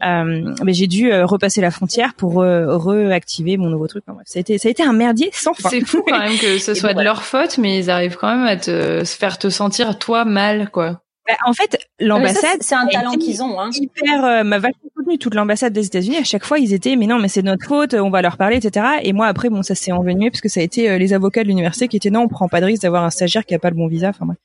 euh, 0.04 0.54
mais 0.64 0.72
j'ai 0.72 0.86
dû 0.86 1.12
repasser 1.12 1.60
la 1.60 1.70
frontière 1.70 2.14
pour 2.14 2.42
réactiver 2.42 3.56
mon 3.56 3.70
nouveau 3.70 3.86
truc. 3.86 4.04
Ça 4.24 4.38
a 4.38 4.40
été 4.40 4.58
ça 4.58 4.68
a 4.68 4.70
été 4.70 4.82
un 4.82 4.92
merdier 4.92 5.30
sans 5.32 5.54
fin. 5.54 5.68
C'est 5.68 5.84
fou 5.84 6.02
quand 6.06 6.18
même 6.18 6.38
que 6.38 6.58
ce 6.58 6.74
soit 6.80 6.94
de 6.94 7.02
leur 7.02 7.22
faute 7.22 7.58
mais 7.58 7.78
ils 7.78 7.90
arrivent 7.90 8.16
quand 8.16 8.34
même 8.34 8.46
à 8.46 8.56
te 8.56 9.04
faire 9.04 9.38
te 9.38 9.50
sentir 9.50 9.98
toi 9.98 10.24
mal 10.24 10.70
quoi 10.70 11.03
bah, 11.26 11.34
en 11.46 11.54
fait, 11.54 11.78
l'ambassade, 12.00 12.58
c'est 12.60 12.74
un 12.74 12.86
talent 12.86 13.12
qu'ils 13.12 13.42
ont. 13.42 13.58
Hein. 13.58 13.70
Hyper, 13.72 14.24
euh, 14.24 14.44
m'a 14.44 14.58
vachement 14.58 14.90
soutenu 14.94 15.18
toute 15.18 15.34
l'ambassade 15.34 15.72
des 15.72 15.86
États-Unis. 15.86 16.18
À 16.18 16.24
chaque 16.24 16.44
fois, 16.44 16.58
ils 16.58 16.74
étaient, 16.74 16.96
mais 16.96 17.06
non, 17.06 17.18
mais 17.18 17.28
c'est 17.28 17.42
notre 17.42 17.66
faute, 17.66 17.94
on 17.94 18.10
va 18.10 18.20
leur 18.20 18.36
parler, 18.36 18.56
etc. 18.56 18.86
Et 19.02 19.14
moi, 19.14 19.26
après, 19.26 19.48
bon, 19.48 19.62
ça 19.62 19.74
s'est 19.74 19.92
envenu 19.92 20.30
parce 20.30 20.42
que 20.42 20.50
ça 20.50 20.60
a 20.60 20.62
été 20.62 20.90
euh, 20.90 20.98
les 20.98 21.14
avocats 21.14 21.42
de 21.42 21.48
l'université 21.48 21.88
qui 21.88 21.96
étaient 21.96 22.10
non, 22.10 22.22
on 22.22 22.28
prend 22.28 22.48
pas 22.48 22.60
de 22.60 22.66
risque 22.66 22.82
d'avoir 22.82 23.04
un 23.04 23.10
stagiaire 23.10 23.46
qui 23.46 23.54
a 23.54 23.58
pas 23.58 23.70
le 23.70 23.76
bon 23.76 23.86
visa. 23.86 24.08
Enfin 24.08 24.26
bref. 24.26 24.38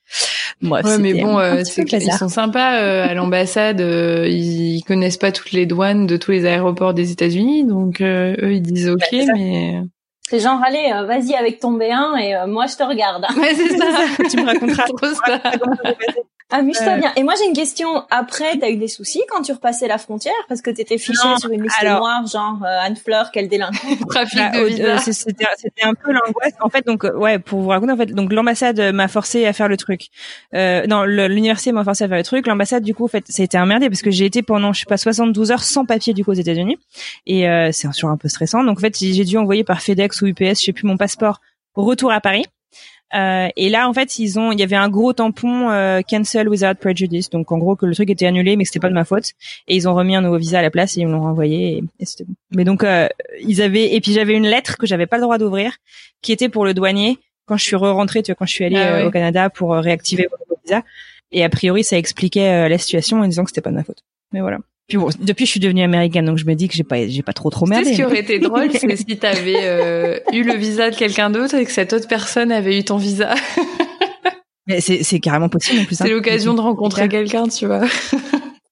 Bref, 0.61 0.85
ouais, 0.85 0.97
mais 0.99 1.13
bon, 1.21 1.37
euh, 1.37 1.63
c'est 1.63 1.83
ils 1.83 2.11
sont 2.11 2.27
sympas 2.27 2.81
euh, 2.81 3.07
à 3.07 3.13
l'ambassade. 3.13 3.79
ils 3.81 4.83
connaissent 4.85 5.17
pas 5.17 5.31
toutes 5.31 5.51
les 5.51 5.65
douanes 5.65 6.07
de 6.07 6.17
tous 6.17 6.31
les 6.31 6.45
aéroports 6.45 6.93
des 6.93 7.11
États-Unis, 7.11 7.65
donc 7.65 8.01
eux, 8.01 8.35
ils 8.41 8.61
disent 8.61 8.89
ok, 8.89 9.15
mais. 9.33 9.81
C'est 10.29 10.39
genre, 10.39 10.61
allez, 10.63 10.91
vas-y 11.07 11.33
avec 11.33 11.59
ton 11.59 11.77
B1 11.77 12.19
et 12.19 12.47
moi 12.47 12.67
je 12.67 12.75
te 12.75 12.83
regarde. 12.83 13.25
Ouais, 13.35 13.55
c'est 13.55 13.77
ça. 13.77 13.85
tu 14.29 14.37
me 14.37 14.45
raconteras. 14.45 14.85
Amuse-toi 16.51 16.93
euh, 16.93 16.97
bien. 16.97 17.11
Et 17.15 17.23
moi 17.23 17.33
j'ai 17.37 17.45
une 17.45 17.55
question. 17.55 18.03
Après, 18.09 18.57
t'as 18.57 18.69
eu 18.69 18.77
des 18.77 18.87
soucis 18.87 19.21
quand 19.29 19.43
tu 19.43 19.51
repassais 19.51 19.87
la 19.87 19.99
frontière 19.99 20.33
parce 20.47 20.61
que 20.61 20.71
t'étais 20.71 20.97
fiché 20.97 21.27
sur 21.37 21.51
une 21.51 21.61
liste 21.61 21.83
noire, 21.83 22.25
genre 22.25 22.57
euh, 22.63 22.85
Anne 22.85 22.95
Fleur, 22.95 23.31
quelle 23.31 23.47
délinquante. 23.47 23.99
Trafic 24.09 24.39
bah, 24.39 24.51
de 24.51 24.81
euh, 24.81 24.97
C'était 24.97 25.45
un 25.83 25.93
peu 25.93 26.11
l'angoisse. 26.11 26.53
En 26.61 26.69
fait, 26.69 26.85
donc 26.85 27.03
ouais, 27.03 27.37
pour 27.37 27.59
vous 27.59 27.69
raconter, 27.69 27.91
en 27.91 27.97
fait, 27.97 28.07
donc 28.07 28.33
l'ambassade 28.33 28.79
m'a 28.93 29.07
forcé 29.07 29.45
à 29.45 29.53
faire 29.53 29.67
le 29.67 29.77
truc. 29.77 30.07
Euh, 30.55 30.87
non, 30.87 31.03
l'université 31.03 31.71
m'a 31.71 31.83
forcé 31.83 32.05
à 32.05 32.07
faire 32.07 32.17
le 32.17 32.23
truc. 32.23 32.47
L'ambassade, 32.47 32.83
du 32.83 32.95
coup, 32.95 33.05
en 33.05 33.09
fait, 33.09 33.25
ça 33.29 33.43
a 33.43 33.45
été 33.45 33.57
un 33.57 33.67
merdier 33.67 33.89
parce 33.89 34.01
que 34.01 34.09
j'ai 34.11 34.25
été 34.25 34.41
pendant, 34.41 34.73
je 34.73 34.79
sais 34.79 34.85
pas, 34.87 34.97
72 34.97 35.51
heures 35.51 35.63
sans 35.63 35.85
papier 35.85 36.13
du 36.13 36.23
coup 36.23 36.31
aux 36.31 36.35
États-Unis 36.35 36.79
et 37.27 37.45
c'est 37.71 37.87
toujours 37.89 38.09
un 38.09 38.17
peu 38.17 38.27
stressant. 38.27 38.63
Donc 38.63 38.79
en 38.79 38.81
fait, 38.81 38.97
j'ai 38.97 39.25
dû 39.25 39.37
envoyer 39.37 39.63
par 39.63 39.81
FedEx 39.81 40.21
ou 40.21 40.27
UPS, 40.27 40.59
je 40.59 40.65
sais 40.65 40.73
plus 40.73 40.87
mon 40.87 40.97
passeport, 40.97 41.41
retour 41.75 42.11
à 42.11 42.21
Paris. 42.21 42.45
Euh, 43.15 43.47
et 43.55 43.69
là, 43.69 43.89
en 43.89 43.93
fait, 43.93 44.19
ils 44.19 44.39
ont, 44.39 44.51
il 44.51 44.59
y 44.59 44.63
avait 44.63 44.75
un 44.75 44.89
gros 44.89 45.13
tampon 45.13 45.69
euh, 45.69 46.01
cancel 46.01 46.47
without 46.47 46.75
prejudice, 46.79 47.29
donc 47.29 47.51
en 47.51 47.57
gros 47.57 47.75
que 47.75 47.85
le 47.85 47.95
truc 47.95 48.09
était 48.09 48.27
annulé, 48.27 48.55
mais 48.55 48.63
que 48.63 48.69
c'était 48.69 48.79
pas 48.79 48.89
de 48.89 48.93
ma 48.93 49.05
faute. 49.05 49.31
Et 49.67 49.75
ils 49.75 49.87
ont 49.87 49.95
remis 49.95 50.15
un 50.15 50.21
nouveau 50.21 50.37
visa 50.37 50.59
à 50.59 50.61
la 50.61 50.69
place 50.69 50.97
et 50.97 51.01
ils 51.01 51.07
me 51.07 51.13
l'ont 51.13 51.21
renvoyé. 51.21 51.83
Et, 51.99 52.05
c'était 52.05 52.25
bon. 52.25 52.33
Mais 52.55 52.63
donc, 52.63 52.83
euh, 52.83 53.07
ils 53.41 53.61
avaient, 53.61 53.93
et 53.93 54.01
puis 54.01 54.13
j'avais 54.13 54.33
une 54.35 54.47
lettre 54.47 54.77
que 54.77 54.85
j'avais 54.85 55.07
pas 55.07 55.17
le 55.17 55.23
droit 55.23 55.37
d'ouvrir, 55.37 55.77
qui 56.21 56.31
était 56.31 56.49
pour 56.49 56.65
le 56.65 56.73
douanier 56.73 57.17
quand 57.45 57.57
je 57.57 57.63
suis 57.63 57.75
re-rentrée, 57.75 58.21
tu 58.21 58.31
vois, 58.31 58.35
quand 58.35 58.45
je 58.45 58.53
suis 58.53 58.65
allée 58.65 58.77
ah 58.77 59.07
au 59.07 59.11
Canada 59.11 59.49
pour 59.49 59.71
réactiver 59.71 60.27
mon 60.31 60.55
visa. 60.63 60.83
Et 61.31 61.43
a 61.43 61.49
priori, 61.49 61.83
ça 61.83 61.97
expliquait 61.97 62.69
la 62.69 62.77
situation 62.77 63.21
en 63.21 63.25
disant 63.25 63.43
que 63.43 63.49
c'était 63.49 63.61
pas 63.61 63.71
de 63.71 63.75
ma 63.75 63.83
faute. 63.83 64.03
Mais 64.31 64.41
voilà. 64.41 64.59
Puis 64.89 64.97
bon, 64.97 65.09
depuis 65.19 65.45
je 65.45 65.51
suis 65.51 65.59
devenue 65.59 65.83
américaine, 65.83 66.25
donc 66.25 66.39
je 66.39 66.45
me 66.45 66.55
dis 66.55 66.67
que 66.67 66.73
j'ai 66.73 66.83
pas, 66.83 67.07
j'ai 67.07 67.21
pas 67.21 67.31
trop 67.31 67.51
trop 67.51 67.67
merdé. 67.67 67.91
Ce 67.91 67.95
qui 67.95 68.03
aurait 68.03 68.19
été 68.19 68.39
drôle, 68.39 68.71
c'est 68.71 68.95
si 68.95 69.17
t'avais 69.17 69.55
euh, 69.57 70.19
eu 70.33 70.43
le 70.43 70.55
visa 70.55 70.89
de 70.89 70.95
quelqu'un 70.95 71.29
d'autre 71.29 71.55
et 71.55 71.63
que 71.63 71.71
cette 71.71 71.93
autre 71.93 72.07
personne 72.07 72.51
avait 72.51 72.77
eu 72.77 72.83
ton 72.83 72.97
visa. 72.97 73.35
Mais 74.67 74.81
c'est, 74.81 75.03
c'est 75.03 75.19
carrément 75.19 75.47
possible 75.47 75.81
en 75.81 75.85
plus. 75.85 75.95
C'est 75.95 76.05
hein. 76.05 76.07
l'occasion 76.07 76.55
de 76.55 76.61
rencontrer 76.61 77.07
quelqu'un, 77.07 77.47
tu 77.47 77.67
vois 77.67 77.85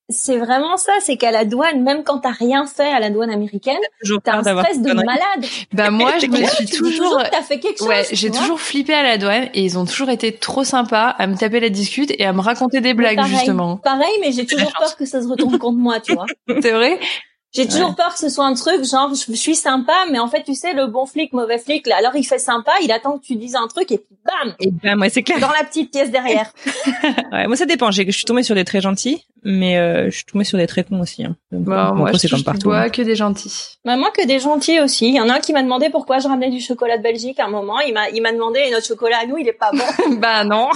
c'est 0.09 0.37
vraiment 0.37 0.77
ça, 0.77 0.93
c'est 1.01 1.17
qu'à 1.17 1.31
la 1.31 1.43
douane, 1.43 1.83
même 1.83 2.03
quand 2.03 2.19
t'as 2.19 2.31
rien 2.31 2.65
fait 2.65 2.87
à 2.87 2.99
la 2.99 3.09
douane 3.09 3.29
américaine, 3.29 3.77
t'as 4.23 4.37
un 4.37 4.41
stress 4.43 4.81
de 4.81 4.93
malade. 4.93 5.45
Bah 5.73 5.91
moi, 5.91 6.13
je 6.19 6.27
me 6.27 6.45
suis 6.45 6.65
toujours, 6.65 7.21
t'as 7.29 7.41
fait 7.41 7.59
quelque 7.59 7.79
chose. 7.79 7.87
Ouais, 7.87 8.05
j'ai 8.11 8.31
toujours 8.31 8.61
flippé 8.61 8.93
à 8.93 9.03
la 9.03 9.17
douane 9.17 9.49
et 9.53 9.63
ils 9.63 9.77
ont 9.77 9.85
toujours 9.85 10.09
été 10.09 10.31
trop 10.31 10.63
sympas 10.63 11.09
à 11.09 11.27
me 11.27 11.35
taper 11.35 11.59
la 11.59 11.69
discute 11.69 12.11
et 12.17 12.25
à 12.25 12.31
me 12.31 12.39
raconter 12.39 12.79
des 12.79 12.93
blagues 12.93 13.23
justement. 13.25 13.77
Pareil, 13.77 14.13
mais 14.21 14.31
j'ai 14.31 14.45
toujours 14.45 14.71
peur 14.77 14.95
que 14.95 15.05
ça 15.05 15.21
se 15.21 15.27
retourne 15.27 15.57
contre 15.59 15.77
moi, 15.77 15.99
tu 15.99 16.13
vois. 16.13 16.25
C'est 16.61 16.71
vrai? 16.71 16.99
J'ai 17.53 17.67
toujours 17.67 17.95
peur 17.95 18.13
que 18.13 18.19
ce 18.19 18.29
soit 18.29 18.45
un 18.45 18.53
truc 18.53 18.83
genre 18.83 19.11
je 19.13 19.33
suis 19.33 19.55
sympa, 19.55 19.93
mais 20.11 20.19
en 20.19 20.27
fait 20.27 20.43
tu 20.43 20.53
sais 20.53 20.73
le 20.73 20.87
bon 20.87 21.05
flic, 21.05 21.33
mauvais 21.33 21.57
flic. 21.57 21.87
Là, 21.87 21.95
alors 21.97 22.15
il 22.15 22.23
fait 22.23 22.39
sympa, 22.39 22.71
il 22.83 22.91
attend 22.91 23.17
que 23.17 23.25
tu 23.25 23.35
dises 23.35 23.55
un 23.55 23.67
truc 23.67 23.91
et 23.91 23.97
puis 23.97 24.15
bam. 24.25 24.53
Et 24.59 24.69
bam, 24.71 24.99
ouais 25.01 25.09
c'est 25.09 25.23
clair. 25.23 25.39
Dans 25.39 25.49
la 25.49 25.63
petite 25.63 25.91
pièce 25.91 26.11
derrière. 26.11 26.51
ouais, 27.31 27.47
moi 27.47 27.55
ça 27.55 27.65
dépend. 27.65 27.89
Je 27.89 28.09
suis 28.11 28.25
tombée 28.25 28.43
sur 28.43 28.53
des 28.53 28.65
très 28.65 28.81
gentils, 28.81 29.25
mais 29.43 29.77
euh, 29.77 30.05
je 30.09 30.17
suis 30.17 30.25
tombée 30.25 30.43
sur 30.43 30.57
des 30.57 30.67
très 30.67 30.83
cons 30.83 30.99
aussi. 30.99 31.23
Hein. 31.23 31.35
Bah, 31.51 31.93
moi 31.95 32.11
c'est 32.17 32.29
comme 32.29 32.43
partout. 32.43 32.71
Hein. 32.71 32.89
que 32.89 33.01
des 33.01 33.15
gentils. 33.15 33.77
Bah, 33.85 33.95
moi 33.95 34.11
que 34.11 34.25
des 34.25 34.39
gentils 34.39 34.79
aussi. 34.79 35.07
Il 35.07 35.15
y 35.15 35.21
en 35.21 35.29
a 35.29 35.35
un 35.35 35.39
qui 35.39 35.53
m'a 35.53 35.63
demandé 35.63 35.89
pourquoi 35.89 36.19
je 36.19 36.27
ramenais 36.27 36.49
du 36.49 36.59
chocolat 36.59 36.97
de 36.97 37.03
Belgique 37.03 37.39
à 37.39 37.45
un 37.45 37.49
moment. 37.49 37.79
Il 37.79 37.93
m'a 37.93 38.09
il 38.09 38.21
m'a 38.21 38.33
demandé 38.33 38.59
et 38.67 38.71
notre 38.71 38.85
chocolat 38.85 39.19
à 39.23 39.25
nous 39.25 39.37
il 39.37 39.47
est 39.47 39.53
pas 39.53 39.71
bon. 39.71 40.17
bah 40.19 40.43
non. 40.43 40.69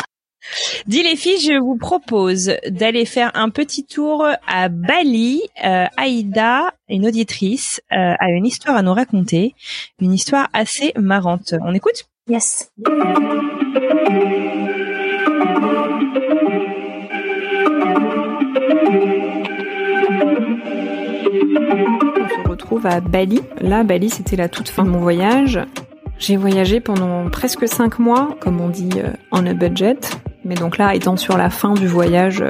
Dis 0.88 1.04
les 1.04 1.16
filles, 1.16 1.40
je 1.40 1.60
vous 1.60 1.78
propose 1.78 2.54
d'aller 2.68 3.06
faire 3.06 3.32
un 3.36 3.50
petit 3.50 3.86
tour 3.86 4.28
à 4.48 4.70
Bali. 4.70 5.42
Euh, 5.64 5.86
Aïda, 5.98 6.74
une 6.90 7.08
auditrice, 7.08 7.82
euh, 7.92 8.14
a 8.20 8.30
une 8.30 8.46
histoire 8.46 8.76
à 8.76 8.82
nous 8.82 8.94
raconter, 8.94 9.56
une 10.00 10.14
histoire 10.14 10.48
assez 10.54 10.94
marrante. 10.98 11.54
On 11.62 11.74
écoute? 11.74 12.06
Yes. 12.28 12.72
On 12.86 12.92
se 22.30 22.50
retrouve 22.50 22.86
à 22.86 23.00
Bali. 23.02 23.42
Là, 23.60 23.84
Bali, 23.84 24.10
c'était 24.10 24.36
la 24.36 24.50
toute 24.50 24.70
fin 24.70 24.84
de 24.84 24.90
mon 24.90 25.00
voyage. 25.00 25.60
J'ai 26.20 26.38
voyagé 26.38 26.80
pendant 26.80 27.30
presque 27.32 27.68
cinq 27.68 27.98
mois, 27.98 28.38
comme 28.40 28.62
on 28.62 28.70
dit, 28.70 28.92
en 29.32 29.46
euh, 29.46 29.50
a 29.50 29.54
budget. 29.54 29.98
Mais 30.44 30.56
donc 30.56 30.78
là, 30.78 30.96
étant 30.96 31.18
sur 31.18 31.38
la 31.38 31.50
fin 31.50 31.74
du 31.74 31.88
voyage, 31.88 32.42
euh, 32.42 32.50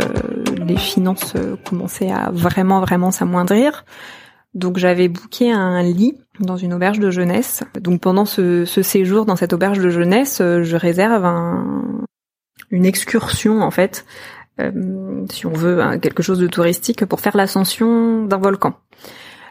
les 0.65 0.77
finances 0.77 1.33
euh, 1.35 1.55
commençaient 1.69 2.11
à 2.11 2.29
vraiment, 2.31 2.79
vraiment 2.79 3.11
s'amoindrir. 3.11 3.85
Donc 4.53 4.77
j'avais 4.77 5.07
booké 5.07 5.51
un 5.51 5.81
lit 5.81 6.17
dans 6.39 6.57
une 6.57 6.73
auberge 6.73 6.99
de 6.99 7.09
jeunesse. 7.09 7.63
Donc 7.79 8.01
pendant 8.01 8.25
ce, 8.25 8.65
séjour 8.65 9.25
dans 9.25 9.35
cette 9.35 9.53
auberge 9.53 9.79
de 9.79 9.89
jeunesse, 9.89 10.39
euh, 10.41 10.63
je 10.63 10.77
réserve 10.77 11.25
une 12.69 12.85
excursion 12.85 13.61
en 13.61 13.71
fait, 13.71 14.05
si 15.29 15.45
on 15.45 15.53
veut 15.53 15.97
quelque 15.97 16.21
chose 16.21 16.39
de 16.39 16.47
touristique, 16.47 17.05
pour 17.05 17.19
faire 17.19 17.35
l'ascension 17.35 18.25
d'un 18.25 18.37
volcan. 18.37 18.73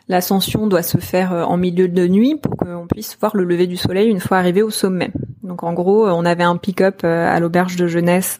L'ascension 0.08 0.66
doit 0.66 0.82
se 0.82 0.98
faire 0.98 1.32
en 1.32 1.56
milieu 1.56 1.88
de 1.88 2.06
nuit 2.06 2.36
pour 2.36 2.56
qu'on 2.56 2.86
puisse 2.86 3.18
voir 3.20 3.36
le 3.36 3.44
lever 3.44 3.66
du 3.66 3.76
soleil 3.76 4.08
une 4.08 4.20
fois 4.20 4.38
arrivé 4.38 4.62
au 4.62 4.70
sommet. 4.70 5.10
Donc 5.50 5.64
en 5.64 5.72
gros, 5.72 6.06
on 6.08 6.24
avait 6.24 6.44
un 6.44 6.56
pick-up 6.56 7.02
à 7.02 7.40
l'auberge 7.40 7.74
de 7.74 7.88
jeunesse 7.88 8.38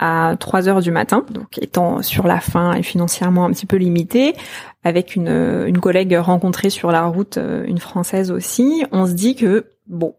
à 0.00 0.34
3 0.38 0.68
heures 0.68 0.80
du 0.80 0.90
matin, 0.90 1.24
donc 1.30 1.56
étant 1.60 2.02
sur 2.02 2.26
la 2.26 2.40
fin 2.40 2.72
et 2.72 2.82
financièrement 2.82 3.44
un 3.44 3.50
petit 3.50 3.64
peu 3.64 3.76
limité, 3.76 4.34
avec 4.82 5.14
une, 5.14 5.64
une 5.66 5.78
collègue 5.78 6.16
rencontrée 6.18 6.70
sur 6.70 6.90
la 6.90 7.06
route, 7.06 7.38
une 7.38 7.78
française 7.78 8.32
aussi, 8.32 8.84
on 8.90 9.06
se 9.06 9.12
dit 9.12 9.36
que 9.36 9.66
bon, 9.86 10.16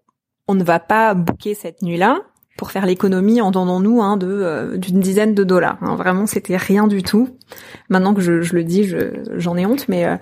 on 0.48 0.56
ne 0.56 0.64
va 0.64 0.80
pas 0.80 1.14
booker 1.14 1.56
cette 1.56 1.82
nuit-là 1.82 2.22
pour 2.60 2.72
faire 2.72 2.86
l'économie, 2.86 3.40
entendons-nous, 3.40 4.02
hein, 4.02 4.18
de 4.18 4.28
euh, 4.28 4.78
d'une 4.78 5.00
dizaine 5.00 5.34
de 5.34 5.46
dollars. 5.46 5.78
Hein. 5.82 5.96
Vraiment, 5.96 6.26
c'était 6.26 6.58
rien 6.58 6.88
du 6.88 7.04
tout. 7.04 7.30
Maintenant 7.88 8.14
que 8.14 8.20
je, 8.20 8.54
le 8.54 8.64
dis, 8.66 8.94
j'en 9.38 9.56
ai 9.56 9.66
honte, 9.66 9.88
mais 9.88 10.06
euh, 10.06 10.18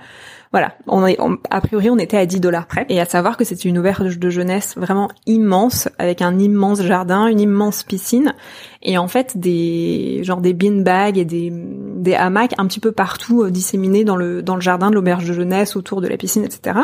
voilà, 0.51 0.73
on 0.87 1.05
est, 1.05 1.17
a 1.49 1.61
priori 1.61 1.89
on 1.89 1.97
était 1.97 2.17
à 2.17 2.25
10 2.25 2.39
dollars 2.39 2.67
près. 2.67 2.85
Et 2.89 2.99
à 2.99 3.05
savoir 3.05 3.37
que 3.37 3.43
c'était 3.43 3.67
une 3.67 3.77
auberge 3.77 4.17
de 4.17 4.29
jeunesse 4.29 4.75
vraiment 4.77 5.09
immense, 5.25 5.89
avec 5.97 6.21
un 6.21 6.39
immense 6.39 6.81
jardin, 6.81 7.27
une 7.27 7.39
immense 7.39 7.83
piscine, 7.83 8.33
et 8.81 8.97
en 8.97 9.07
fait 9.07 9.37
des 9.37 10.21
genre 10.23 10.39
des 10.39 10.53
beanbags 10.53 11.17
et 11.17 11.25
des, 11.25 11.51
des 11.51 12.15
hamacs 12.15 12.53
un 12.57 12.65
petit 12.67 12.79
peu 12.79 12.91
partout 12.91 13.43
euh, 13.43 13.51
disséminés 13.51 14.03
dans 14.03 14.15
le 14.15 14.41
dans 14.41 14.55
le 14.55 14.61
jardin 14.61 14.89
de 14.89 14.95
l'auberge 14.95 15.27
de 15.27 15.33
jeunesse, 15.33 15.75
autour 15.75 16.01
de 16.01 16.07
la 16.07 16.17
piscine, 16.17 16.43
etc. 16.43 16.79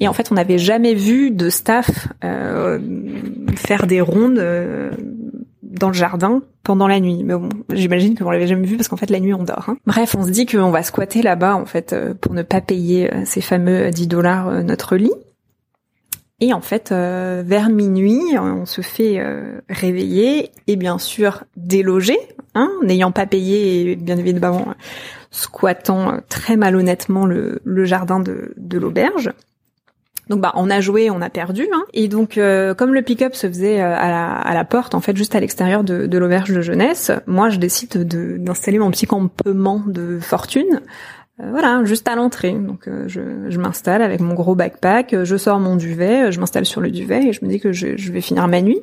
Et 0.00 0.08
en 0.08 0.12
fait 0.12 0.32
on 0.32 0.34
n'avait 0.34 0.58
jamais 0.58 0.94
vu 0.94 1.30
de 1.30 1.50
staff 1.50 2.08
euh, 2.24 2.78
faire 3.56 3.86
des 3.86 4.00
rondes. 4.00 4.42
Dans 5.78 5.88
le 5.88 5.94
jardin 5.94 6.42
pendant 6.62 6.88
la 6.88 7.00
nuit. 7.00 7.22
Mais 7.22 7.34
bon, 7.34 7.48
j'imagine 7.72 8.16
qu'on 8.16 8.30
l'avait 8.30 8.46
jamais 8.46 8.66
vu 8.66 8.76
parce 8.76 8.88
qu'en 8.88 8.96
fait 8.96 9.10
la 9.10 9.20
nuit 9.20 9.34
on 9.34 9.44
dort. 9.44 9.66
Hein. 9.68 9.76
Bref, 9.86 10.16
on 10.18 10.24
se 10.24 10.30
dit 10.30 10.46
qu'on 10.46 10.70
va 10.70 10.82
squatter 10.82 11.22
là-bas 11.22 11.54
en 11.54 11.64
fait 11.64 11.92
euh, 11.92 12.14
pour 12.14 12.34
ne 12.34 12.42
pas 12.42 12.60
payer 12.60 13.12
euh, 13.14 13.22
ces 13.24 13.40
fameux 13.40 13.90
10 13.90 14.08
dollars 14.08 14.48
euh, 14.48 14.62
notre 14.62 14.96
lit. 14.96 15.12
Et 16.40 16.52
en 16.52 16.60
fait, 16.60 16.90
vers 16.90 17.70
minuit, 17.70 18.20
on 18.38 18.66
se 18.66 18.82
fait 18.82 19.24
réveiller 19.70 20.50
et 20.66 20.76
bien 20.76 20.98
sûr 20.98 21.44
déloger, 21.56 22.18
hein, 22.54 22.70
n'ayant 22.82 23.10
pas 23.10 23.24
payé 23.24 23.92
et 23.92 23.96
bien 23.96 24.18
évidemment 24.18 24.74
squattant 25.30 26.20
très 26.28 26.58
malhonnêtement 26.58 27.24
le, 27.24 27.84
jardin 27.86 28.20
de 28.20 28.78
l'auberge. 28.78 29.32
Donc 30.28 30.40
bah 30.40 30.52
on 30.56 30.70
a 30.70 30.80
joué, 30.80 31.10
on 31.10 31.20
a 31.20 31.30
perdu. 31.30 31.68
Hein. 31.72 31.84
Et 31.92 32.08
donc 32.08 32.36
euh, 32.36 32.74
comme 32.74 32.94
le 32.94 33.02
pick-up 33.02 33.34
se 33.34 33.46
faisait 33.46 33.80
euh, 33.80 33.94
à 33.96 34.10
la, 34.10 34.32
à 34.32 34.54
la 34.54 34.64
porte, 34.64 34.94
en 34.94 35.00
fait 35.00 35.16
juste 35.16 35.34
à 35.34 35.40
l'extérieur 35.40 35.84
de, 35.84 36.06
de 36.06 36.18
l'auberge 36.18 36.52
de 36.52 36.60
jeunesse, 36.60 37.12
moi 37.26 37.48
je 37.48 37.58
décide 37.58 38.06
d'installer 38.42 38.78
mon 38.78 38.90
petit 38.90 39.06
campement 39.06 39.82
de 39.86 40.18
fortune. 40.20 40.80
Euh, 41.38 41.50
voilà, 41.50 41.84
juste 41.84 42.08
à 42.08 42.16
l'entrée. 42.16 42.52
Donc 42.52 42.88
je, 43.06 43.20
je 43.48 43.58
m'installe 43.58 44.02
avec 44.02 44.20
mon 44.20 44.34
gros 44.34 44.54
backpack, 44.54 45.22
je 45.22 45.36
sors 45.36 45.60
mon 45.60 45.76
duvet, 45.76 46.32
je 46.32 46.40
m'installe 46.40 46.66
sur 46.66 46.80
le 46.80 46.90
duvet 46.90 47.28
et 47.28 47.32
je 47.32 47.44
me 47.44 47.50
dis 47.50 47.60
que 47.60 47.72
je, 47.72 47.96
je 47.96 48.12
vais 48.12 48.20
finir 48.20 48.48
ma 48.48 48.62
nuit, 48.62 48.80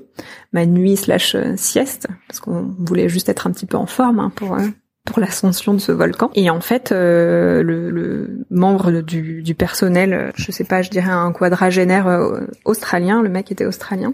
ma 0.54 0.66
nuit 0.66 0.96
slash 0.96 1.36
sieste, 1.56 2.08
parce 2.28 2.40
qu'on 2.40 2.74
voulait 2.80 3.10
juste 3.10 3.28
être 3.28 3.48
un 3.48 3.52
petit 3.52 3.66
peu 3.66 3.78
en 3.78 3.88
forme 3.88 4.20
hein, 4.20 4.32
pour 4.34 4.56
pour 5.06 5.20
l'ascension 5.20 5.74
de 5.74 5.80
ce 5.80 5.92
volcan. 5.92 6.32
Et 6.36 6.50
en 6.50 6.62
fait, 6.62 6.92
euh, 6.92 7.62
le, 7.62 7.89
le, 7.89 8.46
membre 8.50 9.02
du, 9.02 9.42
du, 9.42 9.54
personnel, 9.54 10.32
je 10.36 10.52
sais 10.52 10.63
pas, 10.63 10.82
je 10.82 10.89
dirais 10.89 11.12
un 11.12 11.32
quadragénaire 11.34 12.08
euh, 12.08 12.42
australien, 12.63 13.22
le 13.22 13.30
mec 13.30 13.52
était 13.52 13.66
australien, 13.66 14.13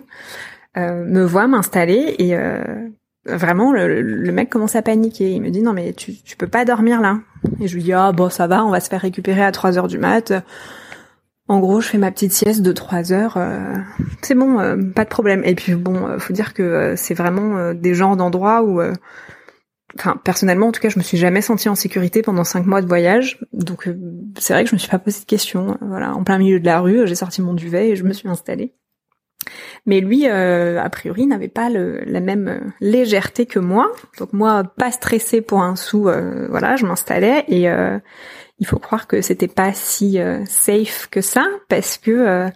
euh, 0.77 1.05
me 1.05 1.23
voit 1.23 1.47
m'installer 1.47 2.15
et 2.17 2.35
vraiment 3.25 3.71
le, 3.71 4.31
mec 4.31 4.49
commence 4.49 4.75
à 4.75 4.81
paniquer. 4.81 5.31
Il 5.31 5.41
me 5.41 5.51
dit 5.51 5.61
non 5.61 5.73
mais 5.73 5.93
tu, 5.93 6.15
tu 6.15 6.35
peux 6.35 6.47
pas 6.47 6.65
dormir 6.65 7.01
là. 7.01 7.19
Et 7.61 7.67
je 7.67 7.75
lui 7.75 7.83
dis 7.83 7.93
ah 7.93 8.11
bon 8.11 8.29
ça 8.29 8.47
va, 8.47 8.65
on 8.65 8.71
va 8.71 8.79
se 8.79 8.89
faire 8.89 9.01
récupérer 9.01 9.43
à 9.43 9.51
3 9.51 9.77
heures 9.77 9.87
du 9.87 9.99
mat. 9.99 10.33
En 11.47 11.59
gros, 11.59 11.81
je 11.81 11.87
fais 11.87 11.97
ma 11.97 12.11
petite 12.11 12.31
sieste 12.31 12.61
de 12.61 12.71
3 12.71 13.11
heures. 13.11 13.37
c'est 14.21 14.35
bon, 14.35 14.57
pas 14.95 15.03
de 15.03 15.09
problème. 15.09 15.43
Et 15.45 15.53
puis 15.53 15.75
bon, 15.75 16.17
faut 16.19 16.33
dire 16.33 16.53
que 16.53 16.93
c'est 16.95 17.15
vraiment 17.15 17.73
des 17.73 17.93
genres 17.93 18.17
d'endroits 18.17 18.63
où 18.63 18.81
enfin 19.95 20.19
personnellement 20.23 20.67
en 20.67 20.71
tout 20.71 20.81
cas 20.81 20.89
je 20.89 20.97
me 20.97 21.03
suis 21.03 21.17
jamais 21.17 21.41
sentie 21.41 21.69
en 21.69 21.75
sécurité 21.75 22.21
pendant 22.21 22.43
cinq 22.43 22.65
mois 22.65 22.81
de 22.81 22.87
voyage. 22.87 23.39
Donc 23.53 23.87
euh, 23.87 23.97
c'est 24.37 24.53
vrai 24.53 24.63
que 24.63 24.69
je 24.69 24.75
me 24.75 24.79
suis 24.79 24.89
pas 24.89 24.99
posé 24.99 25.21
de 25.21 25.25
questions. 25.25 25.77
Voilà 25.81 26.13
en 26.13 26.23
plein 26.23 26.37
milieu 26.37 26.59
de 26.59 26.65
la 26.65 26.79
rue 26.79 27.07
j'ai 27.07 27.15
sorti 27.15 27.41
mon 27.41 27.53
duvet 27.53 27.89
et 27.89 27.95
je 27.95 28.03
me 28.03 28.13
suis 28.13 28.29
installée. 28.29 28.73
Mais 29.85 30.01
lui 30.01 30.27
euh, 30.27 30.81
a 30.81 30.89
priori 30.89 31.25
n'avait 31.25 31.47
pas 31.47 31.69
la 31.69 32.19
même 32.19 32.47
euh, 32.47 32.59
légèreté 32.81 33.45
que 33.45 33.59
moi. 33.59 33.91
Donc 34.17 34.33
moi 34.33 34.63
pas 34.63 34.91
stressée 34.91 35.41
pour 35.41 35.61
un 35.61 35.75
sou 35.75 36.03
voilà 36.03 36.75
je 36.75 36.85
m'installais. 36.85 37.45
Et 37.47 37.67
il 38.61 38.67
faut 38.67 38.79
croire 38.79 39.07
que 39.07 39.21
c'était 39.21 39.47
pas 39.47 39.73
si 39.73 40.19
safe 40.45 41.07
que 41.09 41.21
ça 41.21 41.47
parce 41.67 41.97
que 41.97 42.49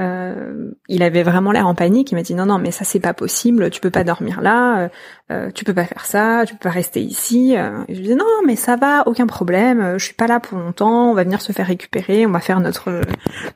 euh, 0.00 0.72
il 0.88 1.02
avait 1.02 1.22
vraiment 1.22 1.52
l'air 1.52 1.66
en 1.66 1.74
panique. 1.74 2.10
Il 2.12 2.16
m'a 2.16 2.22
dit 2.22 2.34
non 2.34 2.46
non 2.46 2.58
mais 2.58 2.70
ça 2.70 2.84
c'est 2.84 3.00
pas 3.00 3.14
possible. 3.14 3.70
Tu 3.70 3.80
peux 3.80 3.90
pas 3.90 4.04
dormir 4.04 4.40
là. 4.40 4.78
Euh, 4.78 4.88
euh 5.30 5.50
tu 5.52 5.64
peux 5.64 5.74
pas 5.74 5.84
faire 5.84 6.04
ça. 6.04 6.44
Tu 6.46 6.54
peux 6.54 6.68
pas 6.68 6.70
rester 6.70 7.00
ici. 7.00 7.54
Et 7.54 7.94
je 7.94 8.00
lui 8.00 8.08
dis 8.08 8.14
non 8.14 8.24
mais 8.46 8.56
ça 8.56 8.76
va, 8.76 9.06
aucun 9.06 9.26
problème. 9.26 9.98
Je 9.98 10.04
suis 10.04 10.14
pas 10.14 10.26
là 10.26 10.40
pour 10.40 10.58
longtemps. 10.58 11.10
On 11.10 11.14
va 11.14 11.24
venir 11.24 11.40
se 11.40 11.52
faire 11.52 11.66
récupérer. 11.66 12.26
On 12.26 12.30
va 12.30 12.40
faire 12.40 12.60
notre 12.60 13.02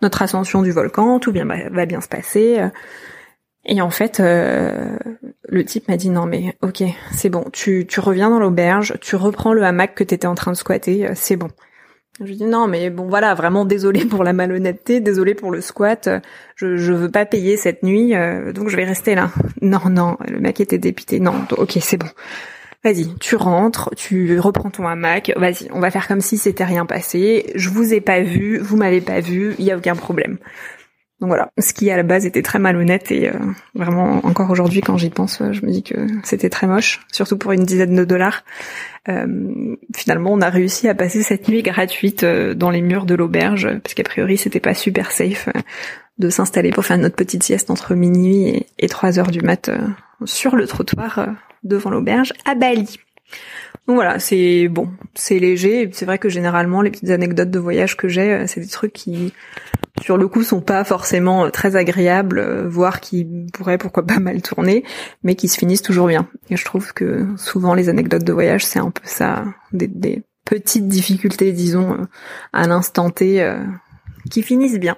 notre 0.03 0.23
ascension 0.23 0.63
du 0.63 0.71
volcan. 0.71 1.19
Tout 1.19 1.33
bien 1.33 1.45
va 1.45 1.87
bien 1.87 2.01
se 2.01 2.09
passer. 2.09 2.69
Et 3.65 3.83
en 3.83 3.91
fait, 3.91 4.21
le 4.21 5.65
type 5.65 5.89
m'a 5.89 5.97
dit 5.97 6.11
non 6.11 6.27
mais 6.27 6.57
ok 6.63 6.85
c'est 7.13 7.31
bon. 7.31 7.45
Tu 7.53 7.87
tu 7.87 8.01
reviens 8.01 8.31
dans 8.31 8.39
l'auberge. 8.39 8.95
Tu 9.01 9.17
reprends 9.17 9.53
le 9.53 9.65
hamac 9.65 9.95
que 9.95 10.05
t'étais 10.05 10.27
en 10.27 10.35
train 10.35 10.53
de 10.53 10.57
squatter. 10.57 11.11
C'est 11.15 11.37
bon. 11.37 11.49
Je 12.25 12.33
dis 12.33 12.45
non, 12.45 12.67
mais 12.67 12.91
bon 12.91 13.07
voilà, 13.09 13.35
vraiment 13.35 13.65
désolé 13.65 14.05
pour 14.05 14.25
la 14.25 14.33
malhonnêteté, 14.33 15.01
désolé 15.01 15.35
pour 15.35 15.53
le 15.53 15.61
squat. 15.61 16.09
Je 16.57 16.77
je 16.77 16.93
veux 16.93 17.11
pas 17.11 17.27
payer 17.27 17.57
cette 17.57 17.83
nuit, 17.83 18.15
euh, 18.15 18.53
donc 18.53 18.69
je 18.69 18.77
vais 18.77 18.85
rester 18.85 19.15
là. 19.15 19.31
Non 19.63 19.81
non, 19.91 20.17
le 20.29 20.41
mec 20.41 20.61
était 20.61 20.79
dépité. 20.79 21.21
Non, 21.21 21.35
ok 21.57 21.79
c'est 21.81 21.97
bon. 21.97 22.09
Vas-y, 22.85 23.13
tu 23.19 23.35
rentres, 23.37 23.91
tu 23.97 24.39
reprends 24.39 24.71
ton 24.71 24.87
hamac. 24.87 25.33
Vas-y, 25.37 25.69
on 25.73 25.81
va 25.81 25.91
faire 25.91 26.07
comme 26.07 26.21
si 26.21 26.39
c'était 26.39 26.65
rien 26.65 26.87
passé. 26.87 27.51
Je 27.55 27.71
vous 27.71 27.93
ai 27.93 28.01
pas 28.01 28.21
vu, 28.21 28.59
vous 28.59 28.77
m'avez 28.77 29.01
pas 29.01 29.21
vu, 29.21 29.55
il 29.59 29.65
y 29.65 29.73
a 29.73 29.77
aucun 29.77 29.97
problème. 29.97 30.39
Donc 31.21 31.29
voilà, 31.29 31.51
ce 31.59 31.73
qui 31.73 31.91
à 31.91 31.97
la 31.97 32.05
base 32.05 32.27
était 32.27 32.43
très 32.43 32.61
malhonnête 32.61 33.11
et 33.11 33.29
euh, 33.29 33.33
vraiment 33.75 34.25
encore 34.25 34.51
aujourd'hui 34.51 34.81
quand 34.83 34.97
j'y 34.97 35.11
pense, 35.11 35.43
je 35.51 35.67
me 35.67 35.71
dis 35.71 35.83
que 35.83 35.95
c'était 36.23 36.49
très 36.49 36.69
moche, 36.69 37.01
surtout 37.11 37.37
pour 37.37 37.51
une 37.51 37.65
dizaine 37.65 37.97
de 37.97 38.05
dollars. 38.05 38.45
Euh, 39.09 39.77
finalement, 39.97 40.33
on 40.33 40.41
a 40.41 40.49
réussi 40.49 40.87
à 40.89 40.95
passer 40.95 41.25
cette 41.25 41.49
nuit 41.49 41.63
gratuite 41.63 42.23
euh, 42.23 42.55
dans 42.55 42.71
les 42.71 42.83
murs 42.83 43.05
de 43.05 43.17
l'auberge, 43.17 43.69
parce 43.83 43.95
qu'a 43.95 44.05
priori 44.05 44.39
c'était 44.39 44.61
pas 44.61 44.75
super 44.75 45.11
safe 45.11 45.49
de 46.19 46.31
s'installer 46.31 46.71
pour 46.71 46.85
faire 46.85 46.99
notre 46.99 47.17
petite 47.17 47.43
sieste 47.43 47.71
entre 47.71 47.95
minuit 47.95 48.67
et, 48.79 48.89
3 48.89 49.19
heures 49.19 49.31
du 49.31 49.41
mat 49.41 49.71
sur 50.25 50.55
le 50.55 50.67
trottoir 50.67 51.29
devant 51.65 51.91
l'auberge 51.91 52.33
à 52.45 52.55
Bali. 52.55 52.99
Donc 53.89 53.97
voilà, 53.97 54.19
c'est 54.19 54.69
bon, 54.69 54.91
c'est 55.15 55.39
léger. 55.39 55.89
C'est 55.93 56.05
vrai 56.05 56.19
que 56.19 56.29
généralement, 56.29 56.83
les 56.83 56.91
petites 56.91 57.09
anecdotes 57.09 57.51
de 57.51 57.59
voyage 57.59 57.97
que 57.97 58.07
j'ai, 58.07 58.33
euh, 58.33 58.45
c'est 58.47 58.61
des 58.61 58.69
trucs 58.69 58.93
qui, 58.93 59.33
sur 60.03 60.17
le 60.17 60.29
coup, 60.29 60.43
sont 60.43 60.61
pas 60.61 60.85
forcément 60.85 61.45
euh, 61.45 61.51
très 61.51 61.77
agréables, 61.77 62.39
euh, 62.39 62.69
voire 62.69 63.01
qui 63.01 63.27
pourraient 63.53 63.79
pourquoi 63.79 64.05
pas 64.05 64.19
mal 64.21 64.43
tourner, 64.43 64.85
mais 65.23 65.35
qui 65.35 65.49
se 65.49 65.59
finissent 65.59 65.83
toujours 65.83 66.09
bien. 66.09 66.29
Et 66.51 66.57
je 66.57 66.65
trouve 66.65 66.93
que 66.93 67.27
souvent 67.37 67.75
les 67.75 67.89
anecdotes 67.89 68.25
de 68.25 68.33
voyage, 68.33 68.65
c'est 68.65 68.79
un 68.79 68.91
peu 68.91 69.03
ça, 69.05 69.45
des, 69.73 70.23
petites 70.45 70.89
difficultés, 70.89 71.53
disons, 71.53 72.07
à 72.55 72.67
l'instant 72.67 73.11
T, 73.11 73.47
qui 74.31 74.43
finissent 74.43 74.79
bien. 74.79 74.97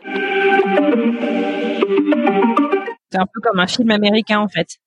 C'est 3.10 3.18
un 3.18 3.26
peu 3.26 3.40
comme 3.42 3.58
un 3.58 3.66
film 3.66 3.90
américain 3.90 4.38
en 4.38 4.46
fait. 4.46 4.78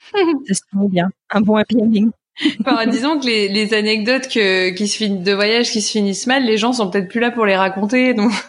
ça 0.12 0.54
se 0.54 0.62
finit 0.70 0.88
bien, 0.88 1.10
un 1.30 1.42
bon 1.42 1.56
happy 1.56 1.76
ending 1.82 2.10
disons 2.88 3.18
que 3.18 3.26
les, 3.26 3.48
les 3.48 3.74
anecdotes 3.74 4.28
que, 4.28 4.70
qui 4.70 4.88
se 4.88 4.96
finissent 4.98 5.24
de 5.24 5.32
voyage 5.32 5.70
qui 5.70 5.80
se 5.80 5.90
finissent 5.90 6.26
mal, 6.26 6.44
les 6.44 6.58
gens 6.58 6.72
sont 6.72 6.90
peut-être 6.90 7.08
plus 7.08 7.20
là 7.20 7.30
pour 7.30 7.46
les 7.46 7.56
raconter, 7.56 8.14
donc. 8.14 8.32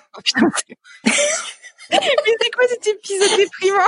Oh, 1.90 2.00
mais 2.02 2.34
c'est 2.42 2.52
quoi 2.52 2.68
cet 2.68 2.86
épisode 2.86 3.38
déprimant? 3.38 3.80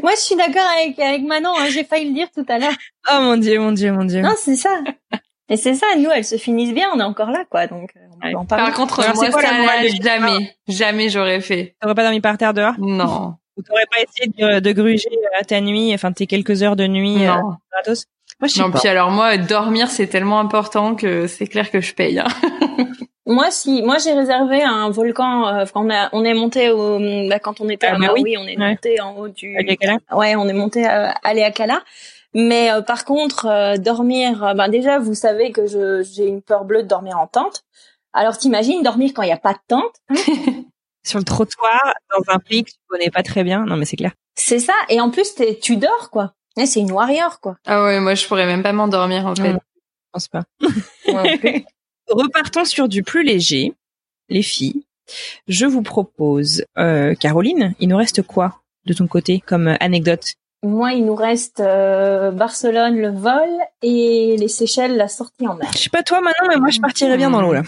Moi, 0.00 0.12
je 0.12 0.20
suis 0.20 0.36
d'accord 0.36 0.66
avec, 0.78 0.96
avec 1.00 1.22
Manon. 1.22 1.54
Hein, 1.58 1.70
J'ai 1.70 1.82
failli 1.82 2.08
le 2.10 2.14
dire 2.14 2.28
tout 2.32 2.44
à 2.48 2.60
l'heure. 2.60 2.74
Oh 3.10 3.18
mon 3.20 3.36
dieu, 3.36 3.58
mon 3.58 3.72
dieu, 3.72 3.90
mon 3.90 4.04
dieu. 4.04 4.20
Non, 4.20 4.34
c'est 4.36 4.54
ça. 4.54 4.80
Et 5.48 5.56
c'est 5.56 5.74
ça. 5.74 5.86
Nous, 5.98 6.08
elles 6.08 6.24
se 6.24 6.36
finissent 6.36 6.72
bien. 6.72 6.88
On 6.94 7.00
est 7.00 7.04
encore 7.04 7.32
là, 7.32 7.44
quoi. 7.50 7.66
Donc, 7.66 7.90
on 8.22 8.34
en 8.34 8.44
Par 8.44 8.72
contre, 8.74 9.00
moi, 9.14 9.28
ça, 9.28 9.40
jamais, 10.00 10.54
jamais 10.68 11.08
j'aurais 11.08 11.40
fait. 11.40 11.74
T'aurais 11.80 11.96
pas 11.96 12.04
dormi 12.04 12.20
par 12.20 12.38
terre 12.38 12.54
dehors? 12.54 12.74
Non. 12.78 13.34
Vous 13.56 13.62
n'aurais 13.68 13.86
pas 13.90 14.00
essayé 14.00 14.32
de, 14.36 14.60
de, 14.60 14.72
gruger 14.72 15.10
à 15.38 15.44
ta 15.44 15.60
nuit, 15.60 15.92
enfin 15.92 16.12
tes 16.12 16.26
quelques 16.26 16.62
heures 16.62 16.76
de 16.76 16.86
nuit 16.86 17.26
euh, 17.26 17.34
non. 17.34 17.56
gratos? 17.70 18.06
Moi, 18.40 18.48
je 18.48 18.54
sais 18.54 18.60
non, 18.60 18.72
puis 18.72 18.88
alors 18.88 19.10
moi, 19.10 19.36
dormir 19.36 19.88
c'est 19.88 20.06
tellement 20.08 20.40
important 20.40 20.94
que 20.94 21.26
c'est 21.26 21.46
clair 21.46 21.70
que 21.70 21.80
je 21.80 21.94
paye. 21.94 22.18
Hein. 22.18 22.26
moi, 23.26 23.50
si, 23.50 23.82
moi 23.82 23.98
j'ai 23.98 24.12
réservé 24.12 24.62
un 24.62 24.90
volcan. 24.90 25.46
Euh, 25.46 25.64
on, 25.74 25.90
a, 25.90 26.08
on 26.12 26.24
est 26.24 26.34
monté 26.34 26.70
au, 26.70 26.98
bah, 27.28 27.38
quand 27.38 27.60
on 27.60 27.68
était 27.68 27.86
ah, 27.86 27.94
à 27.94 27.98
bah 27.98 28.08
Maui, 28.08 28.36
on 28.36 28.46
est 28.46 28.56
monté 28.56 29.00
en 29.00 29.16
haut 29.16 29.28
du. 29.28 29.56
Ouais, 30.12 30.34
on 30.34 30.48
est 30.48 30.52
monté 30.52 30.84
à, 30.84 31.34
Leakala. 31.34 31.82
Mais 32.34 32.72
euh, 32.72 32.80
par 32.80 33.04
contre, 33.04 33.46
euh, 33.46 33.76
dormir, 33.76 34.54
ben 34.56 34.68
déjà, 34.68 34.98
vous 34.98 35.14
savez 35.14 35.52
que 35.52 35.66
je 35.66 36.02
j'ai 36.02 36.26
une 36.26 36.42
peur 36.42 36.64
bleue 36.64 36.82
de 36.82 36.88
dormir 36.88 37.18
en 37.18 37.26
tente. 37.26 37.64
Alors 38.12 38.38
t'imagines 38.38 38.82
dormir 38.82 39.12
quand 39.14 39.22
il 39.22 39.26
n'y 39.26 39.32
a 39.32 39.36
pas 39.36 39.52
de 39.52 39.58
tente. 39.68 39.94
Sur 41.04 41.18
le 41.18 41.24
trottoir 41.24 41.94
dans 42.10 42.32
un 42.32 42.38
pays 42.38 42.64
que 42.64 42.70
tu 42.70 42.76
connais 42.88 43.10
pas 43.10 43.22
très 43.22 43.44
bien. 43.44 43.64
Non, 43.64 43.76
mais 43.76 43.84
c'est 43.84 43.96
clair. 43.96 44.12
C'est 44.34 44.60
ça. 44.60 44.74
Et 44.88 45.00
en 45.00 45.10
plus, 45.10 45.34
tu 45.60 45.76
dors, 45.76 46.10
quoi. 46.10 46.34
c'est 46.56 46.80
une 46.80 46.92
warrior, 46.92 47.40
quoi. 47.40 47.56
Ah 47.66 47.82
ouais, 47.82 48.00
moi, 48.00 48.14
je 48.14 48.26
pourrais 48.26 48.46
même 48.46 48.62
pas 48.62 48.72
m'endormir, 48.72 49.26
en 49.26 49.34
fait. 49.34 49.52
je 49.52 49.58
pense 50.12 50.28
pas. 50.28 50.44
Repartons 52.08 52.64
sur 52.64 52.88
du 52.88 53.02
plus 53.02 53.24
léger, 53.24 53.74
les 54.28 54.42
filles. 54.42 54.84
Je 55.48 55.66
vous 55.66 55.82
propose, 55.82 56.64
euh, 56.78 57.14
Caroline, 57.14 57.74
il 57.80 57.88
nous 57.88 57.96
reste 57.96 58.22
quoi 58.22 58.60
de 58.84 58.94
ton 58.94 59.06
côté 59.06 59.40
comme 59.40 59.76
anecdote? 59.80 60.34
Moi, 60.64 60.92
il 60.92 61.04
nous 61.04 61.14
reste 61.14 61.60
euh, 61.60 62.30
Barcelone, 62.30 62.96
le 62.96 63.10
vol, 63.10 63.48
et 63.82 64.36
les 64.38 64.48
Seychelles, 64.48 64.96
la 64.96 65.08
sortie 65.08 65.46
en 65.48 65.54
mer. 65.54 65.68
Je 65.72 65.78
sais 65.78 65.90
pas 65.90 66.02
toi 66.04 66.20
maintenant, 66.20 66.46
mais 66.48 66.56
moi, 66.56 66.70
je 66.70 66.80
partirais 66.80 67.16
bien 67.16 67.30
dans 67.30 67.42
l'eau, 67.42 67.52
là. 67.52 67.62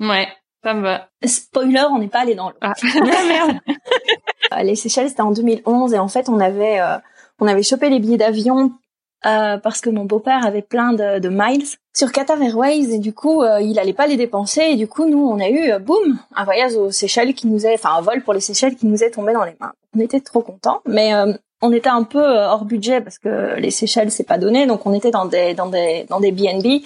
Ouais, 0.00 0.26
ça 0.62 0.74
me 0.74 0.82
va. 0.82 1.08
Spoiler, 1.24 1.84
on 1.90 1.98
n'est 1.98 2.08
pas 2.08 2.20
allé 2.20 2.34
dans 2.34 2.50
l'eau. 2.50 2.56
Ah. 2.60 2.72
ah 2.84 3.24
merde 3.28 3.58
euh, 4.52 4.62
Les 4.62 4.76
Seychelles, 4.76 5.08
c'était 5.08 5.22
en 5.22 5.32
2011, 5.32 5.94
et 5.94 5.98
en 5.98 6.08
fait, 6.08 6.28
on 6.28 6.40
avait, 6.40 6.80
euh, 6.80 6.98
on 7.38 7.46
avait 7.46 7.62
chopé 7.62 7.88
les 7.88 7.98
billets 7.98 8.18
d'avion 8.18 8.72
parce 9.22 9.82
que 9.82 9.90
mon 9.90 10.06
beau-père 10.06 10.46
avait 10.46 10.62
plein 10.62 10.94
de, 10.94 11.18
de, 11.18 11.28
miles 11.28 11.66
sur 11.94 12.10
Qatar 12.10 12.40
Airways, 12.40 12.94
et 12.94 12.98
du 12.98 13.12
coup, 13.12 13.44
il 13.60 13.78
allait 13.78 13.92
pas 13.92 14.06
les 14.06 14.16
dépenser, 14.16 14.62
et 14.62 14.76
du 14.76 14.88
coup, 14.88 15.06
nous, 15.06 15.22
on 15.22 15.38
a 15.38 15.50
eu, 15.50 15.78
boum, 15.78 16.18
un 16.34 16.44
voyage 16.44 16.74
aux 16.74 16.90
Seychelles 16.90 17.34
qui 17.34 17.46
nous 17.46 17.66
est, 17.66 17.74
enfin, 17.74 17.96
un 17.96 18.00
vol 18.00 18.22
pour 18.22 18.32
les 18.32 18.40
Seychelles 18.40 18.76
qui 18.76 18.86
nous 18.86 19.04
est 19.04 19.10
tombé 19.10 19.34
dans 19.34 19.44
les 19.44 19.56
mains. 19.60 19.74
On 19.94 20.00
était 20.00 20.20
trop 20.20 20.40
contents, 20.40 20.80
mais 20.86 21.12
on 21.62 21.72
était 21.72 21.88
un 21.88 22.04
peu 22.04 22.22
euh, 22.22 22.48
hors 22.48 22.64
budget 22.64 23.00
parce 23.00 23.18
que 23.18 23.56
les 23.58 23.70
Seychelles 23.70 24.10
c'est 24.10 24.24
pas 24.24 24.38
donné. 24.38 24.66
Donc 24.66 24.86
on 24.86 24.94
était 24.94 25.10
dans 25.10 25.26
des 25.26 25.54
dans 25.54 25.66
des 25.66 26.06
dans 26.08 26.20
des 26.20 26.32
B&B 26.32 26.82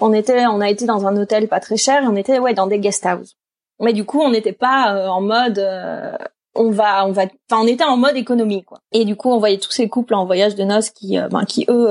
on 0.00 0.12
était 0.12 0.46
on 0.46 0.60
a 0.60 0.70
été 0.70 0.86
dans 0.86 1.06
un 1.06 1.16
hôtel 1.16 1.48
pas 1.48 1.60
très 1.60 1.76
cher 1.76 2.02
et 2.02 2.06
on 2.06 2.16
était 2.16 2.38
ouais 2.38 2.54
dans 2.54 2.66
des 2.66 2.78
guest 2.78 3.06
houses. 3.06 3.36
Mais 3.80 3.92
du 3.92 4.04
coup 4.04 4.20
on 4.20 4.30
n'était 4.30 4.52
pas 4.52 4.94
euh, 4.94 5.08
en 5.08 5.20
mode 5.20 5.58
euh, 5.58 6.16
on 6.54 6.70
va 6.70 7.06
on 7.06 7.12
va 7.12 7.22
enfin 7.50 7.62
on 7.62 7.66
était 7.66 7.84
en 7.84 7.96
mode 7.96 8.16
économie 8.16 8.62
quoi. 8.62 8.78
Et 8.92 9.04
du 9.04 9.16
coup 9.16 9.30
on 9.30 9.38
voyait 9.38 9.58
tous 9.58 9.72
ces 9.72 9.88
couples 9.88 10.14
en 10.14 10.24
voyage 10.24 10.54
de 10.54 10.64
noces 10.64 10.90
qui 10.90 11.18
ben, 11.18 11.44
qui 11.44 11.66
eux 11.68 11.88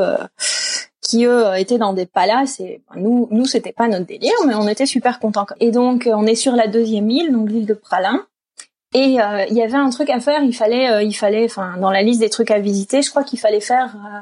qui 1.01 1.25
eux 1.25 1.45
étaient 1.57 1.79
dans 1.79 1.93
des 1.93 2.05
palaces 2.05 2.59
et 2.59 2.82
ben, 2.89 3.01
nous 3.01 3.27
nous 3.32 3.45
c'était 3.45 3.73
pas 3.73 3.88
notre 3.88 4.05
délire 4.05 4.36
mais 4.47 4.53
on 4.55 4.67
était 4.67 4.86
super 4.86 5.19
contents 5.19 5.47
et 5.59 5.71
donc 5.71 6.07
on 6.11 6.25
est 6.27 6.36
sur 6.36 6.53
la 6.53 6.67
deuxième 6.67 7.09
île 7.09 7.32
donc 7.32 7.49
l'île 7.49 7.65
de 7.65 7.73
Pralin 7.73 8.23
et 8.94 9.22
euh, 9.22 9.46
il 9.50 9.56
y 9.56 9.62
avait 9.62 9.78
un 9.78 9.89
truc 9.89 10.10
à 10.10 10.20
faire. 10.20 10.44
Il 10.44 10.56
fallait, 10.56 10.89
euh, 10.92 11.04
il 11.04 11.14
fallait, 11.14 11.46
enfin, 11.46 11.78
dans 11.78 11.92
la 11.92 12.02
liste 12.02 12.20
des 12.20 12.30
trucs 12.30 12.52
à 12.52 12.60
visiter, 12.60 13.02
je 13.02 13.10
crois 13.10 13.24
qu'il 13.24 13.39
fallait 13.39 13.62
faire 13.62 13.96
euh, 13.96 14.20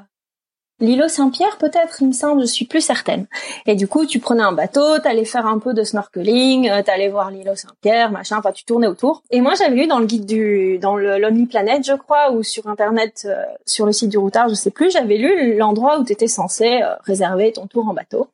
l'îlot 0.79 1.07
Saint-Pierre, 1.07 1.57
peut-être. 1.57 2.01
Il 2.01 2.09
me 2.09 2.13
semble, 2.13 2.41
je 2.41 2.45
suis 2.45 2.65
plus 2.65 2.81
certaine. 2.81 3.25
Et 3.65 3.75
du 3.75 3.87
coup, 3.87 4.05
tu 4.05 4.19
prenais 4.19 4.43
un 4.43 4.51
bateau, 4.51 4.99
t'allais 4.99 5.25
faire 5.25 5.47
un 5.47 5.57
peu 5.57 5.73
de 5.73 5.83
snorkeling, 5.83 6.69
t'allais 6.83 7.09
voir 7.09 7.31
l'îlot 7.31 7.55
Saint-Pierre, 7.55 8.11
machin. 8.11 8.37
Enfin, 8.37 8.51
tu 8.51 8.63
tournais 8.63 8.85
autour. 8.85 9.23
Et 9.31 9.41
moi, 9.41 9.55
j'avais 9.57 9.75
lu 9.75 9.87
dans 9.87 9.97
le 9.97 10.05
guide 10.05 10.27
du, 10.27 10.77
dans 10.77 10.95
le 10.95 11.47
Planet, 11.47 11.83
je 11.83 11.93
crois, 11.93 12.31
ou 12.31 12.43
sur 12.43 12.67
internet, 12.67 13.27
sur 13.65 13.87
le 13.87 13.91
site 13.91 14.09
du 14.09 14.19
routard, 14.19 14.49
je 14.49 14.53
sais 14.53 14.71
plus. 14.71 14.91
J'avais 14.91 15.17
lu 15.17 15.57
l'endroit 15.57 15.99
où 15.99 16.03
t'étais 16.03 16.27
censé 16.27 16.81
réserver 17.05 17.51
ton 17.53 17.65
tour 17.65 17.87
en 17.87 17.93
bateau. 17.95 18.27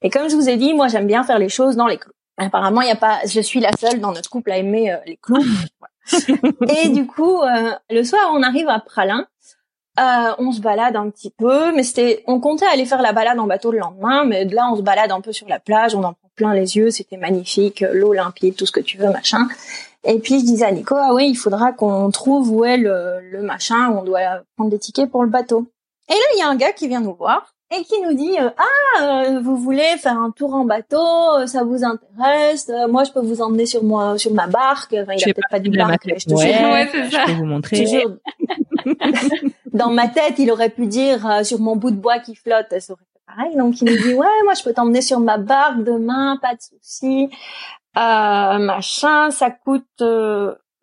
Et 0.00 0.08
comme 0.08 0.28
je 0.30 0.36
vous 0.36 0.48
ai 0.48 0.56
dit, 0.56 0.72
moi, 0.72 0.88
j'aime 0.88 1.06
bien 1.06 1.22
faire 1.22 1.38
les 1.38 1.50
choses 1.50 1.76
dans 1.76 1.86
les 1.86 1.98
clous. 1.98 2.12
Apparemment, 2.46 2.80
il 2.80 2.88
y 2.88 2.92
a 2.92 2.96
pas. 2.96 3.20
Je 3.26 3.40
suis 3.40 3.60
la 3.60 3.72
seule 3.78 4.00
dans 4.00 4.12
notre 4.12 4.30
couple 4.30 4.52
à 4.52 4.58
aimer 4.58 4.92
euh, 4.92 4.96
les 5.06 5.16
clous. 5.16 5.44
et 6.68 6.88
du 6.88 7.06
coup, 7.06 7.40
euh, 7.40 7.72
le 7.90 8.04
soir, 8.04 8.30
on 8.32 8.42
arrive 8.42 8.68
à 8.68 8.80
Pralin. 8.80 9.26
Euh, 10.00 10.32
on 10.38 10.52
se 10.52 10.60
balade 10.60 10.96
un 10.96 11.10
petit 11.10 11.30
peu, 11.30 11.74
mais 11.74 11.82
c'était. 11.82 12.24
On 12.26 12.40
comptait 12.40 12.66
aller 12.66 12.86
faire 12.86 13.02
la 13.02 13.12
balade 13.12 13.38
en 13.38 13.46
bateau 13.46 13.72
le 13.72 13.78
lendemain, 13.78 14.24
mais 14.24 14.44
là, 14.44 14.70
on 14.72 14.76
se 14.76 14.82
balade 14.82 15.12
un 15.12 15.20
peu 15.20 15.32
sur 15.32 15.48
la 15.48 15.58
plage. 15.58 15.94
On 15.94 16.02
en 16.02 16.14
prend 16.14 16.30
plein 16.34 16.54
les 16.54 16.76
yeux. 16.76 16.90
C'était 16.90 17.16
magnifique, 17.16 17.84
l'eau 17.92 18.12
limpide, 18.12 18.56
tout 18.56 18.66
ce 18.66 18.72
que 18.72 18.80
tu 18.80 18.98
veux, 18.98 19.10
machin. 19.10 19.48
Et 20.04 20.18
puis 20.18 20.40
je 20.40 20.44
disais 20.44 20.64
à 20.64 20.72
Nico, 20.72 20.96
ah 20.98 21.14
oui, 21.14 21.28
il 21.28 21.36
faudra 21.36 21.72
qu'on 21.72 22.10
trouve 22.10 22.50
où 22.50 22.64
est 22.64 22.76
le, 22.76 23.20
le 23.20 23.42
machin, 23.42 23.90
où 23.90 23.98
on 23.98 24.02
doit 24.02 24.42
prendre 24.56 24.70
des 24.70 24.78
tickets 24.78 25.08
pour 25.08 25.22
le 25.22 25.30
bateau. 25.30 25.66
Et 26.08 26.14
là, 26.14 26.26
il 26.34 26.38
y 26.40 26.42
a 26.42 26.48
un 26.48 26.56
gars 26.56 26.72
qui 26.72 26.88
vient 26.88 27.00
nous 27.00 27.14
voir 27.14 27.51
et 27.72 27.84
qui 27.84 28.00
nous 28.02 28.14
dit 28.14 28.38
euh, 28.38 28.50
ah 28.56 29.02
euh, 29.02 29.40
vous 29.40 29.56
voulez 29.56 29.96
faire 29.98 30.18
un 30.18 30.30
tour 30.30 30.54
en 30.54 30.64
bateau 30.64 30.98
euh, 30.98 31.46
ça 31.46 31.64
vous 31.64 31.84
intéresse 31.84 32.70
moi 32.88 33.04
je 33.04 33.12
peux 33.12 33.20
vous 33.20 33.40
emmener 33.40 33.66
sur 33.66 33.82
moi 33.82 34.18
sur 34.18 34.32
ma 34.32 34.46
barque. 34.46 34.94
Enfin, 34.94 35.14
il 35.16 35.22
a 35.22 35.32
peut-être 35.32 35.48
pas 35.50 35.58
du 35.58 35.70
barque 35.70 36.04
mais 36.06 36.18
je 36.18 36.26
te 36.26 36.34
ouais, 36.34 36.88
je 36.92 37.26
peux 37.26 37.32
vous 37.32 37.46
montrer. 37.46 37.84
Dans 39.72 39.90
ma 39.90 40.08
tête 40.08 40.38
il 40.38 40.50
aurait 40.50 40.70
pu 40.70 40.86
dire 40.86 41.44
sur 41.44 41.60
mon 41.60 41.76
bout 41.76 41.90
de 41.90 41.96
bois 41.96 42.18
qui 42.18 42.34
flotte 42.34 42.78
ça 42.78 42.92
aurait 42.92 43.02
fait 43.14 43.20
pareil. 43.26 43.56
Donc 43.56 43.80
il 43.80 43.86
nous 43.86 43.96
dit 43.96 44.14
ouais 44.14 44.26
moi 44.44 44.54
je 44.54 44.62
peux 44.62 44.72
t'emmener 44.72 45.00
sur 45.00 45.20
ma 45.20 45.38
barque 45.38 45.82
demain 45.82 46.38
pas 46.42 46.54
de 46.54 46.60
souci. 46.60 47.30
Machin 47.94 49.30
ça 49.30 49.50
coûte 49.50 49.86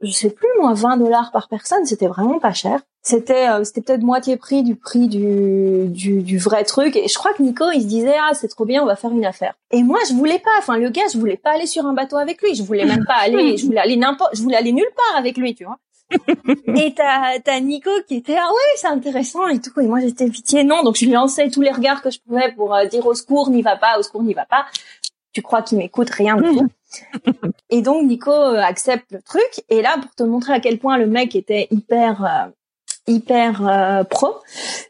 je 0.01 0.11
sais 0.11 0.29
plus 0.29 0.47
moi 0.59 0.73
20 0.73 0.97
dollars 0.97 1.31
par 1.31 1.47
personne. 1.49 1.85
C'était 1.85 2.07
vraiment 2.07 2.39
pas 2.39 2.53
cher 2.53 2.79
c'était 3.01 3.47
euh, 3.47 3.63
c'était 3.63 3.81
peut-être 3.81 4.01
moitié 4.01 4.35
prix 4.35 4.61
du 4.61 4.75
prix 4.75 5.07
du, 5.07 5.87
du, 5.87 6.21
du 6.21 6.37
vrai 6.37 6.63
truc. 6.63 6.95
Et 6.95 7.07
je 7.07 7.17
crois 7.17 7.33
que 7.33 7.41
Nico 7.41 7.65
il 7.73 7.81
se 7.81 7.87
disait 7.87 8.15
ah 8.19 8.33
c'est 8.33 8.49
trop 8.49 8.65
bien 8.65 8.83
on 8.83 8.85
va 8.85 8.95
faire 8.95 9.11
une 9.11 9.25
affaire. 9.25 9.53
Et 9.71 9.83
moi 9.83 9.99
je 10.07 10.13
voulais 10.13 10.39
pas. 10.39 10.51
Enfin 10.57 10.77
le 10.77 10.89
gars 10.89 11.07
je 11.11 11.17
voulais 11.17 11.37
pas 11.37 11.51
aller 11.51 11.65
sur 11.65 11.85
un 11.85 11.93
bateau 11.93 12.17
avec 12.17 12.41
lui. 12.41 12.55
Je 12.55 12.63
voulais 12.63 12.85
même 12.85 13.05
pas 13.05 13.15
aller 13.15 13.57
je 13.57 13.65
voulais 13.65 13.79
aller 13.79 13.95
n'importe 13.95 14.35
je 14.35 14.41
voulais 14.41 14.57
aller 14.57 14.73
nulle 14.73 14.91
part 14.95 15.17
avec 15.17 15.37
lui 15.37 15.55
tu 15.55 15.63
vois. 15.63 15.77
Et 16.75 16.93
t'as 16.93 17.39
t'as 17.39 17.59
Nico 17.61 17.89
qui 18.07 18.15
était 18.15 18.35
ah 18.35 18.49
ouais 18.49 18.75
c'est 18.75 18.87
intéressant 18.87 19.47
et 19.47 19.61
tout. 19.61 19.79
Et 19.79 19.87
moi 19.87 20.01
j'étais 20.01 20.29
pitié. 20.29 20.65
Non 20.65 20.83
donc 20.83 20.97
je 20.97 21.05
lui 21.05 21.13
lançais 21.13 21.49
tous 21.49 21.61
les 21.61 21.71
regards 21.71 22.01
que 22.01 22.11
je 22.11 22.19
pouvais 22.19 22.51
pour 22.51 22.75
euh, 22.75 22.85
dire 22.85 23.05
au 23.05 23.13
secours 23.13 23.49
n'y 23.49 23.61
va 23.61 23.77
pas 23.77 23.97
au 23.97 24.03
secours 24.03 24.23
n'y 24.23 24.33
va 24.33 24.45
pas. 24.45 24.65
Tu 25.31 25.41
crois 25.41 25.61
qu'il 25.61 25.77
m'écoute 25.77 26.09
rien 26.09 26.35
du 26.35 26.49
tout. 26.49 26.67
Et 27.69 27.81
donc 27.81 28.03
Nico 28.05 28.31
euh, 28.31 28.57
accepte 28.57 29.11
le 29.11 29.21
truc. 29.21 29.63
Et 29.69 29.81
là 29.81 29.97
pour 30.01 30.13
te 30.15 30.23
montrer 30.23 30.51
à 30.51 30.59
quel 30.59 30.79
point 30.79 30.97
le 30.97 31.07
mec 31.07 31.35
était 31.35 31.67
hyper 31.71 32.51
hyper 33.09 33.67
euh, 33.67 34.03
pro, 34.03 34.35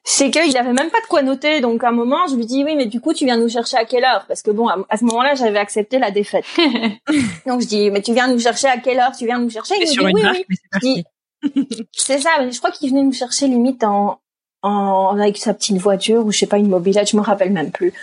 c'est 0.03 0.29
qu'il 0.29 0.55
avait 0.57 0.73
même 0.73 0.89
pas 0.89 1.01
de 1.01 1.07
quoi 1.07 1.21
noter. 1.21 1.61
Donc 1.61 1.83
à 1.83 1.89
un 1.89 1.91
moment, 1.91 2.27
je 2.29 2.35
lui 2.35 2.45
dis 2.45 2.63
oui, 2.63 2.75
mais 2.75 2.85
du 2.85 3.01
coup, 3.01 3.13
tu 3.13 3.25
viens 3.25 3.37
nous 3.37 3.49
chercher 3.49 3.77
à 3.77 3.85
quelle 3.85 4.03
heure? 4.03 4.25
Parce 4.27 4.41
que 4.41 4.51
bon, 4.51 4.67
à, 4.67 4.97
ce 4.97 5.05
moment-là, 5.05 5.35
j'avais 5.35 5.59
accepté 5.59 5.97
la 5.99 6.11
défaite. 6.11 6.45
donc 7.45 7.61
je 7.61 7.67
dis 7.67 7.89
mais 7.91 8.01
tu 8.01 8.13
viens 8.13 8.27
nous 8.27 8.39
chercher 8.39 8.67
à 8.67 8.77
quelle 8.77 8.99
heure? 8.99 9.11
Tu 9.17 9.25
viens 9.25 9.39
nous 9.39 9.49
chercher? 9.49 9.75
Il 9.79 9.81
me 9.81 10.13
dit 10.13 10.43
oui, 10.83 11.03
oui. 11.43 11.87
C'est 11.93 12.19
ça. 12.19 12.49
Je 12.49 12.57
crois 12.57 12.71
qu'il 12.71 12.89
venait 12.89 13.03
nous 13.03 13.13
chercher 13.13 13.47
limite 13.47 13.83
en, 13.83 14.19
en 14.61 15.17
avec 15.17 15.37
sa 15.37 15.53
petite 15.53 15.77
voiture 15.77 16.25
ou 16.25 16.31
je 16.31 16.39
sais 16.39 16.47
pas 16.47 16.57
une 16.57 16.69
mobilette, 16.69 17.09
je 17.09 17.17
me 17.17 17.21
rappelle 17.21 17.51
même 17.51 17.71
plus. 17.71 17.93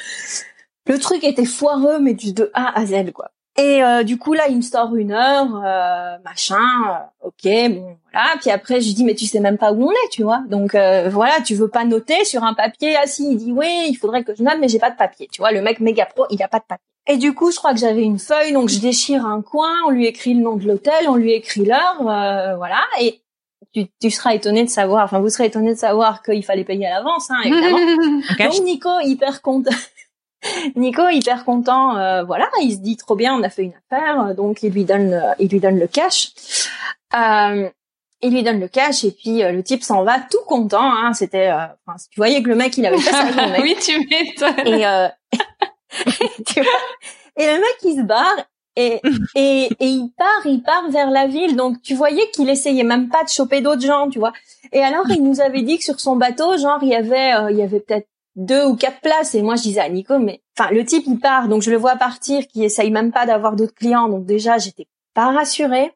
Le 0.87 0.99
truc 0.99 1.25
était 1.25 1.45
foireux, 1.45 1.99
mais 1.99 2.15
du 2.15 2.33
de 2.33 2.51
A 2.55 2.79
à 2.79 2.87
Z 2.87 3.13
quoi. 3.13 3.31
Et 3.59 3.83
euh, 3.83 4.03
du 4.03 4.19
coup 4.19 4.35
là, 4.35 4.49
il 4.49 4.57
me 4.57 4.63
sort 4.63 4.95
une 4.95 5.13
heure, 5.13 5.63
euh, 5.65 6.19
machin, 6.25 6.59
euh, 7.25 7.29
ok, 7.29 7.75
bon 7.75 7.97
voilà. 8.17 8.37
Puis 8.41 8.51
après, 8.51 8.81
je 8.81 8.87
lui 8.87 8.95
dis 8.95 9.05
mais 9.05 9.15
tu 9.15 9.27
sais 9.27 9.41
même 9.41 9.59
pas 9.59 9.73
où 9.73 9.89
on 9.89 9.91
est, 9.91 10.11
tu 10.11 10.23
vois. 10.23 10.43
Donc 10.49 10.73
voilà, 10.73 11.41
tu 11.45 11.55
veux 11.55 11.69
pas 11.69 11.85
noter 11.85 12.25
sur 12.25 12.45
un 12.45 12.55
papier 12.55 12.97
assis. 12.97 13.29
Il 13.31 13.37
dit 13.37 13.53
oui, 13.53 13.87
il 13.89 13.95
faudrait 13.95 14.25
que 14.25 14.35
je 14.35 14.43
note, 14.43 14.57
mais 14.61 14.69
j'ai 14.69 14.79
pas 14.79 14.91
de 14.91 14.97
papier. 14.97 15.29
Tu 15.31 15.41
vois, 15.41 15.53
le 15.53 15.63
mec 15.63 15.81
méga 15.81 16.07
pro, 16.07 16.27
il 16.31 16.43
a 16.43 16.49
pas 16.49 16.59
de 16.59 16.65
papier. 16.65 16.85
Et 17.09 17.19
du 17.19 17.35
coup, 17.35 17.53
je 17.53 17.57
crois 17.57 17.73
que 17.73 17.79
j'avais 17.79 18.03
une 18.03 18.19
feuille, 18.19 18.53
donc 18.53 18.69
je 18.69 18.81
déchire 18.81 19.25
un 19.27 19.41
coin, 19.41 19.73
on 19.87 19.91
lui 19.91 20.07
écrit 20.07 20.35
le 20.35 20.41
nom 20.41 20.57
de 20.57 20.67
l'hôtel, 20.67 21.09
on 21.09 21.15
lui 21.15 21.33
écrit 21.33 21.65
l'heure, 21.65 21.97
voilà. 22.01 22.81
Et 23.01 23.21
tu, 23.73 23.87
tu, 24.01 24.11
seras 24.11 24.35
étonné 24.35 24.65
de 24.65 24.71
savoir, 24.71 25.05
enfin 25.05 25.21
vous 25.21 25.29
serez 25.29 25.47
étonné 25.47 25.75
de 25.75 25.79
savoir 25.79 26.23
qu'il 26.23 26.45
fallait 26.45 26.65
payer 26.65 26.87
à 26.87 26.99
l'avance, 26.99 27.31
hein, 27.31 27.41
évidemment. 27.45 27.79
Donc 28.39 28.65
Nico 28.65 28.91
hyper 29.03 29.43
content. 29.43 29.71
Nico 30.77 31.09
hyper 31.09 31.45
content, 31.45 31.97
euh, 31.97 32.25
voilà, 32.25 32.49
il 32.63 32.73
se 32.73 32.79
dit 32.79 32.97
trop 32.97 33.15
bien, 33.15 33.35
on 33.35 33.43
a 33.43 33.51
fait 33.51 33.65
une 33.65 33.73
affaire, 33.91 34.35
donc 34.35 34.63
il 34.63 34.73
lui 34.73 34.85
donne, 34.85 35.23
il 35.39 35.49
lui 35.49 35.61
donne 35.61 35.79
le 35.79 35.87
cash. 35.87 36.33
Euh, 37.15 37.69
il 38.23 38.33
lui 38.33 38.43
donne 38.43 38.61
le 38.61 38.69
cash 38.69 39.05
et 39.05 39.11
puis 39.11 39.43
euh, 39.43 39.53
le 39.53 39.63
type 39.63 39.83
s'en 39.83 40.05
va 40.05 40.21
tout 40.21 40.45
content. 40.47 40.83
Hein, 40.83 41.13
C'était, 41.13 41.51
euh, 41.51 41.67
tu 42.11 42.19
voyais 42.19 42.43
que 42.43 42.49
le 42.49 42.57
mec 42.57 42.77
il 42.77 42.87
avait 42.87 42.97
pas 42.97 43.03
sa 43.03 43.33
journée. 43.33 43.59
oui, 43.63 43.77
tu 43.81 43.99
m'étonnes. 43.99 44.67
Et, 44.67 44.85
tu 46.47 46.61
vois, 46.61 46.81
et 47.37 47.47
le 47.47 47.55
mec 47.55 47.77
il 47.83 47.97
se 47.97 48.03
barre 48.03 48.37
et, 48.79 49.01
et, 49.35 49.69
et 49.81 49.87
il 49.87 50.11
part, 50.17 50.47
il 50.47 50.63
part 50.63 50.91
vers 50.91 51.11
la 51.11 51.27
ville. 51.27 51.57
Donc 51.57 51.81
tu 51.83 51.95
voyais 51.95 52.29
qu'il 52.33 52.49
essayait 52.51 52.85
même 52.85 53.09
pas 53.09 53.25
de 53.25 53.29
choper 53.29 53.61
d'autres 53.61 53.87
gens, 53.87 54.09
tu 54.09 54.19
vois. 54.19 54.33
Et 54.73 54.81
alors 54.83 55.09
il 55.11 55.23
nous 55.23 55.41
avait 55.41 55.63
dit 55.63 55.79
que 55.79 55.85
sur 55.85 56.01
son 56.01 56.17
bateau, 56.17 56.57
genre 56.59 56.79
il 56.83 56.89
y 56.89 56.95
avait, 56.95 57.33
il 57.51 57.57
y 57.57 57.63
avait 57.63 57.81
peut-être 57.81 58.09
deux 58.37 58.67
ou 58.67 58.77
quatre 58.77 59.01
places 59.01 59.35
et 59.35 59.43
moi 59.43 59.57
je 59.57 59.63
disais 59.63 59.81
à 59.81 59.89
Nico 59.89 60.19
mais 60.19 60.43
enfin 60.57 60.71
le 60.71 60.85
type 60.85 61.05
il 61.07 61.19
part 61.19 61.49
donc 61.49 61.63
je 61.63 61.71
le 61.71 61.79
vois 61.79 61.97
partir 61.97 62.47
qui 62.47 62.65
essaye 62.65 62.91
même 62.91 63.11
pas 63.11 63.25
d'avoir 63.25 63.57
d'autres 63.57 63.75
clients 63.75 64.09
donc 64.09 64.27
déjà 64.27 64.59
j'étais 64.59 64.87
pas 65.17 65.33
rassurée 65.33 65.93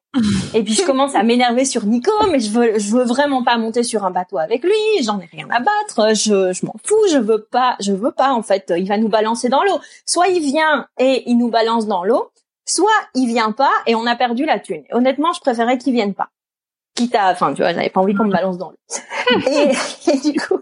et 0.54 0.64
puis 0.64 0.72
je 0.72 0.82
commence 0.84 1.14
à 1.14 1.22
m'énerver 1.22 1.64
sur 1.64 1.84
Nico 1.86 2.10
mais 2.32 2.40
je 2.40 2.50
veux 2.50 2.78
je 2.78 2.90
veux 2.90 3.04
vraiment 3.04 3.44
pas 3.44 3.56
monter 3.58 3.84
sur 3.84 4.04
un 4.04 4.10
bateau 4.10 4.38
avec 4.38 4.64
lui. 4.64 4.72
J'en 5.04 5.20
ai 5.20 5.26
rien 5.26 5.46
à 5.50 5.60
battre. 5.60 6.14
Je 6.14 6.52
je 6.52 6.66
m'en 6.66 6.74
fous. 6.82 7.06
Je 7.12 7.18
veux 7.18 7.44
pas 7.44 7.76
je 7.80 7.92
veux 7.92 8.10
pas 8.10 8.32
en 8.32 8.42
fait. 8.42 8.72
Il 8.76 8.88
va 8.88 8.96
nous 8.96 9.08
balancer 9.08 9.48
dans 9.48 9.62
l'eau. 9.62 9.78
Soit 10.06 10.28
il 10.28 10.40
vient 10.40 10.88
et 10.98 11.22
il 11.30 11.36
nous 11.36 11.50
balance 11.50 11.86
dans 11.86 12.02
l'eau 12.02 12.30
soit 12.64 12.88
il 13.14 13.26
vient 13.26 13.52
pas 13.52 13.72
et 13.86 13.94
on 13.94 14.06
a 14.06 14.16
perdu 14.16 14.46
la 14.46 14.58
thune. 14.58 14.84
Honnêtement 14.90 15.32
je 15.32 15.40
préférais 15.40 15.78
qu'il 15.78 15.92
vienne 15.92 16.14
pas. 16.14 16.30
Quitte 16.94 17.14
à 17.14 17.30
enfin 17.30 17.52
tu 17.52 17.62
vois 17.62 17.72
j'avais 17.74 17.90
pas 17.90 18.00
envie 18.00 18.14
qu'on 18.14 18.24
me 18.24 18.32
balance 18.32 18.58
dans 18.58 18.70
l'eau. 18.70 18.78
Et, 19.46 19.70
et 20.10 20.18
du 20.18 20.40
coup 20.40 20.60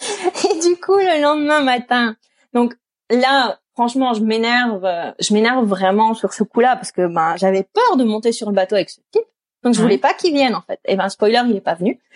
Et 0.00 0.60
du 0.60 0.76
coup, 0.80 0.96
le 0.96 1.22
lendemain 1.22 1.62
matin, 1.62 2.16
donc 2.52 2.74
là, 3.10 3.58
franchement, 3.74 4.14
je 4.14 4.22
m'énerve, 4.22 4.86
je 5.18 5.34
m'énerve 5.34 5.64
vraiment 5.66 6.14
sur 6.14 6.32
ce 6.32 6.42
coup-là 6.42 6.76
parce 6.76 6.92
que 6.92 7.06
ben 7.06 7.36
j'avais 7.36 7.64
peur 7.64 7.96
de 7.96 8.04
monter 8.04 8.32
sur 8.32 8.48
le 8.48 8.54
bateau 8.54 8.76
avec 8.76 8.90
ce 8.90 9.00
type. 9.10 9.24
Donc 9.62 9.74
je 9.74 9.80
voulais 9.80 9.98
pas 9.98 10.12
qu'il 10.12 10.34
vienne 10.34 10.54
en 10.54 10.60
fait. 10.60 10.78
Et 10.84 10.96
ben 10.96 11.08
spoiler, 11.08 11.42
il 11.46 11.56
est 11.56 11.60
pas 11.60 11.74
venu. 11.74 12.00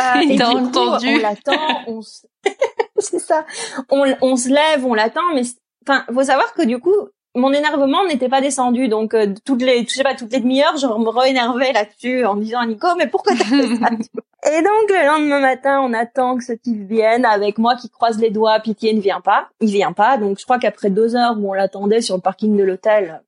Euh, 0.00 0.20
et 0.20 0.36
du 0.36 0.42
entendu. 0.42 1.06
on 1.06 1.18
l'attend, 1.18 1.82
on 1.86 2.00
c'est 2.98 3.18
ça. 3.18 3.44
On, 3.90 4.04
on 4.22 4.36
se 4.36 4.48
lève, 4.48 4.86
on 4.86 4.94
l'attend, 4.94 5.34
mais 5.34 5.42
enfin, 5.86 6.04
faut 6.12 6.22
savoir 6.22 6.54
que 6.54 6.62
du 6.62 6.78
coup, 6.78 6.96
mon 7.34 7.52
énervement 7.52 8.04
n'était 8.06 8.28
pas 8.28 8.40
descendu. 8.40 8.88
Donc 8.88 9.14
euh, 9.14 9.34
toutes 9.44 9.62
les, 9.62 9.84
je 9.86 9.92
sais 9.92 10.02
pas, 10.02 10.14
toutes 10.14 10.32
les 10.32 10.40
demi-heures, 10.40 10.76
je 10.76 10.86
me 10.86 11.08
re-énervais 11.08 11.72
là-dessus 11.72 12.24
en 12.24 12.36
disant 12.36 12.60
à 12.60 12.66
Nico, 12.66 12.88
mais 12.96 13.06
pourquoi 13.06 13.34
t'as 13.36 13.44
fait 13.44 13.76
ça 13.76 13.90
Et 14.50 14.62
donc 14.62 14.90
le 14.90 15.06
lendemain 15.06 15.40
matin, 15.40 15.80
on 15.80 15.92
attend 15.92 16.36
que 16.36 16.44
ce 16.44 16.52
type 16.52 16.88
vienne 16.88 17.24
avec 17.24 17.58
moi 17.58 17.76
qui 17.76 17.88
croise 17.88 18.18
les 18.18 18.30
doigts. 18.30 18.60
Pitié 18.60 18.92
ne 18.92 19.00
vient 19.00 19.20
pas, 19.20 19.48
il 19.60 19.70
vient 19.70 19.92
pas. 19.92 20.18
Donc 20.18 20.38
je 20.38 20.44
crois 20.44 20.58
qu'après 20.58 20.90
deux 20.90 21.16
heures 21.16 21.36
où 21.38 21.50
on 21.50 21.54
l'attendait 21.54 22.00
sur 22.00 22.16
le 22.16 22.20
parking 22.20 22.56
de 22.56 22.64
l'hôtel, 22.64 23.22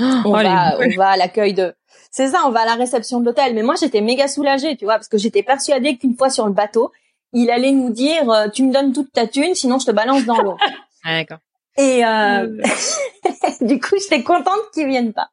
oh, 0.00 0.04
on, 0.24 0.32
va, 0.32 0.78
on 0.78 0.96
va 0.96 1.10
à 1.10 1.16
l'accueil 1.16 1.52
de. 1.52 1.74
C'est 2.10 2.28
ça, 2.28 2.42
on 2.46 2.50
va 2.50 2.60
à 2.60 2.66
la 2.66 2.74
réception 2.74 3.20
de 3.20 3.26
l'hôtel. 3.26 3.54
Mais 3.54 3.62
moi 3.62 3.74
j'étais 3.78 4.00
méga 4.00 4.28
soulagée, 4.28 4.76
tu 4.76 4.84
vois, 4.84 4.94
parce 4.94 5.08
que 5.08 5.18
j'étais 5.18 5.42
persuadée 5.42 5.96
qu'une 5.98 6.16
fois 6.16 6.30
sur 6.30 6.46
le 6.46 6.52
bateau, 6.52 6.90
il 7.32 7.50
allait 7.50 7.72
nous 7.72 7.90
dire, 7.90 8.30
euh, 8.30 8.48
tu 8.48 8.62
me 8.62 8.72
donnes 8.72 8.92
toute 8.92 9.12
ta 9.12 9.26
thune, 9.26 9.54
sinon 9.54 9.78
je 9.78 9.86
te 9.86 9.90
balance 9.90 10.24
dans 10.24 10.40
l'eau. 10.40 10.56
ah, 11.04 11.18
d'accord. 11.18 11.38
Et 11.78 12.04
euh, 12.04 12.60
du 13.60 13.80
coup, 13.80 13.96
j'étais 14.00 14.22
contente 14.22 14.70
qu'ils 14.72 14.86
viennent 14.86 15.12
pas. 15.12 15.28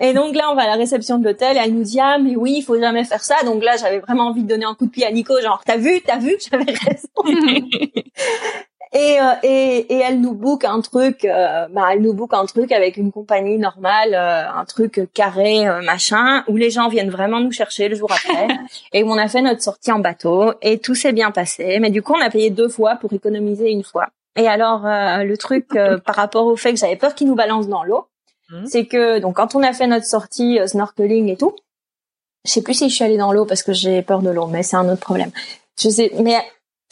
Et 0.00 0.12
donc 0.12 0.34
là, 0.34 0.50
on 0.50 0.56
va 0.56 0.62
à 0.62 0.66
la 0.66 0.74
réception 0.74 1.18
de 1.18 1.24
l'hôtel 1.24 1.56
et 1.56 1.60
elle 1.60 1.72
nous 1.72 1.84
dit 1.84 2.00
ah 2.00 2.18
mais 2.18 2.34
oui, 2.34 2.56
il 2.58 2.62
faut 2.62 2.78
jamais 2.78 3.04
faire 3.04 3.22
ça. 3.22 3.36
Donc 3.44 3.62
là, 3.62 3.76
j'avais 3.76 4.00
vraiment 4.00 4.28
envie 4.28 4.42
de 4.42 4.48
donner 4.48 4.64
un 4.64 4.74
coup 4.74 4.86
de 4.86 4.90
pied 4.90 5.06
à 5.06 5.12
Nico, 5.12 5.40
genre 5.40 5.62
t'as 5.64 5.76
vu, 5.76 6.00
t'as 6.04 6.18
vu 6.18 6.36
que 6.36 6.42
j'avais 6.50 6.72
raison. 6.72 7.08
et, 8.92 9.20
euh, 9.20 9.34
et 9.44 9.94
et 9.94 9.98
elle 10.00 10.20
nous 10.20 10.34
book 10.34 10.64
un 10.64 10.80
truc, 10.80 11.24
euh, 11.24 11.68
bah 11.70 11.90
elle 11.92 12.02
nous 12.02 12.12
book 12.12 12.34
un 12.34 12.44
truc 12.44 12.72
avec 12.72 12.96
une 12.96 13.12
compagnie 13.12 13.56
normale, 13.56 14.14
euh, 14.14 14.50
un 14.50 14.64
truc 14.64 15.08
carré 15.14 15.64
machin 15.84 16.42
où 16.48 16.56
les 16.56 16.70
gens 16.70 16.88
viennent 16.88 17.10
vraiment 17.10 17.38
nous 17.38 17.52
chercher 17.52 17.88
le 17.88 17.94
jour 17.94 18.10
après. 18.10 18.48
et 18.92 19.04
on 19.04 19.16
a 19.16 19.28
fait 19.28 19.42
notre 19.42 19.62
sortie 19.62 19.92
en 19.92 20.00
bateau 20.00 20.54
et 20.60 20.78
tout 20.78 20.96
s'est 20.96 21.12
bien 21.12 21.30
passé. 21.30 21.78
Mais 21.78 21.90
du 21.90 22.02
coup, 22.02 22.14
on 22.14 22.20
a 22.20 22.30
payé 22.30 22.50
deux 22.50 22.68
fois 22.68 22.96
pour 22.96 23.12
économiser 23.12 23.70
une 23.70 23.84
fois. 23.84 24.08
Et 24.36 24.48
alors 24.48 24.82
le 24.84 25.36
truc 25.36 25.68
par 26.04 26.16
rapport 26.16 26.46
au 26.46 26.56
fait 26.56 26.72
que 26.72 26.78
j'avais 26.78 26.96
peur 26.96 27.14
qu'ils 27.14 27.28
nous 27.28 27.34
balancent 27.34 27.68
dans 27.68 27.84
l'eau 27.84 28.08
Mmh. 28.50 28.66
C'est 28.66 28.86
que 28.86 29.18
donc 29.18 29.36
quand 29.36 29.54
on 29.54 29.62
a 29.62 29.72
fait 29.72 29.86
notre 29.86 30.06
sortie 30.06 30.58
euh, 30.58 30.66
snorkeling 30.66 31.28
et 31.28 31.36
tout, 31.36 31.54
je 32.44 32.52
sais 32.52 32.62
plus 32.62 32.74
si 32.74 32.88
je 32.90 32.94
suis 32.94 33.04
allée 33.04 33.16
dans 33.16 33.32
l'eau 33.32 33.46
parce 33.46 33.62
que 33.62 33.72
j'ai 33.72 34.02
peur 34.02 34.20
de 34.20 34.30
l'eau, 34.30 34.46
mais 34.46 34.62
c'est 34.62 34.76
un 34.76 34.88
autre 34.88 35.00
problème. 35.00 35.30
Je 35.80 35.88
sais, 35.88 36.12
mais 36.20 36.36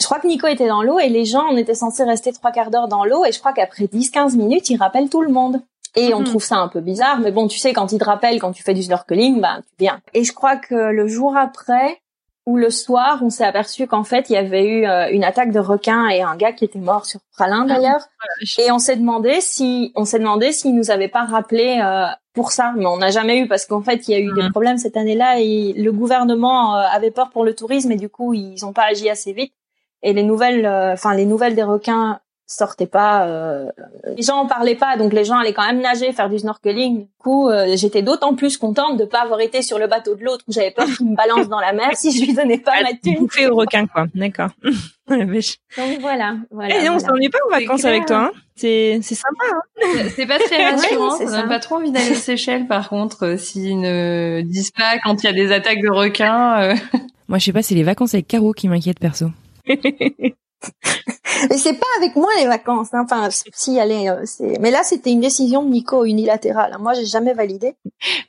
je 0.01 0.07
crois 0.07 0.19
que 0.19 0.27
Nico 0.27 0.47
était 0.47 0.67
dans 0.67 0.83
l'eau 0.83 0.99
et 0.99 1.09
les 1.09 1.25
gens, 1.25 1.45
on 1.51 1.57
était 1.57 1.75
censés 1.75 2.05
rester 2.05 2.33
trois 2.33 2.53
quarts 2.53 2.71
d'heure 2.71 2.89
dans 2.89 3.05
l'eau 3.05 3.25
et 3.25 3.33
je 3.33 3.39
crois 3.39 3.53
qu'après 3.53 3.85
10-15 3.85 4.37
minutes, 4.37 4.71
ils 4.71 4.79
rappellent 4.79 5.11
tout 5.11 5.23
le 5.23 5.31
monde. 5.31 5.61
Et 5.95 6.15
on 6.15 6.21
mmh. 6.21 6.25
trouve 6.25 6.43
ça 6.43 6.57
un 6.57 6.69
peu 6.69 6.81
bizarre, 6.81 7.21
mais 7.21 7.33
bon, 7.33 7.49
tu 7.49 7.59
sais, 7.59 7.75
quand 7.75 7.93
ils 7.93 7.99
te 7.99 8.05
rappellent, 8.05 8.41
quand 8.41 8.53
tu 8.53 8.63
fais 8.63 8.73
du 8.73 8.83
snorkeling, 8.83 9.43
bah, 9.43 9.59
tu 9.61 9.85
viens. 9.85 10.01
Et 10.15 10.25
je 10.25 10.33
crois 10.33 10.57
que 10.57 10.75
le 10.75 11.07
jour 11.07 11.37
après, 11.37 12.01
ou 12.45 12.57
le 12.57 12.71
soir, 12.71 13.21
on 13.23 13.31
s'est 13.31 13.45
aperçu 13.45 13.87
qu'en 13.87 14.03
fait, 14.03 14.29
il 14.29 14.33
y 14.33 14.37
avait 14.37 14.67
eu 14.67 14.87
euh, 14.87 15.09
une 15.13 15.23
attaque 15.23 15.53
de 15.53 15.61
requin 15.61 16.09
et 16.09 16.23
un 16.23 16.37
gars 16.37 16.53
qui 16.53 16.65
était 16.65 16.81
mort 16.81 17.07
sur 17.07 17.21
Pralin 17.33 17.67
ah, 17.69 17.75
d'ailleurs. 17.75 18.01
et 18.59 18.73
on 18.73 18.81
s'est 18.81 18.97
demandé 18.97 19.41
si, 19.41 19.93
on 19.95 20.05
s'est 20.05 20.19
demandé 20.19 20.51
s'il 20.51 20.75
nous 20.75 20.91
avait 20.91 21.09
pas 21.09 21.25
rappelé 21.25 21.81
euh, 21.83 22.07
pour 22.33 22.51
ça, 22.51 22.73
mais 22.77 22.87
on 22.87 22.97
n'a 22.97 23.11
jamais 23.11 23.39
eu 23.39 23.47
parce 23.47 23.67
qu'en 23.67 23.83
fait, 23.83 24.09
il 24.09 24.13
y 24.13 24.15
a 24.15 24.21
eu 24.21 24.33
des 24.33 24.51
problèmes 24.51 24.79
cette 24.79 24.97
année-là 24.97 25.39
et 25.39 25.73
le 25.75 25.93
gouvernement 25.93 26.77
euh, 26.77 26.81
avait 26.91 27.13
peur 27.13 27.31
pour 27.31 27.45
le 27.45 27.55
tourisme 27.55 27.93
et 27.93 27.97
du 27.97 28.09
coup, 28.09 28.35
ils 28.35 28.65
ont 28.65 28.73
pas 28.73 28.87
agi 28.91 29.09
assez 29.09 29.33
vite. 29.33 29.53
Et 30.03 30.13
les 30.13 30.25
nouvelles, 30.25 30.67
enfin 30.67 31.15
les 31.15 31.27
nouvelles 31.27 31.55
des 31.55 31.63
requins 31.63 32.19
sortait 32.57 32.87
pas. 32.87 33.27
Euh, 33.27 33.69
les 34.17 34.23
gens 34.23 34.37
en 34.37 34.47
parlaient 34.47 34.77
pas, 34.77 34.97
donc 34.97 35.13
les 35.13 35.25
gens 35.25 35.37
allaient 35.37 35.53
quand 35.53 35.67
même 35.67 35.81
nager, 35.81 36.13
faire 36.13 36.29
du 36.29 36.39
snorkeling. 36.39 37.01
Du 37.01 37.09
coup, 37.19 37.49
euh, 37.49 37.75
j'étais 37.77 38.03
d'autant 38.03 38.35
plus 38.35 38.57
contente 38.57 38.99
de 38.99 39.05
pas 39.05 39.23
avoir 39.23 39.41
été 39.41 39.63
sur 39.63 39.79
le 39.79 39.87
bateau 39.87 40.15
de 40.15 40.25
l'autre 40.25 40.45
où 40.49 40.53
j'avais 40.53 40.71
peur 40.71 40.87
qu'il 40.87 41.11
me 41.11 41.17
balance 41.17 41.49
dans 41.49 41.61
la 41.61 41.73
mer 41.73 41.91
si 41.95 42.17
je 42.17 42.25
lui 42.25 42.35
donnais 42.35 42.59
pas 42.59 42.83
ma 42.83 42.95
thune. 42.95 43.29
fait 43.31 43.49
au 43.49 43.57
requin, 43.57 43.87
quoi. 43.87 44.07
D'accord. 44.15 44.51
donc 45.09 46.01
voilà. 46.01 46.37
voilà 46.51 46.77
Et 46.77 46.85
eh, 46.85 46.89
on 46.89 46.99
s'ennuie 46.99 47.29
pas 47.29 47.39
aux 47.47 47.51
vacances 47.51 47.85
avec 47.85 48.07
toi. 48.07 48.17
Hein 48.17 48.33
c'est 48.55 49.01
c'est 49.03 49.15
sympa. 49.15 49.45
Hein 49.53 50.09
c'est 50.15 50.27
pas 50.27 50.39
très 50.39 50.71
rassurant. 50.71 51.19
on 51.21 51.31
n'a 51.31 51.49
pas 51.49 51.59
trop 51.59 51.77
envie 51.77 51.91
d'aller 51.91 52.13
aux 52.13 52.15
Seychelles, 52.15 52.67
par 52.67 52.89
contre, 52.89 53.27
euh, 53.27 53.37
s'ils 53.37 53.81
ne 53.81 54.43
disent 54.43 54.71
pas 54.71 54.99
quand 55.03 55.23
il 55.23 55.27
y 55.27 55.29
a 55.29 55.33
des 55.33 55.53
attaques 55.53 55.83
de 55.83 55.91
requins. 55.91 56.75
Moi, 57.29 57.39
je 57.39 57.47
sais 57.47 57.53
pas, 57.53 57.63
c'est 57.63 57.75
les 57.75 57.83
vacances 57.83 58.15
avec 58.15 58.29
Caro 58.29 58.53
qui 58.53 58.69
m'inquiètent 58.69 59.01
perso. 59.01 59.31
Mais 61.51 61.57
c'est 61.57 61.75
pas 61.75 61.87
avec 61.99 62.15
moi 62.15 62.29
les 62.39 62.47
vacances. 62.47 62.93
Hein. 62.93 63.03
Enfin, 63.05 63.29
si 63.31 63.81
allez, 63.81 64.09
euh, 64.09 64.23
c'est. 64.25 64.59
Mais 64.61 64.71
là, 64.71 64.83
c'était 64.83 65.11
une 65.11 65.21
décision 65.21 65.65
de 65.65 65.71
Nico 65.71 66.05
unilatérale. 66.05 66.73
Hein. 66.75 66.79
Moi, 66.81 66.95
j'ai 66.95 67.07
jamais 67.07 67.35
validé. 67.35 67.75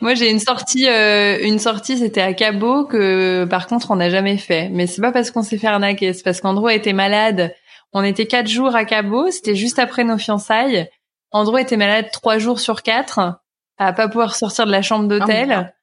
Moi, 0.01 0.15
j'ai 0.15 0.29
une 0.29 0.39
sortie, 0.39 0.87
euh, 0.87 1.37
une 1.41 1.59
sortie, 1.59 1.97
c'était 1.97 2.21
à 2.21 2.33
Cabo 2.33 2.85
que, 2.85 3.45
par 3.45 3.67
contre, 3.67 3.91
on 3.91 3.97
n'a 3.97 4.09
jamais 4.09 4.37
fait. 4.37 4.69
Mais 4.69 4.87
c'est 4.87 5.01
pas 5.01 5.11
parce 5.11 5.31
qu'on 5.31 5.43
s'est 5.43 5.57
fait 5.57 5.67
arnaquer, 5.67 6.13
c'est 6.13 6.23
parce 6.23 6.41
qu'Andro 6.41 6.69
était 6.69 6.93
malade. 6.93 7.53
On 7.91 8.03
était 8.03 8.25
quatre 8.25 8.47
jours 8.47 8.75
à 8.75 8.85
Cabo. 8.85 9.29
C'était 9.29 9.55
juste 9.55 9.79
après 9.79 10.03
nos 10.03 10.17
fiançailles. 10.17 10.89
Andro 11.31 11.57
était 11.57 11.77
malade 11.77 12.09
trois 12.11 12.37
jours 12.37 12.59
sur 12.59 12.83
quatre, 12.83 13.19
à 13.77 13.93
pas 13.93 14.07
pouvoir 14.07 14.35
sortir 14.35 14.65
de 14.65 14.71
la 14.71 14.81
chambre 14.81 15.07
d'hôtel. 15.07 15.67
Oh, 15.67 15.73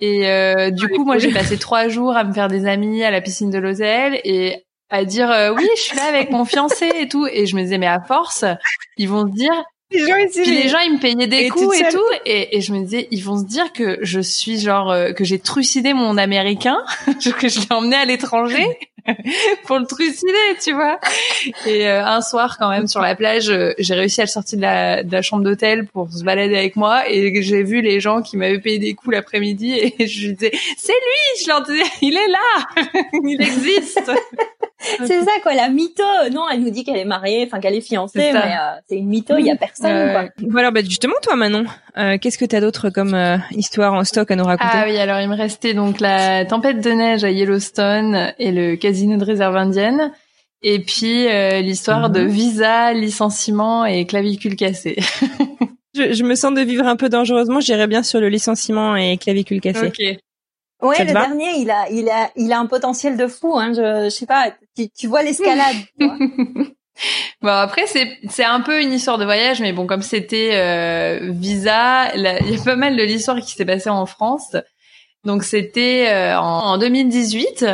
et 0.00 0.28
euh, 0.28 0.70
du 0.70 0.88
coup, 0.88 1.04
moi, 1.04 1.18
j'ai 1.18 1.32
passé 1.32 1.58
trois 1.58 1.88
jours 1.88 2.16
à 2.16 2.24
me 2.24 2.32
faire 2.32 2.48
des 2.48 2.66
amis 2.66 3.02
à 3.02 3.10
la 3.10 3.20
piscine 3.20 3.50
de 3.50 3.58
l'hôtel 3.58 4.20
et 4.24 4.66
à 4.90 5.04
dire 5.04 5.30
euh, 5.30 5.52
oui, 5.52 5.68
je 5.76 5.82
suis 5.82 5.96
là 5.96 6.04
avec 6.04 6.30
mon 6.30 6.44
fiancé 6.44 6.90
et 6.94 7.08
tout. 7.08 7.26
Et 7.30 7.46
je 7.46 7.56
me 7.56 7.62
disais 7.62 7.78
mais 7.78 7.86
à 7.86 8.00
force, 8.00 8.44
ils 8.96 9.08
vont 9.08 9.26
se 9.26 9.32
dire. 9.32 9.64
Les 9.90 10.00
gens, 10.00 10.16
les 10.44 10.68
gens, 10.68 10.78
ils 10.80 10.92
me 10.92 11.00
payaient 11.00 11.26
des 11.26 11.48
coups 11.48 11.80
et 11.80 11.88
tout, 11.88 12.04
et, 12.26 12.58
et, 12.58 12.60
je 12.60 12.74
me 12.74 12.80
disais, 12.80 13.08
ils 13.10 13.24
vont 13.24 13.38
se 13.38 13.46
dire 13.46 13.72
que 13.72 13.98
je 14.02 14.20
suis 14.20 14.60
genre 14.60 14.90
euh, 14.90 15.12
que 15.12 15.24
j'ai 15.24 15.38
trucidé 15.38 15.94
mon 15.94 16.18
américain, 16.18 16.84
que 17.38 17.48
je 17.48 17.60
l'ai 17.60 17.72
emmené 17.72 17.96
à 17.96 18.04
l'étranger 18.04 18.66
pour 19.64 19.78
le 19.78 19.86
trucider, 19.86 20.58
tu 20.62 20.74
vois. 20.74 21.00
Et 21.64 21.88
euh, 21.88 22.04
un 22.04 22.20
soir, 22.20 22.58
quand 22.58 22.68
même, 22.68 22.86
sur 22.86 23.00
la 23.00 23.14
plage, 23.14 23.50
j'ai 23.78 23.94
réussi 23.94 24.20
à 24.20 24.24
le 24.24 24.28
sortir 24.28 24.58
de 24.58 24.62
la, 24.62 25.02
de 25.02 25.10
la 25.10 25.22
chambre 25.22 25.42
d'hôtel 25.42 25.86
pour 25.86 26.12
se 26.12 26.22
balader 26.22 26.58
avec 26.58 26.76
moi, 26.76 27.08
et 27.10 27.40
j'ai 27.40 27.62
vu 27.62 27.80
les 27.80 27.98
gens 27.98 28.20
qui 28.20 28.36
m'avaient 28.36 28.60
payé 28.60 28.78
des 28.78 28.92
coups 28.92 29.14
l'après-midi, 29.14 29.72
et 29.72 30.06
je 30.06 30.26
lui 30.26 30.34
disais, 30.34 30.52
c'est 30.76 30.92
lui, 30.92 31.42
je 31.42 31.48
leur 31.48 31.62
disais, 31.62 31.82
il 32.02 32.14
est 32.14 32.28
là, 32.28 32.82
il 33.24 33.40
existe. 33.40 34.10
c'est 34.98 35.22
ça 35.22 35.32
quoi, 35.42 35.54
la 35.54 35.68
mytho. 35.68 36.04
Non, 36.32 36.44
elle 36.52 36.60
nous 36.60 36.70
dit 36.70 36.84
qu'elle 36.84 36.96
est 36.96 37.04
mariée, 37.04 37.44
enfin 37.46 37.58
qu'elle 37.58 37.74
est 37.74 37.80
fiancée, 37.80 38.30
mais 38.32 38.34
euh, 38.34 38.78
c'est 38.88 38.96
une 38.96 39.08
mytho, 39.08 39.36
il 39.38 39.46
y 39.46 39.50
a 39.50 39.56
personne 39.56 40.12
quoi. 40.12 40.28
Voilà, 40.48 40.70
bah 40.70 40.82
justement 40.82 41.16
toi 41.20 41.34
Manon, 41.34 41.64
euh, 41.96 42.16
qu'est-ce 42.18 42.38
que 42.38 42.44
t'as 42.44 42.60
d'autre 42.60 42.90
comme 42.90 43.14
euh, 43.14 43.38
histoire 43.50 43.94
en 43.94 44.04
stock 44.04 44.30
à 44.30 44.36
nous 44.36 44.44
raconter? 44.44 44.70
Ah 44.72 44.84
oui, 44.86 44.96
alors 44.98 45.20
il 45.20 45.28
me 45.28 45.36
restait 45.36 45.74
donc 45.74 45.98
la 45.98 46.44
tempête 46.44 46.80
de 46.80 46.90
neige 46.90 47.24
à 47.24 47.30
Yellowstone 47.30 48.32
et 48.38 48.52
le 48.52 48.76
casino 48.76 49.16
de 49.16 49.24
réserve 49.24 49.56
indienne. 49.56 50.12
Et 50.62 50.80
puis 50.80 51.26
l'histoire 51.62 52.10
de 52.10 52.20
mhm. 52.20 52.28
visa, 52.28 52.92
licenciement 52.92 53.84
et 53.84 54.06
clavicule 54.06 54.56
cassée. 54.56 54.96
je, 55.94 56.12
je, 56.12 56.24
me 56.24 56.34
sens 56.34 56.52
de 56.54 56.60
vivre 56.60 56.86
un 56.86 56.96
peu 56.96 57.08
dangereusement. 57.08 57.60
J'irais 57.60 57.86
bien 57.86 58.02
sur 58.02 58.20
le 58.20 58.28
licenciement 58.28 58.96
et 58.96 59.16
clavicule 59.18 59.60
cassée. 59.60 59.86
Ok. 59.86 60.18
Ouais, 60.80 61.04
le 61.04 61.12
dernier, 61.12 61.58
il 61.58 61.70
a, 61.70 61.90
il 61.90 62.08
a, 62.08 62.30
il 62.36 62.52
a 62.52 62.60
un 62.60 62.66
potentiel 62.66 63.16
de 63.16 63.26
fou. 63.26 63.58
Hein. 63.58 63.72
Je, 63.72 64.04
je 64.04 64.10
sais 64.10 64.26
pas, 64.26 64.52
tu, 64.78 64.90
tu 64.90 65.06
vois 65.06 65.22
l'escalade. 65.22 65.76
bon 65.98 67.48
après 67.48 67.86
c'est 67.86 68.18
c'est 68.28 68.44
un 68.44 68.60
peu 68.60 68.80
une 68.80 68.92
histoire 68.92 69.18
de 69.18 69.24
voyage, 69.24 69.60
mais 69.60 69.72
bon 69.72 69.86
comme 69.86 70.02
c'était 70.02 70.50
euh, 70.52 71.30
visa, 71.32 72.14
il 72.14 72.22
y 72.22 72.26
a 72.58 72.64
pas 72.64 72.76
mal 72.76 72.96
de 72.96 73.02
l'histoire 73.02 73.40
qui 73.40 73.52
s'est 73.52 73.64
passée 73.64 73.90
en 73.90 74.06
France. 74.06 74.56
Donc 75.24 75.42
c'était 75.42 76.08
euh, 76.08 76.38
en, 76.38 76.78
2018. 76.78 77.66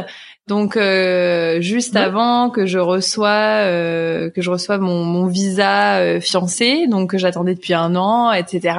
Donc 0.47 0.77
euh, 0.77 1.63
juste 1.63 1.97
avant 1.97 2.51
que 2.51 2.67
je 2.67 2.79
reçois 2.79 3.65
euh, 3.65 4.29
que 4.31 4.43
je 4.43 4.51
reçoive 4.51 4.81
mon, 4.81 5.03
mon 5.03 5.27
visa 5.27 5.99
euh, 6.01 6.21
fiancé, 6.21 6.87
donc 6.87 7.11
que 7.11 7.19
j'attendais 7.19 7.55
depuis 7.55 7.73
un 7.73 7.97
an, 7.97 8.31
etc 8.31 8.79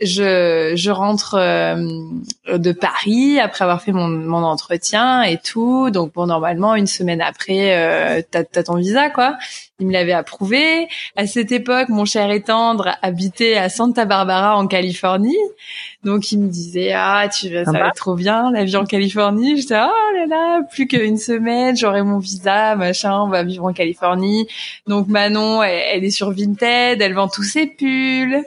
je, 0.00 0.72
je 0.76 0.90
rentre 0.90 1.34
euh, 1.34 1.76
de 2.56 2.72
Paris 2.72 3.40
après 3.40 3.64
avoir 3.64 3.82
fait 3.82 3.92
mon, 3.92 4.06
mon 4.06 4.44
entretien 4.44 5.22
et 5.22 5.38
tout. 5.38 5.90
Donc 5.90 6.12
bon, 6.14 6.26
normalement 6.26 6.74
une 6.76 6.86
semaine 6.86 7.20
après, 7.20 7.76
euh, 7.76 8.22
t'as 8.30 8.44
as 8.54 8.62
ton 8.62 8.76
visa 8.76 9.10
quoi. 9.10 9.36
Il 9.80 9.86
me 9.86 9.92
l'avait 9.92 10.12
approuvé. 10.12 10.88
À 11.16 11.26
cette 11.28 11.52
époque, 11.52 11.88
mon 11.88 12.04
cher 12.04 12.30
et 12.30 12.42
tendre 12.42 12.96
habitait 13.02 13.56
à 13.56 13.68
Santa 13.68 14.04
Barbara 14.04 14.56
en 14.56 14.66
Californie. 14.66 15.36
Donc 16.04 16.30
il 16.30 16.40
me 16.40 16.48
disait 16.48 16.92
ah 16.94 17.28
tu 17.28 17.52
vas 17.52 17.64
ça 17.64 17.72
va 17.72 17.90
trop 17.90 18.14
bien 18.14 18.52
la 18.52 18.64
vie 18.64 18.76
en 18.76 18.84
Californie. 18.84 19.60
J'étais 19.60 19.80
oh 19.80 20.16
là 20.16 20.26
là 20.28 20.62
plus 20.70 20.86
qu'une 20.86 21.18
semaine 21.18 21.76
j'aurai 21.76 22.02
mon 22.02 22.18
visa 22.18 22.76
machin 22.76 23.20
on 23.20 23.28
va 23.28 23.42
vivre 23.42 23.64
en 23.64 23.72
Californie. 23.72 24.46
Donc 24.86 25.08
Manon 25.08 25.62
elle, 25.62 25.82
elle 25.92 26.04
est 26.04 26.10
sur 26.10 26.30
Vinted 26.30 27.02
elle 27.02 27.14
vend 27.14 27.28
tous 27.28 27.42
ses 27.42 27.66
pulls 27.66 28.44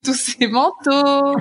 tous 0.04 0.14
ses 0.14 0.46
manteaux. 0.46 1.36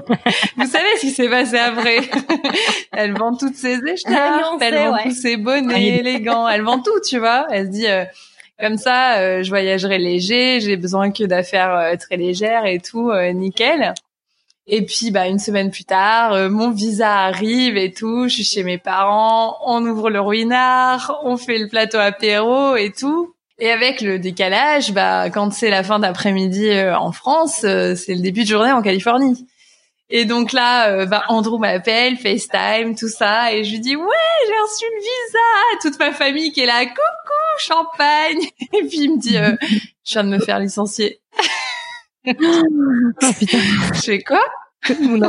Vous 0.57 0.68
savez 0.68 0.89
ce 0.97 1.01
qui 1.01 1.12
s'est 1.12 1.30
passé 1.30 1.57
après 1.57 2.01
Elle 2.91 3.14
vend 3.14 3.36
toutes 3.36 3.55
ses 3.55 3.78
écharpes, 3.78 4.62
elle 4.62 4.76
vend 4.76 4.97
tous 5.03 5.22
ses 5.22 5.38
bonnets 5.38 5.99
élégants, 5.99 6.47
elle 6.47 6.64
vend 6.64 6.80
tout, 6.80 6.99
tu 7.07 7.20
vois. 7.20 7.47
Elle 7.51 7.68
se 7.68 7.72
dit 7.72 7.88
euh, 7.88 8.03
comme 8.60 8.78
ça, 8.78 9.20
euh, 9.20 9.43
je 9.43 9.49
voyagerai 9.49 9.97
léger, 9.97 10.60
j'ai 10.60 10.76
besoin 10.76 11.12
que 11.12 11.24
d'affaires 11.24 11.74
euh, 11.74 11.95
très 11.95 12.18
légères 12.18 12.66
et 12.66 12.80
tout, 12.80 13.12
nickel. 13.34 13.93
Et 14.72 14.86
puis 14.86 15.10
bah 15.10 15.28
une 15.28 15.39
semaine 15.39 15.72
plus 15.72 15.86
tard, 15.86 16.49
mon 16.49 16.70
visa 16.70 17.22
arrive 17.22 17.76
et 17.76 17.91
tout. 17.91 18.28
Je 18.28 18.36
suis 18.36 18.43
chez 18.43 18.64
mes 18.64 18.78
parents, 18.78 19.57
on 19.66 19.84
ouvre 19.84 20.12
le 20.12 20.20
ruinard, 20.20 21.20
on 21.24 21.38
fait 21.38 21.57
le 21.57 21.68
plateau 21.68 21.97
apéro 21.97 22.76
et 22.76 22.91
tout. 22.91 23.34
Et 23.60 23.72
avec 23.72 24.01
le 24.01 24.20
décalage, 24.20 24.93
bah 24.93 25.30
quand 25.30 25.51
c'est 25.51 25.70
la 25.70 25.84
fin 25.84 25.99
d'après-midi 25.99 26.70
euh, 26.70 26.97
en 26.97 27.12
France, 27.12 27.64
euh, 27.64 27.95
c'est 27.95 28.16
le 28.16 28.22
début 28.22 28.43
de 28.43 28.47
journée 28.47 28.72
en 28.72 28.82
Californie. 28.82 29.45
Et 30.10 30.26
donc 30.26 30.53
là, 30.53 31.05
bah 31.05 31.24
Andrew 31.28 31.60
m'appelle, 31.60 32.18
FaceTime, 32.18 32.95
tout 32.95 33.10
ça, 33.10 33.53
et 33.53 33.64
je 33.64 33.72
lui 33.72 33.80
dis 33.80 33.95
ouais, 33.95 34.05
j'ai 34.47 34.62
reçu 34.64 34.86
le 34.91 34.99
visa. 35.01 35.80
Toute 35.82 35.99
ma 35.99 36.12
famille 36.12 36.51
qui 36.51 36.62
est 36.62 36.66
là, 36.66 36.84
coucou, 36.84 37.30
champagne. 37.60 38.39
Et 38.74 38.88
puis 38.88 39.01
il 39.01 39.16
me 39.16 39.20
dit, 39.20 39.36
je 40.05 40.14
viens 40.14 40.24
de 40.24 40.30
me 40.30 40.39
faire 40.39 40.60
licencier. 40.60 41.20
oh 42.26 42.32
putain. 43.38 43.57
Je 43.93 44.01
fais 44.01 44.20
quoi? 44.20 44.41
Mon 44.99 45.22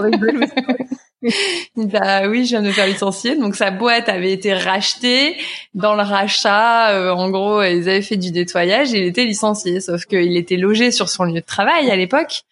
bah 1.76 2.28
oui, 2.28 2.44
je 2.44 2.50
viens 2.50 2.62
de 2.62 2.68
me 2.68 2.72
faire 2.72 2.86
licencier. 2.86 3.36
Donc 3.36 3.56
sa 3.56 3.70
boîte 3.70 4.08
avait 4.08 4.32
été 4.32 4.54
rachetée. 4.54 5.36
Dans 5.74 5.94
le 5.94 6.02
rachat, 6.02 6.90
euh, 6.90 7.10
en 7.10 7.30
gros, 7.30 7.62
ils 7.62 7.88
avaient 7.88 8.02
fait 8.02 8.16
du 8.16 8.32
nettoyage 8.32 8.94
et 8.94 8.98
il 8.98 9.06
était 9.06 9.24
licencié. 9.24 9.80
Sauf 9.80 10.04
qu'il 10.04 10.36
était 10.36 10.56
logé 10.56 10.90
sur 10.90 11.08
son 11.08 11.24
lieu 11.24 11.34
de 11.34 11.40
travail 11.40 11.90
à 11.90 11.96
l'époque. 11.96 12.44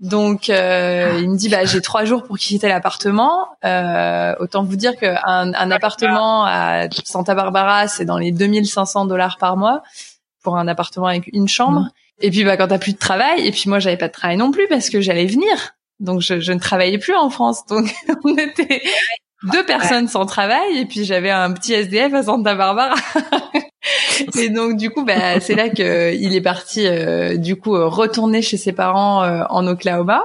Donc 0.00 0.48
euh, 0.48 1.18
il 1.20 1.30
me 1.30 1.36
dit 1.36 1.50
bah 1.50 1.66
j'ai 1.66 1.82
trois 1.82 2.06
jours 2.06 2.22
pour 2.22 2.38
quitter 2.38 2.68
l'appartement. 2.68 3.48
Euh, 3.66 4.34
autant 4.40 4.64
vous 4.64 4.76
dire 4.76 4.96
qu'un 4.96 5.52
un 5.54 5.70
appartement 5.70 6.46
à 6.46 6.88
Santa 7.04 7.34
Barbara 7.34 7.86
c'est 7.86 8.06
dans 8.06 8.16
les 8.16 8.32
2500 8.32 9.04
dollars 9.04 9.36
par 9.36 9.58
mois 9.58 9.82
pour 10.42 10.56
un 10.56 10.66
appartement 10.68 11.06
avec 11.06 11.28
une 11.34 11.48
chambre. 11.48 11.88
Et 12.22 12.30
puis 12.30 12.44
bah 12.44 12.56
quand 12.56 12.68
t'as 12.68 12.78
plus 12.78 12.94
de 12.94 12.98
travail, 12.98 13.46
et 13.46 13.50
puis 13.50 13.64
moi 13.66 13.78
j'avais 13.78 13.98
pas 13.98 14.08
de 14.08 14.12
travail 14.12 14.38
non 14.38 14.50
plus 14.50 14.66
parce 14.68 14.88
que 14.88 15.02
j'allais 15.02 15.26
venir, 15.26 15.74
donc 16.00 16.20
je, 16.20 16.40
je, 16.40 16.52
ne 16.52 16.58
travaillais 16.58 16.98
plus 16.98 17.14
en 17.14 17.30
France, 17.30 17.64
donc 17.66 17.94
on 18.24 18.36
était 18.36 18.82
deux 19.52 19.64
personnes 19.64 20.08
sans 20.08 20.26
travail, 20.26 20.78
et 20.78 20.86
puis 20.86 21.04
j'avais 21.04 21.30
un 21.30 21.52
petit 21.52 21.72
SDF 21.72 22.12
à 22.12 22.22
Santa 22.24 22.54
Barbara. 22.54 22.94
et 24.38 24.50
donc 24.50 24.76
du 24.76 24.90
coup 24.90 25.04
bah 25.04 25.40
c'est 25.40 25.54
là 25.54 25.70
que 25.70 26.14
il 26.14 26.34
est 26.34 26.42
parti 26.42 26.86
euh, 26.86 27.36
du 27.36 27.56
coup 27.56 27.74
euh, 27.74 27.86
retourner 27.86 28.42
chez 28.42 28.58
ses 28.58 28.72
parents 28.72 29.22
euh, 29.22 29.42
en 29.48 29.66
Oklahoma. 29.66 30.22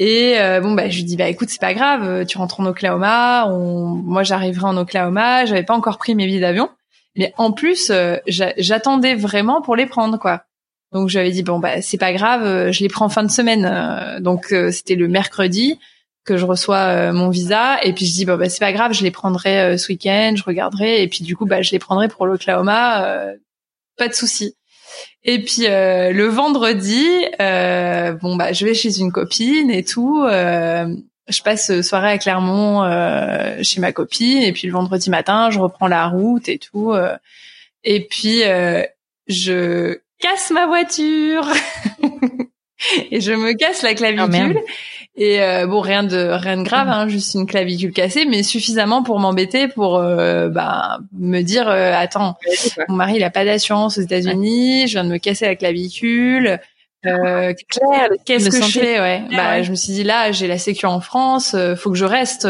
Et 0.00 0.36
bon 0.62 0.74
bah 0.74 0.88
je 0.88 0.98
lui 0.98 1.04
dis 1.04 1.16
bah 1.16 1.28
écoute 1.28 1.48
c'est 1.48 1.60
pas 1.60 1.74
grave, 1.74 2.24
tu 2.24 2.38
rentres 2.38 2.60
en 2.60 2.66
Oklahoma, 2.66 3.48
on... 3.48 3.88
moi 3.88 4.22
j'arriverai 4.22 4.66
en 4.66 4.76
Oklahoma, 4.76 5.44
j'avais 5.44 5.64
pas 5.64 5.74
encore 5.74 5.98
pris 5.98 6.14
mes 6.14 6.24
billets 6.24 6.38
d'avion, 6.38 6.70
mais 7.16 7.34
en 7.36 7.50
plus 7.50 7.90
j'attendais 8.28 9.16
vraiment 9.16 9.60
pour 9.60 9.74
les 9.74 9.86
prendre 9.86 10.16
quoi. 10.16 10.44
Donc 10.92 11.08
j'avais 11.08 11.30
dit 11.30 11.42
bon 11.42 11.58
bah 11.58 11.82
c'est 11.82 11.98
pas 11.98 12.12
grave, 12.12 12.44
euh, 12.44 12.72
je 12.72 12.80
les 12.80 12.88
prends 12.88 13.06
en 13.06 13.10
fin 13.10 13.22
de 13.22 13.30
semaine. 13.30 13.68
Euh, 13.70 14.20
donc 14.20 14.52
euh, 14.52 14.70
c'était 14.70 14.94
le 14.94 15.08
mercredi 15.08 15.78
que 16.24 16.36
je 16.36 16.44
reçois 16.44 17.10
mon 17.12 17.30
visa 17.30 17.82
et 17.82 17.94
puis 17.94 18.04
je 18.04 18.12
dis 18.12 18.24
bon 18.26 18.36
bah 18.36 18.50
c'est 18.50 18.60
pas 18.60 18.72
grave, 18.72 18.92
je 18.92 19.02
les 19.02 19.10
prendrai 19.10 19.78
ce 19.78 19.88
week-end, 19.88 20.34
je 20.36 20.44
regarderai 20.44 21.02
et 21.02 21.08
puis 21.08 21.24
du 21.24 21.34
coup 21.34 21.46
bah 21.46 21.62
je 21.62 21.70
les 21.70 21.78
prendrai 21.78 22.08
pour 22.08 22.26
l'Oklahoma, 22.26 23.32
pas 23.96 24.08
de 24.08 24.12
souci. 24.12 24.54
Et 25.24 25.42
puis 25.42 25.62
le 25.62 26.26
vendredi, 26.26 27.02
bon 28.20 28.36
bah 28.36 28.52
je 28.52 28.66
vais 28.66 28.74
chez 28.74 28.98
une 28.98 29.10
copine 29.10 29.70
et 29.70 29.82
tout. 29.84 30.22
je 30.28 31.42
passe 31.42 31.80
soirée 31.80 32.10
à 32.10 32.18
Clermont 32.18 32.82
chez 33.62 33.80
ma 33.80 33.92
copine 33.92 34.42
et 34.42 34.52
puis 34.52 34.66
le 34.66 34.74
vendredi 34.74 35.08
matin 35.08 35.48
je 35.48 35.58
reprends 35.58 35.88
la 35.88 36.08
route 36.08 36.46
et 36.50 36.58
tout. 36.58 36.92
et 37.84 38.06
puis 38.06 38.42
je 39.28 39.98
casse 40.18 40.50
ma 40.50 40.66
voiture 40.66 41.46
et 43.10 43.20
je 43.20 43.32
me 43.32 43.52
casse 43.54 43.82
la 43.82 43.94
clavicule. 43.94 44.58
Oh, 44.58 44.70
et 45.16 45.42
euh, 45.42 45.66
bon, 45.66 45.80
rien 45.80 46.04
de 46.04 46.28
rien 46.30 46.56
de 46.56 46.62
grave, 46.62 46.88
hein, 46.88 47.08
juste 47.08 47.34
une 47.34 47.46
clavicule 47.46 47.92
cassée, 47.92 48.24
mais 48.24 48.44
suffisamment 48.44 49.02
pour 49.02 49.18
m'embêter, 49.18 49.66
pour 49.66 49.96
euh, 49.96 50.48
bah, 50.48 51.00
me 51.18 51.42
dire 51.42 51.68
euh, 51.68 51.92
attends, 51.92 52.36
mon 52.88 52.94
mari 52.94 53.14
il 53.16 53.24
a 53.24 53.30
pas 53.30 53.44
d'assurance 53.44 53.98
aux 53.98 54.02
États-Unis, 54.02 54.86
je 54.86 54.92
viens 54.92 55.04
de 55.04 55.10
me 55.10 55.18
casser 55.18 55.46
la 55.46 55.56
clavicule. 55.56 56.60
Euh, 57.06 57.52
qu'est-ce 58.24 58.50
que 58.50 58.64
je 58.64 58.80
fais 58.80 59.00
ouais. 59.00 59.22
bah 59.30 59.62
je 59.62 59.70
me 59.70 59.76
suis 59.76 59.92
dit 59.92 60.02
là 60.02 60.32
j'ai 60.32 60.48
la 60.48 60.58
sécu 60.58 60.84
en 60.84 60.98
France 61.00 61.54
faut 61.76 61.92
que 61.92 61.96
je 61.96 62.04
reste 62.04 62.48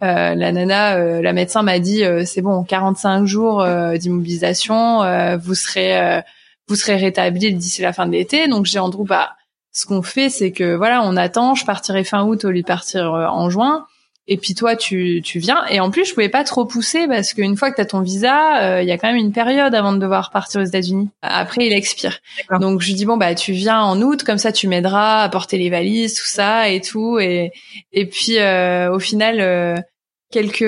la 0.00 0.34
nana 0.34 1.20
la 1.20 1.32
médecin 1.34 1.60
m'a 1.60 1.78
dit 1.78 2.02
c'est 2.24 2.40
bon 2.40 2.64
45 2.64 3.26
jours 3.26 3.62
d'immobilisation 3.98 5.36
vous 5.36 5.54
serez 5.54 6.22
vous 6.68 6.76
serez 6.76 6.96
rétabli 6.96 7.54
d'ici 7.54 7.82
la 7.82 7.92
fin 7.92 8.06
de 8.06 8.12
l'été. 8.12 8.48
Donc 8.48 8.66
j'ai 8.66 8.78
Andrew, 8.78 9.04
bah 9.04 9.36
ce 9.72 9.86
qu'on 9.86 10.02
fait, 10.02 10.28
c'est 10.28 10.52
que 10.52 10.74
voilà, 10.74 11.02
on 11.02 11.16
attend. 11.16 11.54
Je 11.54 11.64
partirai 11.64 12.04
fin 12.04 12.24
août 12.24 12.44
au 12.44 12.50
lieu 12.50 12.60
de 12.60 12.66
partir 12.66 13.14
euh, 13.14 13.26
en 13.26 13.48
juin. 13.50 13.86
Et 14.28 14.36
puis 14.36 14.54
toi, 14.54 14.76
tu, 14.76 15.20
tu 15.24 15.40
viens. 15.40 15.64
Et 15.68 15.80
en 15.80 15.90
plus, 15.90 16.04
je 16.04 16.14
pouvais 16.14 16.28
pas 16.28 16.44
trop 16.44 16.64
pousser 16.64 17.08
parce 17.08 17.32
qu'une 17.32 17.56
fois 17.56 17.70
que 17.70 17.76
tu 17.76 17.80
as 17.80 17.86
ton 17.86 18.02
visa, 18.02 18.62
euh, 18.62 18.82
il 18.82 18.86
y 18.86 18.92
a 18.92 18.98
quand 18.98 19.08
même 19.08 19.16
une 19.16 19.32
période 19.32 19.74
avant 19.74 19.92
de 19.92 19.98
devoir 19.98 20.30
partir 20.30 20.60
aux 20.60 20.64
États-Unis. 20.64 21.08
Après, 21.22 21.66
il 21.66 21.72
expire. 21.72 22.20
Donc 22.60 22.82
je 22.82 22.92
dis 22.92 23.04
bon 23.04 23.16
bah 23.16 23.34
tu 23.34 23.52
viens 23.52 23.80
en 23.80 24.00
août, 24.00 24.22
comme 24.22 24.38
ça 24.38 24.52
tu 24.52 24.68
m'aideras 24.68 25.24
à 25.24 25.28
porter 25.28 25.58
les 25.58 25.70
valises, 25.70 26.14
tout 26.14 26.26
ça 26.26 26.68
et 26.68 26.80
tout. 26.80 27.18
Et 27.18 27.50
et 27.92 28.06
puis 28.06 28.38
euh, 28.38 28.92
au 28.92 28.98
final. 29.00 29.82
quelques 30.30 30.62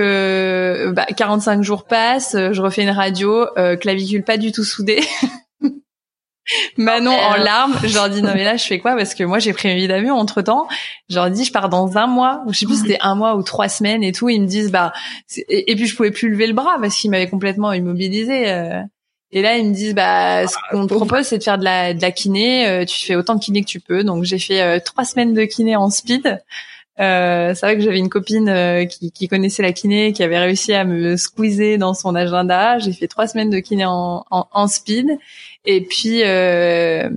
bah, 0.93 1.07
45 1.17 1.63
jours 1.63 1.85
passent, 1.85 2.37
je 2.37 2.61
refais 2.61 2.83
une 2.83 2.91
radio, 2.91 3.47
clavicule 3.81 4.23
pas 4.23 4.37
du 4.37 4.53
tout 4.53 4.65
soudée. 4.65 5.01
Manon 6.77 7.13
en 7.13 7.37
larmes, 7.37 7.75
je 7.85 7.95
leur 7.95 8.11
dis 8.11 8.23
non 8.23 8.33
mais 8.35 8.45
là 8.45 8.57
je 8.57 8.65
fais 8.65 8.79
quoi? 8.79 8.97
Parce 8.97 9.15
que 9.15 9.25
moi 9.25 9.39
j'ai 9.39 9.53
pris 9.53 9.71
un 9.71 9.75
billet 9.75 9.89
d'avion 9.89 10.15
entre 10.15 10.43
temps. 10.43 10.69
Je 11.09 11.15
leur 11.15 11.31
dis 11.31 11.45
je 11.45 11.53
pars 11.53 11.69
dans 11.69 11.97
un 11.97 12.07
mois 12.07 12.43
je 12.49 12.59
sais 12.59 12.67
plus 12.67 12.81
c'était 12.83 12.99
un 13.01 13.15
mois 13.15 13.37
ou 13.37 13.43
trois 13.43 13.69
semaines 13.69 14.03
et 14.03 14.13
tout. 14.13 14.29
Ils 14.29 14.43
me 14.43 14.47
disent 14.47 14.71
bah 14.71 14.93
et, 15.49 15.75
puis 15.75 15.87
je 15.87 15.97
pouvais 15.97 16.11
plus 16.11 16.29
lever 16.29 16.47
le 16.47 16.53
bras 16.53 16.77
parce 16.81 16.97
qu'ils 16.97 17.11
m'avaient 17.11 17.29
complètement 17.29 17.73
immobilisé. 17.73 18.51
Euh. 18.51 18.83
Et 19.33 19.43
là 19.43 19.57
ils 19.57 19.69
me 19.69 19.75
disent 19.75 19.95
bah 19.95 20.47
ce 20.47 20.57
qu'on 20.71 20.87
te 20.87 20.95
propose 20.95 21.25
c'est 21.25 21.39
de 21.39 21.43
faire 21.43 21.59
de 21.59 21.65
la 21.65 21.95
de 21.95 22.03
la 22.03 22.11
kiné. 22.11 22.67
Euh, 22.67 22.85
tu 22.85 23.05
fais 23.05 23.17
autant 23.17 23.35
de 23.35 23.41
kiné 23.41 23.63
que 23.63 23.69
tu 23.69 23.81
peux. 23.81 24.05
Donc 24.05 24.25
j'ai 24.25 24.39
fait 24.39 24.61
euh, 24.61 24.79
trois 24.85 25.05
semaines 25.05 25.33
de 25.35 25.45
kiné 25.45 25.77
en 25.77 25.89
speed. 25.89 26.43
Euh, 27.01 27.55
c'est 27.55 27.67
vrai 27.67 27.77
que 27.77 27.83
j'avais 27.83 27.99
une 27.99 28.09
copine 28.09 28.87
qui, 28.89 29.11
qui, 29.11 29.27
connaissait 29.27 29.63
la 29.63 29.73
kiné, 29.73 30.13
qui 30.13 30.23
avait 30.23 30.39
réussi 30.39 30.73
à 30.75 30.85
me 30.85 31.17
squeezer 31.17 31.77
dans 31.77 31.93
son 31.93 32.15
agenda. 32.15 32.79
J'ai 32.79 32.93
fait 32.93 33.09
trois 33.09 33.27
semaines 33.27 33.51
de 33.51 33.59
kiné 33.59 33.85
en, 33.85 34.25
en, 34.31 34.47
en 34.53 34.69
speed. 34.69 35.19
Et 35.65 35.83
puis 35.83 36.23
euh, 36.25 37.09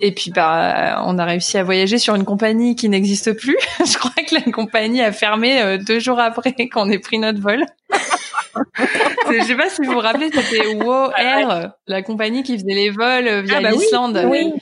et 0.00 0.12
puis 0.12 0.30
bah 0.30 1.02
on 1.06 1.18
a 1.18 1.24
réussi 1.24 1.56
à 1.58 1.62
voyager 1.62 1.98
sur 1.98 2.14
une 2.14 2.24
compagnie 2.24 2.74
qui 2.74 2.88
n'existe 2.88 3.32
plus. 3.34 3.56
Je 3.86 3.96
crois 3.98 4.22
que 4.24 4.34
la 4.34 4.52
compagnie 4.52 5.02
a 5.02 5.12
fermé 5.12 5.60
euh, 5.60 5.78
deux 5.78 6.00
jours 6.00 6.18
après 6.18 6.54
qu'on 6.72 6.90
ait 6.90 6.98
pris 6.98 7.18
notre 7.18 7.40
vol. 7.40 7.64
Je 9.30 9.44
sais 9.44 9.54
pas 9.54 9.70
si 9.70 9.82
vous 9.82 9.92
vous 9.92 10.00
rappelez, 10.00 10.30
c'était 10.32 10.74
Wo 10.74 11.10
Air, 11.16 11.72
la 11.86 12.02
compagnie 12.02 12.42
qui 12.42 12.58
faisait 12.58 12.74
les 12.74 12.90
vols 12.90 13.28
euh, 13.28 13.42
via 13.42 13.58
ah 13.58 13.60
bah 13.60 13.70
l'Islande. 13.70 14.26
Oui, 14.26 14.52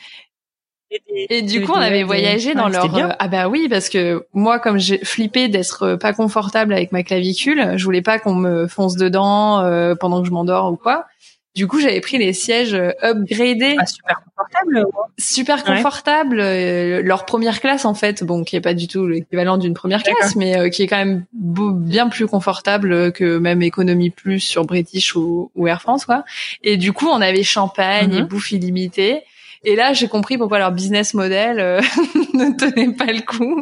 Et 1.31 1.41
du 1.41 1.65
coup, 1.65 1.73
on 1.73 1.81
avait 1.81 2.03
voyagé 2.03 2.55
dans 2.55 2.69
leur 2.69 3.17
ah 3.19 3.29
bah 3.29 3.49
oui 3.49 3.69
parce 3.71 3.89
que 3.89 4.27
moi 4.35 4.59
comme 4.59 4.79
j'ai 4.79 4.99
flippé 4.99 5.49
d'être 5.49 5.97
pas 5.97 6.13
confortable 6.13 6.75
avec 6.75 6.93
ma 6.93 7.03
clavicule, 7.03 7.79
je 7.79 7.85
voulais 7.85 8.03
pas 8.03 8.19
qu'on 8.19 8.35
me 8.35 8.67
fonce 8.67 8.97
dedans 8.97 9.63
pendant 9.99 10.21
que 10.21 10.27
je 10.27 10.33
m'endors 10.33 10.71
ou 10.71 10.77
quoi. 10.77 11.07
Du 11.55 11.67
coup, 11.67 11.81
j'avais 11.81 12.01
pris 12.01 12.19
les 12.19 12.33
sièges 12.33 12.75
euh, 12.75 12.93
upgradés. 13.03 13.77
Ah, 13.79 13.87
super 13.87 14.21
confortable. 14.25 14.87
Super 15.19 15.65
confortable. 15.65 16.41
Euh, 16.41 17.03
leur 17.03 17.25
première 17.25 17.61
classe, 17.61 17.85
en 17.85 17.95
fait, 17.95 18.23
bon, 18.23 18.45
qui 18.45 18.57
est 18.57 18.61
pas 18.61 18.75
du 18.75 18.87
tout 18.87 19.07
l'équivalent 19.07 19.59
d'une 19.59 19.75
première 19.75 20.03
classe, 20.03 20.37
mais 20.37 20.57
euh, 20.57 20.69
qui 20.69 20.83
est 20.83 20.87
quand 20.87 20.99
même 20.99 21.25
bien 21.33 22.09
plus 22.09 22.27
confortable 22.27 23.13
que 23.13 23.39
même 23.39 23.63
Economy 23.63 24.11
Plus 24.11 24.41
sur 24.41 24.65
British 24.65 25.17
ou, 25.17 25.51
Air 25.67 25.83
France, 25.83 26.05
quoi. 26.05 26.25
Et 26.63 26.77
du 26.77 26.93
coup, 26.93 27.09
on 27.09 27.21
avait 27.21 27.43
champagne 27.43 28.15
et 28.15 28.23
mhm. 28.23 28.29
bouffe 28.29 28.53
illimitée. 28.53 29.23
Et 29.65 29.75
là, 29.75 29.93
j'ai 29.93 30.07
compris 30.07 30.39
pourquoi 30.39 30.59
leur 30.59 30.71
business 30.71 31.15
model 31.15 31.57
ne 32.35 32.57
tenait 32.57 32.95
pas 32.95 33.07
le 33.13 33.23
coup. 33.23 33.61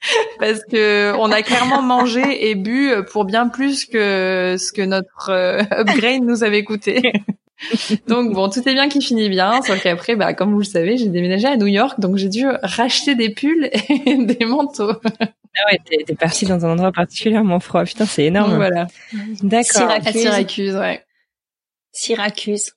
parce 0.38 0.64
que 0.64 1.14
on 1.18 1.30
a 1.32 1.42
clairement 1.42 1.82
mangé 1.82 2.48
et 2.48 2.54
bu 2.54 2.92
pour 3.10 3.24
bien 3.24 3.48
plus 3.48 3.86
que 3.86 4.56
ce 4.58 4.72
que 4.72 4.82
notre 4.82 5.30
euh, 5.30 5.62
upgrade 5.70 6.22
nous 6.22 6.44
avait 6.44 6.64
coûté. 6.64 7.12
donc 8.08 8.32
bon, 8.32 8.48
tout 8.48 8.66
est 8.68 8.74
bien 8.74 8.88
qui 8.88 9.00
finit 9.00 9.28
bien, 9.28 9.62
sauf 9.62 9.82
qu'après, 9.82 10.14
bah, 10.16 10.34
comme 10.34 10.52
vous 10.52 10.58
le 10.58 10.64
savez, 10.64 10.96
j'ai 10.96 11.08
déménagé 11.08 11.46
à 11.46 11.56
New 11.56 11.66
York, 11.66 11.98
donc 12.00 12.16
j'ai 12.16 12.28
dû 12.28 12.46
racheter 12.62 13.14
des 13.14 13.30
pulls 13.30 13.70
et 13.88 14.16
des 14.16 14.44
manteaux. 14.44 14.92
Ah 15.58 15.72
ouais, 15.72 15.80
t'es, 16.04 16.14
parti 16.14 16.44
dans 16.44 16.66
un 16.66 16.72
endroit 16.72 16.92
particulièrement 16.92 17.60
froid. 17.60 17.84
Putain, 17.84 18.04
c'est 18.04 18.24
énorme. 18.24 18.56
voilà. 18.56 18.88
D'accord. 19.42 19.88
Syracuse. 19.88 20.20
Syracuse, 20.20 20.76
ouais. 20.76 21.04
Syracuse. 21.92 22.72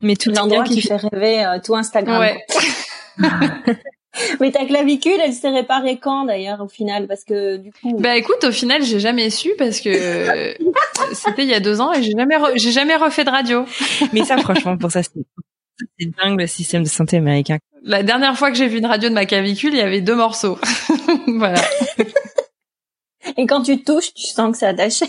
Mais 0.00 0.16
tout 0.16 0.30
l'endroit 0.30 0.64
qui 0.64 0.80
fait 0.80 0.96
rêver 0.96 1.44
euh, 1.44 1.58
tout 1.62 1.74
Instagram. 1.74 2.20
Ouais. 2.20 2.46
Mais 4.40 4.50
ta 4.50 4.64
clavicule, 4.64 5.18
elle 5.22 5.32
s'est 5.32 5.50
réparée 5.50 5.98
quand 5.98 6.24
d'ailleurs 6.24 6.60
au 6.60 6.68
final? 6.68 7.06
Parce 7.06 7.24
que 7.24 7.56
du 7.56 7.72
coup. 7.72 7.98
Bah 7.98 8.16
écoute, 8.16 8.44
au 8.44 8.52
final, 8.52 8.82
j'ai 8.82 9.00
jamais 9.00 9.30
su 9.30 9.50
parce 9.58 9.80
que 9.80 9.90
c'était 11.12 11.42
il 11.42 11.48
y 11.48 11.54
a 11.54 11.60
deux 11.60 11.80
ans 11.80 11.92
et 11.92 12.02
j'ai 12.02 12.12
jamais 12.12 12.36
j'ai 12.56 12.72
jamais 12.72 12.96
refait 12.96 13.24
de 13.24 13.30
radio. 13.30 13.64
Mais 14.12 14.24
ça, 14.24 14.36
franchement, 14.38 14.76
pour 14.76 14.90
ça, 14.90 15.02
c'est 15.02 15.12
dingue 16.22 16.40
le 16.40 16.46
système 16.46 16.82
de 16.82 16.88
santé 16.88 17.16
américain. 17.16 17.58
La 17.82 18.02
dernière 18.02 18.36
fois 18.36 18.50
que 18.50 18.56
j'ai 18.56 18.68
vu 18.68 18.78
une 18.78 18.86
radio 18.86 19.08
de 19.08 19.14
ma 19.14 19.26
clavicule, 19.26 19.74
il 19.74 19.78
y 19.78 19.82
avait 19.82 20.00
deux 20.00 20.14
morceaux. 20.14 20.58
voilà. 21.26 21.60
Et 23.36 23.46
quand 23.46 23.62
tu 23.62 23.82
touches, 23.82 24.14
tu 24.14 24.26
sens 24.26 24.52
que 24.52 24.58
c'est 24.58 24.66
attaché. 24.66 25.06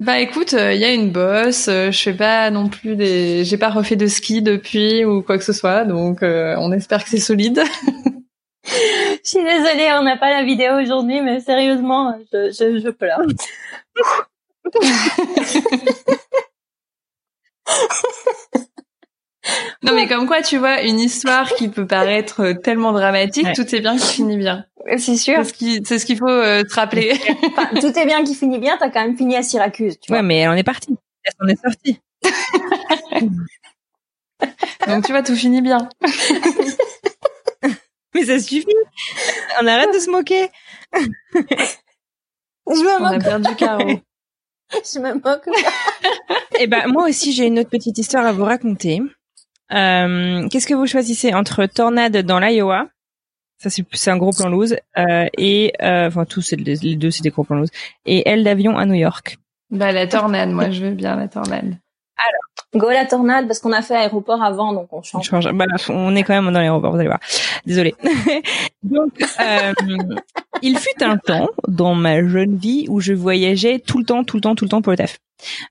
Bah 0.00 0.18
écoute, 0.18 0.52
il 0.52 0.58
euh, 0.58 0.74
y 0.74 0.84
a 0.84 0.92
une 0.92 1.10
bosse. 1.10 1.68
Euh, 1.68 1.90
je 1.92 2.02
fais 2.02 2.14
pas 2.14 2.50
non 2.50 2.68
plus 2.68 2.96
des, 2.96 3.44
j'ai 3.44 3.56
pas 3.56 3.70
refait 3.70 3.94
de 3.96 4.06
ski 4.08 4.42
depuis 4.42 5.04
ou 5.04 5.22
quoi 5.22 5.38
que 5.38 5.44
ce 5.44 5.52
soit, 5.52 5.84
donc 5.84 6.22
euh, 6.22 6.56
on 6.58 6.72
espère 6.72 7.04
que 7.04 7.10
c'est 7.10 7.18
solide. 7.18 7.62
je 8.64 9.18
suis 9.22 9.44
désolée, 9.44 9.90
on 9.98 10.02
n'a 10.02 10.16
pas 10.16 10.30
la 10.30 10.42
vidéo 10.42 10.80
aujourd'hui, 10.80 11.20
mais 11.22 11.38
sérieusement, 11.40 12.18
je, 12.32 12.50
je, 12.50 12.80
je 12.80 12.90
pleure. 12.90 13.20
non 19.82 19.94
mais 19.94 20.06
comme 20.06 20.26
quoi, 20.26 20.42
tu 20.42 20.56
vois, 20.56 20.82
une 20.82 20.98
histoire 20.98 21.52
qui 21.54 21.68
peut 21.68 21.86
paraître 21.86 22.52
tellement 22.62 22.92
dramatique, 22.92 23.48
tout 23.54 23.74
est 23.74 23.80
bien 23.80 23.96
qui 23.96 24.06
finit 24.06 24.36
bien. 24.36 24.64
C'est 24.96 25.16
sûr. 25.16 25.44
C'est 25.44 25.98
ce 25.98 26.06
qu'il 26.06 26.16
ce 26.16 26.16
faut 26.16 26.28
euh, 26.28 26.62
te 26.62 26.74
rappeler. 26.74 27.18
tout 27.80 27.98
est 27.98 28.06
bien 28.06 28.22
qui 28.24 28.34
finit 28.34 28.58
bien. 28.58 28.76
T'as 28.78 28.90
quand 28.90 29.00
même 29.00 29.16
fini 29.16 29.34
à 29.36 29.42
Syracuse. 29.42 29.98
Tu 30.00 30.12
ouais, 30.12 30.22
mais 30.22 30.38
elle 30.38 30.50
en 30.50 30.56
est 30.56 30.62
partie. 30.62 30.96
Elle 31.24 31.32
s'en 31.38 31.46
est 31.46 31.60
sortie. 31.60 32.00
Donc 34.86 35.04
tu 35.04 35.12
vois, 35.12 35.22
tout 35.22 35.36
finit 35.36 35.62
bien. 35.62 35.88
mais 38.14 38.24
ça 38.24 38.38
suffit. 38.38 38.66
On 39.60 39.66
arrête 39.66 39.94
de 39.94 39.98
se 39.98 40.10
moquer. 40.10 40.48
Je 40.92 41.00
me 42.66 42.98
moque. 42.98 43.12
On 43.12 43.16
a 43.16 43.20
perdu 43.20 43.54
Caro. 43.56 43.88
Je 44.72 44.98
me 44.98 45.14
moque. 45.14 45.48
Eh 46.58 46.66
ben 46.66 46.88
moi 46.88 47.08
aussi 47.08 47.32
j'ai 47.32 47.46
une 47.46 47.58
autre 47.58 47.70
petite 47.70 47.96
histoire 47.98 48.26
à 48.26 48.32
vous 48.32 48.44
raconter. 48.44 49.00
Euh, 49.72 50.48
Qu'est-ce 50.48 50.66
que 50.66 50.74
vous 50.74 50.86
choisissez 50.86 51.34
entre 51.34 51.66
tornade 51.66 52.16
dans 52.18 52.38
l'Iowa? 52.38 52.86
Ça 53.58 53.70
c'est 53.70 54.10
un 54.10 54.16
gros 54.16 54.32
plan 54.32 54.48
loose 54.48 54.76
euh, 54.98 55.26
et 55.38 55.72
euh, 55.80 56.08
enfin 56.08 56.24
tous 56.24 56.52
les 56.52 56.96
deux 56.96 57.10
c'est 57.10 57.22
des 57.22 57.30
gros 57.30 57.44
plans 57.44 57.56
loose 57.56 57.70
et 58.04 58.28
aile 58.28 58.44
d'avion 58.44 58.76
à 58.76 58.84
New 58.84 58.94
York. 58.94 59.38
Bah 59.70 59.92
la 59.92 60.06
tornade, 60.06 60.50
moi 60.50 60.70
je 60.70 60.84
veux 60.84 60.90
bien 60.90 61.16
la 61.16 61.28
tornade. 61.28 61.78
Alors, 62.16 62.82
go 62.82 62.90
la 62.90 63.06
tornade 63.06 63.46
parce 63.46 63.60
qu'on 63.60 63.72
a 63.72 63.82
fait 63.82 63.96
aéroport 63.96 64.42
avant, 64.42 64.72
donc 64.72 64.92
on 64.92 65.02
change. 65.02 65.20
On, 65.32 65.40
change. 65.40 65.52
Bah, 65.52 65.64
on 65.88 66.14
est 66.14 66.22
quand 66.22 66.34
même 66.34 66.52
dans 66.52 66.60
l'aéroport, 66.60 66.92
vous 66.92 66.98
allez 66.98 67.08
voir. 67.08 67.20
Désolée. 67.64 67.94
donc, 68.82 69.12
euh, 69.40 69.72
il 70.62 70.78
fut 70.78 71.02
un 71.02 71.16
temps 71.16 71.50
dans 71.68 71.94
ma 71.94 72.26
jeune 72.26 72.56
vie 72.56 72.86
où 72.88 73.00
je 73.00 73.12
voyageais 73.12 73.78
tout 73.78 73.98
le 73.98 74.04
temps, 74.04 74.24
tout 74.24 74.36
le 74.36 74.40
temps, 74.40 74.54
tout 74.54 74.64
le 74.64 74.70
temps 74.70 74.82
pour 74.82 74.92
le 74.92 74.98
taf. 74.98 75.18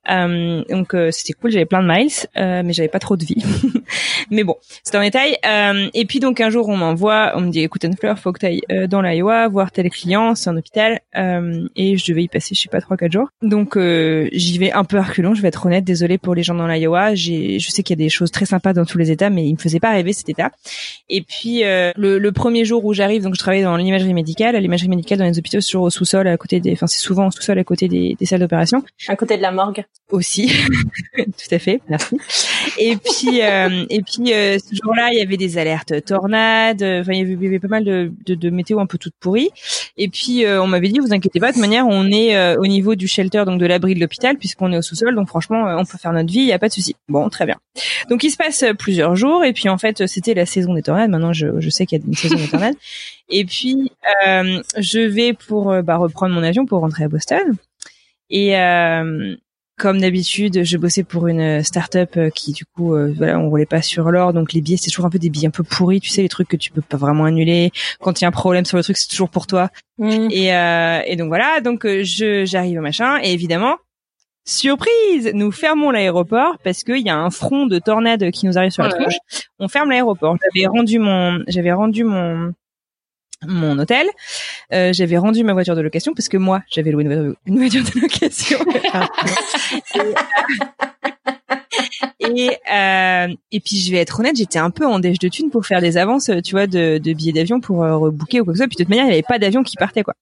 Euh, 0.10 0.64
donc 0.70 0.94
euh, 0.94 1.10
c'était 1.12 1.34
cool, 1.34 1.52
j'avais 1.52 1.66
plein 1.66 1.82
de 1.82 1.88
miles, 1.88 2.12
euh, 2.38 2.62
mais 2.64 2.74
j'avais 2.74 2.90
pas 2.90 3.00
trop 3.00 3.18
de 3.18 3.26
vie. 3.26 3.44
mais 4.32 4.44
bon, 4.44 4.56
c'est 4.84 4.96
un 4.96 5.02
détail. 5.02 5.38
Euh, 5.46 5.90
et 5.94 6.06
puis 6.06 6.20
donc 6.20 6.42
un 6.42 6.50
jour 6.50 6.70
on 6.70 6.78
m'envoie, 6.78 7.34
on 7.36 7.42
me 7.42 7.50
dit 7.50 7.62
écoute 7.62 7.84
Anne 7.86 7.96
Fleur, 7.98 8.20
faut 8.20 8.32
que 8.32 8.40
t'ailles 8.40 8.62
euh, 8.72 8.88
dans 8.88 9.02
l'Iowa 9.02 9.48
voir 9.48 9.72
tel 9.72 9.90
client, 9.90 10.36
c'est 10.36 10.50
un 10.50 10.58
hôpital, 10.58 11.00
et 11.76 11.98
je 11.98 12.12
devais 12.12 12.24
y 12.24 12.28
passer, 12.28 12.56
je 12.56 12.62
sais 12.62 12.70
pas 12.70 12.82
trois 12.82 12.98
quatre 12.98 13.12
jours. 13.12 13.30
Donc 13.42 13.78
j'y 13.78 14.58
vais 14.58 14.72
un 14.72 14.84
peu 14.84 15.00
reculons, 15.00 15.34
je 15.34 15.42
vais 15.42 15.48
être 15.48 15.66
honnête, 15.66 15.84
désolée 15.84 16.18
pour 16.18 16.36
les 16.36 16.44
gens 16.44 16.56
dans 16.56 16.68
l'Iowa. 16.68 17.16
J'ai, 17.16 17.60
je 17.60 17.70
sais 17.70 17.84
qu'il 17.84 18.00
y 18.00 18.02
a 18.02 18.04
des 18.04 18.10
choses 18.10 18.32
très 18.32 18.46
sympas 18.46 18.74
dans 18.74 18.86
tous 18.86 18.98
les 18.98 19.12
États, 19.12 19.30
mais 19.30 19.46
il 19.46 19.54
me 19.54 19.58
faisait 19.58 19.80
pas 19.80 19.92
rêver 19.92 20.14
cet 20.14 20.30
État. 20.30 20.52
Et 21.10 21.22
puis 21.22 21.62
le, 21.64 22.18
le, 22.18 22.32
premier 22.32 22.66
jour 22.66 22.84
où 22.86 22.94
j'arrive, 22.94 23.24
donc 23.24 23.36
je 23.36 23.40
travaille 23.40 23.64
dans 23.64 23.78
l'imagerie 23.78 24.14
médicale, 24.14 24.56
l'imagerie 24.74 24.90
médicale 24.90 25.20
dans 25.20 25.26
les 25.26 25.38
hôpitaux, 25.38 25.62
c'est 25.62 25.68
toujours 25.68 25.84
au 25.84 25.90
sous-sol, 25.90 26.28
à 26.28 26.38
côté 26.38 26.60
des, 26.60 26.74
enfin 26.74 26.88
c'est 26.88 27.00
souvent 27.00 27.28
au 27.28 27.32
sous-sol 27.32 27.60
à 27.60 27.64
côté 27.64 27.88
des, 27.88 28.16
des 28.20 28.26
salles 28.26 28.40
d'opération. 28.40 28.84
À 29.08 29.16
côté 29.16 29.38
de 29.38 29.42
la 29.42 29.52
morgue. 29.52 29.86
Aussi. 30.12 30.52
Tout 31.16 31.56
à 31.56 31.60
fait. 31.60 31.82
Merci. 31.90 32.18
Et 32.78 32.98
puis 32.98 33.42
euh, 33.42 33.86
et 33.90 34.02
puis 34.02 34.34
euh, 34.34 34.58
ce 34.60 34.76
jour-là 34.76 35.10
il 35.12 35.20
y 35.20 35.22
avait 35.22 35.38
des 35.38 35.58
alertes 35.58 36.04
tornades. 36.06 36.84
Enfin 36.84 37.14
il 37.14 37.28
y 37.28 37.48
avait, 37.48 37.60
pas 37.60 37.68
mal 37.68 37.84
de, 37.84 38.12
de, 38.26 38.36
de, 38.36 38.50
météo 38.50 38.80
un 38.80 38.86
peu 38.86 38.98
toutes 38.98 39.16
pourries. 39.20 39.50
Et 39.98 40.08
puis 40.08 40.46
euh, 40.46 40.62
on 40.62 40.68
m'avait 40.68 40.90
dit 40.90 41.00
vous 41.00 41.14
inquiétez 41.14 41.40
pas 41.40 41.48
de 41.48 41.54
toute 41.54 41.62
manière 41.62 41.88
on 41.88 42.08
est 42.12 42.58
au 42.58 42.68
niveau 42.68 42.96
du 42.96 43.08
shelter 43.08 43.44
donc 43.46 43.60
de 43.60 43.66
l'abri 43.66 43.96
de 43.96 44.00
l'hôpital 44.00 44.38
puisqu'on 44.38 44.72
est 44.72 44.78
au 44.78 44.82
sous-sol. 44.82 45.16
Donc 45.16 45.28
franchement 45.28 45.66
on 45.78 45.86
peut 45.86 45.98
faire 45.98 46.14
notre 46.14 46.32
vie 46.32 46.40
il 46.40 46.48
y 46.48 46.54
a 46.54 46.60
pas 46.60 46.68
de 46.68 46.74
souci. 46.74 46.96
Bon 47.08 47.30
très 47.30 47.46
bien. 47.46 47.58
Donc 48.10 48.24
il 48.24 48.32
se 48.32 48.38
passe 48.38 48.66
plusieurs 48.78 49.16
jours. 49.16 49.44
Et 49.44 49.54
puis 49.54 49.70
en 49.70 49.78
fait 49.78 50.06
c'était 50.08 50.34
la 50.34 50.46
saison 50.46 50.74
des 50.74 50.84
tornades. 50.84 51.10
Maintenant 51.10 51.34
je, 51.34 51.60
je 51.60 51.70
sais 51.70 51.86
qu'il 51.86 52.00
y 52.00 52.02
a 52.02 52.06
une 52.06 52.14
saison 52.14 52.36
des 52.36 52.48
tornades 52.48 52.76
et 53.30 53.46
puis 53.46 53.92
je 54.24 55.00
vais 55.00 55.34
pour 55.34 55.82
bah, 55.84 55.98
reprendre 55.98 56.34
mon 56.34 56.44
avion 56.44 56.66
pour 56.66 56.80
rentrer 56.80 57.06
à 57.06 57.08
Boston 57.08 57.56
et 58.30 58.58
euh, 58.58 59.36
comme 59.78 60.00
d'habitude, 60.00 60.64
je 60.64 60.78
bossais 60.78 61.04
pour 61.04 61.28
une 61.28 61.64
start-up 61.64 62.12
euh, 62.18 62.30
qui 62.30 62.52
du 62.52 62.64
coup 62.66 62.96
euh, 62.96 63.14
voilà, 63.18 63.40
on 63.40 63.50
roulait 63.50 63.66
pas 63.66 63.82
sur 63.82 64.12
l'or 64.12 64.32
donc 64.32 64.54
les 64.54 64.62
billets 64.62 64.78
c'est 64.78 64.90
toujours 64.90 65.06
un 65.06 65.10
peu 65.10 65.20
des 65.20 65.30
billets 65.30 65.48
un 65.48 65.52
peu 65.52 65.64
pourris, 65.64 66.00
tu 66.00 66.10
sais 66.10 66.22
les 66.22 66.30
trucs 66.30 66.48
que 66.48 66.58
tu 66.58 66.72
peux 66.72 66.82
pas 66.82 66.98
vraiment 66.98 67.26
annuler. 67.26 67.72
Quand 68.00 68.20
il 68.20 68.24
y 68.24 68.26
a 68.26 68.28
un 68.28 68.32
problème 68.32 68.66
sur 68.66 68.78
le 68.78 68.84
truc, 68.84 68.98
c'est 68.98 69.08
toujours 69.08 69.30
pour 69.30 69.48
toi. 69.48 69.70
Mm. 69.98 70.28
Et 70.32 70.54
euh, 70.54 71.02
et 71.06 71.16
donc 71.16 71.28
voilà, 71.28 71.60
donc 71.62 71.86
je 71.86 72.46
j'arrive 72.46 72.80
au 72.80 72.82
machin 72.82 73.20
et 73.22 73.34
évidemment 73.34 73.78
Surprise 74.46 75.32
Nous 75.34 75.52
fermons 75.52 75.90
l'aéroport 75.90 76.58
parce 76.64 76.84
qu'il 76.84 77.00
y 77.00 77.10
a 77.10 77.16
un 77.16 77.30
front 77.30 77.66
de 77.66 77.80
tornade 77.80 78.30
qui 78.32 78.46
nous 78.46 78.58
arrive 78.58 78.72
sur 78.72 78.84
la 78.84 78.90
tronche. 78.90 79.16
On 79.58 79.70
ferme 79.70 79.90
l'aéroport. 79.90 80.36
J'avais 80.54 80.68
rendu 80.68 81.00
mon, 81.00 81.42
j'avais 81.48 81.72
rendu 81.72 82.04
mon, 82.04 82.52
mon 83.48 83.80
hôtel. 83.80 84.08
Euh, 84.74 84.94
j'avais 84.94 85.18
rendu 85.18 85.44
ma 85.44 85.54
voiture 85.54 85.76
de 85.76 85.82
location 85.82 86.14
parce 86.14 86.30
que 86.30 86.38
moi, 86.38 86.62
j'avais 86.70 86.92
loué 86.92 87.04
une 87.04 87.58
voiture, 87.58 87.84
de 87.84 88.00
location. 88.00 88.60
et 92.20 92.58
euh, 92.74 93.28
et 93.52 93.60
puis 93.60 93.78
je 93.78 93.92
vais 93.92 93.98
être 93.98 94.20
honnête, 94.20 94.36
j'étais 94.36 94.60
un 94.60 94.70
peu 94.70 94.86
en 94.86 95.00
déche 95.00 95.20
de 95.20 95.28
thunes 95.28 95.50
pour 95.50 95.66
faire 95.66 95.82
des 95.82 95.98
avances, 95.98 96.30
tu 96.44 96.52
vois, 96.52 96.68
de, 96.68 96.98
de 96.98 97.14
billets 97.14 97.34
d'avion 97.34 97.60
pour 97.60 97.84
euh, 97.84 97.98
rebooker 97.98 98.42
ou 98.42 98.46
quoi 98.46 98.54
que 98.54 98.58
ce 98.58 98.64
soit. 98.64 98.68
Puis 98.68 98.78
de 98.78 98.84
toute 98.84 98.90
manière, 98.90 99.06
il 99.06 99.10
n'y 99.10 99.14
avait 99.14 99.24
pas 99.24 99.40
d'avion 99.40 99.64
qui 99.64 99.76
partait 99.76 100.04
quoi. 100.04 100.16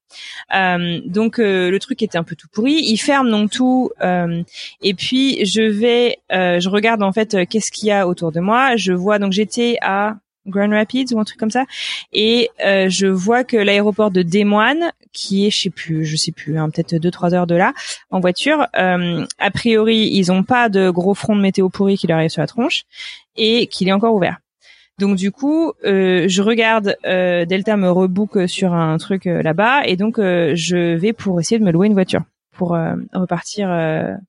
Euh, 0.53 0.99
donc 1.05 1.39
euh, 1.39 1.69
le 1.69 1.79
truc 1.79 2.01
était 2.01 2.17
un 2.17 2.23
peu 2.23 2.35
tout 2.35 2.47
pourri. 2.51 2.73
Ils 2.73 2.97
ferment 2.97 3.29
donc 3.29 3.51
tout. 3.51 3.91
Euh, 4.01 4.43
et 4.81 4.93
puis 4.93 5.45
je 5.45 5.61
vais, 5.61 6.17
je 6.29 6.69
regarde 6.69 7.03
en 7.03 7.11
fait 7.11 7.37
qu'est-ce 7.49 7.71
qu'il 7.71 7.89
y 7.89 7.91
a 7.91 8.07
autour 8.07 8.31
de 8.31 8.39
moi. 8.39 8.75
Je 8.75 8.93
vois 8.93 9.19
donc 9.19 9.31
j'étais 9.31 9.77
à 9.81 10.15
Grand 10.47 10.69
Rapids 10.69 11.13
ou 11.13 11.19
un 11.19 11.23
truc 11.23 11.39
comme 11.39 11.51
ça. 11.51 11.65
Et 12.13 12.49
euh, 12.65 12.89
je 12.89 13.07
vois 13.07 13.43
que 13.43 13.57
l'aéroport 13.57 14.11
de 14.11 14.21
Des 14.21 14.43
Moines, 14.43 14.91
qui 15.13 15.45
est, 15.47 15.51
je 15.51 15.61
sais 15.61 15.69
plus, 15.69 16.05
je 16.05 16.15
sais 16.15 16.31
plus, 16.31 16.57
hein, 16.57 16.69
peut-être 16.69 16.95
deux 16.95 17.11
trois 17.11 17.33
heures 17.33 17.47
de 17.47 17.55
là, 17.55 17.73
en 18.09 18.19
voiture. 18.19 18.67
Euh, 18.77 19.25
a 19.39 19.51
priori, 19.51 20.09
ils 20.11 20.31
ont 20.31 20.43
pas 20.43 20.69
de 20.69 20.89
gros 20.89 21.13
front 21.13 21.35
de 21.35 21.41
météo 21.41 21.69
pourri 21.69 21.97
qui 21.97 22.07
leur 22.07 22.17
arrive 22.17 22.29
sur 22.29 22.41
la 22.41 22.47
tronche 22.47 22.83
et 23.35 23.67
qu'il 23.67 23.87
est 23.87 23.93
encore 23.93 24.15
ouvert. 24.15 24.37
Donc 24.99 25.15
du 25.15 25.31
coup, 25.31 25.73
euh, 25.83 26.25
je 26.27 26.41
regarde 26.41 26.95
Delta 27.03 27.75
me 27.75 27.89
rebook 27.89 28.47
sur 28.47 28.73
un 28.73 28.97
truc 28.97 29.25
là-bas 29.25 29.85
et 29.85 29.95
donc 29.95 30.17
je 30.17 30.95
vais 30.95 31.13
pour 31.13 31.39
essayer 31.39 31.57
de 31.57 31.63
me 31.63 31.71
louer 31.71 31.87
une 31.87 31.93
voiture 31.93 32.21
pour 32.51 32.77
repartir 33.13 33.69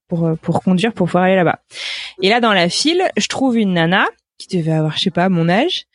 pour 0.09 0.31
pour 0.41 0.63
conduire 0.63 0.95
pour 0.95 1.09
pouvoir 1.09 1.25
aller 1.25 1.37
là-bas. 1.37 1.59
Et 2.23 2.31
là 2.31 2.41
dans 2.41 2.55
la 2.55 2.71
file, 2.71 3.03
je 3.19 3.27
trouve 3.27 3.59
une 3.59 3.75
nana 3.75 4.07
qui 4.47 4.57
devait 4.57 4.73
avoir, 4.73 4.97
je 4.97 5.03
sais 5.03 5.11
pas, 5.11 5.29
mon 5.29 5.49
âge. 5.49 5.87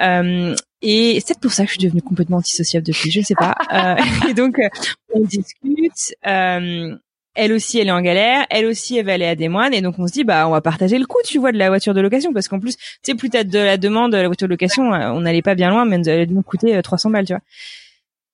Euh, 0.00 0.54
et 0.82 1.14
c'est 1.20 1.28
peut-être 1.28 1.40
pour 1.40 1.52
ça 1.52 1.64
que 1.64 1.68
je 1.70 1.78
suis 1.78 1.84
devenue 1.84 2.02
complètement 2.02 2.36
antisociable 2.38 2.86
depuis, 2.86 3.10
je 3.10 3.20
ne 3.20 3.24
sais 3.24 3.34
pas. 3.34 3.54
Euh, 3.72 3.96
et 4.28 4.34
donc, 4.34 4.58
euh, 4.58 4.68
on 5.14 5.20
discute. 5.20 6.14
Euh, 6.26 6.96
elle 7.34 7.52
aussi, 7.52 7.80
elle 7.80 7.88
est 7.88 7.92
en 7.92 8.02
galère. 8.02 8.46
Elle 8.50 8.66
aussi, 8.66 8.96
elle 8.96 9.06
va 9.06 9.14
aller 9.14 9.26
à 9.26 9.34
des 9.34 9.48
moines. 9.48 9.74
Et 9.74 9.80
donc, 9.80 9.98
on 9.98 10.06
se 10.06 10.12
dit, 10.12 10.22
bah, 10.22 10.46
on 10.46 10.52
va 10.52 10.60
partager 10.60 10.96
le 10.98 11.06
coût, 11.06 11.18
tu 11.24 11.38
vois, 11.38 11.50
de 11.50 11.58
la 11.58 11.70
voiture 11.70 11.92
de 11.92 12.00
location. 12.00 12.32
Parce 12.32 12.46
qu'en 12.46 12.60
plus, 12.60 12.76
tu 12.76 12.84
sais, 13.02 13.14
plus 13.14 13.30
t'as 13.30 13.42
de 13.42 13.58
la 13.58 13.76
demande 13.76 14.12
de 14.12 14.18
la 14.18 14.28
voiture 14.28 14.46
de 14.46 14.52
location, 14.52 14.84
on 14.84 15.20
n'allait 15.20 15.42
pas 15.42 15.56
bien 15.56 15.70
loin, 15.70 15.84
mais 15.84 15.96
elle 15.96 16.08
allait 16.08 16.26
nous 16.26 16.42
coûter 16.42 16.80
300 16.80 17.10
balles, 17.10 17.26
tu 17.26 17.32
vois. 17.32 17.42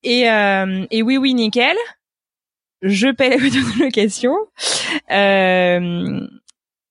Et, 0.02 0.24
et 0.90 1.02
oui, 1.02 1.16
oui, 1.16 1.32
nickel. 1.32 1.76
Je 2.82 3.08
paie 3.08 3.30
la 3.30 3.36
voiture 3.36 3.62
de 3.62 3.84
location. 3.84 4.34
Euh, 5.10 6.26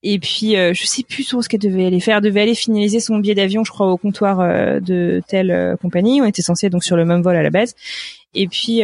et 0.01 0.17
puis, 0.19 0.55
euh, 0.55 0.73
je 0.73 0.85
sais 0.85 1.03
plus 1.03 1.23
sur 1.23 1.43
ce 1.43 1.49
qu'elle 1.49 1.59
devait 1.59 1.85
aller 1.85 1.99
faire. 1.99 2.17
Elle 2.17 2.23
devait 2.23 2.41
aller 2.41 2.55
finaliser 2.55 2.99
son 2.99 3.17
billet 3.17 3.35
d'avion, 3.35 3.63
je 3.63 3.71
crois, 3.71 3.87
au 3.87 3.97
comptoir 3.97 4.39
euh, 4.39 4.79
de 4.79 5.21
telle 5.27 5.51
euh, 5.51 5.75
compagnie. 5.75 6.21
On 6.21 6.25
était 6.25 6.41
censé 6.41 6.69
donc 6.69 6.83
sur 6.83 6.95
le 6.95 7.03
même 7.03 7.21
vol 7.21 7.35
à 7.35 7.43
la 7.43 7.49
base. 7.49 7.75
Et 8.33 8.47
puis, 8.47 8.81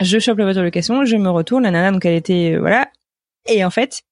je 0.00 0.18
chope 0.18 0.38
la 0.38 0.44
voiture 0.44 0.62
de 0.62 0.66
location, 0.66 1.04
je 1.04 1.16
me 1.16 1.30
retourne. 1.30 1.62
La 1.62 1.70
nana, 1.70 1.92
donc 1.92 2.04
elle 2.04 2.14
était 2.14 2.56
voilà. 2.58 2.88
Et 3.46 3.64
en 3.64 3.70
fait, 3.70 4.02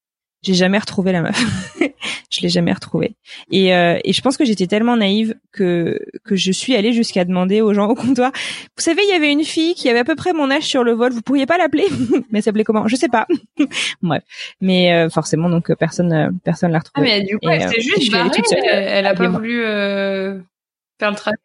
j'ai 0.42 0.54
jamais 0.54 0.78
retrouvé 0.78 1.12
la 1.12 1.22
meuf. 1.22 1.76
je 2.32 2.40
l'ai 2.40 2.48
jamais 2.48 2.72
retrouvée. 2.72 3.14
Et, 3.50 3.74
euh, 3.74 3.98
et 4.04 4.12
je 4.12 4.20
pense 4.22 4.36
que 4.36 4.44
j'étais 4.44 4.66
tellement 4.66 4.96
naïve 4.96 5.34
que 5.52 5.98
que 6.24 6.34
je 6.34 6.50
suis 6.50 6.74
allée 6.74 6.92
jusqu'à 6.92 7.24
demander 7.24 7.60
aux 7.60 7.74
gens 7.74 7.88
au 7.88 7.94
comptoir. 7.94 8.32
Vous 8.34 8.82
savez, 8.82 9.02
il 9.04 9.10
y 9.10 9.14
avait 9.14 9.30
une 9.30 9.44
fille 9.44 9.74
qui 9.74 9.88
avait 9.88 9.98
à 9.98 10.04
peu 10.04 10.16
près 10.16 10.32
mon 10.32 10.50
âge 10.50 10.62
sur 10.62 10.82
le 10.82 10.92
vol. 10.92 11.12
Vous 11.12 11.20
pourriez 11.20 11.46
pas 11.46 11.58
l'appeler 11.58 11.86
Mais 12.30 12.38
elle 12.38 12.42
s'appelait 12.42 12.64
comment? 12.64 12.88
Je 12.88 12.96
sais 12.96 13.08
pas. 13.08 13.26
Bref. 14.02 14.22
Mais 14.60 14.92
euh, 14.92 15.10
forcément, 15.10 15.50
donc 15.50 15.70
euh, 15.70 15.76
personne 15.76 16.12
euh, 16.12 16.30
personne 16.42 16.72
l'a 16.72 16.78
retrouvée. 16.78 17.12
Ah 17.12 17.18
mais 17.18 17.22
du 17.22 17.38
coup, 17.38 17.48
elle 17.48 17.68
s'est 17.68 17.80
juste 17.80 18.10
barrée. 18.10 18.30
Elle, 18.50 18.84
elle 18.88 19.06
a 19.06 19.14
pas 19.14 19.28
voulu 19.28 19.60
faire 19.60 21.10
le 21.10 21.16
travail. 21.16 21.38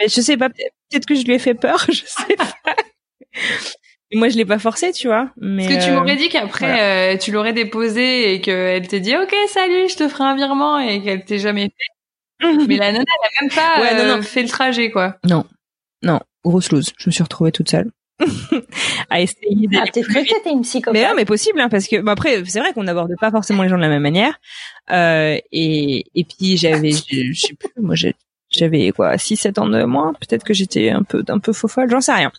Mais 0.00 0.08
je 0.08 0.20
sais 0.20 0.36
pas. 0.36 0.50
Peut-être 0.50 1.06
que 1.06 1.14
je 1.14 1.24
lui 1.24 1.34
ai 1.34 1.38
fait 1.38 1.54
peur. 1.54 1.86
Je 1.92 2.02
sais 2.04 2.36
pas 2.36 2.52
moi, 4.14 4.28
je 4.28 4.36
l'ai 4.36 4.44
pas 4.44 4.58
forcé, 4.58 4.92
tu 4.92 5.08
vois. 5.08 5.30
Mais 5.40 5.66
Parce 5.66 5.78
que 5.78 5.84
tu 5.84 5.90
m'aurais 5.92 6.16
dit 6.16 6.28
qu'après, 6.28 7.14
euh, 7.14 7.18
tu 7.18 7.32
l'aurais 7.32 7.52
déposé 7.52 8.34
et 8.34 8.40
qu'elle 8.40 8.86
t'ait 8.86 9.00
dit, 9.00 9.16
OK, 9.16 9.34
salut, 9.48 9.88
je 9.88 9.96
te 9.96 10.08
ferai 10.08 10.24
un 10.24 10.36
virement 10.36 10.78
et 10.78 11.02
qu'elle 11.02 11.24
t'ait 11.24 11.38
jamais 11.38 11.64
fait. 11.64 12.46
Mais 12.68 12.76
la 12.76 12.92
nana, 12.92 13.04
elle 13.04 13.26
a 13.26 13.42
même 13.42 13.50
pas 13.50 13.80
ouais, 13.80 14.04
non, 14.04 14.16
non. 14.16 14.22
fait 14.22 14.42
le 14.42 14.48
trajet, 14.48 14.90
quoi. 14.90 15.16
Non, 15.24 15.44
non, 16.02 16.20
grosse 16.44 16.70
loose. 16.70 16.92
Je 16.98 17.08
me 17.08 17.12
suis 17.12 17.22
retrouvée 17.22 17.52
toute 17.52 17.70
seule. 17.70 17.90
à 19.10 19.20
essayer 19.20 19.68
ah, 19.76 19.84
t'es 19.92 20.00
que 20.00 20.50
une 20.50 20.62
psychopathe 20.62 20.94
mais 20.94 21.06
non 21.06 21.14
mais 21.14 21.26
possible 21.26 21.60
hein, 21.60 21.68
parce 21.68 21.86
que 21.86 22.00
bah, 22.00 22.12
après 22.12 22.42
c'est 22.46 22.60
vrai 22.60 22.72
qu'on 22.72 22.84
n'aborde 22.84 23.12
pas 23.20 23.30
forcément 23.30 23.62
les 23.62 23.68
gens 23.68 23.76
de 23.76 23.82
la 23.82 23.90
même 23.90 24.00
manière 24.00 24.40
euh, 24.90 25.36
et 25.52 26.06
et 26.14 26.24
puis 26.24 26.56
j'avais 26.56 26.92
je 26.92 27.34
sais 27.34 27.52
plus 27.52 27.68
moi 27.76 27.94
j'ai 27.94 28.14
j'avais 28.56 28.90
quoi 28.92 29.16
6 29.18 29.36
7 29.36 29.58
ans 29.58 29.68
de 29.68 29.84
moins 29.84 30.12
peut-être 30.14 30.44
que 30.44 30.54
j'étais 30.54 30.90
un 30.90 31.02
peu 31.02 31.22
un 31.28 31.38
peu 31.38 31.52
faux 31.52 31.68
folle 31.68 31.90
j'en 31.90 32.00
sais 32.00 32.12
rien. 32.12 32.32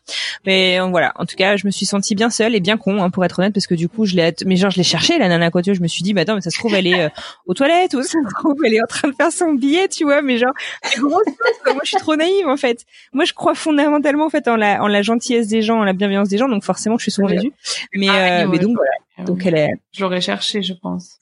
Mais 0.45 0.79
euh, 0.79 0.85
voilà. 0.85 1.13
En 1.15 1.25
tout 1.25 1.35
cas 1.35 1.55
je 1.55 1.65
me 1.65 1.71
suis 1.71 1.85
sentie 1.85 2.15
bien 2.15 2.29
seule 2.29 2.55
et 2.55 2.59
bien 2.59 2.77
con 2.77 3.01
hein, 3.01 3.09
pour 3.09 3.23
être 3.25 3.39
honnête 3.39 3.53
parce 3.53 3.67
que 3.67 3.75
du 3.75 3.89
coup 3.89 4.05
je 4.05 4.15
l'ai 4.15 4.33
mais 4.45 4.55
genre 4.55 4.71
je 4.71 4.77
l'ai 4.77 4.83
cherché 4.83 5.17
la 5.17 5.27
nana 5.27 5.51
quoi 5.51 5.61
tu 5.61 5.69
vois. 5.69 5.77
Je 5.77 5.81
me 5.81 5.87
suis 5.87 6.03
dit 6.03 6.13
bah 6.13 6.21
attends 6.21 6.35
mais 6.35 6.41
ça 6.41 6.49
se 6.49 6.57
trouve 6.57 6.73
elle 6.75 6.87
est 6.87 7.01
euh, 7.01 7.09
aux 7.45 7.53
toilettes 7.53 7.93
ou 7.93 8.01
ça 8.01 8.19
se 8.19 8.35
trouve 8.35 8.55
elle 8.65 8.73
est 8.73 8.81
en 8.81 8.87
train 8.87 9.07
de 9.07 9.15
faire 9.15 9.31
son 9.31 9.53
billet 9.53 9.87
tu 9.87 10.03
vois. 10.03 10.21
Mais 10.21 10.37
genre 10.37 10.53
moi 10.99 11.21
je 11.83 11.89
suis 11.89 11.97
trop 11.97 12.15
naïve 12.15 12.47
en 12.47 12.57
fait. 12.57 12.85
Moi 13.13 13.25
je 13.25 13.33
crois 13.33 13.55
fondamentalement 13.55 14.25
en 14.25 14.29
fait 14.29 14.47
en 14.47 14.55
la 14.55 14.81
en 14.83 14.87
la 14.87 15.01
gentillesse 15.01 15.47
des 15.47 15.61
gens 15.61 15.79
en 15.79 15.83
la 15.83 15.93
bienveillance 15.93 16.29
des 16.29 16.37
gens. 16.37 16.49
Donc 16.49 16.63
forcément 16.63 16.97
je 16.97 17.03
suis 17.03 17.11
souvent 17.11 17.27
déçue 17.27 17.51
mais 17.93 18.09
ah 18.09 18.43
euh, 18.43 18.47
mais 18.47 18.59
donc 18.59 18.75
voilà. 18.75 19.27
Donc 19.27 19.45
elle 19.45 19.57
est 19.57 19.69
je 19.93 20.01
l'aurais 20.01 20.21
cherché 20.21 20.61
je 20.61 20.73
pense 20.73 21.19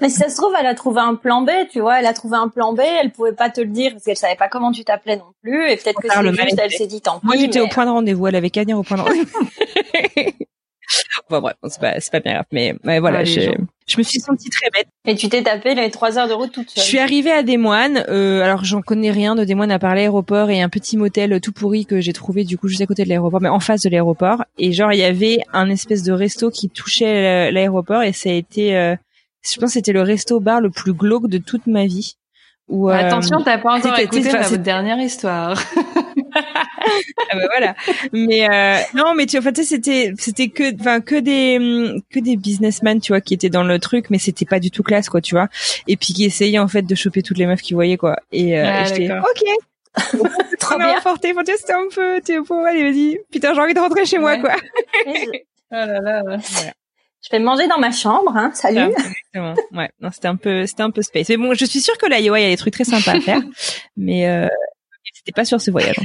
mais 0.00 0.08
si 0.08 0.16
ça 0.16 0.28
se 0.28 0.36
trouve, 0.36 0.52
elle 0.58 0.66
a 0.66 0.74
trouvé 0.74 1.00
un 1.00 1.14
plan 1.14 1.42
B, 1.42 1.50
tu 1.70 1.80
vois, 1.80 1.98
elle 1.98 2.06
a 2.06 2.12
trouvé 2.12 2.36
un 2.36 2.48
plan 2.48 2.72
B, 2.72 2.80
elle 2.80 3.10
pouvait 3.10 3.32
pas 3.32 3.50
te 3.50 3.60
le 3.60 3.68
dire 3.68 3.92
parce 3.92 4.04
qu'elle 4.04 4.16
savait 4.16 4.36
pas 4.36 4.48
comment 4.48 4.72
tu 4.72 4.84
t'appelais 4.84 5.16
non 5.16 5.32
plus, 5.42 5.70
et 5.70 5.76
peut-être 5.76 6.00
que 6.00 6.08
c'est 6.08 6.46
juste, 6.46 6.58
elle 6.58 6.70
s'est 6.70 6.86
dit 6.86 7.00
tant 7.00 7.20
pis. 7.20 7.26
Moi, 7.26 7.36
j'étais 7.36 7.60
au 7.60 7.68
point 7.68 7.86
de 7.86 7.90
rendez-vous, 7.90 8.26
elle 8.26 8.36
avait 8.36 8.50
qu'à 8.50 8.62
venir 8.62 8.78
au 8.78 8.82
point 8.82 8.96
de 8.96 9.02
rendez-vous. 9.02 9.48
bon, 11.30 11.40
bref, 11.40 11.56
c'est 11.64 11.80
pas, 11.80 12.00
c'est 12.00 12.10
pas 12.10 12.20
bien 12.20 12.34
grave, 12.34 12.46
mais, 12.52 12.74
mais 12.84 12.98
voilà, 12.98 13.24
je, 13.24 13.40
je, 13.86 13.98
me 13.98 14.02
suis 14.02 14.20
sentie 14.20 14.48
très 14.48 14.70
bête. 14.70 14.88
Et 15.06 15.14
tu 15.14 15.28
t'es 15.28 15.42
tapé 15.42 15.74
les 15.74 15.90
trois 15.90 16.18
heures 16.18 16.28
de 16.28 16.32
route 16.32 16.52
toute 16.52 16.70
seule. 16.70 16.82
Je 16.82 16.88
suis 16.88 16.98
arrivée 16.98 17.30
à 17.30 17.42
Des 17.42 17.56
Moines, 17.56 18.04
euh, 18.08 18.42
alors 18.42 18.64
j'en 18.64 18.80
connais 18.80 19.10
rien 19.10 19.34
de 19.34 19.44
Des 19.44 19.54
Moines 19.54 19.70
à 19.70 19.78
part 19.78 19.94
l'aéroport 19.94 20.50
et 20.50 20.62
un 20.62 20.68
petit 20.68 20.96
motel 20.96 21.40
tout 21.40 21.52
pourri 21.52 21.86
que 21.86 22.00
j'ai 22.00 22.12
trouvé 22.12 22.44
du 22.44 22.58
coup 22.58 22.68
juste 22.68 22.80
à 22.80 22.86
côté 22.86 23.04
de 23.04 23.08
l'aéroport, 23.08 23.40
mais 23.40 23.48
en 23.48 23.60
face 23.60 23.82
de 23.82 23.90
l'aéroport. 23.90 24.44
Et 24.58 24.72
genre, 24.72 24.92
il 24.92 24.98
y 24.98 25.04
avait 25.04 25.38
un 25.52 25.68
espèce 25.70 26.02
de 26.02 26.12
resto 26.12 26.50
qui 26.50 26.68
touchait 26.68 27.50
l'aéroport 27.50 28.02
et 28.02 28.12
ça 28.12 28.30
a 28.30 28.32
été, 28.32 28.76
euh, 28.76 28.96
je 29.42 29.58
pense 29.58 29.70
que 29.70 29.74
c'était 29.74 29.92
le 29.92 30.02
resto 30.02 30.40
bar 30.40 30.60
le 30.60 30.70
plus 30.70 30.92
glauque 30.92 31.28
de 31.28 31.38
toute 31.38 31.66
ma 31.66 31.86
vie. 31.86 32.16
Où, 32.68 32.90
Attention, 32.90 33.40
euh, 33.40 33.44
t'as 33.44 33.56
pas 33.58 33.78
encore 33.78 33.98
écouté 33.98 34.30
ma 34.30 34.56
dernière 34.58 34.98
histoire. 35.00 35.58
ah 37.30 37.36
bah 37.36 37.46
voilà. 37.46 37.74
Mais 38.12 38.48
euh, 38.48 38.78
non, 38.94 39.14
mais 39.14 39.26
tu 39.26 39.38
en 39.38 39.42
fait 39.42 39.62
c'était 39.62 40.12
c'était 40.18 40.48
que 40.48 40.74
enfin 40.78 41.00
que 41.00 41.16
des 41.16 42.02
que 42.10 42.20
des 42.20 42.36
businessmen, 42.36 43.00
tu 43.00 43.12
vois, 43.12 43.20
qui 43.20 43.34
étaient 43.34 43.48
dans 43.48 43.64
le 43.64 43.78
truc, 43.78 44.10
mais 44.10 44.18
c'était 44.18 44.44
pas 44.44 44.60
du 44.60 44.70
tout 44.70 44.82
classe 44.82 45.08
quoi, 45.08 45.20
tu 45.20 45.34
vois. 45.34 45.48
Et 45.86 45.96
puis 45.96 46.12
qui 46.12 46.24
essayaient 46.24 46.58
en 46.58 46.68
fait 46.68 46.82
de 46.82 46.94
choper 46.94 47.22
toutes 47.22 47.38
les 47.38 47.46
meufs 47.46 47.62
qu'ils 47.62 47.76
voyaient 47.76 47.96
quoi. 47.96 48.16
Et, 48.32 48.58
euh, 48.58 48.64
ah, 48.66 48.84
j'étais 48.84 49.10
OK. 49.12 49.42
Trop 50.60 50.78
bien. 50.78 51.00
Forté, 51.00 51.34
c'était 51.56 51.72
un 51.72 51.86
peu, 51.92 52.20
tu 52.24 52.40
bon, 52.42 52.64
allez, 52.64 52.84
vas-y. 52.84 53.18
Putain, 53.32 53.54
j'ai 53.54 53.60
envie 53.60 53.74
de 53.74 53.80
rentrer 53.80 54.04
chez 54.04 54.18
moi, 54.18 54.36
quoi. 54.36 54.54
oh 55.06 55.10
là 55.70 56.00
là. 56.00 56.22
Voilà. 56.22 56.72
Je 57.22 57.36
vais 57.36 57.42
manger 57.42 57.66
dans 57.66 57.78
ma 57.78 57.90
chambre, 57.90 58.36
hein. 58.36 58.50
Salut. 58.54 58.92
exactement. 58.92 59.54
Ouais. 59.72 59.90
Non, 60.00 60.10
c'était 60.12 60.28
un 60.28 60.36
peu, 60.36 60.66
c'était 60.66 60.82
un 60.82 60.90
peu 60.90 61.02
space. 61.02 61.28
Mais 61.30 61.36
bon, 61.36 61.54
je 61.54 61.64
suis 61.64 61.80
sûre 61.80 61.98
que 61.98 62.06
là, 62.06 62.20
il 62.20 62.24
y 62.24 62.30
a 62.30 62.48
des 62.48 62.56
trucs 62.56 62.74
très 62.74 62.84
sympas 62.84 63.12
à 63.12 63.20
faire. 63.20 63.40
mais 63.96 64.28
euh, 64.28 64.48
c'était 65.14 65.32
pas 65.32 65.44
sur 65.44 65.60
ce 65.60 65.70
voyage. 65.70 65.96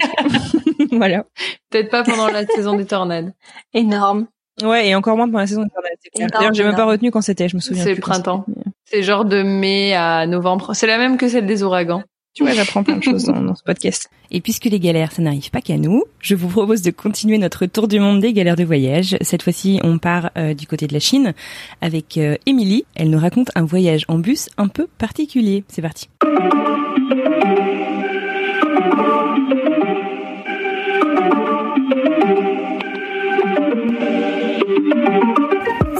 voilà. 0.91 1.25
Peut-être 1.69 1.89
pas 1.89 2.03
pendant 2.03 2.27
la 2.27 2.45
saison 2.47 2.75
des 2.75 2.85
tornades. 2.85 3.33
Énorme. 3.73 4.27
Ouais, 4.61 4.87
et 4.87 4.95
encore 4.95 5.17
moins 5.17 5.27
pendant 5.27 5.39
la 5.39 5.47
saison 5.47 5.63
des 5.63 5.69
tornades. 5.69 6.31
D'ailleurs, 6.31 6.53
j'ai 6.53 6.63
même 6.63 6.75
pas 6.75 6.85
retenu 6.85 7.11
quand 7.11 7.21
c'était. 7.21 7.47
Je 7.47 7.55
me 7.55 7.61
souviens. 7.61 7.83
C'est 7.83 7.95
le 7.95 8.01
printemps. 8.01 8.45
C'est 8.85 9.03
genre 9.03 9.25
de 9.25 9.41
mai 9.43 9.93
à 9.93 10.25
novembre. 10.27 10.75
C'est 10.75 10.87
la 10.87 10.97
même 10.97 11.17
que 11.17 11.27
celle 11.27 11.45
des 11.45 11.63
ouragans. 11.63 12.03
Tu 12.33 12.41
vois, 12.41 12.53
j'apprends 12.53 12.83
plein 12.83 12.97
de 12.97 13.03
choses 13.03 13.25
dans, 13.25 13.53
ce 13.53 13.61
podcast. 13.61 14.09
Et 14.31 14.41
puisque 14.41 14.65
les 14.65 14.79
galères, 14.79 15.11
ça 15.11 15.21
n'arrive 15.21 15.51
pas 15.51 15.61
qu'à 15.61 15.77
nous, 15.77 16.03
je 16.19 16.33
vous 16.33 16.47
propose 16.47 16.81
de 16.81 16.89
continuer 16.89 17.37
notre 17.37 17.67
tour 17.67 17.87
du 17.87 17.99
monde 17.99 18.21
des 18.21 18.33
galères 18.33 18.55
de 18.55 18.63
voyage. 18.63 19.15
Cette 19.21 19.43
fois-ci, 19.43 19.79
on 19.83 19.99
part 19.99 20.31
euh, 20.35 20.55
du 20.55 20.65
côté 20.65 20.87
de 20.87 20.93
la 20.93 20.99
Chine 20.99 21.33
avec 21.81 22.17
euh, 22.17 22.35
Émilie. 22.47 22.85
Elle 22.95 23.11
nous 23.11 23.19
raconte 23.19 23.51
un 23.53 23.63
voyage 23.63 24.05
en 24.07 24.17
bus 24.17 24.49
un 24.57 24.67
peu 24.67 24.87
particulier. 24.97 25.63
C'est 25.67 25.83
parti. 25.83 26.09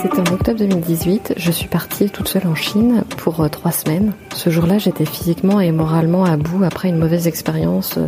C'était 0.04 0.20
en 0.20 0.34
octobre 0.34 0.60
2018. 0.60 1.36
Je 1.38 1.50
suis 1.50 1.70
partie 1.70 2.10
toute 2.10 2.28
seule 2.28 2.46
en 2.46 2.56
Chine 2.56 3.06
pour 3.16 3.40
euh, 3.40 3.48
trois 3.48 3.72
semaines. 3.72 4.12
Ce 4.36 4.50
jour-là, 4.50 4.78
j'étais 4.78 5.06
physiquement 5.06 5.62
et 5.62 5.72
moralement 5.72 6.26
à 6.26 6.36
bout 6.36 6.66
après 6.66 6.90
une 6.90 6.98
mauvaise 6.98 7.26
expérience 7.26 7.96
euh, 7.98 8.08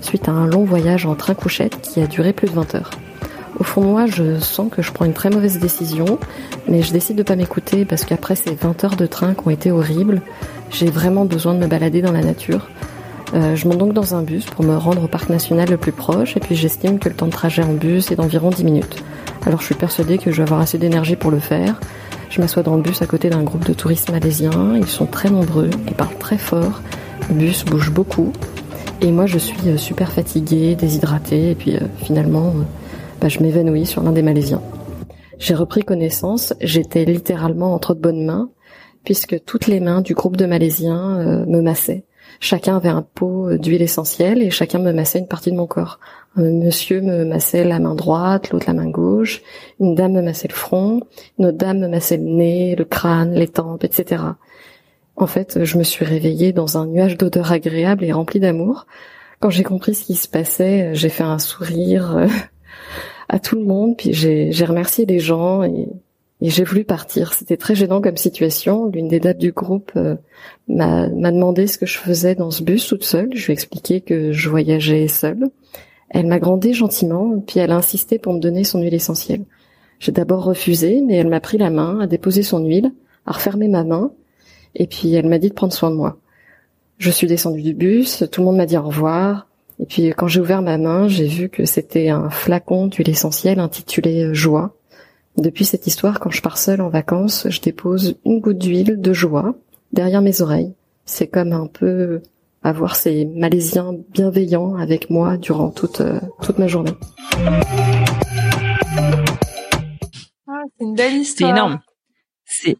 suite 0.00 0.26
à 0.26 0.32
un 0.32 0.46
long 0.46 0.64
voyage 0.64 1.04
en 1.04 1.14
train 1.14 1.34
couchette 1.34 1.82
qui 1.82 2.00
a 2.00 2.06
duré 2.06 2.32
plus 2.32 2.48
de 2.48 2.54
20 2.54 2.76
heures. 2.76 2.90
Au 3.58 3.62
fond 3.62 3.82
de 3.82 3.88
moi, 3.88 4.06
je 4.06 4.40
sens 4.40 4.72
que 4.72 4.80
je 4.80 4.90
prends 4.90 5.04
une 5.04 5.12
très 5.12 5.28
mauvaise 5.28 5.58
décision, 5.58 6.18
mais 6.66 6.80
je 6.80 6.92
décide 6.94 7.16
de 7.16 7.22
pas 7.22 7.36
m'écouter 7.36 7.84
parce 7.84 8.06
qu'après 8.06 8.36
ces 8.36 8.54
20 8.54 8.82
heures 8.84 8.96
de 8.96 9.04
train 9.04 9.34
qui 9.34 9.46
ont 9.46 9.50
été 9.50 9.70
horribles, 9.70 10.22
j'ai 10.70 10.88
vraiment 10.88 11.26
besoin 11.26 11.52
de 11.52 11.58
me 11.58 11.66
balader 11.66 12.00
dans 12.00 12.12
la 12.12 12.22
nature. 12.22 12.70
Euh, 13.34 13.56
je 13.56 13.66
monte 13.66 13.78
donc 13.78 13.92
dans 13.92 14.14
un 14.14 14.22
bus 14.22 14.44
pour 14.44 14.64
me 14.64 14.76
rendre 14.76 15.02
au 15.02 15.08
parc 15.08 15.28
national 15.28 15.68
le 15.68 15.76
plus 15.76 15.90
proche 15.90 16.36
et 16.36 16.40
puis 16.40 16.54
j'estime 16.54 17.00
que 17.00 17.08
le 17.08 17.16
temps 17.16 17.26
de 17.26 17.32
trajet 17.32 17.64
en 17.64 17.72
bus 17.72 18.12
est 18.12 18.16
d'environ 18.16 18.50
10 18.50 18.62
minutes. 18.62 19.02
Alors 19.44 19.60
je 19.60 19.66
suis 19.66 19.74
persuadée 19.74 20.18
que 20.18 20.30
je 20.30 20.36
vais 20.36 20.42
avoir 20.44 20.60
assez 20.60 20.78
d'énergie 20.78 21.16
pour 21.16 21.32
le 21.32 21.40
faire. 21.40 21.80
Je 22.30 22.40
m'assois 22.40 22.62
dans 22.62 22.76
le 22.76 22.82
bus 22.82 23.02
à 23.02 23.06
côté 23.06 23.30
d'un 23.30 23.42
groupe 23.42 23.66
de 23.66 23.72
touristes 23.72 24.10
malaisiens. 24.12 24.76
Ils 24.76 24.86
sont 24.86 25.06
très 25.06 25.30
nombreux, 25.30 25.70
ils 25.88 25.94
parlent 25.94 26.16
très 26.18 26.38
fort. 26.38 26.80
Le 27.28 27.34
bus 27.34 27.64
bouge 27.64 27.90
beaucoup. 27.90 28.32
Et 29.00 29.10
moi 29.10 29.26
je 29.26 29.38
suis 29.38 29.68
euh, 29.68 29.78
super 29.78 30.12
fatiguée, 30.12 30.76
déshydratée 30.76 31.50
et 31.50 31.54
puis 31.56 31.74
euh, 31.74 31.80
finalement 32.04 32.54
bah, 33.20 33.28
je 33.28 33.40
m'évanouis 33.40 33.86
sur 33.86 34.04
l'un 34.04 34.12
des 34.12 34.22
Malaisiens. 34.22 34.62
J'ai 35.40 35.54
repris 35.54 35.82
connaissance, 35.82 36.54
j'étais 36.60 37.04
littéralement 37.04 37.74
entre 37.74 37.94
de 37.94 38.00
bonnes 38.00 38.24
mains 38.24 38.50
puisque 39.02 39.44
toutes 39.44 39.66
les 39.66 39.80
mains 39.80 40.02
du 40.02 40.14
groupe 40.14 40.36
de 40.36 40.46
Malaisiens 40.46 41.44
me 41.46 41.60
massaient. 41.60 42.04
Chacun 42.40 42.76
avait 42.76 42.88
un 42.88 43.02
pot 43.02 43.56
d'huile 43.56 43.82
essentielle 43.82 44.42
et 44.42 44.50
chacun 44.50 44.78
me 44.78 44.92
massait 44.92 45.18
une 45.18 45.28
partie 45.28 45.50
de 45.50 45.56
mon 45.56 45.66
corps. 45.66 45.98
Un 46.36 46.50
monsieur 46.50 47.00
me 47.00 47.24
massait 47.24 47.64
la 47.64 47.78
main 47.78 47.94
droite, 47.94 48.50
l'autre 48.50 48.66
la 48.66 48.74
main 48.74 48.90
gauche, 48.90 49.42
une 49.80 49.94
dame 49.94 50.12
me 50.12 50.22
massait 50.22 50.48
le 50.48 50.54
front, 50.54 51.00
une 51.38 51.46
autre 51.46 51.58
dame 51.58 51.78
me 51.78 51.88
massait 51.88 52.16
le 52.16 52.24
nez, 52.24 52.74
le 52.76 52.84
crâne, 52.84 53.34
les 53.34 53.48
tempes, 53.48 53.84
etc. 53.84 54.22
En 55.16 55.26
fait, 55.26 55.64
je 55.64 55.78
me 55.78 55.84
suis 55.84 56.04
réveillée 56.04 56.52
dans 56.52 56.76
un 56.76 56.86
nuage 56.86 57.16
d'odeurs 57.16 57.52
agréables 57.52 58.04
et 58.04 58.12
rempli 58.12 58.40
d'amour. 58.40 58.86
Quand 59.38 59.50
j'ai 59.50 59.62
compris 59.62 59.94
ce 59.94 60.04
qui 60.04 60.16
se 60.16 60.28
passait, 60.28 60.94
j'ai 60.94 61.08
fait 61.08 61.22
un 61.22 61.38
sourire 61.38 62.16
euh, 62.16 62.26
à 63.28 63.38
tout 63.38 63.56
le 63.56 63.64
monde, 63.64 63.96
puis 63.96 64.12
j'ai 64.12 64.64
remercié 64.64 65.06
les 65.06 65.20
gens 65.20 65.62
et 65.62 65.88
et 66.44 66.50
j'ai 66.50 66.64
voulu 66.64 66.84
partir. 66.84 67.32
C'était 67.32 67.56
très 67.56 67.74
gênant 67.74 68.02
comme 68.02 68.18
situation. 68.18 68.90
L'une 68.90 69.08
des 69.08 69.18
dates 69.18 69.38
du 69.38 69.52
groupe 69.52 69.92
euh, 69.96 70.14
m'a 70.68 71.08
demandé 71.08 71.66
ce 71.66 71.78
que 71.78 71.86
je 71.86 71.96
faisais 71.96 72.34
dans 72.34 72.50
ce 72.50 72.62
bus 72.62 72.86
toute 72.86 73.02
seule. 73.02 73.30
Je 73.34 73.46
lui 73.46 73.52
ai 73.52 73.54
expliqué 73.54 74.02
que 74.02 74.30
je 74.30 74.50
voyageais 74.50 75.08
seule. 75.08 75.48
Elle 76.10 76.26
m'a 76.26 76.38
grandé 76.38 76.74
gentiment, 76.74 77.40
puis 77.40 77.60
elle 77.60 77.70
a 77.70 77.76
insisté 77.76 78.18
pour 78.18 78.34
me 78.34 78.40
donner 78.40 78.62
son 78.62 78.82
huile 78.82 78.92
essentielle. 78.92 79.46
J'ai 80.00 80.12
d'abord 80.12 80.44
refusé, 80.44 81.00
mais 81.00 81.14
elle 81.14 81.28
m'a 81.28 81.40
pris 81.40 81.56
la 81.56 81.70
main, 81.70 82.00
a 82.00 82.06
déposé 82.06 82.42
son 82.42 82.62
huile, 82.62 82.92
a 83.24 83.32
refermé 83.32 83.66
ma 83.66 83.82
main, 83.82 84.12
et 84.74 84.86
puis 84.86 85.14
elle 85.14 85.26
m'a 85.26 85.38
dit 85.38 85.48
de 85.48 85.54
prendre 85.54 85.72
soin 85.72 85.90
de 85.90 85.96
moi. 85.96 86.18
Je 86.98 87.10
suis 87.10 87.26
descendue 87.26 87.62
du 87.62 87.72
bus, 87.72 88.22
tout 88.30 88.42
le 88.42 88.44
monde 88.44 88.58
m'a 88.58 88.66
dit 88.66 88.76
au 88.76 88.82
revoir, 88.82 89.48
et 89.80 89.86
puis 89.86 90.10
quand 90.10 90.28
j'ai 90.28 90.40
ouvert 90.40 90.60
ma 90.60 90.76
main, 90.76 91.08
j'ai 91.08 91.26
vu 91.26 91.48
que 91.48 91.64
c'était 91.64 92.10
un 92.10 92.28
flacon 92.28 92.86
d'huile 92.86 93.08
essentielle 93.08 93.60
intitulé 93.60 94.34
Joie. 94.34 94.76
Depuis 95.36 95.64
cette 95.64 95.86
histoire, 95.88 96.20
quand 96.20 96.30
je 96.30 96.40
pars 96.40 96.58
seule 96.58 96.80
en 96.80 96.88
vacances, 96.88 97.48
je 97.50 97.60
dépose 97.60 98.16
une 98.24 98.40
goutte 98.40 98.58
d'huile 98.58 99.00
de 99.00 99.12
joie 99.12 99.56
derrière 99.92 100.22
mes 100.22 100.40
oreilles. 100.42 100.74
C'est 101.06 101.26
comme 101.26 101.52
un 101.52 101.66
peu 101.66 102.22
avoir 102.62 102.94
ces 102.94 103.24
Malaisiens 103.26 103.94
bienveillants 104.10 104.76
avec 104.76 105.10
moi 105.10 105.36
durant 105.36 105.70
toute, 105.70 106.00
euh, 106.00 106.20
toute 106.40 106.58
ma 106.58 106.68
journée. 106.68 106.94
Ah, 110.46 110.62
c'est 110.78 110.84
une 110.84 110.94
belle 110.94 111.16
histoire. 111.16 111.50
C'est 111.50 111.56
énorme. 111.56 111.80
C'est, 112.44 112.76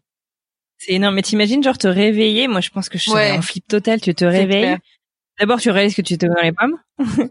c'est 0.77 0.93
énorme. 0.93 1.15
Mais 1.15 1.23
t'imagines, 1.23 1.61
genre, 1.61 1.77
te 1.77 1.89
réveiller. 1.89 2.47
Moi, 2.47 2.61
je 2.61 2.69
pense 2.69 2.87
que 2.87 2.97
je 2.97 3.03
serais 3.03 3.37
en 3.37 3.41
flip 3.41 3.67
total. 3.67 3.99
Tu 3.99 4.15
te 4.15 4.23
réveilles. 4.23 4.77
D'abord, 5.39 5.59
tu 5.59 5.69
réalises 5.71 5.95
que 5.95 6.01
tu 6.01 6.13
étais 6.13 6.29
dans 6.29 6.41
les 6.41 6.53
pommes. 6.53 6.79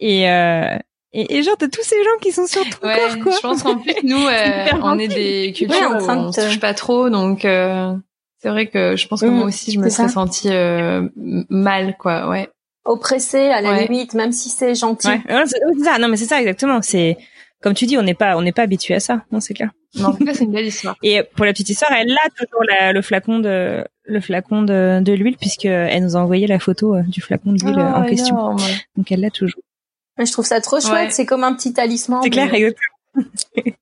et, 0.00 0.28
euh, 0.28 0.76
et, 1.12 1.36
et 1.36 1.42
genre, 1.42 1.56
t'as 1.56 1.68
tous 1.68 1.82
ces 1.82 1.96
gens 2.02 2.18
qui 2.20 2.32
sont 2.32 2.46
sur 2.46 2.62
ton 2.62 2.86
ouais, 2.86 2.96
corps, 2.96 3.18
quoi. 3.22 3.32
Je 3.32 3.40
pense 3.40 3.62
qu'en 3.62 3.78
plus, 3.78 3.94
nous, 4.02 4.16
euh, 4.26 4.66
on 4.82 4.98
est 4.98 5.08
des 5.08 5.52
cultures 5.54 5.90
où 5.90 6.10
on 6.10 6.32
se 6.32 6.40
touche 6.40 6.60
pas 6.60 6.74
trop, 6.74 7.08
donc 7.10 7.44
euh, 7.44 7.94
c'est 8.38 8.48
vrai 8.48 8.66
que 8.66 8.96
je 8.96 9.06
pense 9.06 9.20
que 9.20 9.26
moi 9.26 9.44
mm, 9.44 9.48
aussi, 9.48 9.72
je 9.72 9.78
me 9.78 9.88
serais 9.88 10.08
sentie 10.08 10.50
euh, 10.50 11.08
mal, 11.16 11.96
quoi, 11.98 12.28
ouais. 12.28 12.48
Oppressée, 12.84 13.48
à 13.48 13.60
la 13.60 13.82
limite, 13.82 14.14
même 14.14 14.30
si 14.30 14.48
c'est 14.48 14.74
gentil. 14.74 15.08
Ouais. 15.08 15.20
c'est 15.46 15.84
ça. 15.84 15.98
Non, 15.98 16.08
mais 16.08 16.16
c'est 16.16 16.26
ça, 16.26 16.40
exactement. 16.40 16.80
C'est 16.82 17.16
comme 17.60 17.74
tu 17.74 17.86
dis, 17.86 17.96
on 17.96 18.02
n'est 18.02 18.14
pas, 18.14 18.36
on 18.36 18.42
n'est 18.42 18.52
pas 18.52 18.62
habitué 18.62 18.94
à 18.94 19.00
ça. 19.00 19.22
Non, 19.32 19.40
c'est 19.40 19.54
clair. 19.54 19.70
Non, 19.96 20.08
en 20.08 20.12
tout 20.12 20.24
cas, 20.24 20.34
c'est 20.34 20.44
une 20.44 20.52
belle 20.52 20.66
histoire. 20.66 20.96
Et 21.02 21.22
pour 21.34 21.44
la 21.44 21.52
petite 21.52 21.70
histoire, 21.70 21.90
elle 21.92 22.12
a 22.12 22.28
toujours 22.30 22.62
la, 22.62 22.92
le 22.92 23.02
flacon 23.02 23.40
de 23.40 23.84
le 24.04 24.20
flacon 24.20 24.62
de, 24.62 25.00
de 25.00 25.12
l'huile 25.14 25.36
puisque 25.36 25.64
elle 25.64 26.04
nous 26.04 26.16
a 26.16 26.20
envoyé 26.20 26.46
la 26.46 26.60
photo 26.60 27.00
du 27.08 27.20
flacon 27.20 27.54
d'huile 27.54 27.80
en 27.80 28.04
oh, 28.04 28.08
question. 28.08 28.56
Donc 28.96 29.10
elle 29.10 29.20
l'a 29.20 29.30
toujours. 29.30 29.62
Je 30.18 30.32
trouve 30.32 30.46
ça 30.46 30.60
trop 30.60 30.80
chouette. 30.80 31.12
C'est 31.12 31.26
comme 31.26 31.44
un 31.44 31.54
petit 31.54 31.72
talisman. 31.72 32.22
C'est 32.22 32.30
clair, 32.30 32.52
exactement. 32.52 32.96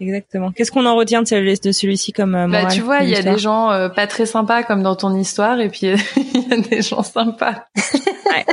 Exactement. 0.00 0.52
Qu'est-ce 0.52 0.72
qu'on 0.72 0.86
en 0.86 0.96
retient 0.96 1.22
de 1.22 1.26
celui-ci 1.26 2.12
comme 2.12 2.34
euh, 2.34 2.48
Bah 2.48 2.66
tu 2.66 2.80
vois, 2.80 3.00
il 3.00 3.10
y 3.10 3.16
a 3.16 3.22
des 3.22 3.38
gens 3.38 3.70
euh, 3.70 3.88
pas 3.88 4.06
très 4.06 4.26
sympas 4.26 4.62
comme 4.62 4.82
dans 4.82 4.96
ton 4.96 5.14
histoire 5.16 5.60
et 5.60 5.68
puis 5.68 5.86
il 6.16 6.48
y 6.48 6.52
a 6.52 6.56
des 6.56 6.82
gens 6.82 7.02
sympas. 7.02 7.66
ouais, 8.26 8.46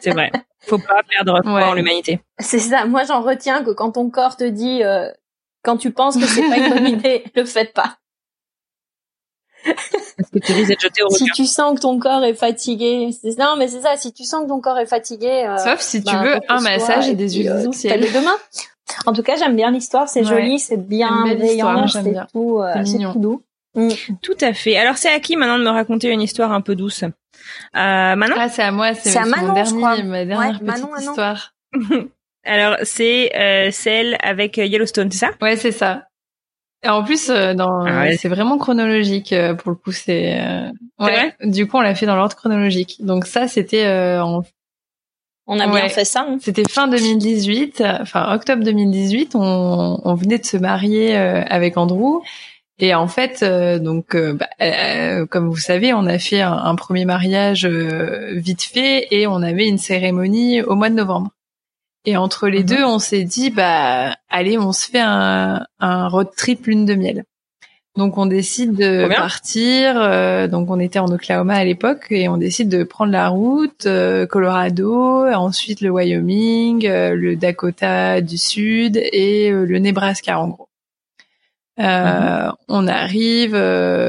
c'est 0.00 0.12
vrai. 0.12 0.30
Faut 0.60 0.78
pas 0.78 1.02
perdre 1.08 1.40
foi 1.42 1.68
en 1.68 1.74
l'humanité. 1.74 2.20
C'est 2.38 2.58
ça. 2.58 2.86
Moi, 2.86 3.04
j'en 3.04 3.22
retiens 3.22 3.64
que 3.64 3.70
quand 3.70 3.92
ton 3.92 4.10
corps 4.10 4.36
te 4.36 4.44
dit, 4.44 4.82
euh, 4.82 5.10
quand 5.62 5.76
tu 5.76 5.92
penses 5.92 6.16
que 6.16 6.26
c'est 6.26 6.48
pas 6.48 6.58
une 6.58 6.74
bonne 6.74 6.86
idée, 6.86 7.24
le 7.34 7.44
faites 7.44 7.72
pas. 7.72 7.98
Parce 9.64 10.30
que 10.30 10.38
tu 10.38 10.52
risques 10.52 10.68
d'être 10.68 10.80
jeté 10.80 11.02
au 11.02 11.10
Si 11.10 11.24
tu 11.34 11.46
sens 11.46 11.74
que 11.76 11.80
ton 11.80 11.98
corps 11.98 12.24
est 12.24 12.34
fatigué, 12.34 13.10
non 13.38 13.56
mais 13.58 13.68
c'est 13.68 13.80
ça. 13.80 13.96
Si 13.96 14.12
tu 14.12 14.24
sens 14.24 14.44
que 14.44 14.48
ton 14.48 14.60
corre 14.60 14.78
est 14.78 14.86
fatigué, 14.86 15.46
sauf 15.62 15.80
si 15.80 16.02
tu 16.02 16.12
bah, 16.12 16.22
veux 16.22 16.40
un 16.48 16.60
massage 16.60 17.08
et, 17.08 17.14
des 17.14 17.30
huiles 17.30 17.54
essentielles. 17.58 18.00
demain. 18.12 18.36
En 19.06 19.12
tout 19.12 19.22
cas, 19.22 19.36
j'aime 19.36 19.56
bien 19.56 19.70
l'histoire, 19.70 20.08
c'est 20.08 20.24
joli, 20.24 20.58
c'est 20.58 20.76
bienveillant, 20.76 21.86
c'est 21.86 22.14
tout, 22.32 22.60
euh, 22.60 22.84
c'est 22.84 22.98
tout 22.98 23.18
doux. 23.18 23.42
Mm. 23.74 23.90
Tout 24.22 24.36
à 24.40 24.54
fait. 24.54 24.76
Alors 24.76 24.96
c'est 24.96 25.10
à 25.10 25.20
qui 25.20 25.36
maintenant 25.36 25.58
de 25.58 25.64
me 25.64 25.70
raconter 25.70 26.10
une 26.10 26.22
histoire 26.22 26.52
un 26.52 26.62
peu 26.62 26.74
douce? 26.74 27.02
Euh, 27.02 27.10
Manon? 27.72 28.34
Ah 28.36 28.48
c'est 28.48 28.62
à 28.62 28.72
moi, 28.72 28.94
c'est 28.94 29.14
mon 29.20 29.52
dernier, 29.52 30.02
ma 30.02 30.24
dernière 30.24 30.58
petite 30.58 30.84
histoire. 31.00 31.54
Alors 32.44 32.76
c'est 32.82 33.30
euh, 33.36 33.70
celle 33.70 34.16
avec 34.22 34.56
Yellowstone, 34.56 35.10
c'est 35.10 35.26
ça? 35.26 35.30
Ouais, 35.40 35.56
c'est 35.56 35.72
ça. 35.72 36.07
Et 36.84 36.88
en 36.88 37.02
plus, 37.02 37.28
euh, 37.28 37.54
dans, 37.54 37.84
ah 37.84 38.16
c'est 38.16 38.28
vraiment 38.28 38.56
chronologique 38.56 39.34
pour 39.58 39.70
le 39.70 39.76
coup. 39.76 39.92
C'est 39.92 40.40
ouais. 40.98 41.34
Du 41.42 41.66
coup, 41.66 41.78
on 41.78 41.80
l'a 41.80 41.94
fait 41.94 42.06
dans 42.06 42.16
l'ordre 42.16 42.36
chronologique. 42.36 42.96
Donc 43.00 43.26
ça, 43.26 43.48
c'était 43.48 43.86
en 44.18 44.42
on 45.50 45.58
a 45.58 45.66
bien 45.66 45.88
fait 45.88 46.04
ça. 46.04 46.26
Hein. 46.28 46.36
C'était 46.42 46.62
fin 46.68 46.88
2018, 46.88 47.82
enfin 48.02 48.34
octobre 48.34 48.62
2018. 48.62 49.34
On, 49.34 49.98
on 50.04 50.14
venait 50.14 50.38
de 50.38 50.44
se 50.44 50.58
marier 50.58 51.16
euh, 51.16 51.42
avec 51.48 51.78
Andrew. 51.78 52.20
Et 52.78 52.94
en 52.94 53.08
fait, 53.08 53.42
euh, 53.42 53.78
donc, 53.78 54.14
euh, 54.14 54.34
bah, 54.34 55.26
comme 55.26 55.48
vous 55.48 55.56
savez, 55.56 55.94
on 55.94 56.06
a 56.06 56.18
fait 56.18 56.42
un, 56.42 56.74
premier 56.76 57.06
mariage 57.06 57.66
vite 57.66 58.62
fait 58.62 59.08
et 59.10 59.26
on 59.26 59.42
avait 59.42 59.66
une 59.66 59.78
cérémonie 59.78 60.60
au 60.62 60.74
mois 60.74 60.90
de 60.90 60.94
novembre. 60.94 61.30
Et 62.08 62.16
entre 62.16 62.48
les 62.48 62.60
mhm. 62.60 62.66
deux, 62.66 62.84
on 62.84 62.98
s'est 62.98 63.24
dit, 63.24 63.50
bah, 63.50 64.16
allez, 64.30 64.56
on 64.56 64.72
se 64.72 64.88
fait 64.88 64.98
un, 64.98 65.66
un 65.78 66.08
road 66.08 66.28
trip 66.34 66.64
lune 66.64 66.86
de 66.86 66.94
miel. 66.94 67.24
Donc 67.98 68.16
on 68.16 68.24
décide 68.24 68.76
de 68.76 69.08
partir. 69.14 70.00
Euh, 70.00 70.48
donc 70.48 70.70
on 70.70 70.80
était 70.80 71.00
en 71.00 71.12
Oklahoma 71.12 71.56
à 71.56 71.64
l'époque 71.64 72.06
et 72.08 72.30
on 72.30 72.38
décide 72.38 72.70
de 72.70 72.82
prendre 72.82 73.12
la 73.12 73.28
route 73.28 73.84
euh, 73.84 74.24
Colorado, 74.24 75.26
ensuite 75.26 75.82
le 75.82 75.90
Wyoming, 75.90 76.86
euh, 76.86 77.14
le 77.14 77.36
Dakota 77.36 78.22
du 78.22 78.38
Sud 78.38 78.96
et 78.96 79.50
le 79.50 79.78
Nebraska 79.78 80.40
en 80.40 80.48
gros. 80.48 80.68
Mhm. 81.76 82.54
On 82.68 82.86
arrive 82.86 83.52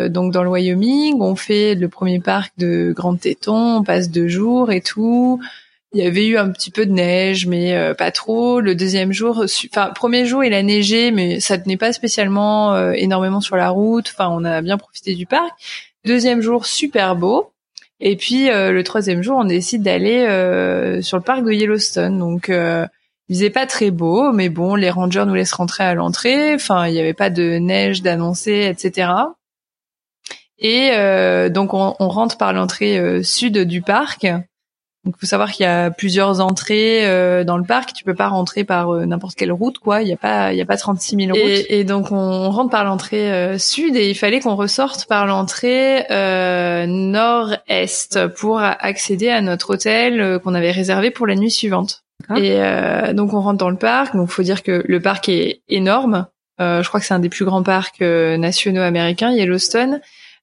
donc 0.09 0.31
dans 0.31 0.43
le 0.43 0.49
Wyoming, 0.49 1.19
on 1.19 1.35
fait 1.35 1.75
le 1.75 1.89
premier 1.89 2.21
parc 2.21 2.53
de 2.57 2.93
Grand 2.95 3.15
Téton, 3.15 3.79
on 3.79 3.83
passe 3.83 4.09
deux 4.09 4.29
jours 4.29 4.71
et 4.71 4.81
tout. 4.81 5.41
Il 5.91 6.03
y 6.03 6.05
avait 6.05 6.27
eu 6.27 6.37
un 6.37 6.51
petit 6.51 6.69
peu 6.69 6.85
de 6.85 6.91
neige, 6.91 7.47
mais 7.47 7.75
euh, 7.75 7.95
pas 7.95 8.11
trop. 8.11 8.59
Le 8.59 8.75
deuxième 8.75 9.11
jour, 9.11 9.43
enfin 9.71 9.89
premier 9.89 10.25
jour, 10.25 10.43
il 10.43 10.53
a 10.53 10.61
neigé, 10.61 11.09
mais 11.09 11.39
ça 11.39 11.57
tenait 11.57 11.77
pas 11.77 11.93
spécialement 11.93 12.75
euh, 12.75 12.91
énormément 12.91 13.41
sur 13.41 13.55
la 13.55 13.69
route. 13.69 14.11
Enfin, 14.13 14.29
on 14.31 14.45
a 14.45 14.61
bien 14.61 14.77
profité 14.77 15.15
du 15.15 15.25
parc. 15.25 15.49
Deuxième 16.05 16.41
jour, 16.41 16.67
super 16.67 17.15
beau. 17.15 17.51
Et 17.99 18.15
puis 18.17 18.51
euh, 18.51 18.71
le 18.71 18.83
troisième 18.83 19.23
jour, 19.23 19.37
on 19.39 19.45
décide 19.45 19.81
d'aller 19.81 20.21
sur 21.01 21.17
le 21.17 21.23
parc 21.23 21.43
de 21.43 21.51
Yellowstone. 21.51 22.19
Donc 22.19 22.49
il 22.49 23.35
faisait 23.35 23.49
pas 23.49 23.65
très 23.65 23.89
beau, 23.89 24.31
mais 24.31 24.49
bon, 24.49 24.75
les 24.75 24.91
rangers 24.91 25.25
nous 25.25 25.33
laissent 25.33 25.53
rentrer 25.53 25.85
à 25.85 25.95
l'entrée. 25.95 26.53
Enfin, 26.53 26.87
il 26.87 26.93
n'y 26.93 26.99
avait 26.99 27.13
pas 27.15 27.31
de 27.31 27.57
neige 27.57 28.03
d'annoncer, 28.03 28.67
etc. 28.69 29.11
Et 30.59 30.91
donc 31.49 31.73
on, 31.73 31.95
on, 31.99 32.09
rentre 32.09 32.37
par 32.37 32.53
l'entrée 32.53 33.23
sud 33.23 33.57
du 33.57 33.81
parc. 33.81 34.27
Donc, 35.05 35.15
il 35.17 35.19
faut 35.21 35.27
savoir 35.27 35.51
qu'il 35.51 35.63
y 35.63 35.67
a 35.67 35.91
plusieurs 35.91 36.41
entrées 36.41 37.07
euh, 37.07 37.45
dans 37.45 37.57
le 37.57 37.63
parc. 37.63 37.93
Tu 37.93 38.03
peux 38.03 38.15
pas 38.15 38.27
rentrer 38.27 38.65
par 38.65 38.93
euh, 38.93 39.05
n'importe 39.05 39.35
quelle 39.35 39.53
route, 39.53 39.79
quoi. 39.79 40.01
Il 40.01 40.09
y 40.09 40.13
a 40.13 40.17
pas, 40.17 40.51
il 40.51 40.57
y 40.57 40.61
a 40.61 40.65
pas 40.65 40.75
36 40.75 41.15
000 41.15 41.29
routes. 41.29 41.37
Et, 41.37 41.79
et 41.79 41.83
donc, 41.85 42.11
on 42.11 42.49
rentre 42.49 42.69
par 42.69 42.83
l'entrée 42.83 43.31
euh, 43.31 43.57
sud 43.57 43.95
et 43.95 44.09
il 44.09 44.15
fallait 44.15 44.41
qu'on 44.41 44.55
ressorte 44.55 45.07
par 45.07 45.25
l'entrée 45.25 46.05
nord-est 46.87 48.27
pour 48.35 48.59
accéder 48.59 49.29
à 49.29 49.41
notre 49.41 49.75
hôtel 49.75 50.39
qu'on 50.43 50.53
avait 50.53 50.71
réservé 50.71 51.11
pour 51.11 51.27
la 51.27 51.35
nuit 51.35 51.51
suivante. 51.51 52.03
Et 52.35 52.59
donc, 53.13 53.33
on 53.33 53.39
rentre 53.39 53.57
dans 53.57 53.69
le 53.69 53.77
parc. 53.77 54.15
Donc, 54.15 54.29
faut 54.29 54.43
dire 54.43 54.63
que 54.63 54.83
le 54.85 54.99
parc 54.99 55.29
est 55.29 55.61
énorme. 55.69 56.27
je 56.59 56.85
crois 56.87 56.99
que 56.99 57.05
c'est 57.05 57.13
un 57.13 57.19
des 57.19 57.29
plus 57.29 57.45
grands 57.45 57.63
parcs 57.63 58.01
nationaux 58.01 58.81
américains, 58.81 59.31
Yellowstone. 59.31 60.01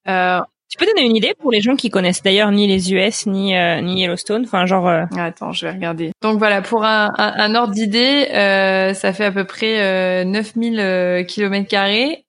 Euh, 0.08 0.40
tu 0.68 0.78
peux 0.78 0.86
donner 0.86 1.06
une 1.06 1.16
idée 1.16 1.32
pour 1.38 1.50
les 1.50 1.60
gens 1.60 1.76
qui 1.76 1.90
connaissent 1.90 2.22
d'ailleurs 2.22 2.50
ni 2.50 2.66
les 2.66 2.92
US 2.92 3.26
ni 3.26 3.56
euh, 3.56 3.80
ni 3.80 4.00
Yellowstone, 4.00 4.42
enfin 4.44 4.66
genre. 4.66 4.88
Euh... 4.88 5.04
Attends, 5.16 5.52
je 5.52 5.66
vais 5.66 5.72
regarder. 5.72 6.10
Donc 6.22 6.38
voilà, 6.38 6.60
pour 6.60 6.84
un, 6.84 7.12
un, 7.16 7.54
ordre 7.54 7.72
d'idée, 7.72 8.28
euh, 8.32 8.92
ça 8.92 9.12
fait 9.12 9.24
à 9.24 9.32
peu 9.32 9.44
près 9.44 9.80
euh, 9.80 10.24
9000 10.24 11.24
kilomètres 11.26 11.68
carrés 11.68 12.25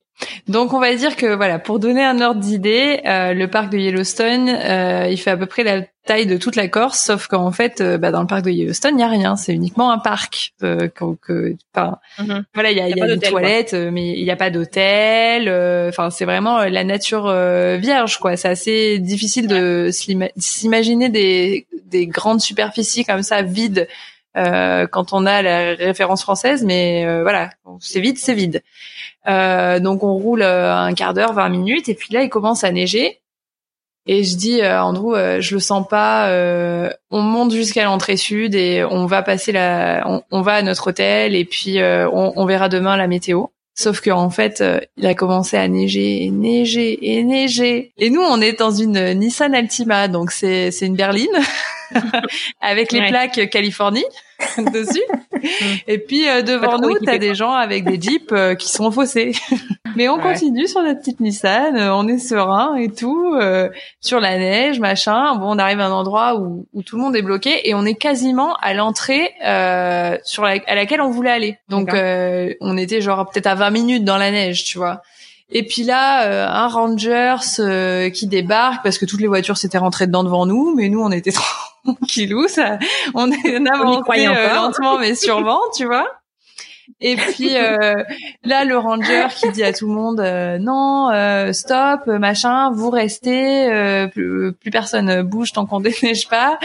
donc 0.47 0.73
on 0.73 0.79
va 0.79 0.95
dire 0.95 1.15
que 1.15 1.35
voilà, 1.35 1.59
pour 1.59 1.79
donner 1.79 2.03
un 2.03 2.21
ordre 2.21 2.39
d'idée, 2.39 3.01
euh, 3.05 3.33
le 3.33 3.47
parc 3.47 3.69
de 3.69 3.77
Yellowstone, 3.77 4.49
euh, 4.49 5.07
il 5.09 5.17
fait 5.17 5.31
à 5.31 5.37
peu 5.37 5.45
près 5.45 5.63
la 5.63 5.81
taille 6.05 6.25
de 6.25 6.37
toute 6.37 6.55
la 6.55 6.67
Corse, 6.67 6.99
sauf 6.99 7.27
qu'en 7.27 7.51
fait, 7.51 7.81
euh, 7.81 7.97
bah, 7.97 8.11
dans 8.11 8.21
le 8.21 8.27
parc 8.27 8.43
de 8.43 8.49
Yellowstone, 8.49 8.97
il 8.97 9.01
y 9.01 9.03
a 9.03 9.09
rien, 9.09 9.35
c'est 9.35 9.53
uniquement 9.53 9.91
un 9.91 9.99
parc. 9.99 10.53
donc, 10.61 11.29
mhm. 11.29 12.45
voilà, 12.53 12.71
il 12.71 12.77
y 12.77 12.81
a, 12.81 12.89
y 12.89 13.01
a, 13.01 13.15
des 13.15 13.19
toilettes, 13.19 13.73
mais 13.73 14.17
il 14.17 14.23
n'y 14.23 14.31
a 14.31 14.35
pas 14.35 14.49
d'hôtel. 14.49 15.49
Enfin, 15.89 16.09
c'est 16.09 16.25
vraiment 16.25 16.63
la 16.63 16.83
nature 16.83 17.31
vierge, 17.77 18.17
quoi. 18.17 18.37
C'est 18.37 18.49
assez 18.49 18.99
difficile 18.99 19.47
de 19.47 19.89
s'imaginer 19.91 21.09
des, 21.09 21.67
des 21.85 22.07
grandes 22.07 22.41
superficies 22.41 23.05
comme 23.05 23.21
ça 23.21 23.41
vides. 23.41 23.87
quand 24.33 25.13
on 25.13 25.25
a 25.25 25.41
la 25.41 25.75
référence 25.75 26.21
française, 26.23 26.63
mais 26.63 27.21
voilà, 27.21 27.49
c'est 27.81 27.99
vide, 27.99 28.17
c'est 28.17 28.33
vide. 28.33 28.63
Euh, 29.27 29.79
donc 29.79 30.03
on 30.03 30.13
roule 30.13 30.41
euh, 30.41 30.73
un 30.73 30.93
quart 30.93 31.13
d'heure, 31.13 31.33
20 31.33 31.49
minutes, 31.49 31.89
et 31.89 31.93
puis 31.93 32.13
là 32.13 32.23
il 32.23 32.29
commence 32.29 32.63
à 32.63 32.71
neiger. 32.71 33.19
Et 34.09 34.23
je 34.23 34.37
dis 34.37 34.61
euh, 34.61 34.81
Andrew, 34.81 35.15
euh, 35.15 35.41
je 35.41 35.55
le 35.55 35.59
sens 35.59 35.85
pas. 35.87 36.29
on 37.11 37.21
monte 37.21 37.51
jusqu'à 37.51 37.83
l'entrée 37.83 38.17
sud 38.17 38.55
et 38.55 38.85
on 38.85 39.05
va 39.05 39.21
passer 39.21 39.51
la, 39.51 40.21
on, 40.31 40.41
va 40.41 40.53
à 40.53 40.61
notre 40.61 40.87
hôtel 40.87 41.35
et 41.35 41.43
puis 41.43 41.79
on, 41.81 42.33
on, 42.35 42.45
verra 42.45 42.69
demain 42.69 42.95
la 42.95 43.07
météo. 43.07 43.47
Sauf 43.75 44.01
que 44.01 44.09
en 44.09 44.31
fait, 44.31 44.63
il 44.95 45.05
a 45.05 45.13
commencé 45.13 45.55
à 45.55 45.67
neiger 45.67 46.23
et 46.23 46.31
neiger 46.31 47.15
et 47.15 47.23
neiger. 47.23 47.91
Et 47.97 48.09
nous, 48.09 48.21
on 48.21 48.41
est 48.41 48.57
dans 48.57 48.71
une 48.71 49.13
Nissan 49.13 49.53
Altima, 49.53 50.07
donc 50.07 50.31
c'est 50.31 50.71
c'est 50.71 50.87
une 50.87 50.95
berline 50.95 51.27
avec 52.61 52.91
les 52.91 53.07
plaques 53.07 53.49
Californie. 53.49 54.05
dessus. 54.57 55.01
Et 55.87 55.97
puis 55.97 56.27
euh, 56.27 56.41
devant 56.41 56.79
nous, 56.79 56.93
t'as 56.99 57.17
des 57.17 57.35
gens 57.35 57.53
avec 57.53 57.85
des 57.85 57.99
jeeps 57.99 58.31
euh, 58.31 58.55
qui 58.55 58.69
sont 58.69 58.91
faussés. 58.91 59.33
Mais 59.95 60.09
on 60.09 60.19
continue 60.19 60.67
sur 60.67 60.83
notre 60.83 60.99
petite 60.99 61.19
Nissan, 61.19 61.75
euh, 61.75 61.95
on 61.95 62.07
est 62.07 62.19
serein 62.19 62.75
et 62.75 62.89
tout, 62.89 63.35
sur 63.99 64.19
la 64.19 64.37
neige, 64.37 64.79
machin. 64.79 65.35
Bon, 65.35 65.55
on 65.55 65.57
arrive 65.57 65.79
à 65.79 65.87
un 65.87 65.91
endroit 65.91 66.35
où, 66.35 66.67
où 66.73 66.83
tout 66.83 66.97
le 66.97 67.01
monde 67.01 67.15
est 67.15 67.23
bloqué 67.23 67.67
et 67.67 67.73
on 67.73 67.83
est 67.83 67.95
quasiment 67.95 68.55
à 68.57 68.75
l'entrée 68.75 69.33
sur 70.23 70.45
à 70.45 70.75
laquelle 70.75 71.01
on 71.01 71.09
voulait 71.09 71.31
aller. 71.31 71.57
Donc 71.67 71.89
on 72.61 72.77
était 72.77 73.01
genre 73.01 73.27
peut-être 73.29 73.47
à 73.47 73.55
20 73.55 73.69
minutes 73.71 74.03
dans 74.03 74.17
la 74.17 74.29
neige, 74.29 74.65
tu 74.65 74.77
vois. 74.77 75.01
Et 75.49 75.65
puis 75.65 75.83
là, 75.83 76.49
un 76.53 76.67
Rangers 76.67 77.37
qui 78.13 78.27
débarque 78.27 78.83
parce 78.83 78.97
que 78.97 79.05
toutes 79.05 79.21
les 79.21 79.27
voitures 79.27 79.57
s'étaient 79.57 79.77
rentrées 79.77 80.07
dedans 80.07 80.23
devant 80.23 80.45
nous, 80.45 80.75
mais 80.75 80.89
nous 80.89 81.01
on 81.01 81.11
était 81.11 81.31
kilou, 82.07 82.47
ça, 82.47 82.79
on 83.13 83.31
est 83.31 83.55
avancé 83.69 84.27
euh, 84.27 84.53
lentement 84.53 84.99
mais 84.99 85.15
sûrement, 85.15 85.59
tu 85.75 85.85
vois. 85.85 86.07
Et 87.01 87.15
puis 87.15 87.55
euh, 87.55 87.95
là, 88.43 88.63
le 88.63 88.77
ranger 88.77 89.27
qui 89.35 89.49
dit 89.51 89.63
à 89.63 89.73
tout 89.73 89.87
le 89.87 89.93
monde 89.93 90.19
euh, 90.19 90.57
non, 90.57 91.11
stop, 91.53 92.07
machin, 92.07 92.71
vous 92.71 92.89
restez, 92.89 94.07
plus, 94.11 94.53
personne 94.71 95.21
bouge 95.21 95.51
tant 95.51 95.65
qu'on 95.65 95.79
déneige 95.81 96.27
pas. 96.27 96.57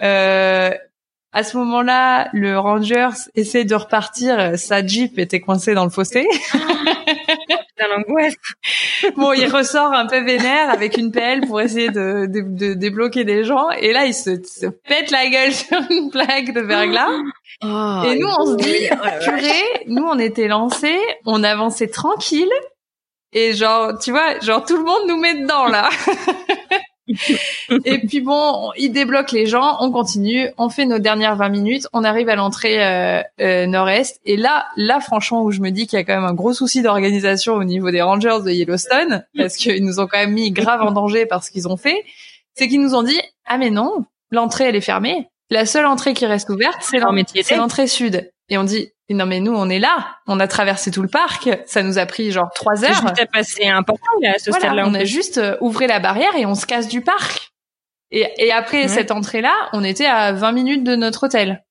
à 0.00 1.42
ce 1.42 1.56
moment-là, 1.56 2.28
le 2.32 2.58
ranger 2.58 3.08
essaie 3.34 3.64
de 3.64 3.74
repartir, 3.74 4.58
sa 4.58 4.84
jeep 4.84 5.18
était 5.18 5.40
coincée 5.40 5.74
dans 5.74 5.84
le 5.84 5.90
fossé. 5.90 6.26
l'angoisse. 7.86 8.34
bon, 9.16 9.32
il 9.32 9.46
ressort 9.46 9.92
un 9.92 10.06
peu 10.06 10.24
vénère 10.24 10.70
avec 10.70 10.96
une 10.96 11.12
pelle 11.12 11.42
pour 11.42 11.60
essayer 11.60 11.90
de, 11.90 12.26
de, 12.26 12.42
de 12.42 12.74
débloquer 12.74 13.24
des 13.24 13.44
gens. 13.44 13.70
Et 13.70 13.92
là, 13.92 14.06
il 14.06 14.14
se, 14.14 14.42
se, 14.42 14.66
pète 14.66 15.10
la 15.10 15.28
gueule 15.28 15.52
sur 15.54 15.78
une 15.90 16.10
plaque 16.10 16.52
de 16.52 16.60
verglas. 16.60 17.08
Oh, 17.60 18.02
et 18.06 18.16
nous, 18.16 18.28
on 18.28 18.46
se 18.46 18.54
dit, 18.54 18.88
purée, 19.24 19.84
nous, 19.88 20.04
on 20.04 20.16
était 20.20 20.46
lancés, 20.46 21.00
on 21.26 21.42
avançait 21.42 21.88
tranquille. 21.88 22.52
Et 23.32 23.52
genre, 23.52 23.98
tu 23.98 24.12
vois, 24.12 24.38
genre 24.38 24.64
tout 24.64 24.76
le 24.76 24.84
monde 24.84 25.08
nous 25.08 25.16
met 25.16 25.34
dedans 25.34 25.66
là. 25.66 25.88
et 27.84 27.98
puis 27.98 28.20
bon, 28.20 28.70
il 28.76 28.90
débloque 28.90 29.32
les 29.32 29.46
gens, 29.46 29.76
on 29.80 29.90
continue, 29.90 30.48
on 30.58 30.68
fait 30.68 30.84
nos 30.84 30.98
dernières 30.98 31.36
20 31.36 31.48
minutes, 31.48 31.86
on 31.92 32.04
arrive 32.04 32.28
à 32.28 32.36
l'entrée 32.36 32.84
euh, 32.84 33.22
euh, 33.40 33.66
nord-est. 33.66 34.20
Et 34.24 34.36
là, 34.36 34.66
là 34.76 35.00
franchement, 35.00 35.42
où 35.42 35.50
je 35.50 35.60
me 35.60 35.70
dis 35.70 35.86
qu'il 35.86 35.98
y 35.98 36.02
a 36.02 36.04
quand 36.04 36.14
même 36.14 36.24
un 36.24 36.34
gros 36.34 36.52
souci 36.52 36.82
d'organisation 36.82 37.54
au 37.54 37.64
niveau 37.64 37.90
des 37.90 38.02
Rangers 38.02 38.38
de 38.44 38.50
Yellowstone, 38.50 39.24
parce 39.36 39.56
qu'ils 39.56 39.84
nous 39.84 40.00
ont 40.00 40.06
quand 40.06 40.18
même 40.18 40.32
mis 40.32 40.50
grave 40.50 40.82
en 40.82 40.92
danger 40.92 41.26
par 41.26 41.42
ce 41.44 41.50
qu'ils 41.50 41.68
ont 41.68 41.76
fait, 41.76 42.04
c'est 42.54 42.68
qu'ils 42.68 42.80
nous 42.80 42.94
ont 42.94 43.02
dit, 43.02 43.20
ah 43.46 43.58
mais 43.58 43.70
non, 43.70 44.04
l'entrée 44.30 44.64
elle 44.64 44.76
est 44.76 44.80
fermée. 44.80 45.28
La 45.50 45.64
seule 45.64 45.86
entrée 45.86 46.12
qui 46.12 46.26
reste 46.26 46.50
ouverte, 46.50 46.78
c'est 46.80 46.98
l'entrée 47.56 47.86
sud. 47.86 48.30
Et 48.50 48.58
on 48.58 48.64
dit, 48.64 48.90
non 49.14 49.26
mais 49.26 49.40
nous 49.40 49.54
on 49.54 49.68
est 49.70 49.78
là, 49.78 50.16
on 50.26 50.38
a 50.38 50.46
traversé 50.46 50.90
tout 50.90 51.00
le 51.02 51.08
parc, 51.08 51.48
ça 51.66 51.82
nous 51.82 51.98
a 51.98 52.04
pris 52.04 52.30
genre 52.30 52.50
trois 52.54 52.84
heures. 52.84 53.14
C'est 53.16 53.30
passé 53.30 53.66
important 53.66 54.06
à 54.26 54.38
ce 54.38 54.52
stade-là. 54.52 54.84
On 54.86 54.94
a 54.94 55.04
juste 55.04 55.38
euh, 55.38 55.56
ouvert 55.60 55.88
la 55.88 55.98
barrière 55.98 56.34
et 56.36 56.44
on 56.44 56.54
se 56.54 56.66
casse 56.66 56.88
du 56.88 57.00
parc. 57.00 57.52
Et, 58.10 58.26
et 58.38 58.52
après 58.52 58.88
cette 58.88 59.10
entrée-là, 59.10 59.52
on 59.72 59.82
était 59.82 60.06
à 60.06 60.32
20 60.32 60.52
minutes 60.52 60.84
de 60.84 60.94
notre 60.94 61.26
hôtel, 61.26 61.64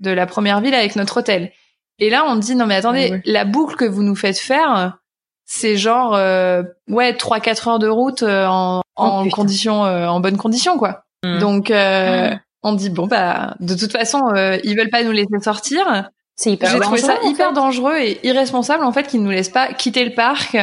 de 0.00 0.10
la 0.10 0.26
première 0.26 0.60
ville 0.60 0.74
avec 0.74 0.94
notre 0.94 1.18
hôtel. 1.18 1.52
Et 1.98 2.10
là 2.10 2.24
on 2.28 2.36
dit 2.36 2.54
non 2.54 2.66
mais 2.66 2.76
attendez, 2.76 3.20
la 3.24 3.44
boucle 3.44 3.76
que 3.76 3.84
vous 3.84 4.04
nous 4.04 4.16
faites 4.16 4.38
faire, 4.38 4.98
c'est 5.44 5.76
genre 5.76 6.14
euh, 6.14 6.62
ouais 6.88 7.16
trois 7.16 7.40
quatre 7.40 7.66
heures 7.68 7.78
de 7.80 7.88
route 7.88 8.22
euh, 8.22 8.46
en, 8.46 8.82
en 8.94 9.26
oh, 9.26 9.30
condition 9.30 9.80
en 9.82 10.20
bonne 10.20 10.36
condition 10.36 10.78
quoi. 10.78 11.04
Mmh. 11.24 11.38
Donc 11.40 11.70
mmh. 11.70 12.38
on 12.62 12.72
dit 12.72 12.90
bon 12.90 13.08
bah 13.08 13.56
de 13.58 13.74
toute 13.74 13.90
façon 13.90 14.20
ils 14.62 14.76
veulent 14.76 14.90
pas 14.90 15.02
nous 15.02 15.12
laisser 15.12 15.40
sortir 15.42 16.08
c'est 16.36 16.52
hyper 16.52 16.70
J'ai 16.70 16.80
trouvé 16.80 17.00
ça 17.00 17.16
hyper 17.24 17.52
dangereux 17.52 17.96
et 17.96 18.26
irresponsable 18.26 18.84
en 18.84 18.92
fait 18.92 19.06
qu'ils 19.06 19.22
nous 19.22 19.30
laissent 19.30 19.48
pas 19.48 19.72
quitter 19.72 20.04
le 20.04 20.14
parc 20.14 20.56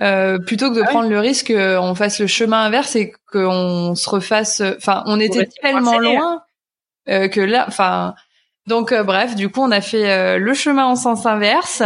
euh, 0.00 0.38
plutôt 0.38 0.70
que 0.70 0.76
de 0.76 0.82
ah 0.82 0.88
prendre 0.88 1.10
le 1.10 1.20
risque 1.20 1.52
qu'on 1.52 1.94
fasse 1.94 2.20
le 2.20 2.26
chemin 2.26 2.62
inverse 2.62 2.96
et 2.96 3.12
qu'on 3.30 3.94
se 3.94 4.08
refasse. 4.08 4.62
Enfin, 4.76 5.02
on 5.06 5.20
était 5.20 5.48
tellement 5.60 5.98
loin 5.98 6.42
euh, 7.08 7.28
que 7.28 7.40
là. 7.40 7.66
Enfin, 7.68 8.14
donc 8.66 8.92
euh, 8.92 9.02
bref, 9.02 9.34
du 9.34 9.50
coup, 9.50 9.60
on 9.60 9.70
a 9.70 9.80
fait 9.80 10.10
euh, 10.10 10.38
le 10.38 10.54
chemin 10.54 10.86
en 10.86 10.96
sens 10.96 11.26
inverse. 11.26 11.82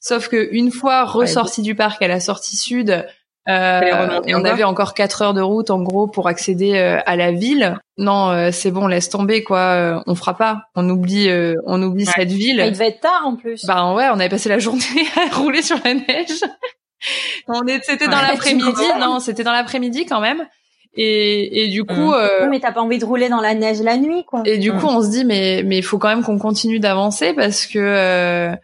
Sauf 0.00 0.28
que 0.28 0.48
une 0.52 0.72
fois 0.72 1.04
ressorti 1.04 1.62
du 1.62 1.76
parc 1.76 2.02
à 2.02 2.08
la 2.08 2.18
sortie 2.18 2.56
sud, 2.56 3.06
euh, 3.48 4.20
on 4.28 4.44
avait 4.44 4.62
encore 4.62 4.94
quatre 4.94 5.22
heures 5.22 5.34
de 5.34 5.40
route 5.40 5.70
en 5.70 5.82
gros 5.82 6.06
pour 6.06 6.28
accéder 6.28 6.74
euh, 6.76 7.00
à 7.06 7.16
la 7.16 7.32
ville. 7.32 7.76
Non, 7.98 8.30
euh, 8.30 8.50
c'est 8.52 8.70
bon, 8.70 8.86
laisse 8.86 9.08
tomber 9.08 9.42
quoi. 9.42 9.58
Euh, 9.58 10.00
on 10.06 10.14
fera 10.14 10.36
pas. 10.36 10.62
On 10.76 10.88
oublie, 10.88 11.28
on 11.66 11.82
oublie 11.82 12.06
cette 12.06 12.30
ville. 12.30 12.62
Il 12.64 12.72
devait 12.72 12.88
être 12.88 13.00
tard 13.00 13.22
en 13.24 13.36
plus. 13.36 13.64
Bah 13.66 13.94
ouais, 13.94 14.08
on 14.10 14.20
avait 14.20 14.28
passé 14.28 14.48
la 14.48 14.58
journée 14.58 14.82
à 15.16 15.34
rouler 15.34 15.62
sur 15.62 15.78
la 15.84 15.94
neige. 15.94 16.40
on 17.48 17.66
est, 17.66 17.82
c'était 17.84 18.08
dans 18.08 18.22
l'après-midi. 18.22 18.82
Non, 19.00 19.18
c'était 19.18 19.44
dans 19.44 19.52
l'après-midi 19.52 20.06
quand 20.06 20.20
même. 20.20 20.46
Et, 20.94 21.64
et 21.64 21.68
du 21.68 21.84
coup, 21.84 21.94
mmh. 21.94 22.14
euh, 22.14 22.48
mais 22.50 22.60
t'as 22.60 22.70
pas 22.70 22.82
envie 22.82 22.98
de 22.98 23.04
rouler 23.06 23.30
dans 23.30 23.40
la 23.40 23.54
neige 23.54 23.80
la 23.80 23.96
nuit, 23.96 24.24
quoi. 24.24 24.42
Et 24.44 24.58
du 24.58 24.72
mmh. 24.72 24.78
coup, 24.78 24.86
on 24.86 25.02
se 25.02 25.08
dit 25.08 25.24
mais 25.24 25.62
mais 25.64 25.78
il 25.78 25.82
faut 25.82 25.98
quand 25.98 26.08
même 26.08 26.22
qu'on 26.22 26.38
continue 26.38 26.80
d'avancer 26.80 27.32
parce 27.32 27.66
que 27.66 28.54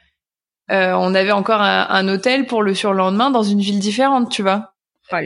euh, 0.70 0.74
euh, 0.78 0.94
on 0.96 1.14
avait 1.14 1.32
encore 1.32 1.60
un, 1.60 1.86
un, 1.88 2.08
hôtel 2.08 2.46
pour 2.46 2.62
le 2.62 2.74
surlendemain 2.74 3.30
dans 3.30 3.42
une 3.42 3.60
ville 3.60 3.78
différente, 3.78 4.30
tu 4.30 4.42
vois. 4.42 4.72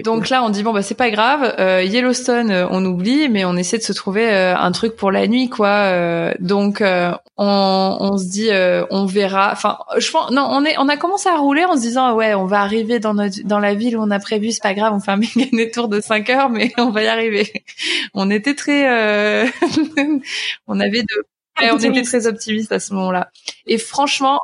Donc 0.04 0.28
là, 0.28 0.44
on 0.44 0.50
dit 0.50 0.62
bon 0.62 0.72
bah 0.72 0.82
c'est 0.82 0.94
pas 0.94 1.10
grave, 1.10 1.56
euh, 1.58 1.82
Yellowstone, 1.82 2.52
euh, 2.52 2.66
on 2.70 2.84
oublie, 2.84 3.28
mais 3.28 3.44
on 3.44 3.56
essaie 3.56 3.78
de 3.78 3.82
se 3.82 3.92
trouver 3.92 4.32
euh, 4.32 4.56
un 4.56 4.70
truc 4.70 4.94
pour 4.94 5.10
la 5.10 5.26
nuit, 5.26 5.48
quoi. 5.48 6.32
donc 6.38 6.80
on, 6.80 7.96
on, 7.98 8.16
se 8.16 8.24
dit, 8.26 8.50
on 8.90 9.06
verra. 9.06 9.50
Enfin, 9.52 9.78
je 9.98 10.08
pense, 10.10 10.30
non, 10.30 10.46
on 10.50 10.64
est, 10.64 10.76
on 10.78 10.88
a 10.88 10.96
commencé 10.96 11.28
à 11.28 11.36
rouler 11.36 11.64
en 11.64 11.74
se 11.74 11.80
disant 11.80 12.14
ouais, 12.14 12.34
on 12.34 12.46
va 12.46 12.60
arriver 12.60 13.00
dans 13.00 13.14
notre, 13.14 13.42
dans 13.44 13.58
la 13.58 13.74
ville 13.74 13.96
où 13.96 14.02
on 14.02 14.10
a 14.12 14.20
prévu, 14.20 14.52
c'est 14.52 14.62
pas 14.62 14.74
grave, 14.74 14.92
on 14.94 15.00
fait 15.00 15.10
un 15.10 15.16
méga 15.16 15.70
tour 15.72 15.88
de 15.88 16.00
5 16.00 16.30
heures, 16.30 16.48
mais 16.48 16.72
on 16.78 16.90
va 16.90 17.02
y 17.02 17.08
arriver. 17.08 17.64
On 18.14 18.30
était 18.30 18.54
très, 18.54 18.84
on 20.68 20.78
avait 20.78 21.02
de, 21.02 21.26
on 21.72 21.78
était 21.78 22.02
très 22.02 22.28
optimistes 22.28 22.70
à 22.70 22.78
ce 22.78 22.94
moment-là. 22.94 23.30
Et 23.66 23.78
franchement, 23.78 24.40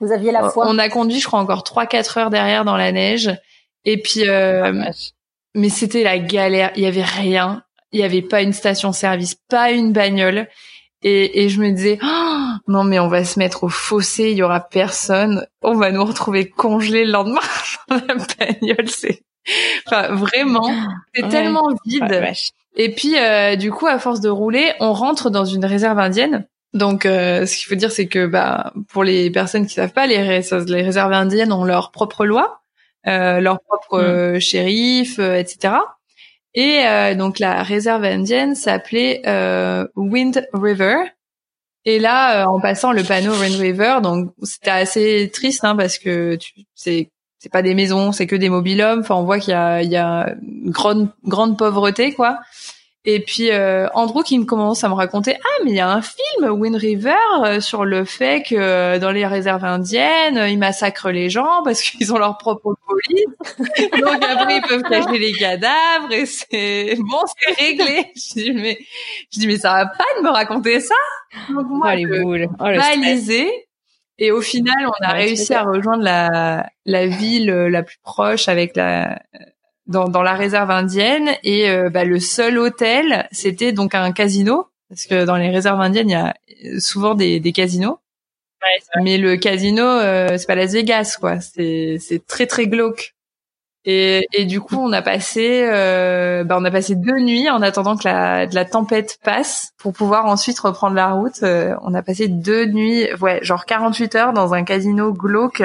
vous 0.00 0.12
aviez 0.12 0.32
la 0.32 0.50
foi. 0.50 0.66
On 0.68 0.78
a 0.78 0.88
conduit, 0.88 1.20
je 1.20 1.26
crois, 1.26 1.40
encore 1.40 1.62
3-4 1.62 2.18
heures 2.18 2.30
derrière 2.30 2.64
dans 2.64 2.76
la 2.76 2.92
neige. 2.92 3.30
Et 3.84 4.00
puis, 4.00 4.28
euh, 4.28 4.84
mais 5.54 5.68
c'était 5.68 6.02
la 6.02 6.18
galère. 6.18 6.72
Il 6.76 6.82
y 6.82 6.86
avait 6.86 7.02
rien. 7.02 7.62
Il 7.92 8.00
y 8.00 8.02
avait 8.02 8.22
pas 8.22 8.42
une 8.42 8.52
station-service, 8.52 9.36
pas 9.48 9.70
une 9.70 9.92
bagnole. 9.92 10.48
Et, 11.02 11.44
et 11.44 11.48
je 11.48 11.60
me 11.60 11.70
disais, 11.70 11.98
oh, 12.02 12.46
non 12.68 12.82
mais 12.84 12.98
on 12.98 13.08
va 13.08 13.24
se 13.24 13.38
mettre 13.38 13.64
au 13.64 13.68
fossé, 13.68 14.32
il 14.32 14.38
y 14.38 14.42
aura 14.42 14.60
personne. 14.60 15.46
On 15.62 15.74
va 15.74 15.92
nous 15.92 16.04
retrouver 16.04 16.48
congelés 16.48 17.04
le 17.04 17.12
lendemain 17.12 17.40
dans 17.88 17.96
la 17.96 18.14
bagnole. 18.14 18.88
C'est, 18.88 19.22
enfin 19.86 20.14
vraiment, 20.14 20.68
c'est 21.14 21.28
tellement 21.28 21.68
vide. 21.84 22.24
et 22.76 22.92
puis 22.92 23.16
euh, 23.18 23.56
du 23.56 23.70
coup, 23.70 23.86
à 23.86 23.98
force 23.98 24.20
de 24.20 24.28
rouler, 24.28 24.72
on 24.80 24.92
rentre 24.92 25.30
dans 25.30 25.44
une 25.44 25.64
réserve 25.64 25.98
indienne. 25.98 26.46
Donc, 26.76 27.06
euh, 27.06 27.46
ce 27.46 27.56
qu'il 27.56 27.66
faut 27.68 27.74
dire, 27.74 27.90
c'est 27.90 28.06
que 28.06 28.26
bah, 28.26 28.72
pour 28.88 29.02
les 29.02 29.30
personnes 29.30 29.66
qui 29.66 29.74
savent 29.74 29.92
pas, 29.92 30.06
les, 30.06 30.16
les 30.16 30.82
réserves 30.82 31.12
indiennes 31.12 31.52
ont 31.52 31.64
leur 31.64 31.90
propre 31.90 32.26
loi, 32.26 32.60
euh, 33.06 33.40
leur 33.40 33.60
propre 33.60 33.98
mm. 33.98 34.04
euh, 34.04 34.40
shérif, 34.40 35.18
etc. 35.18 35.74
Et 36.58 37.14
donc 37.16 37.38
la 37.38 37.62
réserve 37.62 38.02
indienne 38.04 38.54
s'appelait 38.54 39.20
Wind 39.94 40.48
River. 40.54 40.96
Et 41.84 41.98
là, 41.98 42.46
en 42.48 42.60
passant 42.60 42.92
le 42.92 43.02
panneau 43.02 43.34
Wind 43.34 43.56
River, 43.56 43.98
donc 44.02 44.32
c'était 44.42 44.70
assez 44.70 45.30
triste 45.30 45.64
hein, 45.64 45.76
parce 45.76 45.98
que 45.98 46.38
c'est 46.74 47.10
c'est 47.38 47.52
pas 47.52 47.60
des 47.60 47.74
maisons, 47.74 48.10
c'est 48.10 48.26
que 48.26 48.36
des 48.36 48.48
mobilhommes. 48.48 49.00
Enfin, 49.00 49.16
on 49.16 49.24
voit 49.24 49.38
qu'il 49.38 49.50
y 49.50 49.54
a 49.54 49.82
il 49.82 49.90
y 49.90 49.96
a 49.96 50.34
une 50.40 50.70
grande 50.70 51.10
grande 51.24 51.58
pauvreté 51.58 52.14
quoi. 52.14 52.38
Et 53.08 53.20
puis 53.20 53.52
euh, 53.52 53.86
Andrew 53.94 54.24
qui 54.24 54.36
me 54.36 54.44
commence 54.44 54.82
à 54.82 54.88
me 54.88 54.94
raconter 54.94 55.36
ah 55.40 55.62
mais 55.64 55.70
il 55.70 55.76
y 55.76 55.80
a 55.80 55.88
un 55.88 56.02
film 56.02 56.50
Wind 56.50 56.74
River 56.74 57.14
euh, 57.44 57.60
sur 57.60 57.84
le 57.84 58.04
fait 58.04 58.42
que 58.42 58.56
euh, 58.56 58.98
dans 58.98 59.12
les 59.12 59.24
réserves 59.24 59.64
indiennes 59.64 60.44
ils 60.48 60.58
massacrent 60.58 61.12
les 61.12 61.30
gens 61.30 61.62
parce 61.62 61.80
qu'ils 61.82 62.12
ont 62.12 62.18
leur 62.18 62.36
propre 62.36 62.74
police. 62.84 63.60
Donc 64.00 64.24
après 64.24 64.56
ils 64.56 64.62
peuvent 64.68 64.82
cacher 64.82 65.18
les 65.18 65.32
cadavres 65.32 66.10
et 66.10 66.26
c'est 66.26 66.96
bon 66.98 67.20
c'est 67.36 67.54
réglé 67.54 68.12
je 68.16 68.42
dis 68.42 68.52
mais 68.52 68.76
je 69.32 69.38
dis 69.38 69.46
mais 69.46 69.58
ça 69.58 69.72
va 69.72 69.86
pas 69.86 70.18
de 70.18 70.24
me 70.24 70.30
raconter 70.30 70.80
ça 70.80 70.96
donc 71.48 71.66
moi 71.68 71.90
oh, 71.92 71.96
les 71.96 72.06
boules. 72.06 72.48
Oh, 72.58 72.66
et 74.18 74.30
au 74.32 74.40
final 74.40 74.84
on 74.84 75.06
a 75.06 75.12
réussi 75.12 75.54
à 75.54 75.62
rejoindre 75.62 76.02
la 76.02 76.66
la 76.84 77.06
ville 77.06 77.46
la 77.46 77.84
plus 77.84 77.98
proche 78.02 78.48
avec 78.48 78.74
la 78.74 79.20
dans, 79.86 80.08
dans 80.08 80.22
la 80.22 80.34
réserve 80.34 80.70
indienne 80.70 81.30
et 81.44 81.70
euh, 81.70 81.90
bah, 81.90 82.04
le 82.04 82.18
seul 82.20 82.58
hôtel 82.58 83.28
c'était 83.32 83.72
donc 83.72 83.94
un 83.94 84.12
casino 84.12 84.66
parce 84.88 85.06
que 85.06 85.24
dans 85.24 85.36
les 85.36 85.50
réserves 85.50 85.80
indiennes 85.80 86.10
il 86.10 86.12
y 86.12 86.14
a 86.16 86.34
souvent 86.80 87.14
des, 87.14 87.40
des 87.40 87.52
casinos. 87.52 87.98
Ouais, 88.62 89.02
mais 89.02 89.18
le 89.18 89.36
casino 89.36 89.84
euh, 89.84 90.38
c'est 90.38 90.46
pas 90.46 90.54
Las 90.54 90.72
Vegas 90.72 91.16
quoi. 91.20 91.40
C'est 91.40 91.98
c'est 92.00 92.26
très 92.26 92.46
très 92.46 92.66
glauque. 92.66 93.14
Et, 93.88 94.26
et 94.32 94.46
du 94.46 94.60
coup 94.60 94.78
on 94.80 94.92
a 94.92 95.02
passé 95.02 95.64
euh, 95.70 96.42
bah, 96.42 96.56
on 96.58 96.64
a 96.64 96.70
passé 96.72 96.96
deux 96.96 97.20
nuits 97.20 97.48
en 97.50 97.62
attendant 97.62 97.96
que 97.96 98.08
la, 98.08 98.46
la 98.46 98.64
tempête 98.64 99.18
passe 99.22 99.72
pour 99.78 99.92
pouvoir 99.92 100.26
ensuite 100.26 100.58
reprendre 100.58 100.96
la 100.96 101.12
route. 101.12 101.42
Euh, 101.44 101.76
on 101.82 101.94
a 101.94 102.02
passé 102.02 102.26
deux 102.28 102.66
nuits 102.66 103.06
ouais 103.20 103.38
genre 103.42 103.64
48 103.64 104.14
heures 104.16 104.32
dans 104.32 104.54
un 104.54 104.64
casino 104.64 105.12
glauque 105.12 105.62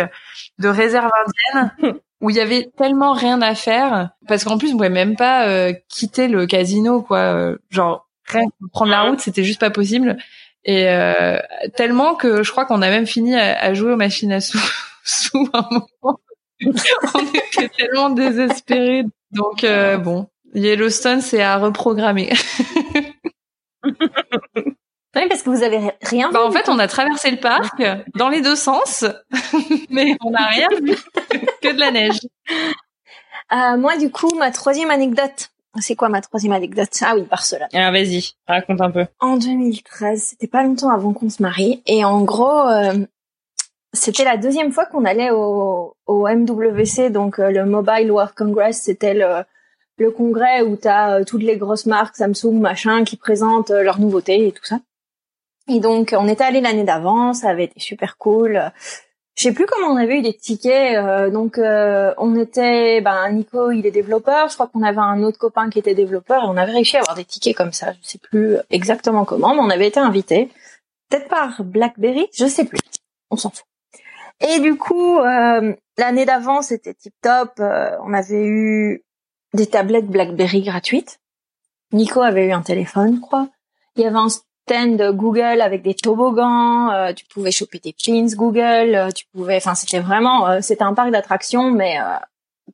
de 0.60 0.68
réserve 0.68 1.10
indienne 1.52 2.00
où 2.22 2.30
il 2.30 2.36
y 2.36 2.40
avait 2.40 2.72
tellement 2.78 3.14
rien 3.14 3.42
à 3.42 3.56
faire 3.56 4.12
parce 4.28 4.44
qu'en 4.44 4.58
plus 4.58 4.70
on 4.70 4.78
pouvait 4.78 4.90
même 4.90 5.16
pas 5.16 5.48
euh, 5.48 5.74
quitter 5.90 6.28
le 6.28 6.46
casino 6.46 7.02
quoi. 7.02 7.18
Euh, 7.18 7.58
genre 7.70 8.08
rien 8.26 8.44
prendre 8.72 8.92
la 8.92 9.02
route 9.02 9.20
c'était 9.20 9.44
juste 9.44 9.60
pas 9.60 9.72
possible. 9.72 10.18
Et 10.64 10.88
euh, 10.88 11.40
tellement 11.76 12.14
que 12.14 12.44
je 12.44 12.52
crois 12.52 12.66
qu'on 12.66 12.84
a 12.84 12.90
même 12.90 13.08
fini 13.08 13.36
à, 13.36 13.74
jouer 13.74 13.94
aux 13.94 13.98
machines 13.98 14.32
à 14.32 14.40
sous 14.40 14.60
sous 15.04 15.50
un 15.54 15.68
moment. 15.72 16.20
On 17.16 17.20
était 17.20 17.70
tellement 17.76 18.12
désespérés. 18.12 19.04
Donc 19.32 19.66
bon. 20.04 20.28
Yellowstone 20.54 21.22
c'est 21.22 21.42
à 21.42 21.58
reprogrammer 21.58 22.30
Oui, 25.16 25.28
parce 25.28 25.42
que 25.42 25.50
vous 25.50 25.64
avez 25.64 25.92
rien 26.02 26.32
bah, 26.32 26.46
En 26.46 26.52
fait, 26.52 26.70
on 26.70 26.80
a 26.80 26.88
traversé 26.88 27.32
le 27.32 27.38
parc 27.38 27.84
dans 28.16 28.30
les 28.30 28.42
deux 28.42 28.56
sens, 28.56 29.06
mais 29.90 30.16
on 30.22 30.32
n'a 30.32 30.46
rien 30.46 30.70
vu 30.82 30.96
que 31.62 31.74
de 31.74 31.80
la 31.80 31.92
neige. 31.92 32.20
Euh, 33.52 33.78
moi, 33.78 33.98
du 33.98 34.10
coup, 34.10 34.34
ma 34.38 34.52
troisième 34.52 34.92
anecdote. 34.92 35.50
C'est 35.80 35.96
quoi 35.96 36.10
ma 36.10 36.22
troisième 36.22 36.54
anecdote? 36.54 36.90
Ah 37.02 37.14
oui, 37.16 37.24
Barcelone. 37.24 37.68
Alors 37.74 37.92
vas-y, 37.92 38.34
raconte 38.48 38.82
un 38.82 38.92
peu. 38.92 39.06
En 39.20 39.38
2013, 39.38 40.22
c'était 40.22 40.48
pas 40.48 40.64
longtemps 40.64 40.90
avant 40.90 41.14
qu'on 41.14 41.30
se 41.30 41.42
marie, 41.42 41.82
et 41.86 42.04
en 42.04 42.22
gros, 42.22 42.68
euh, 42.68 43.06
c'était 43.94 44.26
la 44.26 44.38
deuxième 44.38 44.72
fois 44.72 44.86
qu'on 44.86 45.06
allait 45.06 45.32
au, 45.32 45.96
au 46.08 46.28
MWC, 46.28 47.10
donc 47.10 47.40
euh, 47.40 47.52
le 47.52 47.66
Mobile 47.66 48.12
World 48.12 48.34
Congress. 48.36 48.82
C'était 48.82 49.14
le, 49.14 49.44
le 49.98 50.12
congrès 50.12 50.62
où 50.62 50.76
tu 50.76 50.88
as 50.90 51.24
toutes 51.26 51.44
les 51.44 51.58
grosses 51.58 51.86
marques 51.86 52.18
Samsung, 52.18 52.60
machin, 52.60 53.04
qui 53.04 53.16
présentent 53.18 53.72
leurs 53.72 54.00
nouveautés 54.00 54.48
et 54.48 54.52
tout 54.52 54.66
ça. 54.66 54.80
Et 55.72 55.80
donc, 55.80 56.14
on 56.18 56.28
était 56.28 56.44
allé 56.44 56.60
l'année 56.60 56.84
d'avant, 56.84 57.34
ça 57.34 57.50
avait 57.50 57.64
été 57.64 57.80
super 57.80 58.18
cool. 58.18 58.72
je 59.36 59.44
sais 59.44 59.54
plus 59.54 59.66
comment 59.66 59.88
on 59.88 59.96
avait 59.96 60.18
eu 60.20 60.22
des 60.22 60.34
tickets. 60.34 60.98
Euh, 60.98 61.30
donc 61.30 61.58
euh, 61.58 62.14
on 62.18 62.36
était, 62.36 63.00
ben 63.00 63.32
Nico, 63.32 63.72
il 63.72 63.86
est 63.86 63.92
développeur. 63.92 64.50
Je 64.50 64.56
crois 64.56 64.68
qu'on 64.68 64.84
avait 64.84 64.98
un 64.98 65.24
autre 65.24 65.38
copain 65.38 65.70
qui 65.70 65.80
était 65.80 65.96
développeur 65.96 66.44
et 66.44 66.48
on 66.48 66.58
avait 66.58 66.74
réussi 66.74 66.98
à 66.98 67.00
avoir 67.00 67.16
des 67.16 67.24
tickets 67.24 67.56
comme 67.56 67.72
ça. 67.72 67.94
Je 68.02 68.08
sais 68.08 68.18
plus 68.18 68.58
exactement 68.70 69.24
comment, 69.24 69.56
mais 69.56 69.62
on 69.62 69.70
avait 69.70 69.88
été 69.88 70.00
invités. 70.00 70.50
Peut-être 71.10 71.30
par 71.30 71.64
BlackBerry, 71.64 72.28
je 72.34 72.48
sais 72.48 72.66
plus. 72.66 72.80
On 73.30 73.38
s'en 73.38 73.50
fout. 73.50 73.66
Et 74.42 74.60
du 74.60 74.76
coup, 74.76 75.20
euh, 75.20 75.74
l'année 75.98 76.26
d'avant, 76.26 76.62
c'était 76.62 76.94
tip 76.94 77.14
top. 77.22 77.54
on 77.60 78.14
avait 78.14 78.44
eu 78.44 79.06
des 79.54 79.68
tablettes 79.68 80.08
BlackBerry 80.08 80.64
gratuites. 80.64 81.20
Nico 81.94 82.22
avait 82.22 82.48
eu 82.48 82.52
un 82.52 82.62
téléphone, 82.62 83.16
je 83.16 83.22
crois. 83.22 83.48
Il 83.96 84.04
y 84.04 84.06
avait 84.06 84.18
un 84.18 84.30
de 84.72 85.12
Google 85.12 85.62
avec 85.62 85.82
des 85.84 85.94
toboggans, 85.94 86.92
euh, 86.92 87.14
tu 87.14 87.26
pouvais 87.26 87.52
choper 87.52 87.80
des 87.80 87.94
pins 87.94 88.26
Google, 88.36 88.96
euh, 88.96 89.12
tu 89.12 89.26
pouvais, 89.34 89.58
enfin 89.58 89.76
c'était 89.76 90.00
vraiment, 90.00 90.48
euh, 90.48 90.60
c'était 90.62 90.84
un 90.84 90.94
parc 90.94 91.12
d'attractions 91.12 91.72
mais 91.72 91.98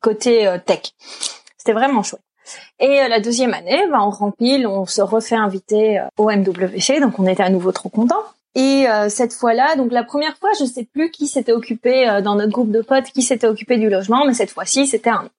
côté 0.01 0.47
tech. 0.65 0.93
C'était 1.57 1.73
vraiment 1.73 2.03
chouette. 2.03 2.21
Et 2.79 3.07
la 3.09 3.19
deuxième 3.19 3.53
année, 3.53 3.81
bah, 3.89 3.97
on 4.01 4.11
rempile, 4.11 4.67
on 4.67 4.85
se 4.85 5.01
refait 5.01 5.35
inviter 5.35 5.99
au 6.17 6.29
MWC, 6.29 7.01
donc 7.01 7.17
on 7.19 7.25
était 7.25 7.43
à 7.43 7.49
nouveau 7.49 7.71
trop 7.71 7.89
contents. 7.89 8.23
Et 8.53 8.85
cette 9.09 9.33
fois-là, 9.33 9.75
donc 9.75 9.91
la 9.91 10.03
première 10.03 10.37
fois, 10.37 10.49
je 10.59 10.65
sais 10.65 10.83
plus 10.83 11.09
qui 11.11 11.27
s'était 11.27 11.51
occupé 11.51 12.21
dans 12.23 12.35
notre 12.35 12.51
groupe 12.51 12.71
de 12.71 12.81
potes, 12.81 13.05
qui 13.05 13.23
s'était 13.23 13.47
occupé 13.47 13.77
du 13.77 13.89
logement, 13.89 14.25
mais 14.25 14.33
cette 14.33 14.51
fois-ci, 14.51 14.85
c'était 14.85 15.09
un 15.09 15.23
autre. 15.23 15.31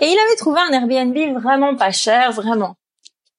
Et 0.00 0.06
il 0.06 0.18
avait 0.18 0.36
trouvé 0.36 0.60
un 0.60 0.72
Airbnb 0.72 1.38
vraiment 1.38 1.76
pas 1.76 1.92
cher, 1.92 2.32
vraiment 2.32 2.76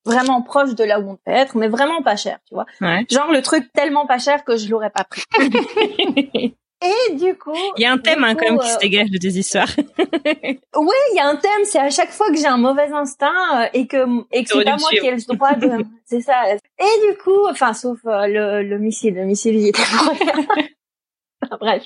vraiment 0.05 0.41
proche 0.41 0.75
de 0.75 0.83
là 0.83 0.99
où 0.99 1.09
on 1.09 1.15
peut 1.15 1.31
être, 1.31 1.57
mais 1.57 1.67
vraiment 1.67 2.01
pas 2.01 2.15
cher, 2.15 2.39
tu 2.47 2.55
vois. 2.55 2.65
Genre 3.09 3.31
le 3.31 3.41
truc 3.41 3.71
tellement 3.73 4.05
pas 4.05 4.19
cher 4.19 4.43
que 4.43 4.57
je 4.57 4.69
l'aurais 4.69 4.89
pas 4.91 5.03
pris. 5.03 5.23
Et 6.81 7.15
du 7.15 7.35
coup, 7.35 7.51
il 7.75 7.81
y 7.81 7.85
a 7.85 7.91
un 7.91 7.97
thème 7.97 8.23
hein, 8.23 8.35
quand 8.35 8.49
même 8.49 8.59
qui 8.59 8.69
se 8.69 8.75
euh, 8.75 8.79
dégage 8.79 9.11
de 9.11 9.17
tes 9.17 9.27
histoires. 9.27 9.67
oui, 9.97 10.95
il 11.11 11.15
y 11.15 11.19
a 11.19 11.27
un 11.27 11.35
thème. 11.35 11.65
C'est 11.65 11.79
à 11.79 11.89
chaque 11.89 12.11
fois 12.11 12.29
que 12.29 12.37
j'ai 12.37 12.47
un 12.47 12.57
mauvais 12.57 12.89
instinct 12.93 13.33
euh, 13.53 13.65
et 13.73 13.85
que 13.85 13.97
et 14.31 14.45
que 14.45 14.49
c'est 14.53 14.63
pas 14.63 14.77
moi 14.77 14.89
qui 14.89 15.05
ai 15.05 15.11
le 15.11 15.35
droit 15.35 15.55
de. 15.55 15.85
c'est 16.05 16.21
ça. 16.21 16.41
Et 16.53 17.07
du 17.09 17.17
coup, 17.17 17.47
enfin, 17.49 17.73
sauf 17.73 17.99
euh, 18.05 18.27
le, 18.27 18.63
le 18.63 18.79
missile, 18.79 19.15
le 19.15 19.25
missile 19.25 19.55
il 19.55 19.67
était 19.67 19.81
enfin, 19.81 21.57
bref. 21.59 21.83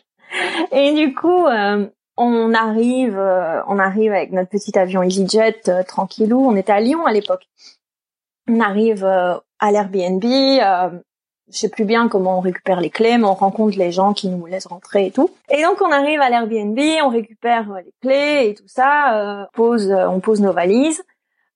Et 0.71 0.93
du 0.93 1.15
coup, 1.15 1.47
on 2.17 2.53
arrive, 2.53 3.17
on 3.67 3.79
arrive 3.79 4.11
avec 4.11 4.31
notre 4.31 4.49
petit 4.49 4.77
avion 4.77 5.01
EasyJet 5.01 5.85
tranquillou. 5.87 6.39
On 6.39 6.55
était 6.55 6.71
à 6.71 6.79
Lyon 6.79 7.05
à 7.05 7.13
l'époque 7.13 7.47
on 8.47 8.59
arrive 8.59 9.05
euh, 9.05 9.37
à 9.59 9.71
l'Airbnb, 9.71 10.23
euh, 10.25 10.89
je 11.51 11.57
sais 11.57 11.69
plus 11.69 11.85
bien 11.85 12.07
comment 12.07 12.37
on 12.37 12.41
récupère 12.41 12.81
les 12.81 12.89
clés, 12.89 13.17
mais 13.17 13.25
on 13.25 13.33
rencontre 13.33 13.77
les 13.77 13.91
gens 13.91 14.13
qui 14.13 14.27
nous 14.27 14.45
laissent 14.45 14.65
rentrer 14.65 15.07
et 15.07 15.11
tout. 15.11 15.29
Et 15.49 15.61
donc 15.63 15.81
on 15.81 15.91
arrive 15.91 16.19
à 16.21 16.29
l'Airbnb, 16.29 16.77
on 17.03 17.09
récupère 17.09 17.71
euh, 17.71 17.79
les 17.79 17.93
clés 18.01 18.49
et 18.49 18.55
tout 18.55 18.67
ça, 18.67 19.17
euh, 19.17 19.45
pose, 19.53 19.91
on 19.91 20.19
pose 20.19 20.41
nos 20.41 20.53
valises. 20.53 21.03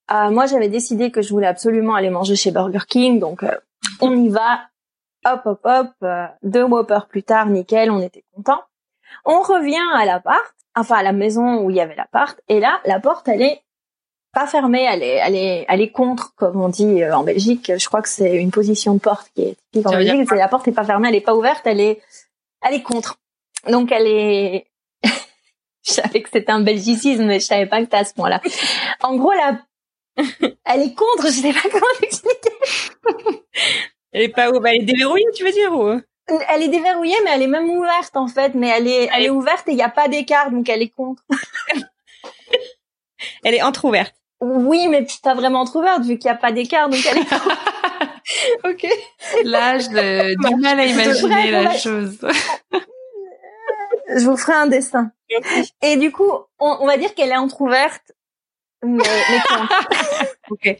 moi 0.09 0.45
j'avais 0.45 0.69
décidé 0.69 1.11
que 1.11 1.21
je 1.21 1.29
voulais 1.29 1.47
absolument 1.47 1.95
aller 1.95 2.09
manger 2.09 2.35
chez 2.35 2.51
Burger 2.51 2.85
King, 2.87 3.19
donc 3.19 3.43
on 4.01 4.15
y 4.15 4.29
va. 4.29 4.61
Hop 5.25 5.41
hop 5.45 5.59
hop, 5.65 6.09
deux 6.43 6.63
Whopper 6.63 6.99
plus 7.09 7.23
tard, 7.23 7.47
nickel, 7.47 7.91
on 7.91 7.99
était 7.99 8.23
content. 8.33 8.61
On 9.25 9.41
revient 9.41 9.75
à 9.95 10.05
l'appart, 10.05 10.55
enfin 10.75 10.97
à 10.97 11.03
la 11.03 11.11
maison 11.11 11.59
où 11.61 11.69
il 11.69 11.75
y 11.75 11.81
avait 11.81 11.95
l'appart, 11.95 12.39
et 12.47 12.61
là 12.61 12.79
la 12.85 13.01
porte 13.01 13.27
elle 13.27 13.41
est 13.41 13.61
pas 14.37 14.45
fermée, 14.45 14.83
elle 14.83 15.01
est, 15.01 15.15
elle 15.15 15.35
est, 15.35 15.65
elle 15.67 15.81
est 15.81 15.89
contre, 15.89 16.35
comme 16.35 16.61
on 16.61 16.69
dit 16.69 17.01
euh, 17.01 17.15
en 17.15 17.23
Belgique. 17.23 17.71
Je 17.75 17.87
crois 17.87 18.03
que 18.03 18.09
c'est 18.09 18.35
une 18.35 18.51
position 18.51 18.93
de 18.93 18.99
porte 18.99 19.31
qui 19.33 19.41
est 19.41 19.57
typique 19.71 19.87
en 19.87 19.93
Belgique. 19.93 20.29
La 20.29 20.47
porte 20.47 20.67
est 20.67 20.73
pas 20.73 20.83
fermée, 20.83 21.09
elle 21.09 21.15
est 21.15 21.21
pas 21.21 21.33
ouverte, 21.33 21.61
elle 21.65 21.79
est, 21.79 21.99
elle 22.61 22.75
est 22.75 22.83
contre. 22.83 23.17
Donc 23.67 23.91
elle 23.91 24.05
est. 24.05 24.67
je 25.03 25.91
savais 25.91 26.21
que 26.21 26.29
c'était 26.31 26.51
un 26.51 26.59
belgicisme, 26.59 27.25
mais 27.25 27.39
je 27.39 27.47
savais 27.47 27.65
pas 27.65 27.83
que 27.83 27.95
à 27.95 28.03
ce 28.03 28.13
point-là. 28.13 28.39
En 29.01 29.15
gros, 29.15 29.31
la, 29.31 29.59
elle 30.65 30.81
est 30.81 30.93
contre. 30.93 31.25
Je 31.25 31.41
sais 31.41 31.53
pas 31.53 31.69
comment 31.71 31.85
l'expliquer. 31.99 32.51
elle 34.11 34.21
est 34.21 34.29
pas, 34.29 34.49
elle 34.49 34.81
est 34.83 34.85
déverrouillée, 34.85 35.25
tu 35.33 35.45
veux 35.45 35.51
dire 35.51 35.73
ou... 35.73 35.99
Elle 36.49 36.61
est 36.61 36.67
déverrouillée, 36.67 37.17
mais 37.23 37.31
elle 37.33 37.41
est 37.41 37.47
même 37.47 37.71
ouverte 37.71 38.15
en 38.15 38.27
fait. 38.27 38.53
Mais 38.53 38.67
elle 38.67 38.87
est, 38.87 39.09
elle 39.15 39.23
est 39.23 39.31
ouverte 39.31 39.67
et 39.67 39.71
il 39.71 39.77
n'y 39.77 39.81
a 39.81 39.89
pas 39.89 40.07
d'écart, 40.07 40.51
donc 40.51 40.69
elle 40.69 40.83
est 40.83 40.89
contre. 40.89 41.23
elle 43.43 43.55
est 43.55 43.63
entrouverte. 43.63 44.13
Oui, 44.39 44.87
mais 44.87 45.05
pas 45.23 45.33
vraiment 45.33 45.65
ouverte 45.73 46.03
vu 46.03 46.17
qu'il 46.17 46.29
n'y 46.29 46.35
a 46.35 46.39
pas 46.39 46.51
d'écart, 46.51 46.89
donc 46.89 46.99
elle 47.09 47.17
est. 47.19 47.27
ok. 48.69 48.87
Là, 49.45 49.79
j'ai 49.79 50.35
du 50.35 50.55
mal 50.55 50.79
à 50.79 50.85
imaginer 50.85 51.51
la 51.51 51.73
chose. 51.73 52.19
je 54.15 54.25
vous 54.25 54.37
ferai 54.37 54.53
un 54.53 54.67
dessin. 54.67 55.11
Et 55.81 55.97
du 55.97 56.11
coup, 56.11 56.31
on, 56.59 56.85
va 56.85 56.97
dire 56.97 57.13
qu'elle 57.15 57.29
est 57.31 57.37
entrouverte, 57.37 58.13
mais, 58.83 59.03
mais 59.03 59.39
ok. 60.49 60.77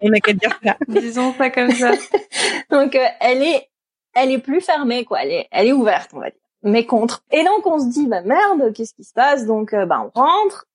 On 0.00 0.08
n'a 0.08 0.20
qu'à 0.20 0.32
dire 0.32 0.58
ça. 0.62 0.76
Disons 0.86 1.34
ça 1.34 1.50
comme 1.50 1.72
ça. 1.72 1.92
donc, 2.70 2.94
euh, 2.94 3.06
elle 3.20 3.42
est, 3.42 3.68
elle 4.14 4.30
est 4.30 4.38
plus 4.38 4.60
fermée, 4.60 5.04
quoi. 5.04 5.22
Elle 5.22 5.32
est, 5.32 5.48
elle 5.50 5.66
est 5.68 5.72
ouverte, 5.72 6.10
on 6.12 6.20
va 6.20 6.30
dire. 6.30 6.38
Mais 6.62 6.86
contre. 6.86 7.24
Et 7.32 7.42
donc, 7.42 7.66
on 7.66 7.80
se 7.80 7.86
dit, 7.86 8.06
bah 8.06 8.22
merde, 8.22 8.72
qu'est-ce 8.72 8.94
qui 8.94 9.02
se 9.02 9.12
passe? 9.12 9.46
Donc, 9.46 9.74
euh, 9.74 9.84
bah, 9.84 10.08
on 10.14 10.20
rentre 10.20 10.66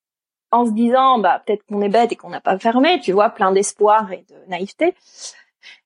en 0.52 0.65
se 0.65 0.72
disant 0.72 1.19
bah 1.19 1.41
peut-être 1.45 1.64
qu'on 1.68 1.82
est 1.82 1.90
bête 1.90 2.11
et 2.11 2.15
qu'on 2.15 2.30
n'a 2.30 2.41
pas 2.41 2.57
fermé, 2.57 2.99
tu 2.99 3.11
vois, 3.11 3.30
plein 3.30 3.52
d'espoir 3.52 4.11
et 4.11 4.26
de 4.30 4.49
naïveté. 4.49 4.95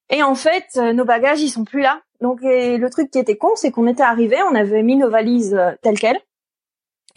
Et 0.10 0.24
en 0.24 0.36
fait, 0.36 0.66
euh, 0.78 0.94
nos 0.94 1.06
bagages 1.06 1.42
ils 1.42 1.50
sont 1.50 1.64
plus 1.64 1.82
là. 1.82 2.02
Donc 2.22 2.40
le 2.44 2.88
truc 2.90 3.10
qui 3.10 3.18
était 3.18 3.38
con, 3.38 3.52
c'est 3.56 3.72
qu'on 3.72 3.88
était 3.88 4.04
arrivé, 4.04 4.38
on 4.52 4.56
avait 4.56 4.84
mis 4.84 4.96
nos 4.96 5.10
valises 5.10 5.56
euh, 5.56 5.72
telles 5.82 6.00
quelles 6.00 6.20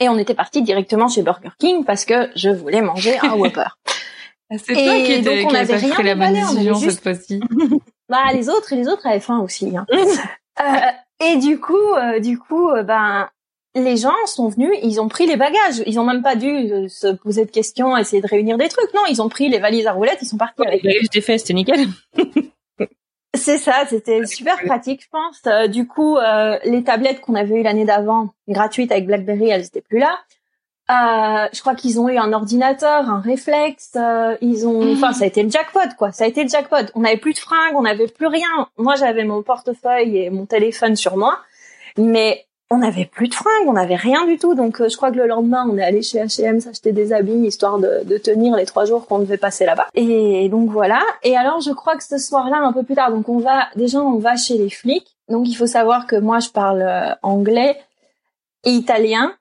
et 0.00 0.08
on 0.08 0.18
était 0.18 0.34
parti 0.34 0.62
directement 0.62 1.08
chez 1.08 1.22
Burger 1.22 1.50
King 1.58 1.84
parce 1.84 2.04
que 2.04 2.30
je 2.34 2.50
voulais 2.50 2.80
manger 2.80 3.18
un 3.22 3.34
Whopper. 3.36 3.68
Ah, 4.50 4.56
c'est 4.58 4.74
toi 4.74 5.02
qui, 5.04 5.22
donc, 5.22 5.50
on 5.50 5.54
avait 5.54 5.76
rien 5.76 5.94
pris 5.94 6.02
la 6.02 6.14
bonne 6.14 6.34
décision 6.34 6.74
cette 6.74 7.02
fois-ci. 7.02 7.40
bah 8.08 8.32
les 8.32 8.48
autres 8.48 8.72
et 8.72 8.76
les 8.76 8.88
autres 8.88 9.06
avaient 9.06 9.20
faim 9.20 9.40
aussi. 9.40 9.74
Hein. 9.76 9.86
euh, 10.60 11.24
et 11.24 11.36
du 11.36 11.60
coup, 11.60 11.94
euh, 11.96 12.20
du 12.20 12.38
coup, 12.38 12.70
ben 12.84 13.28
les 13.74 13.96
gens 13.96 14.14
sont 14.26 14.48
venus, 14.48 14.70
ils 14.82 15.00
ont 15.00 15.08
pris 15.08 15.26
les 15.26 15.36
bagages. 15.36 15.82
Ils 15.86 15.98
ont 15.98 16.04
même 16.04 16.22
pas 16.22 16.36
dû 16.36 16.48
euh, 16.48 16.88
se 16.88 17.08
poser 17.08 17.44
de 17.44 17.50
questions, 17.50 17.96
essayer 17.96 18.22
de 18.22 18.28
réunir 18.28 18.56
des 18.56 18.68
trucs. 18.68 18.92
Non, 18.94 19.02
ils 19.08 19.20
ont 19.20 19.28
pris 19.28 19.48
les 19.48 19.58
valises 19.58 19.86
à 19.86 19.92
roulettes, 19.92 20.18
ils 20.22 20.28
sont 20.28 20.36
partis 20.36 20.62
avec. 20.62 20.82
Les 20.82 21.00
bagages 21.00 21.24
faits, 21.24 21.40
c'était 21.40 21.54
nickel. 21.54 21.86
C'est 23.36 23.58
ça, 23.58 23.84
c'était 23.88 24.24
super 24.26 24.56
pratique, 24.64 25.02
je 25.02 25.08
pense. 25.10 25.40
Euh, 25.48 25.66
du 25.66 25.88
coup, 25.88 26.16
euh, 26.18 26.56
les 26.64 26.84
tablettes 26.84 27.20
qu'on 27.20 27.34
avait 27.34 27.56
eues 27.56 27.62
l'année 27.64 27.84
d'avant, 27.84 28.28
gratuites 28.46 28.92
avec 28.92 29.06
BlackBerry, 29.06 29.48
elles 29.48 29.64
étaient 29.64 29.80
plus 29.80 29.98
là. 29.98 30.20
je 31.52 31.60
crois 31.60 31.74
qu'ils 31.74 31.98
ont 31.98 32.08
eu 32.08 32.16
un 32.16 32.32
ordinateur, 32.32 33.10
un 33.10 33.18
réflexe. 33.18 33.98
ils 34.40 34.68
ont, 34.68 34.92
enfin, 34.92 35.12
ça 35.12 35.24
a 35.24 35.26
été 35.26 35.42
le 35.42 35.50
jackpot, 35.50 35.80
quoi. 35.98 36.12
Ça 36.12 36.22
a 36.22 36.26
été 36.28 36.44
le 36.44 36.48
jackpot. 36.48 36.92
On 36.94 37.00
n'avait 37.00 37.16
plus 37.16 37.32
de 37.32 37.38
fringues, 37.40 37.74
on 37.74 37.82
n'avait 37.82 38.06
plus 38.06 38.28
rien. 38.28 38.68
Moi, 38.78 38.94
j'avais 38.94 39.24
mon 39.24 39.42
portefeuille 39.42 40.16
et 40.16 40.30
mon 40.30 40.46
téléphone 40.46 40.94
sur 40.94 41.16
moi, 41.16 41.40
mais 41.98 42.46
on 42.74 42.78
n'avait 42.78 43.04
plus 43.04 43.28
de 43.28 43.34
fringues, 43.34 43.66
on 43.66 43.74
n'avait 43.74 43.96
rien 43.96 44.26
du 44.26 44.38
tout. 44.38 44.54
Donc 44.54 44.80
euh, 44.80 44.88
je 44.88 44.96
crois 44.96 45.10
que 45.10 45.16
le 45.16 45.26
lendemain, 45.26 45.66
on 45.70 45.76
est 45.78 45.82
allé 45.82 46.02
chez 46.02 46.18
H&M 46.18 46.60
s'acheter 46.60 46.92
des 46.92 47.12
habits 47.12 47.32
histoire 47.46 47.78
de, 47.78 48.18
tenir 48.18 48.56
les 48.56 48.66
trois 48.66 48.84
jours 48.84 49.06
qu'on 49.06 49.18
devait 49.18 49.36
passer 49.38 49.64
là-bas. 49.64 49.86
Et 49.94 50.48
donc 50.48 50.70
voilà. 50.70 51.00
Et 51.22 51.36
alors 51.36 51.60
je 51.60 51.70
crois 51.70 51.96
que 51.96 52.04
ce 52.04 52.18
soir-là, 52.18 52.58
un 52.58 52.72
peu 52.72 52.82
plus 52.82 52.94
tard, 52.94 53.10
donc 53.10 53.28
on 53.28 53.38
va 53.38 53.68
déjà 53.76 54.00
on 54.00 54.18
va 54.18 54.36
chez 54.36 54.58
les 54.58 54.70
flics. 54.70 55.16
Donc 55.28 55.48
il 55.48 55.54
faut 55.54 55.66
savoir 55.66 56.06
que 56.06 56.16
moi 56.16 56.38
je 56.38 56.50
parle 56.50 56.82
euh, 56.82 57.14
anglais 57.22 57.78
et 58.64 58.70
italien 58.70 59.34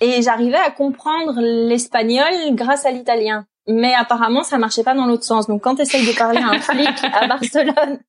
et 0.00 0.20
j'arrivais 0.22 0.56
à 0.56 0.70
comprendre 0.70 1.40
l'espagnol 1.40 2.32
grâce 2.52 2.86
à 2.86 2.90
l'italien. 2.90 3.46
Mais 3.68 3.94
apparemment, 3.94 4.42
ça 4.42 4.58
marchait 4.58 4.82
pas 4.82 4.94
dans 4.94 5.06
l'autre 5.06 5.22
sens. 5.22 5.46
Donc, 5.46 5.62
quand 5.62 5.76
tu 5.76 5.82
essayes 5.82 6.04
de 6.04 6.18
parler 6.18 6.40
à 6.40 6.48
un 6.48 6.58
flic 6.58 6.88
à 7.12 7.28
Barcelone 7.28 8.00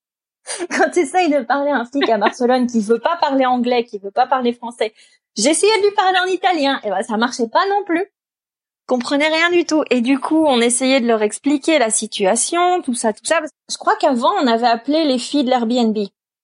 quand 0.69 0.89
tu 0.91 0.99
essayes 0.99 1.29
de 1.29 1.41
parler 1.41 1.71
à 1.71 1.77
un 1.77 1.85
flic 1.85 2.09
à 2.09 2.17
Barcelone 2.17 2.67
qui 2.67 2.81
veut 2.81 2.99
pas 2.99 3.17
parler 3.17 3.45
anglais, 3.45 3.83
qui 3.83 3.99
veut 3.99 4.11
pas 4.11 4.27
parler 4.27 4.53
français, 4.53 4.93
j'essayais 5.35 5.77
de 5.79 5.87
lui 5.87 5.95
parler 5.95 6.17
en 6.19 6.27
italien, 6.27 6.79
et 6.83 6.89
ben 6.89 7.03
ça 7.03 7.17
marchait 7.17 7.47
pas 7.47 7.65
non 7.69 7.83
plus. 7.85 8.05
Comprenait 8.85 9.29
rien 9.29 9.49
du 9.49 9.65
tout. 9.65 9.83
Et 9.89 10.01
du 10.01 10.19
coup, 10.19 10.45
on 10.45 10.59
essayait 10.59 10.99
de 10.99 11.07
leur 11.07 11.21
expliquer 11.21 11.79
la 11.79 11.89
situation, 11.89 12.81
tout 12.81 12.93
ça, 12.93 13.13
tout 13.13 13.23
ça. 13.23 13.39
Je 13.71 13.77
crois 13.77 13.95
qu'avant, 13.95 14.33
on 14.41 14.47
avait 14.47 14.67
appelé 14.67 15.05
les 15.05 15.17
filles 15.17 15.45
de 15.45 15.49
l'Airbnb, 15.49 15.97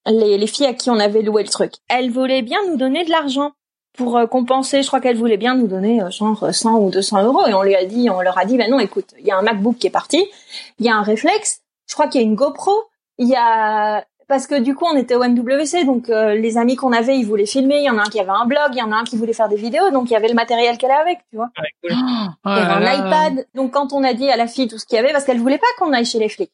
les, 0.06 0.38
les 0.38 0.48
filles 0.48 0.68
à 0.68 0.74
qui 0.74 0.90
on 0.90 1.00
avait 1.00 1.22
loué 1.22 1.44
le 1.44 1.50
truc. 1.50 1.74
Elles 1.90 2.12
voulaient 2.12 2.42
bien 2.42 2.60
nous 2.70 2.78
donner 2.78 3.04
de 3.04 3.10
l'argent 3.10 3.52
pour 3.98 4.18
euh, 4.18 4.26
compenser. 4.26 4.82
Je 4.84 4.88
crois 4.88 5.02
qu'elles 5.02 5.18
voulaient 5.18 5.38
bien 5.38 5.56
nous 5.56 5.68
donner 5.68 6.02
euh, 6.02 6.10
genre 6.12 6.48
100 6.50 6.80
ou 6.80 6.90
200 6.90 7.24
euros. 7.24 7.46
Et 7.46 7.54
on 7.54 7.64
lui 7.64 7.76
a 7.76 7.84
dit, 7.84 8.10
on 8.10 8.22
leur 8.22 8.38
a 8.38 8.46
dit, 8.46 8.56
ben 8.56 8.72
non, 8.72 8.80
écoute, 8.80 9.14
il 9.20 9.26
y 9.26 9.32
a 9.32 9.38
un 9.38 9.42
MacBook 9.42 9.78
qui 9.78 9.88
est 9.88 9.92
parti, 9.92 10.26
il 10.80 10.86
y 10.86 10.90
a 10.90 10.96
un 10.96 11.04
réflexe, 11.04 11.62
je 11.88 11.94
crois 11.94 12.08
qu'il 12.08 12.22
y 12.22 12.24
a 12.24 12.28
une 12.28 12.36
GoPro, 12.36 12.72
il 13.20 13.28
y 13.28 13.36
a 13.36 14.04
parce 14.28 14.48
que 14.48 14.60
du 14.60 14.76
coup 14.76 14.86
on 14.86 14.96
était 14.96 15.16
au 15.16 15.24
MWC 15.24 15.86
donc 15.86 16.10
euh, 16.10 16.36
les 16.36 16.58
amis 16.58 16.76
qu'on 16.76 16.92
avait 16.92 17.18
ils 17.18 17.26
voulaient 17.26 17.46
filmer. 17.46 17.80
Il 17.80 17.84
y 17.84 17.90
en 17.90 17.98
a 17.98 18.02
un 18.02 18.10
qui 18.10 18.20
avait 18.20 18.30
un 18.30 18.46
blog 18.46 18.70
il 18.72 18.78
y 18.78 18.82
en 18.82 18.92
a 18.92 18.96
un 18.96 19.04
qui 19.04 19.18
voulait 19.18 19.34
faire 19.34 19.50
des 19.50 19.56
vidéos 19.56 19.92
donc 19.92 20.10
il 20.10 20.14
y 20.14 20.16
avait 20.16 20.30
le 20.30 20.34
matériel 20.34 20.78
qu'elle 20.78 20.92
avait 20.92 21.02
avec 21.02 21.20
tu 21.30 21.36
vois. 21.36 21.50
Ouais, 21.60 21.70
cool. 21.84 21.98
il 22.46 22.52
y 22.52 22.60
avait 22.60 22.88
un 22.88 22.94
iPad 22.94 23.48
donc 23.54 23.72
quand 23.72 23.94
on 23.94 24.04
a 24.04 24.14
dit 24.14 24.30
à 24.30 24.38
la 24.38 24.48
fille 24.48 24.68
tout 24.68 24.78
ce 24.78 24.86
qu'il 24.86 24.96
y 24.96 25.00
avait 25.00 25.12
parce 25.12 25.26
qu'elle 25.26 25.40
voulait 25.40 25.58
pas 25.58 25.68
qu'on 25.78 25.94
aille 25.94 26.06
chez 26.06 26.20
les 26.20 26.30
flics. 26.30 26.52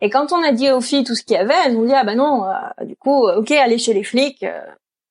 Et 0.00 0.10
quand 0.10 0.32
on 0.32 0.42
a 0.42 0.52
dit 0.52 0.70
aux 0.70 0.80
filles 0.80 1.04
tout 1.04 1.14
ce 1.14 1.22
qu'il 1.22 1.36
y 1.36 1.38
avait 1.38 1.54
elles 1.66 1.76
ont 1.76 1.84
dit 1.84 1.94
ah 1.94 2.04
bah 2.04 2.14
non 2.14 2.44
euh, 2.46 2.84
du 2.84 2.96
coup 2.96 3.28
ok 3.28 3.50
allez 3.50 3.78
chez 3.78 3.92
les 3.92 4.04
flics 4.04 4.42
euh, 4.42 4.60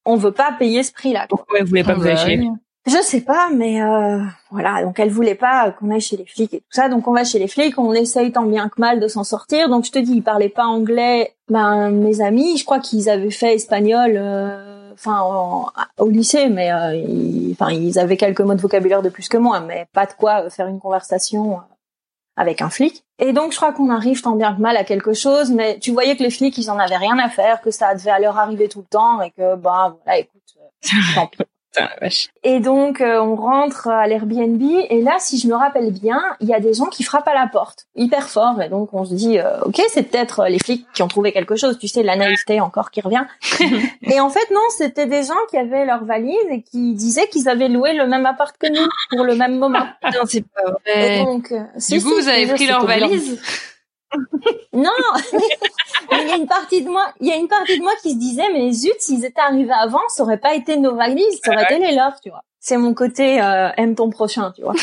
on 0.06 0.16
veut 0.16 0.32
pas 0.34 0.54
payer 0.58 0.84
ce 0.84 0.92
prix-là. 0.92 1.28
Pourquoi 1.30 1.60
vous 1.62 1.68
voulez 1.68 1.84
pas 1.84 1.94
vous 1.94 2.08
acheter 2.08 2.50
je 2.86 3.02
sais 3.02 3.22
pas, 3.22 3.50
mais 3.50 3.82
euh, 3.82 4.20
voilà. 4.52 4.84
Donc 4.84 5.00
elle 5.00 5.10
voulait 5.10 5.36
pas 5.36 5.72
qu'on 5.72 5.90
aille 5.90 6.02
chez 6.02 6.18
les 6.18 6.26
flics 6.26 6.54
et 6.54 6.60
tout 6.60 6.72
ça. 6.72 6.90
Donc 6.90 7.08
on 7.08 7.14
va 7.14 7.24
chez 7.24 7.40
les 7.40 7.48
flics, 7.48 7.80
on 7.80 7.94
essaye 7.94 8.32
tant 8.34 8.44
bien 8.44 8.68
que 8.68 8.80
mal 8.80 9.00
de 9.00 9.08
s'en 9.08 9.24
sortir. 9.24 9.70
Donc 9.70 9.86
je 9.86 9.92
te 9.92 10.00
dis, 10.00 10.16
ils 10.16 10.24
parlaient 10.24 10.50
pas 10.50 10.66
anglais. 10.66 11.34
Ben 11.48 11.92
mes 11.92 12.20
amis, 12.22 12.58
je 12.58 12.66
crois 12.66 12.80
qu'ils 12.80 13.10
avaient 13.10 13.32
fait 13.32 13.56
espagnol, 13.56 14.14
euh, 14.16 14.92
enfin 14.94 15.22
au 15.98 16.10
lycée, 16.10 16.50
mais 16.50 16.74
euh, 16.74 16.96
ils, 16.96 17.56
ils 17.72 18.00
avaient 18.00 18.18
quelques 18.18 18.42
mots 18.42 18.56
de 18.56 18.62
vocabulaire 18.62 19.02
de 19.02 19.10
plus 19.10 19.30
que 19.30 19.38
moi, 19.38 19.62
mais 19.62 19.88
pas 19.94 20.06
de 20.06 20.14
quoi 20.14 20.50
faire 20.50 20.68
une 20.68 20.80
conversation 20.80 21.62
avec 22.36 22.62
un 22.62 22.70
flic. 22.70 23.06
Et 23.20 23.32
donc 23.32 23.54
je 23.54 23.58
crois 23.58 23.72
qu'on 23.72 23.90
arrive 23.90 24.22
tant 24.22 24.36
bien 24.36 24.54
que 24.54 24.62
mal 24.62 24.76
à 24.76 24.84
quelque 24.84 25.14
chose, 25.14 25.52
mais 25.52 25.80
tu 25.80 25.92
voyais 25.92 26.18
que 26.18 26.24
les 26.24 26.32
flics 26.32 26.58
ils 26.58 26.70
en 26.70 26.80
avaient 26.80 26.98
rien 26.98 27.18
à 27.20 27.30
faire, 27.30 27.62
que 27.62 27.72
ça 27.72 27.94
devait 27.96 28.12
à 28.12 28.20
leur 28.20 28.38
arriver 28.38 28.68
tout 28.68 28.80
le 28.80 28.88
temps 28.88 29.22
et 29.22 29.32
que 29.32 29.56
bah 29.56 29.96
voilà, 30.04 30.20
écoute, 30.20 30.42
tant 31.16 31.28
pis. 31.28 31.44
Et 32.44 32.60
donc 32.60 33.02
euh, 33.02 33.20
on 33.20 33.36
rentre 33.36 33.88
à 33.88 34.08
l'Airbnb 34.08 34.62
et 34.90 35.02
là, 35.02 35.16
si 35.20 35.40
je 35.40 35.48
me 35.48 35.56
rappelle 35.56 35.92
bien, 35.92 36.22
il 36.40 36.48
y 36.48 36.54
a 36.54 36.60
des 36.60 36.74
gens 36.74 36.86
qui 36.86 37.04
frappent 37.04 37.28
à 37.28 37.34
la 37.34 37.48
porte, 37.48 37.88
hyper 37.96 38.30
fort. 38.30 38.62
Et 38.62 38.70
donc 38.70 38.94
on 38.94 39.06
se 39.06 39.14
dit, 39.14 39.40
euh, 39.40 39.60
ok, 39.62 39.82
c'est 39.90 40.04
peut-être 40.04 40.46
les 40.48 40.60
flics 40.60 40.86
qui 40.94 41.02
ont 41.02 41.08
trouvé 41.08 41.32
quelque 41.32 41.56
chose. 41.56 41.78
Tu 41.80 41.88
sais, 41.88 42.04
la 42.04 42.16
naïveté 42.16 42.62
encore 42.62 42.92
qui 42.92 43.02
revient. 43.02 43.24
et 44.04 44.20
en 44.20 44.30
fait 44.30 44.52
non, 44.52 44.62
c'était 44.78 45.08
des 45.08 45.24
gens 45.24 45.34
qui 45.50 45.58
avaient 45.58 45.86
leur 45.86 46.04
valise 46.06 46.36
et 46.50 46.62
qui 46.62 46.94
disaient 46.94 47.28
qu'ils 47.28 47.50
avaient 47.50 47.70
loué 47.70 47.94
le 47.94 48.08
même 48.08 48.26
appart 48.26 48.56
que 48.58 48.68
nous 48.68 48.88
pour 49.10 49.24
le 49.26 49.36
même 49.36 49.58
moment. 49.58 49.86
non, 50.04 50.22
c'est 50.26 50.42
pas 50.42 50.72
vrai. 50.72 51.22
Et 51.22 51.24
donc, 51.24 51.52
euh, 51.52 51.64
du 51.90 52.02
coup, 52.02 52.14
vous 52.14 52.28
avez 52.28 52.48
pris 52.48 52.68
leur 52.68 52.86
valise 52.86 53.40
non, 54.74 54.92
il 56.12 56.28
y 56.28 56.32
a 56.32 56.36
une 56.36 56.48
partie 56.48 56.82
de 56.82 56.90
moi, 56.90 57.14
il 57.20 57.28
y 57.28 57.32
a 57.32 57.36
une 57.36 57.48
partie 57.48 57.78
de 57.78 57.84
moi 57.84 57.94
qui 58.02 58.12
se 58.12 58.18
disait, 58.18 58.52
mais 58.52 58.72
zut, 58.72 58.96
s'ils 59.00 59.26
étaient 59.26 59.42
arrivés 59.42 59.74
avant, 59.74 60.02
ça 60.10 60.24
aurait 60.24 60.40
pas 60.40 60.56
été 60.56 60.78
nos 60.78 60.96
valises, 60.96 61.40
ça 61.44 61.52
aurait 61.52 61.64
été 61.64 61.80
les 61.80 61.96
leurs, 61.96 62.20
tu 62.22 62.30
vois. 62.30 62.44
C'est 62.60 62.78
mon 62.78 62.94
côté 62.94 63.42
euh, 63.42 63.70
aime 63.78 63.96
ton 63.96 64.10
prochain, 64.10 64.54
tu 64.56 64.62
vois. 64.62 64.74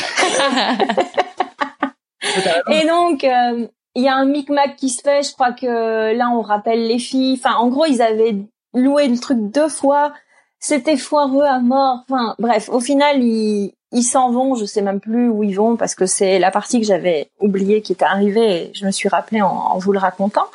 Et 2.71 2.87
donc, 2.87 3.25
euh, 3.25 3.67
il 3.95 4.03
y 4.03 4.09
a 4.09 4.15
un 4.15 4.27
micmac 4.27 4.77
qui 4.77 4.89
se 4.89 5.03
fait. 5.03 5.23
Je 5.23 5.33
crois 5.33 5.53
que 5.53 6.15
là, 6.15 6.31
on 6.31 6.43
rappelle 6.43 6.87
les 6.87 6.99
filles. 6.99 7.41
Enfin, 7.43 7.57
en 7.57 7.69
gros, 7.69 7.87
ils 7.87 8.03
avaient 8.03 8.37
loué 8.75 9.09
le 9.09 9.19
truc 9.19 9.39
deux 9.41 9.69
fois. 9.69 10.13
C'était 10.59 10.97
foireux 10.97 11.45
à 11.45 11.59
mort. 11.59 12.05
Enfin, 12.09 12.35
bref, 12.39 12.69
au 12.69 12.81
final, 12.81 13.23
ils, 13.23 13.73
ils 13.93 14.03
s'en 14.03 14.31
vont, 14.31 14.55
je 14.55 14.65
sais 14.65 14.83
même 14.83 15.01
plus 15.01 15.29
où 15.29 15.43
ils 15.43 15.55
vont 15.55 15.77
parce 15.77 15.95
que 15.95 16.07
c'est 16.07 16.39
la 16.39 16.51
partie 16.51 16.81
que 16.81 16.87
j'avais 16.87 17.31
oubliée 17.41 17.83
qui 17.83 17.93
était 17.93 18.05
arrivée 18.05 18.65
et 18.65 18.75
je 18.75 18.87
me 18.87 18.91
suis 18.91 19.09
rappelée 19.09 19.43
en, 19.43 19.79
vous 19.79 19.93
le 19.93 19.99
racontant. 19.99 20.47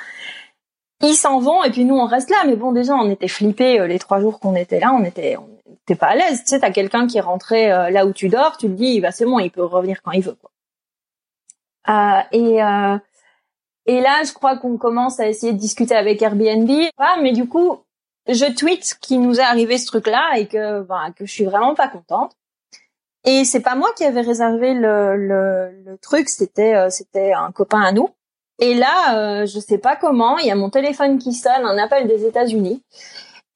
Ils 1.02 1.16
s'en 1.16 1.40
vont 1.40 1.64
et 1.64 1.72
puis 1.72 1.84
nous 1.86 1.95
on 1.95 2.06
reste 2.06 2.30
là. 2.30 2.38
Mais 2.45 2.56
bon, 2.56 2.72
déjà 2.72 2.95
on 2.95 3.10
était 3.10 3.28
flippés 3.28 3.80
euh, 3.80 3.88
les 3.88 3.99
trois 3.99 4.22
jours 4.22 4.40
qu'on 4.40 4.56
était 4.56 4.80
là, 4.80 4.94
on 4.94 5.03
était, 5.03 5.38
on 5.38 5.49
était 5.74 5.95
pas 5.95 6.07
à 6.07 6.16
l'aise. 6.16 6.44
Tu 6.44 6.49
sais, 6.49 6.60
t'as 6.60 6.72
quelqu'un 6.72 7.07
qui 7.07 7.18
est 7.18 7.22
rentré 7.22 7.72
euh, 7.72 7.90
là 7.90 8.06
où 8.06 8.14
tu 8.14 8.30
dors, 8.30 8.57
tu 8.57 8.68
te 8.68 8.72
dis, 8.72 9.02
bah 9.02 9.12
c'est 9.12 9.26
bon, 9.26 9.40
il 9.40 9.52
peut 9.52 9.66
revenir 9.66 10.02
quand 10.02 10.12
il 10.12 10.22
veut. 10.24 10.38
Quoi. 10.40 10.52
Euh, 11.90 12.22
et 12.32 12.64
euh, 12.64 12.98
et 13.86 14.02
là, 14.02 14.24
je 14.24 14.34
crois 14.34 14.57
qu'on 14.57 14.78
commence 14.78 15.20
à 15.20 15.28
essayer 15.28 15.53
de 15.53 15.60
discuter 15.60 15.95
avec 15.95 16.22
Airbnb. 16.22 16.70
Ah, 16.98 17.18
mais 17.22 17.34
du 17.34 17.48
coup, 17.48 17.84
je 18.28 18.52
tweet 18.52 18.98
qu'il 18.99 19.22
nous 19.22 19.40
est 19.40 19.44
arrivé 19.44 19.78
ce 19.78 19.86
truc-là 19.86 20.38
et 20.38 20.48
que, 20.48 20.82
bah, 20.82 21.12
que 21.16 21.26
je 21.26 21.32
suis 21.32 21.45
vraiment 21.45 21.76
pas 21.76 21.88
contente. 21.88 22.36
Et 23.26 23.44
c'est 23.44 23.60
pas 23.60 23.76
moi 23.76 23.90
qui 23.98 24.04
avais 24.04 24.22
réservé 24.22 24.74
le, 24.74 25.18
le, 25.18 25.72
le 25.84 25.98
truc, 25.98 26.30
c'était 26.30 26.76
euh, 26.76 26.90
c'était 26.92 27.34
un 27.34 27.52
copain 27.52 27.82
à 27.82 27.92
nous. 27.92 28.10
Et 28.60 28.76
là, 28.76 29.16
euh, 29.16 29.46
je 29.46 29.60
sais 29.60 29.80
pas 29.80 29.96
comment, 29.96 30.38
il 30.38 30.48
y 30.48 30.52
a 30.52 30.56
mon 30.56 30.70
téléphone 30.70 31.18
qui 31.18 31.34
sonne, 31.34 31.66
un 31.66 31.78
appel 31.78 32.08
des 32.08 32.26
États-Unis. 32.26 32.82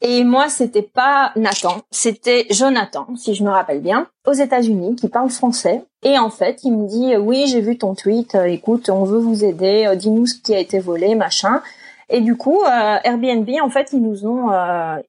Et 0.01 0.23
moi, 0.23 0.49
c'était 0.49 0.81
pas 0.81 1.31
Nathan, 1.35 1.81
c'était 1.91 2.47
Jonathan, 2.49 3.07
si 3.15 3.35
je 3.35 3.43
me 3.43 3.49
rappelle 3.49 3.81
bien, 3.81 4.07
aux 4.25 4.33
États-Unis, 4.33 4.95
qui 4.95 5.09
parle 5.09 5.29
français. 5.29 5.83
Et 6.03 6.17
en 6.17 6.29
fait, 6.29 6.63
il 6.63 6.75
me 6.75 6.87
dit 6.87 7.15
oui, 7.17 7.45
j'ai 7.47 7.61
vu 7.61 7.77
ton 7.77 7.95
tweet. 7.95 8.35
Euh, 8.35 8.45
écoute, 8.45 8.89
on 8.89 9.03
veut 9.03 9.19
vous 9.19 9.45
aider. 9.45 9.85
Euh, 9.87 9.95
dis-nous 9.95 10.25
ce 10.25 10.35
qui 10.41 10.55
a 10.55 10.59
été 10.59 10.79
volé, 10.79 11.15
machin. 11.15 11.61
Et 12.09 12.21
du 12.21 12.35
coup, 12.35 12.63
Airbnb, 12.65 13.47
en 13.61 13.69
fait, 13.69 13.89
ils 13.93 14.01
nous 14.01 14.25
ont 14.25 14.49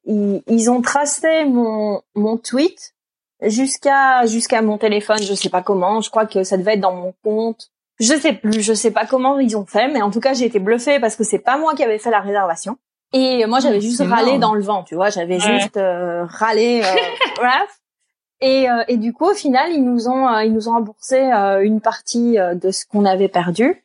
ils, 0.04 0.42
ils 0.46 0.70
ont 0.70 0.82
tracé 0.82 1.46
mon 1.46 2.02
mon 2.14 2.36
tweet 2.36 2.92
jusqu'à 3.42 4.26
jusqu'à 4.26 4.62
mon 4.62 4.78
téléphone, 4.78 5.22
je 5.22 5.34
sais 5.34 5.48
pas 5.48 5.62
comment, 5.62 6.00
je 6.00 6.10
crois 6.10 6.26
que 6.26 6.44
ça 6.44 6.56
devait 6.56 6.74
être 6.74 6.80
dans 6.80 6.94
mon 6.94 7.14
compte. 7.24 7.70
Je 7.98 8.14
sais 8.14 8.32
plus, 8.32 8.62
je 8.62 8.72
sais 8.72 8.90
pas 8.90 9.04
comment 9.04 9.38
ils 9.38 9.56
ont 9.56 9.66
fait, 9.66 9.88
mais 9.88 10.00
en 10.00 10.10
tout 10.10 10.20
cas, 10.20 10.32
j'ai 10.32 10.46
été 10.46 10.58
bluffée 10.58 11.00
parce 11.00 11.16
que 11.16 11.24
c'est 11.24 11.38
pas 11.38 11.58
moi 11.58 11.74
qui 11.74 11.84
avais 11.84 11.98
fait 11.98 12.10
la 12.10 12.20
réservation. 12.20 12.78
Et 13.12 13.44
moi, 13.46 13.58
j'avais 13.60 13.80
juste 13.80 14.02
râlé 14.02 14.38
dans 14.38 14.54
le 14.54 14.62
vent, 14.62 14.84
tu 14.84 14.94
vois, 14.94 15.10
j'avais 15.10 15.40
juste 15.40 15.76
euh, 15.76 16.24
râlé, 16.26 16.82
euh, 16.84 17.42
Et, 18.42 18.70
euh, 18.70 18.82
et 18.88 18.96
du 18.96 19.12
coup, 19.12 19.26
au 19.26 19.34
final, 19.34 19.70
ils 19.70 19.84
nous 19.84 20.08
ont 20.08 20.38
ils 20.38 20.54
nous 20.54 20.70
ont 20.70 20.72
remboursé 20.72 21.18
une 21.60 21.82
partie 21.82 22.36
de 22.38 22.70
ce 22.70 22.86
qu'on 22.86 23.04
avait 23.04 23.28
perdu. 23.28 23.84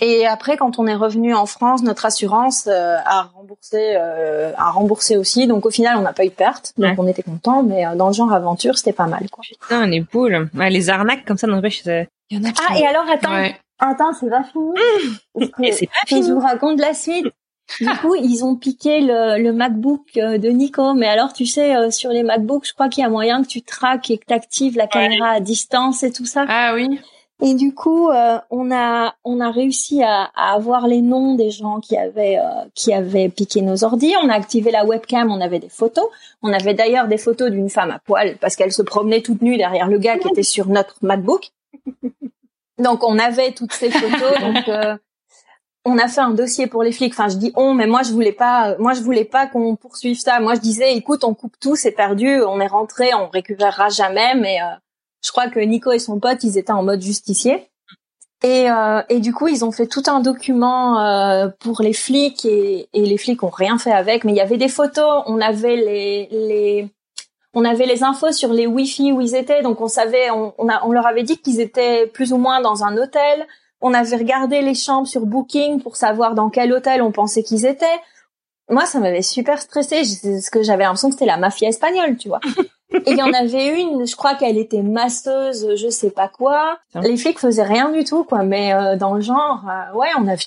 Et 0.00 0.26
après, 0.26 0.56
quand 0.56 0.78
on 0.78 0.86
est 0.86 0.94
revenu 0.94 1.34
en 1.34 1.46
France, 1.46 1.82
notre 1.82 2.06
assurance 2.06 2.68
euh, 2.68 2.96
a 3.04 3.22
remboursé, 3.34 3.96
euh, 3.96 4.52
a 4.56 4.70
remboursé 4.70 5.16
aussi. 5.16 5.48
Donc 5.48 5.66
au 5.66 5.70
final, 5.70 5.96
on 5.96 6.02
n'a 6.02 6.12
pas 6.12 6.24
eu 6.24 6.28
de 6.28 6.34
perte, 6.34 6.72
donc 6.78 6.94
on 6.98 7.06
était 7.08 7.22
content. 7.22 7.64
Mais 7.64 7.84
euh, 7.84 7.96
dans 7.96 8.06
le 8.06 8.12
genre 8.12 8.32
aventure, 8.32 8.78
c'était 8.78 8.92
pas 8.92 9.06
mal, 9.06 9.28
quoi. 9.30 9.42
Putain, 9.60 9.86
les 9.86 10.00
boules, 10.00 10.48
les 10.54 10.90
arnaques 10.90 11.24
comme 11.24 11.36
ça, 11.36 11.48
n'empêche. 11.48 11.82
Il 11.84 12.06
y 12.30 12.36
en 12.38 12.48
a. 12.48 12.52
Ah, 12.68 12.78
et 12.78 12.86
alors 12.86 13.06
attends, 13.10 13.56
attends, 13.80 14.12
c'est 14.12 14.30
pas 14.30 14.44
fini. 14.44 14.70
Mmh. 15.34 15.44
c'est 15.72 15.86
pas 15.86 16.06
fini. 16.06 16.28
Je 16.28 16.32
vous 16.32 16.40
raconte 16.40 16.78
la 16.78 16.94
suite. 16.94 17.26
Du 17.80 17.88
coup, 18.00 18.14
ils 18.14 18.44
ont 18.44 18.56
piqué 18.56 19.00
le, 19.00 19.42
le 19.42 19.52
MacBook 19.52 20.14
de 20.14 20.48
Nico. 20.48 20.94
Mais 20.94 21.08
alors, 21.08 21.32
tu 21.32 21.44
sais, 21.44 21.90
sur 21.90 22.10
les 22.10 22.22
MacBooks, 22.22 22.66
je 22.66 22.72
crois 22.72 22.88
qu'il 22.88 23.02
y 23.02 23.04
a 23.04 23.10
moyen 23.10 23.42
que 23.42 23.48
tu 23.48 23.62
traques 23.62 24.10
et 24.10 24.18
que 24.18 24.24
tu 24.26 24.32
actives 24.32 24.76
la 24.76 24.86
caméra 24.86 25.30
à 25.30 25.40
distance 25.40 26.02
et 26.02 26.12
tout 26.12 26.24
ça. 26.24 26.46
Ah 26.48 26.72
oui. 26.74 27.00
Et 27.40 27.54
du 27.54 27.72
coup, 27.72 28.10
euh, 28.10 28.38
on 28.50 28.72
a 28.72 29.14
on 29.22 29.40
a 29.40 29.50
réussi 29.52 30.02
à, 30.02 30.24
à, 30.34 30.54
avoir 30.54 30.88
les 30.88 31.00
noms 31.00 31.36
des 31.36 31.52
gens 31.52 31.78
qui 31.78 31.96
avaient 31.96 32.36
euh, 32.36 32.64
qui 32.74 32.92
avaient 32.92 33.28
piqué 33.28 33.62
nos 33.62 33.84
ordi. 33.84 34.12
On 34.20 34.28
a 34.28 34.34
activé 34.34 34.72
la 34.72 34.84
webcam, 34.84 35.30
on 35.30 35.40
avait 35.40 35.60
des 35.60 35.68
photos. 35.68 36.06
On 36.42 36.52
avait 36.52 36.74
d'ailleurs 36.74 37.06
des 37.06 37.18
photos 37.18 37.50
d'une 37.52 37.70
femme 37.70 37.92
à 37.92 38.00
poil 38.00 38.38
parce 38.40 38.56
qu'elle 38.56 38.72
se 38.72 38.82
promenait 38.82 39.22
toute 39.22 39.40
nue 39.40 39.56
derrière 39.56 39.86
le 39.86 39.98
gars 39.98 40.18
qui 40.18 40.26
était 40.28 40.42
sur 40.42 40.66
notre 40.66 40.96
MacBook. 41.02 41.50
Donc 42.78 43.04
on 43.04 43.18
avait 43.20 43.52
toutes 43.52 43.72
ces 43.72 43.90
photos. 43.90 44.40
donc 44.40 44.68
euh, 44.68 44.96
on 45.84 45.98
a 45.98 46.06
fait 46.06 46.20
un 46.20 46.30
dossier 46.30 46.66
pour 46.66 46.82
les 46.82 46.92
flics. 46.92 47.12
Enfin, 47.12 47.28
je 47.28 47.36
dis 47.36 47.52
on, 47.54 47.72
mais 47.72 47.86
moi 47.86 48.02
je 48.02 48.10
voulais 48.10 48.32
pas. 48.32 48.76
Moi 48.78 48.94
je 48.94 49.00
voulais 49.00 49.24
pas 49.24 49.46
qu'on 49.46 49.76
poursuive 49.76 50.18
ça. 50.18 50.40
Moi 50.40 50.54
je 50.54 50.60
disais, 50.60 50.94
écoute, 50.96 51.22
on 51.22 51.34
coupe 51.34 51.54
tout, 51.60 51.76
c'est 51.76 51.92
perdu. 51.92 52.40
On 52.42 52.60
est 52.60 52.66
rentré, 52.68 53.14
on 53.14 53.28
récupérera 53.28 53.88
jamais, 53.88 54.34
mais 54.34 54.58
je 55.24 55.30
crois 55.30 55.48
que 55.48 55.60
Nico 55.60 55.92
et 55.92 55.98
son 55.98 56.18
pote, 56.20 56.44
ils 56.44 56.58
étaient 56.58 56.72
en 56.72 56.82
mode 56.82 57.02
justicier. 57.02 57.68
Et, 58.44 58.70
euh, 58.70 59.02
et 59.08 59.18
du 59.18 59.32
coup, 59.34 59.48
ils 59.48 59.64
ont 59.64 59.72
fait 59.72 59.86
tout 59.88 60.04
un 60.06 60.20
document 60.20 61.00
euh, 61.00 61.48
pour 61.58 61.82
les 61.82 61.92
flics 61.92 62.44
et, 62.44 62.88
et, 62.92 63.04
les 63.04 63.18
flics 63.18 63.42
ont 63.42 63.50
rien 63.50 63.78
fait 63.78 63.90
avec. 63.90 64.24
Mais 64.24 64.32
il 64.32 64.36
y 64.36 64.40
avait 64.40 64.58
des 64.58 64.68
photos, 64.68 65.24
on 65.26 65.40
avait 65.40 65.74
les, 65.74 66.28
les 66.30 66.88
on 67.54 67.64
avait 67.64 67.86
les 67.86 68.04
infos 68.04 68.30
sur 68.30 68.52
les 68.52 68.66
Wi-Fi 68.66 69.10
où 69.12 69.20
ils 69.20 69.34
étaient, 69.34 69.62
donc 69.62 69.80
on 69.80 69.88
savait, 69.88 70.30
on, 70.30 70.54
on, 70.58 70.68
a, 70.68 70.84
on 70.84 70.92
leur 70.92 71.06
avait 71.06 71.24
dit 71.24 71.38
qu'ils 71.38 71.60
étaient 71.60 72.06
plus 72.06 72.32
ou 72.32 72.36
moins 72.36 72.60
dans 72.60 72.84
un 72.84 72.96
hôtel. 72.96 73.46
On 73.80 73.94
avait 73.94 74.16
regardé 74.16 74.60
les 74.60 74.74
chambres 74.74 75.08
sur 75.08 75.26
Booking 75.26 75.82
pour 75.82 75.96
savoir 75.96 76.34
dans 76.34 76.50
quel 76.50 76.72
hôtel 76.72 77.02
on 77.02 77.10
pensait 77.10 77.42
qu'ils 77.42 77.66
étaient. 77.66 77.86
Moi, 78.70 78.86
ça 78.86 79.00
m'avait 79.00 79.22
super 79.22 79.60
stressé, 79.60 80.02
parce 80.22 80.50
que 80.50 80.62
j'avais 80.62 80.84
l'impression 80.84 81.08
que 81.08 81.14
c'était 81.14 81.26
la 81.26 81.38
mafia 81.38 81.68
espagnole, 81.68 82.16
tu 82.18 82.28
vois. 82.28 82.40
Et 82.92 83.10
il 83.12 83.18
y 83.18 83.22
en 83.22 83.32
avait 83.32 83.80
une, 83.80 84.06
je 84.06 84.16
crois 84.16 84.34
qu'elle 84.34 84.56
était 84.56 84.82
masseuse, 84.82 85.74
je 85.76 85.88
sais 85.88 86.10
pas 86.10 86.28
quoi. 86.28 86.78
Les 86.94 87.16
flics 87.16 87.38
faisaient 87.38 87.62
rien 87.62 87.90
du 87.90 88.04
tout, 88.04 88.24
quoi. 88.24 88.42
Mais 88.42 88.72
euh, 88.72 88.96
dans 88.96 89.14
le 89.14 89.20
genre, 89.20 89.62
euh, 89.68 89.96
ouais, 89.96 90.08
on 90.18 90.26
avait, 90.26 90.44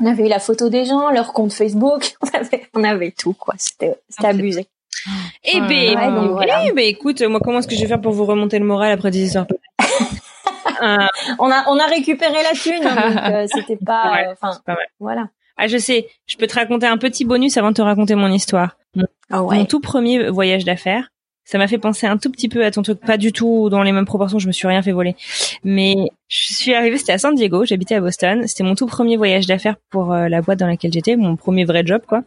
on 0.00 0.06
avait 0.06 0.26
eu 0.26 0.28
la 0.28 0.40
photo 0.40 0.68
des 0.68 0.84
gens, 0.84 1.10
leur 1.10 1.32
compte 1.32 1.52
Facebook, 1.52 2.16
on 2.22 2.36
avait, 2.36 2.66
on 2.74 2.82
avait 2.82 3.12
tout, 3.12 3.32
quoi. 3.32 3.54
C'était, 3.58 3.94
c'était 4.08 4.28
abusé. 4.28 4.66
Eh 5.44 5.60
ben, 5.60 5.96
eh 6.66 6.72
ben, 6.72 6.84
écoute, 6.84 7.22
moi, 7.22 7.38
comment 7.42 7.58
est-ce 7.58 7.68
que 7.68 7.76
je 7.76 7.82
vais 7.82 7.88
faire 7.88 8.00
pour 8.00 8.12
vous 8.12 8.24
remonter 8.24 8.58
le 8.58 8.64
moral 8.64 8.90
après 8.90 9.10
des 9.10 9.22
histoires 9.22 9.46
euh... 10.82 11.06
On 11.38 11.50
a, 11.50 11.64
on 11.68 11.78
a 11.78 11.86
récupéré 11.86 12.42
la 12.42 12.52
thune, 12.52 12.84
hein, 12.84 13.10
donc 13.10 13.24
euh, 13.24 13.46
c'était 13.52 13.82
pas, 13.82 14.18
enfin, 14.42 14.58
voilà. 15.00 15.28
Ah, 15.56 15.68
je 15.68 15.78
sais. 15.78 16.08
Je 16.26 16.36
peux 16.36 16.46
te 16.46 16.54
raconter 16.54 16.86
un 16.86 16.98
petit 16.98 17.24
bonus 17.24 17.56
avant 17.56 17.70
de 17.70 17.74
te 17.74 17.82
raconter 17.82 18.14
mon 18.14 18.28
histoire. 18.28 18.76
Ah 19.30 19.42
ouais. 19.42 19.56
mon 19.58 19.64
tout 19.64 19.80
premier 19.80 20.28
voyage 20.28 20.64
d'affaires 20.64 21.10
ça 21.44 21.58
m'a 21.58 21.68
fait 21.68 21.78
penser 21.78 22.06
un 22.06 22.16
tout 22.16 22.30
petit 22.30 22.48
peu 22.48 22.64
à 22.64 22.70
ton 22.70 22.82
truc, 22.82 23.00
pas 23.00 23.18
du 23.18 23.32
tout 23.32 23.68
dans 23.68 23.82
les 23.82 23.92
mêmes 23.92 24.06
proportions, 24.06 24.38
je 24.38 24.46
me 24.46 24.52
suis 24.52 24.66
rien 24.66 24.80
fait 24.82 24.92
voler. 24.92 25.14
Mais 25.62 26.10
je 26.28 26.54
suis 26.54 26.74
arrivée, 26.74 26.96
c'était 26.96 27.12
à 27.12 27.18
San 27.18 27.34
Diego, 27.34 27.64
j'habitais 27.66 27.94
à 27.96 28.00
Boston, 28.00 28.46
c'était 28.46 28.64
mon 28.64 28.74
tout 28.74 28.86
premier 28.86 29.16
voyage 29.16 29.46
d'affaires 29.46 29.76
pour 29.90 30.12
euh, 30.12 30.28
la 30.28 30.40
boîte 30.40 30.58
dans 30.58 30.66
laquelle 30.66 30.92
j'étais, 30.92 31.16
mon 31.16 31.36
premier 31.36 31.64
vrai 31.64 31.84
job 31.84 32.02
quoi. 32.06 32.22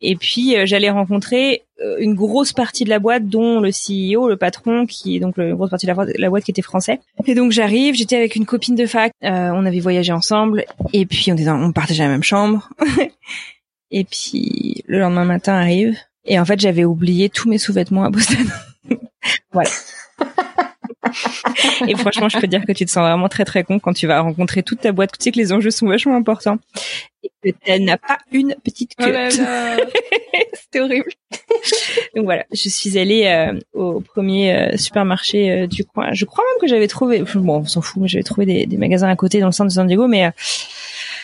Et 0.00 0.14
puis 0.14 0.56
euh, 0.56 0.66
j'allais 0.66 0.90
rencontrer 0.90 1.64
euh, 1.80 1.96
une 1.98 2.14
grosse 2.14 2.52
partie 2.52 2.84
de 2.84 2.90
la 2.90 3.00
boîte 3.00 3.26
dont 3.26 3.60
le 3.60 3.70
CEO, 3.70 4.28
le 4.28 4.36
patron 4.36 4.86
qui 4.86 5.16
est 5.16 5.20
donc 5.20 5.36
une 5.36 5.54
grosse 5.54 5.70
partie 5.70 5.86
de 5.86 5.92
la, 5.92 6.30
boîte 6.30 6.44
qui 6.44 6.52
était 6.52 6.62
français. 6.62 7.00
Et 7.26 7.34
donc 7.34 7.50
j'arrive, 7.50 7.96
j'étais 7.96 8.16
avec 8.16 8.36
une 8.36 8.46
copine 8.46 8.76
de 8.76 8.86
fac, 8.86 9.12
on 9.22 9.66
avait 9.66 9.80
voyagé 9.80 10.12
ensemble 10.12 10.64
et 10.92 11.06
puis 11.06 11.32
on 11.32 11.34
était 11.34 11.44
dans, 11.44 11.60
on 11.60 11.72
partageait 11.72 12.04
la 12.04 12.08
même 12.08 12.22
chambre. 12.22 12.68
et 13.90 14.04
puis 14.04 14.84
le 14.86 15.00
lendemain 15.00 15.24
matin 15.24 15.54
arrive 15.54 15.98
Et 16.24 16.38
en 16.38 16.44
fait, 16.44 16.60
j'avais 16.60 16.84
oublié 16.84 17.28
tous 17.28 17.48
mes 17.48 17.58
sous-vêtements 17.58 18.04
à 18.04 18.10
Boston. 18.10 18.46
voilà. 19.52 19.70
et 21.86 21.94
franchement, 21.96 22.28
je 22.28 22.38
peux 22.38 22.46
dire 22.46 22.64
que 22.66 22.72
tu 22.72 22.84
te 22.84 22.90
sens 22.90 23.02
vraiment 23.02 23.28
très 23.28 23.44
très 23.44 23.64
con 23.64 23.78
quand 23.78 23.92
tu 23.92 24.06
vas 24.06 24.20
rencontrer 24.20 24.62
toute 24.62 24.80
ta 24.80 24.92
boîte. 24.92 25.12
Tu 25.12 25.24
sais 25.24 25.32
que 25.32 25.38
les 25.38 25.52
enjeux 25.52 25.70
sont 25.70 25.86
vachement 25.86 26.16
importants 26.16 26.58
et 27.22 27.52
que 27.52 27.56
tu 27.64 27.80
n'as 27.80 27.96
pas 27.96 28.18
une 28.32 28.54
petite 28.62 28.94
queue. 28.96 29.14
Oh 29.14 29.84
C'était 30.52 30.80
horrible. 30.80 31.10
Donc 32.14 32.24
voilà, 32.24 32.44
je 32.52 32.68
suis 32.68 32.98
allée 32.98 33.26
euh, 33.26 33.58
au 33.72 34.00
premier 34.00 34.54
euh, 34.54 34.76
supermarché 34.76 35.50
euh, 35.50 35.66
du 35.66 35.84
coin. 35.84 36.12
Je 36.12 36.24
crois 36.24 36.44
même 36.44 36.60
que 36.60 36.66
j'avais 36.66 36.86
trouvé, 36.86 37.22
bon, 37.34 37.58
on 37.58 37.64
s'en 37.64 37.80
fout, 37.80 38.02
mais 38.02 38.08
j'avais 38.08 38.22
trouvé 38.22 38.46
des, 38.46 38.66
des, 38.66 38.76
magasins 38.76 39.08
à 39.08 39.16
côté 39.16 39.40
dans 39.40 39.46
le 39.46 39.52
centre 39.52 39.68
de 39.68 39.74
San 39.74 39.86
Diego, 39.86 40.06
mais 40.06 40.26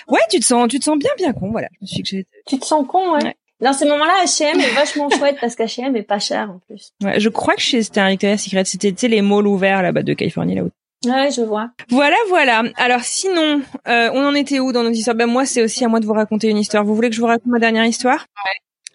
ouais, 0.08 0.20
tu 0.30 0.40
te 0.40 0.44
sens, 0.44 0.68
tu 0.68 0.78
te 0.78 0.84
sens 0.84 0.98
bien 0.98 1.10
bien 1.16 1.32
con. 1.32 1.50
Voilà, 1.50 1.68
je 1.74 1.78
me 1.82 1.86
suis 1.86 2.02
que 2.02 2.28
Tu 2.46 2.58
te 2.58 2.64
sens 2.64 2.84
con, 2.86 3.14
ouais. 3.14 3.24
ouais. 3.24 3.36
Dans 3.60 3.72
ces 3.72 3.86
moments-là, 3.86 4.24
H&M 4.24 4.60
est 4.60 4.74
vachement 4.74 5.08
chouette 5.18 5.38
parce 5.40 5.54
qu'H&M 5.56 5.96
est 5.96 6.02
pas 6.02 6.18
cher 6.18 6.50
en 6.50 6.58
plus. 6.66 6.92
Ouais, 7.02 7.18
je 7.18 7.28
crois 7.28 7.54
que 7.54 7.62
c'était 7.62 8.00
un 8.00 8.10
Victoria's 8.10 8.42
Secret, 8.42 8.64
c'était 8.64 8.92
tu 8.92 8.98
sais 8.98 9.08
les 9.08 9.22
malls 9.22 9.46
ouverts 9.46 9.82
là-bas 9.82 10.02
de 10.02 10.12
Californie 10.12 10.54
là-haut. 10.54 10.70
Ouais, 11.04 11.30
je 11.30 11.42
vois. 11.42 11.70
Voilà, 11.90 12.16
voilà. 12.28 12.64
Alors 12.76 13.02
sinon, 13.02 13.62
euh, 13.86 14.10
on 14.12 14.24
en 14.24 14.34
était 14.34 14.60
où 14.60 14.72
dans 14.72 14.82
nos 14.82 14.90
histoires? 14.90 15.16
Ben 15.16 15.26
moi, 15.26 15.46
c'est 15.46 15.62
aussi 15.62 15.84
à 15.84 15.88
moi 15.88 16.00
de 16.00 16.06
vous 16.06 16.12
raconter 16.12 16.48
une 16.48 16.58
histoire. 16.58 16.84
Vous 16.84 16.94
voulez 16.94 17.10
que 17.10 17.14
je 17.14 17.20
vous 17.20 17.26
raconte 17.26 17.46
ma 17.46 17.58
dernière 17.58 17.84
histoire? 17.84 18.26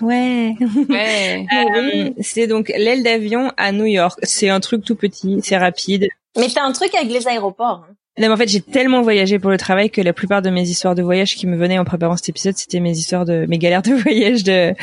Ouais. 0.01 0.07
Ouais. 0.07 0.55
Ouais. 0.89 1.45
euh, 1.75 2.09
c'est 2.21 2.47
donc 2.47 2.69
l'aile 2.69 3.03
d'avion 3.03 3.51
à 3.55 3.71
New 3.71 3.85
York. 3.85 4.19
C'est 4.23 4.49
un 4.49 4.59
truc 4.59 4.83
tout 4.83 4.95
petit, 4.95 5.39
c'est 5.43 5.57
rapide. 5.57 6.09
Mais 6.37 6.47
t'as 6.53 6.63
un 6.63 6.71
truc 6.71 6.93
avec 6.95 7.11
les 7.11 7.27
aéroports. 7.27 7.85
Hein. 7.87 7.93
En 8.29 8.37
fait, 8.37 8.47
j'ai 8.47 8.61
tellement 8.61 9.01
voyagé 9.01 9.39
pour 9.39 9.51
le 9.51 9.57
travail 9.57 9.89
que 9.89 10.01
la 10.01 10.13
plupart 10.13 10.41
de 10.41 10.49
mes 10.49 10.63
histoires 10.63 10.95
de 10.95 11.01
voyage 11.01 11.35
qui 11.35 11.47
me 11.47 11.55
venaient 11.55 11.77
en 11.77 11.85
préparant 11.85 12.15
cet 12.17 12.29
épisode, 12.29 12.55
c'était 12.57 12.79
mes 12.79 12.91
histoires 12.91 13.25
de 13.25 13.45
mes 13.47 13.57
galères 13.57 13.81
de 13.81 13.93
voyage 14.03 14.43
de, 14.43 14.73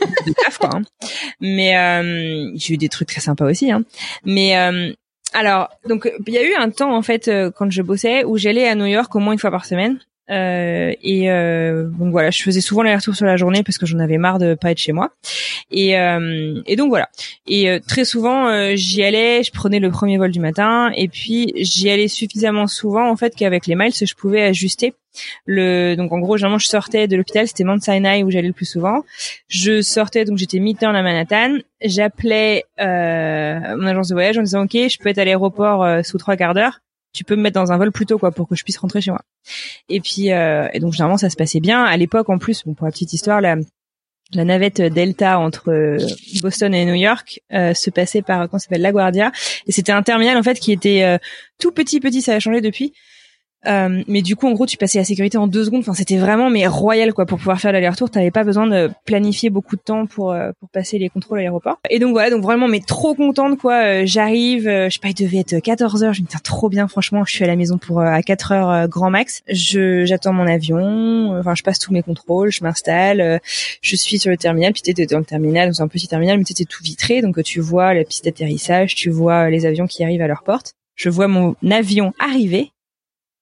de 0.00 0.58
quoi. 0.58 0.70
Hein. 0.74 0.82
Mais 1.40 1.76
euh, 1.76 2.50
j'ai 2.54 2.74
eu 2.74 2.76
des 2.76 2.88
trucs 2.88 3.08
très 3.08 3.20
sympas 3.20 3.46
aussi. 3.46 3.70
Hein. 3.70 3.84
Mais 4.24 4.56
euh, 4.56 4.92
alors, 5.32 5.68
donc, 5.88 6.10
il 6.26 6.32
y 6.32 6.38
a 6.38 6.42
eu 6.42 6.54
un 6.54 6.70
temps 6.70 6.94
en 6.94 7.02
fait 7.02 7.28
euh, 7.28 7.50
quand 7.50 7.70
je 7.70 7.82
bossais 7.82 8.24
où 8.24 8.38
j'allais 8.38 8.68
à 8.68 8.74
New 8.74 8.86
York 8.86 9.14
au 9.14 9.18
moins 9.18 9.32
une 9.32 9.38
fois 9.38 9.50
par 9.50 9.64
semaine. 9.64 9.98
Euh, 10.30 10.92
et 11.02 11.30
euh, 11.30 11.84
donc 11.84 12.10
voilà, 12.10 12.30
je 12.30 12.42
faisais 12.42 12.60
souvent 12.60 12.82
l'aller-retour 12.82 13.16
sur 13.16 13.26
la 13.26 13.36
journée 13.36 13.62
parce 13.62 13.78
que 13.78 13.86
j'en 13.86 13.98
avais 13.98 14.18
marre 14.18 14.38
de 14.38 14.54
pas 14.54 14.70
être 14.70 14.78
chez 14.78 14.92
moi. 14.92 15.10
Et, 15.70 15.98
euh, 15.98 16.60
et 16.66 16.76
donc 16.76 16.88
voilà. 16.88 17.08
Et 17.46 17.70
euh, 17.70 17.78
très 17.86 18.04
souvent, 18.04 18.48
euh, 18.48 18.72
j'y 18.74 19.02
allais, 19.02 19.42
je 19.42 19.52
prenais 19.52 19.80
le 19.80 19.90
premier 19.90 20.18
vol 20.18 20.30
du 20.30 20.40
matin, 20.40 20.90
et 20.94 21.08
puis 21.08 21.52
j'y 21.56 21.90
allais 21.90 22.08
suffisamment 22.08 22.66
souvent 22.66 23.08
en 23.08 23.16
fait 23.16 23.34
qu'avec 23.34 23.66
les 23.66 23.74
miles, 23.74 23.92
je 23.92 24.14
pouvais 24.14 24.42
ajuster 24.42 24.94
le. 25.46 25.94
Donc 25.94 26.12
en 26.12 26.18
gros, 26.18 26.36
généralement, 26.36 26.58
je 26.58 26.68
sortais 26.68 27.08
de 27.08 27.16
l'hôpital, 27.16 27.46
c'était 27.46 27.64
Mount 27.64 27.80
Sinai 27.80 28.22
où 28.22 28.30
j'allais 28.30 28.48
le 28.48 28.54
plus 28.54 28.66
souvent. 28.66 29.02
Je 29.48 29.82
sortais, 29.82 30.24
donc 30.24 30.38
j'étais 30.38 30.58
mi-temps 30.58 30.94
à 30.94 31.02
Manhattan. 31.02 31.58
J'appelais 31.82 32.64
mon 32.78 33.86
agence 33.86 34.08
de 34.08 34.14
voyage 34.14 34.38
en 34.38 34.42
disant 34.42 34.64
OK, 34.64 34.72
je 34.72 34.98
peux 34.98 35.08
être 35.08 35.18
à 35.18 35.24
l'aéroport 35.24 36.04
sous 36.04 36.18
trois 36.18 36.36
quarts 36.36 36.54
d'heure 36.54 36.80
tu 37.12 37.24
peux 37.24 37.36
me 37.36 37.42
mettre 37.42 37.60
dans 37.60 37.72
un 37.72 37.78
vol 37.78 37.92
plus 37.92 38.06
tôt 38.06 38.18
quoi 38.18 38.30
pour 38.30 38.48
que 38.48 38.54
je 38.54 38.64
puisse 38.64 38.78
rentrer 38.78 39.00
chez 39.00 39.10
moi. 39.10 39.22
Et 39.88 40.00
puis 40.00 40.32
euh, 40.32 40.68
et 40.72 40.80
donc 40.80 40.92
généralement 40.92 41.16
ça 41.16 41.30
se 41.30 41.36
passait 41.36 41.60
bien. 41.60 41.84
À 41.84 41.96
l'époque 41.96 42.28
en 42.28 42.38
plus, 42.38 42.64
bon 42.64 42.74
pour 42.74 42.86
la 42.86 42.92
petite 42.92 43.12
histoire, 43.12 43.40
la 43.40 43.56
la 44.34 44.44
navette 44.44 44.82
Delta 44.82 45.38
entre 45.38 45.96
Boston 46.42 46.74
et 46.74 46.84
New 46.84 46.94
York 46.94 47.40
euh, 47.52 47.72
se 47.72 47.88
passait 47.88 48.20
par 48.20 48.48
comment 48.48 48.58
s'appelle 48.58 48.82
La 48.82 48.92
Guardia 48.92 49.32
et 49.66 49.72
c'était 49.72 49.92
un 49.92 50.02
terminal 50.02 50.36
en 50.36 50.42
fait 50.42 50.58
qui 50.60 50.70
était 50.70 51.02
euh, 51.02 51.16
tout 51.58 51.72
petit 51.72 51.98
petit, 51.98 52.20
ça 52.20 52.34
a 52.34 52.40
changé 52.40 52.60
depuis. 52.60 52.92
Euh, 53.66 54.02
mais 54.06 54.22
du 54.22 54.36
coup, 54.36 54.46
en 54.46 54.52
gros, 54.52 54.66
tu 54.66 54.76
passais 54.76 54.98
la 54.98 55.04
sécurité 55.04 55.36
en 55.36 55.46
deux 55.46 55.64
secondes. 55.64 55.80
Enfin, 55.80 55.94
c'était 55.94 56.16
vraiment 56.16 56.48
mais 56.50 56.66
royal 56.66 57.12
quoi 57.12 57.26
pour 57.26 57.38
pouvoir 57.38 57.60
faire 57.60 57.72
l'aller-retour. 57.72 58.10
T'avais 58.10 58.30
pas 58.30 58.44
besoin 58.44 58.66
de 58.66 58.90
planifier 59.04 59.50
beaucoup 59.50 59.76
de 59.76 59.80
temps 59.80 60.06
pour 60.06 60.32
euh, 60.32 60.50
pour 60.60 60.68
passer 60.68 60.98
les 60.98 61.08
contrôles 61.08 61.38
à 61.38 61.42
l'aéroport. 61.42 61.78
Et 61.90 61.98
donc 61.98 62.12
voilà, 62.12 62.30
donc 62.30 62.42
vraiment 62.42 62.68
mais 62.68 62.80
trop 62.80 63.14
contente 63.14 63.58
quoi. 63.58 63.82
Euh, 63.82 64.02
J'arrive, 64.06 64.68
euh, 64.68 64.88
je 64.88 64.94
sais 64.94 65.00
pas, 65.00 65.08
il 65.08 65.14
devait 65.14 65.38
être 65.38 65.58
14 65.58 66.04
heures. 66.04 66.12
Je 66.12 66.22
me 66.22 66.26
dis 66.26 66.36
trop 66.42 66.68
bien, 66.68 66.86
franchement, 66.86 67.24
je 67.24 67.32
suis 67.32 67.44
à 67.44 67.46
la 67.48 67.56
maison 67.56 67.78
pour 67.78 68.00
à 68.00 68.22
4 68.22 68.52
heures 68.52 68.88
grand 68.88 69.10
max. 69.10 69.42
Je 69.48 70.04
j'attends 70.04 70.32
mon 70.32 70.46
avion. 70.46 71.36
Enfin, 71.38 71.54
je 71.54 71.62
passe 71.62 71.78
tous 71.78 71.92
mes 71.92 72.02
contrôles, 72.02 72.50
je 72.52 72.62
m'installe. 72.62 73.40
je 73.82 73.96
suis 73.96 74.18
sur 74.18 74.30
le 74.30 74.36
terminal. 74.36 74.72
Puis 74.72 74.82
t'étais 74.82 75.06
dans 75.06 75.18
le 75.18 75.24
terminal, 75.24 75.74
c'est 75.74 75.82
un 75.82 75.88
petit 75.88 76.08
terminal, 76.08 76.38
mais 76.38 76.44
t'étais 76.44 76.64
tout 76.64 76.82
vitré, 76.82 77.22
donc 77.22 77.42
tu 77.42 77.60
vois 77.60 77.94
la 77.94 78.04
piste 78.04 78.24
d'atterrissage, 78.24 78.94
tu 78.94 79.10
vois 79.10 79.50
les 79.50 79.66
avions 79.66 79.86
qui 79.86 80.04
arrivent 80.04 80.22
à 80.22 80.28
leur 80.28 80.42
porte. 80.42 80.74
Je 80.94 81.10
vois 81.10 81.28
mon 81.28 81.54
avion 81.70 82.12
arriver 82.18 82.72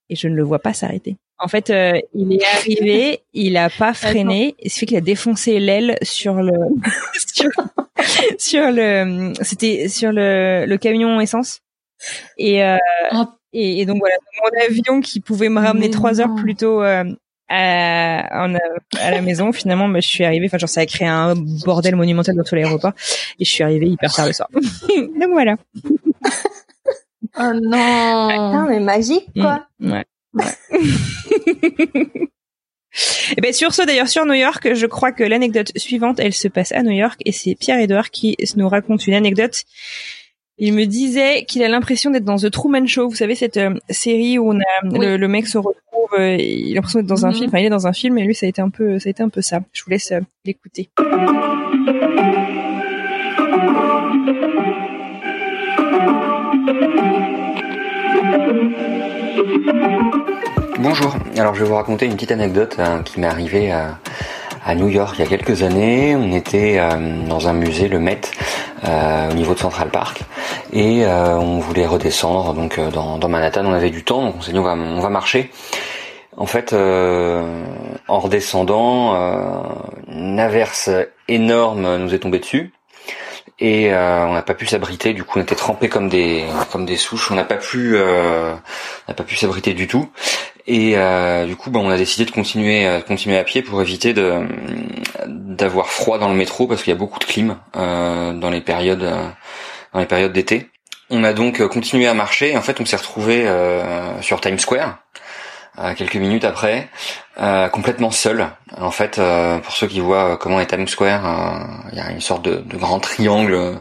et 0.08 0.16
je 0.16 0.28
ne 0.28 0.34
le 0.34 0.42
vois 0.42 0.58
pas 0.58 0.72
s'arrêter. 0.72 1.16
En 1.38 1.48
fait, 1.48 1.70
euh, 1.70 2.00
il 2.14 2.32
est 2.32 2.44
arrivé, 2.54 3.20
il 3.34 3.56
a 3.56 3.68
pas 3.70 3.92
freiné, 3.92 4.54
et 4.58 4.68
ce 4.68 4.80
fait 4.80 4.86
qu'il 4.86 4.96
a 4.96 5.02
défoncé 5.02 5.60
l'aile 5.60 5.96
sur 6.02 6.34
le 6.34 6.52
sur, 7.34 7.50
sur, 8.38 8.70
le 8.70 9.32
c'était 9.42 9.88
sur 9.88 10.12
le, 10.12 10.64
le 10.66 10.78
camion 10.78 11.20
essence. 11.20 11.60
Et, 12.38 12.62
euh, 12.62 12.76
oh. 13.12 13.24
et, 13.52 13.80
et 13.80 13.86
donc 13.86 13.98
voilà, 13.98 14.16
mon 14.42 14.64
avion 14.66 15.00
qui 15.00 15.20
pouvait 15.20 15.48
me 15.48 15.60
ramener 15.60 15.90
trois 15.90 16.20
heures 16.20 16.34
plus 16.34 16.54
tôt 16.54 16.82
euh, 16.82 17.04
à, 17.48 18.44
en, 18.44 18.54
à 18.98 19.10
la 19.10 19.20
maison, 19.22 19.52
finalement, 19.52 19.88
bah, 19.88 20.00
je 20.00 20.08
suis 20.08 20.24
arrivée. 20.24 20.46
Enfin, 20.46 20.58
genre 20.58 20.68
ça 20.68 20.80
a 20.80 20.86
créé 20.86 21.08
un 21.08 21.34
bordel 21.36 21.96
monumental 21.96 22.34
dans 22.34 22.44
tout 22.44 22.54
l'aéroport, 22.54 22.92
et 23.38 23.44
je 23.44 23.50
suis 23.50 23.62
arrivée 23.64 23.86
hyper 23.86 24.12
tard 24.12 24.26
le 24.26 24.32
soir. 24.32 24.48
donc 24.52 25.30
voilà. 25.30 25.56
Oh 27.38 27.52
non 27.54 28.28
Putain, 28.28 28.66
mais 28.68 28.80
magique, 28.80 29.28
quoi 29.34 29.66
mmh, 29.80 29.92
Ouais. 29.92 30.04
ouais. 30.34 30.44
Et 33.36 33.40
ben 33.40 33.52
sur 33.52 33.74
ce 33.74 33.82
d'ailleurs 33.82 34.08
sur 34.08 34.24
New 34.24 34.34
York, 34.34 34.72
je 34.74 34.86
crois 34.86 35.12
que 35.12 35.22
l'anecdote 35.22 35.70
suivante, 35.76 36.18
elle 36.18 36.32
se 36.32 36.48
passe 36.48 36.72
à 36.72 36.82
New 36.82 36.92
York 36.92 37.20
et 37.26 37.32
c'est 37.32 37.54
Pierre 37.54 37.78
Edouard 37.78 38.10
qui 38.10 38.36
nous 38.56 38.68
raconte 38.68 39.06
une 39.06 39.14
anecdote. 39.14 39.64
Il 40.58 40.72
me 40.72 40.86
disait 40.86 41.44
qu'il 41.44 41.62
a 41.62 41.68
l'impression 41.68 42.10
d'être 42.10 42.24
dans 42.24 42.38
The 42.38 42.50
Truman 42.50 42.86
Show, 42.86 43.10
vous 43.10 43.14
savez 43.14 43.34
cette 43.34 43.58
euh, 43.58 43.74
série 43.90 44.38
où 44.38 44.50
on 44.50 44.58
a 44.58 44.64
oui. 44.84 44.98
le, 45.00 45.18
le, 45.18 45.28
mec 45.28 45.46
se 45.46 45.58
retrouve, 45.58 46.18
euh, 46.18 46.36
il 46.36 46.72
a 46.72 46.74
l'impression 46.76 47.00
d'être 47.00 47.08
dans 47.08 47.26
un 47.26 47.28
mm 47.28 47.32
-hmm. 47.32 47.36
film, 47.36 47.48
enfin 47.48 47.58
il 47.58 47.66
est 47.66 47.70
dans 47.70 47.86
un 47.86 47.92
film 47.92 48.16
et 48.16 48.24
lui 48.24 48.34
ça 48.34 48.46
a 48.46 48.48
été 48.48 48.62
un 48.62 48.70
peu 48.70 48.98
ça 48.98 49.08
a 49.08 49.10
été 49.10 49.22
un 49.22 49.28
peu 49.28 49.42
ça. 49.42 49.60
Je 49.72 49.82
vous 49.84 49.90
laisse 49.90 50.12
euh, 50.12 50.20
l'écouter. 50.46 50.88
Bonjour, 60.78 61.16
alors 61.36 61.54
je 61.54 61.62
vais 61.62 61.68
vous 61.68 61.74
raconter 61.74 62.06
une 62.06 62.14
petite 62.14 62.30
anecdote 62.30 62.76
euh, 62.78 63.02
qui 63.02 63.18
m'est 63.18 63.26
arrivée 63.26 63.72
à, 63.72 63.98
à, 64.64 64.74
New 64.76 64.88
York 64.88 65.16
il 65.18 65.24
y 65.24 65.26
a 65.26 65.28
quelques 65.28 65.62
années. 65.62 66.14
On 66.14 66.32
était 66.32 66.78
euh, 66.78 67.26
dans 67.26 67.48
un 67.48 67.52
musée, 67.52 67.88
le 67.88 67.98
Met, 67.98 68.20
euh, 68.84 69.30
au 69.30 69.34
niveau 69.34 69.54
de 69.54 69.58
Central 69.58 69.88
Park, 69.88 70.22
et 70.72 71.04
euh, 71.04 71.36
on 71.36 71.58
voulait 71.58 71.86
redescendre 71.86 72.54
donc 72.54 72.78
euh, 72.78 72.90
dans, 72.90 73.18
dans, 73.18 73.28
Manhattan. 73.28 73.64
On 73.66 73.72
avait 73.72 73.90
du 73.90 74.04
temps, 74.04 74.22
donc 74.22 74.36
on 74.38 74.40
s'est 74.40 74.52
dit 74.52 74.58
on 74.58 74.62
va, 74.62 74.74
on 74.74 75.00
va 75.00 75.08
marcher. 75.08 75.50
En 76.36 76.46
fait, 76.46 76.74
en 76.74 78.18
redescendant, 78.20 79.14
une 80.06 80.38
averse 80.38 80.90
énorme 81.28 81.96
nous 81.96 82.14
est 82.14 82.18
tombée 82.18 82.40
dessus 82.40 82.72
et 83.58 83.92
euh, 83.92 84.26
on 84.26 84.34
n'a 84.34 84.42
pas 84.42 84.54
pu 84.54 84.66
s'abriter. 84.66 85.14
Du 85.14 85.24
coup, 85.24 85.38
on 85.38 85.42
était 85.42 85.54
trempés 85.54 85.88
comme 85.88 86.08
des 86.08 86.44
comme 86.70 86.84
des 86.84 86.96
souches. 86.96 87.30
On 87.30 87.34
n'a 87.34 87.44
pas 87.44 87.56
pu 87.56 87.96
euh, 87.96 88.54
n'a 89.08 89.14
pas 89.14 89.24
pu 89.24 89.36
s'abriter 89.36 89.72
du 89.72 89.86
tout. 89.86 90.10
Et 90.66 90.92
euh, 90.96 91.46
du 91.46 91.56
coup, 91.56 91.70
bah, 91.70 91.80
on 91.82 91.88
a 91.88 91.96
décidé 91.96 92.24
de 92.24 92.30
continuer 92.30 92.86
euh, 92.86 93.00
continuer 93.00 93.38
à 93.38 93.44
pied 93.44 93.62
pour 93.62 93.80
éviter 93.80 94.12
de 94.12 94.46
d'avoir 95.26 95.88
froid 95.88 96.18
dans 96.18 96.28
le 96.28 96.34
métro 96.34 96.66
parce 96.66 96.82
qu'il 96.82 96.92
y 96.92 96.96
a 96.96 96.98
beaucoup 96.98 97.18
de 97.18 97.24
clim 97.24 97.56
euh, 97.76 98.34
dans 98.34 98.50
les 98.50 98.60
périodes 98.60 99.08
dans 99.92 100.00
les 100.00 100.06
périodes 100.06 100.32
d'été. 100.32 100.68
On 101.08 101.24
a 101.24 101.32
donc 101.32 101.66
continué 101.68 102.08
à 102.08 102.14
marcher. 102.14 102.56
En 102.56 102.62
fait, 102.62 102.80
on 102.80 102.84
s'est 102.84 102.96
retrouvé 102.96 103.48
sur 104.22 104.40
Times 104.40 104.58
Square 104.58 104.98
quelques 105.96 106.16
minutes 106.16 106.44
après, 106.44 106.88
euh, 107.40 107.68
complètement 107.68 108.10
seul. 108.10 108.48
En 108.78 108.90
fait, 108.90 109.18
euh, 109.18 109.58
pour 109.58 109.72
ceux 109.72 109.86
qui 109.86 110.00
voient 110.00 110.36
comment 110.36 110.60
est 110.60 110.66
Times 110.66 110.88
Square, 110.88 111.68
il 111.92 111.98
y 111.98 112.00
a 112.00 112.10
une 112.10 112.20
sorte 112.20 112.42
de, 112.42 112.56
de 112.56 112.76
grand 112.76 113.00
triangle 113.00 113.80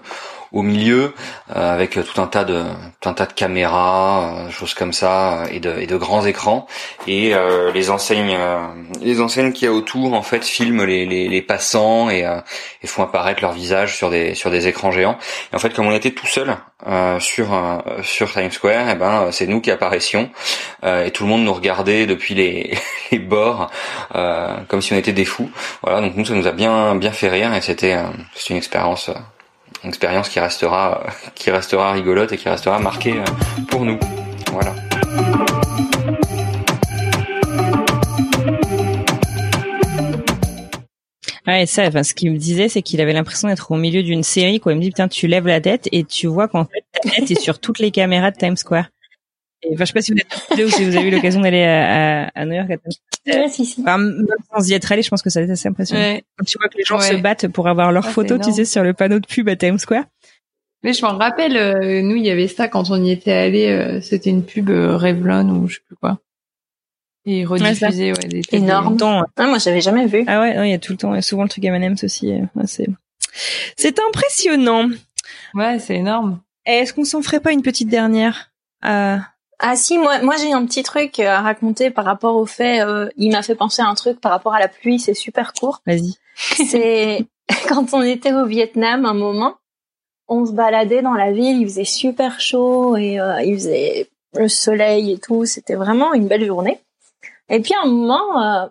au 0.56 0.64
milieu 0.64 1.14
euh, 1.56 1.74
avec 1.74 1.92
tout 1.92 2.22
un 2.22 2.28
tas 2.28 2.46
de 2.46 2.64
tout 3.02 3.10
un 3.10 3.14
tas 3.14 3.28
de 3.28 3.34
caméras, 3.34 4.50
choses 4.50 4.74
comme 4.74 4.94
ça 4.94 5.44
et 5.52 5.60
de, 5.60 5.78
et 5.78 5.86
de 5.86 5.98
grands 5.98 6.26
écrans 6.26 6.66
et 7.08 7.34
les 7.74 7.90
enseignes 7.90 8.38
les 9.02 9.22
enseignes 9.22 9.52
qu'il 9.52 9.66
y 9.66 9.68
a 9.68 9.74
autour 9.74 10.14
en 10.14 10.22
fait 10.24 10.44
filment 10.44 10.86
les, 10.86 11.06
les, 11.06 11.28
les 11.28 11.42
passants 11.42 12.10
et, 12.10 12.26
et, 12.82 12.88
font 12.88 13.04
apparaître 13.04 13.42
leur 13.42 13.52
visage 13.52 13.96
sur 13.98 14.10
des 14.10 14.34
sur 14.34 14.50
des 14.50 14.68
écrans 14.68 14.92
géants. 14.92 15.18
Et 15.52 15.56
en 15.56 15.60
fait, 15.60 15.74
comme 15.74 15.88
on 15.88 15.96
était 15.96 16.12
tout 16.12 16.28
seul 16.28 16.56
sur 17.20 17.48
sur 18.02 18.32
Times 18.32 18.52
Square, 18.52 18.88
et 18.88 18.92
eh 18.94 18.96
ben 18.96 19.32
c'est 19.32 19.48
nous 19.48 19.60
qui 19.60 19.72
apparaissions 19.72 20.30
et 20.86 21.12
tout 21.12 21.24
le 21.24 21.30
monde 21.30 21.44
nous 21.44 21.54
regardait 21.54 22.06
depuis 22.06 22.34
les, 22.34 22.74
les 23.12 23.20
bords 23.20 23.70
comme 24.68 24.82
si 24.82 24.94
on 24.94 24.98
était 24.98 25.14
des 25.14 25.26
fous. 25.26 25.52
Voilà, 25.84 26.02
donc 26.02 26.16
nous 26.16 26.26
ça 26.26 26.34
nous 26.34 26.48
a 26.48 26.52
bien 26.52 26.96
bien 26.96 27.12
fait 27.12 27.30
rire 27.30 27.54
et 27.54 27.62
c'était 27.62 27.98
une 28.50 28.58
expérience 28.58 29.12
une 29.86 29.90
expérience 29.90 30.30
qui 30.30 30.40
restera 30.40 31.06
qui 31.36 31.52
restera 31.52 31.92
rigolote 31.92 32.34
et 32.34 32.38
qui 32.38 32.50
restera 32.50 32.80
marquée 32.80 33.16
pour 33.70 33.86
nous. 33.86 34.00
Voilà. 34.52 34.74
Ouais, 41.48 41.68
ça, 41.68 41.86
enfin, 41.86 42.02
ce 42.02 42.16
qu'il 42.16 42.32
me 42.32 42.38
disait, 42.38 42.70
c'est 42.70 42.82
qu'il 42.82 43.00
avait 43.00 43.14
l'impression 43.14 43.48
d'être 43.48 43.72
au 43.72 43.76
milieu 43.76 44.02
d'une 44.02 44.24
série, 44.24 44.60
quoi. 44.60 44.72
Il 44.72 44.78
me 44.78 44.82
dit, 44.82 44.90
putain, 44.90 45.08
tu 45.08 45.28
lèves 45.28 45.46
la 45.46 45.62
tête 45.62 45.88
et 45.92 46.04
tu 46.04 46.26
vois 46.26 46.48
qu'en 46.48 46.66
fait, 46.66 46.84
ta 46.92 47.08
tête 47.08 47.30
est 47.30 47.40
sur 47.40 47.60
toutes 47.60 47.78
les 47.78 47.92
caméras 47.92 48.32
de 48.32 48.38
Times 48.38 48.58
Square. 48.58 48.88
Et, 49.66 49.74
enfin, 49.74 49.84
je 49.84 49.86
sais 49.86 49.94
pas 49.94 50.02
si 50.02 50.12
vous 50.14 50.20
êtes 50.20 50.66
ou 50.66 50.70
si 50.70 50.86
vous 50.86 50.96
avez 50.96 51.08
eu 51.08 51.12
l'occasion 51.12 51.42
d'aller 51.42 51.64
à, 51.64 52.28
à, 52.36 52.46
New 52.46 52.54
York 52.54 52.70
à 52.70 52.78
Times 52.78 52.92
Square. 52.92 53.50
si, 53.50 53.66
si. 53.66 53.82
Enfin, 53.82 53.98
même 53.98 54.26
sans 54.54 54.70
y 54.70 54.74
être 54.74 54.92
allé, 54.92 55.02
je 55.02 55.10
pense 55.10 55.22
que 55.22 55.30
ça 55.30 55.40
va 55.40 55.46
être 55.46 55.52
assez 55.52 55.68
impressionnant. 55.68 56.02
Ouais. 56.02 56.24
Quand 56.38 56.46
tu 56.46 56.58
vois 56.58 56.70
que 56.70 56.78
les 56.78 56.84
gens 56.84 57.00
se 57.00 57.16
battent 57.16 57.48
pour 57.48 57.68
avoir 57.68 57.92
leurs 57.92 58.10
photos, 58.10 58.40
tu 58.42 58.52
sais, 58.52 58.66
sur 58.66 58.84
le 58.84 58.94
panneau 58.94 59.20
de 59.20 59.26
pub 59.26 59.50
à 59.50 59.56
Times 59.56 59.80
Square. 59.80 60.06
Mais 60.84 60.94
je 60.94 61.04
m'en 61.04 61.18
rappelle, 61.18 61.58
euh, 61.58 62.04
nous, 62.04 62.16
il 62.16 62.24
y 62.24 62.30
avait 62.30 62.48
ça 62.48 62.68
quand 62.68 62.92
on 62.92 63.04
y 63.04 63.10
était 63.10 63.32
allé. 63.32 63.68
Euh, 63.70 64.02
c'était 64.02 64.30
une 64.30 64.46
pub 64.46 64.70
euh, 64.70 64.98
Revlon 64.98 65.50
ou 65.50 65.68
je 65.68 65.76
sais 65.76 65.82
plus 65.88 65.96
quoi. 65.96 66.20
Et 67.26 67.44
rediffuser, 67.44 68.12
ouais, 68.12 68.28
des 68.28 68.44
énorme. 68.52 68.96
Ah, 69.36 69.48
moi, 69.48 69.58
j'avais 69.58 69.82
jamais 69.82 70.06
vu. 70.06 70.24
Ah 70.28 70.40
ouais, 70.40 70.68
il 70.68 70.70
y 70.70 70.76
a 70.76 70.78
tout 70.78 70.92
le 70.92 70.98
temps, 71.00 71.20
souvent 71.24 71.42
le 71.42 71.50
truc 71.50 71.66
M&M's 71.66 72.04
aussi. 72.04 72.32
c'est, 72.66 72.88
c'est 73.76 74.00
impressionnant. 74.00 74.90
Ouais, 75.56 75.80
c'est 75.80 75.96
énorme. 75.96 76.42
Est-ce 76.68 76.94
qu'on 76.94 77.04
s'en 77.04 77.24
ferait 77.24 77.40
pas 77.40 77.52
une 77.52 77.64
petite 77.64 77.90
dernière 77.90 78.52
Ah 79.60 79.76
si, 79.76 79.98
moi, 79.98 80.20
moi 80.22 80.36
j'ai 80.38 80.52
un 80.52 80.66
petit 80.66 80.84
truc 80.84 81.20
à 81.20 81.42
raconter 81.42 81.90
par 81.90 82.06
rapport 82.06 82.36
au 82.36 82.46
fait. 82.46 82.82
il 83.18 83.32
m'a 83.32 83.42
fait 83.42 83.56
penser 83.56 83.82
à 83.82 83.88
un 83.88 83.96
truc 83.96 84.20
par 84.20 84.32
rapport 84.32 84.54
à 84.54 84.60
la 84.60 84.68
pluie. 84.68 85.00
C'est 85.00 85.14
super 85.14 85.54
court. 85.54 85.82
Vas-y. 85.86 86.16
c'est 86.36 87.26
quand 87.70 87.94
on 87.94 88.02
était 88.02 88.34
au 88.34 88.46
Vietnam 88.46 89.06
un 89.06 89.14
moment 89.14 89.56
on 90.28 90.46
se 90.46 90.52
baladait 90.52 91.02
dans 91.02 91.14
la 91.14 91.32
ville, 91.32 91.62
il 91.62 91.68
faisait 91.68 91.86
super 91.86 92.40
chaud 92.40 92.98
et 92.98 93.20
euh, 93.20 93.42
il 93.42 93.56
faisait 93.56 94.10
le 94.34 94.48
soleil 94.48 95.12
et 95.12 95.18
tout, 95.20 95.46
c'était 95.46 95.76
vraiment 95.76 96.14
une 96.14 96.28
belle 96.28 96.46
journée. 96.46 96.82
Et 97.50 97.60
puis 97.60 97.74
à 97.74 97.86
un 97.86 97.90
moment, 97.90 98.42
euh, 98.42 98.68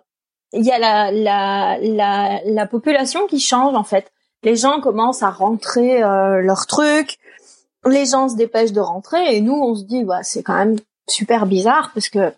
il 0.53 0.63
y 0.63 0.71
a 0.71 0.79
la, 0.79 1.11
la, 1.11 1.77
la, 1.79 2.41
la, 2.45 2.65
population 2.65 3.25
qui 3.27 3.39
change 3.39 3.73
en 3.73 3.83
fait. 3.83 4.11
Les 4.43 4.55
gens 4.55 4.79
commencent 4.79 5.23
à 5.23 5.31
rentrer 5.31 6.03
euh, 6.03 6.41
leurs 6.41 6.67
trucs, 6.67 7.17
les 7.85 8.05
gens 8.05 8.29
se 8.29 8.35
dépêchent 8.35 8.71
de 8.73 8.81
rentrer 8.81 9.35
et 9.35 9.41
nous 9.41 9.53
on 9.53 9.75
se 9.75 9.83
dit 9.83 10.03
bah 10.03 10.23
c'est 10.23 10.43
quand 10.43 10.55
même 10.55 10.75
super 11.09 11.45
bizarre 11.45 11.91
parce 11.93 12.09
que 12.09 12.33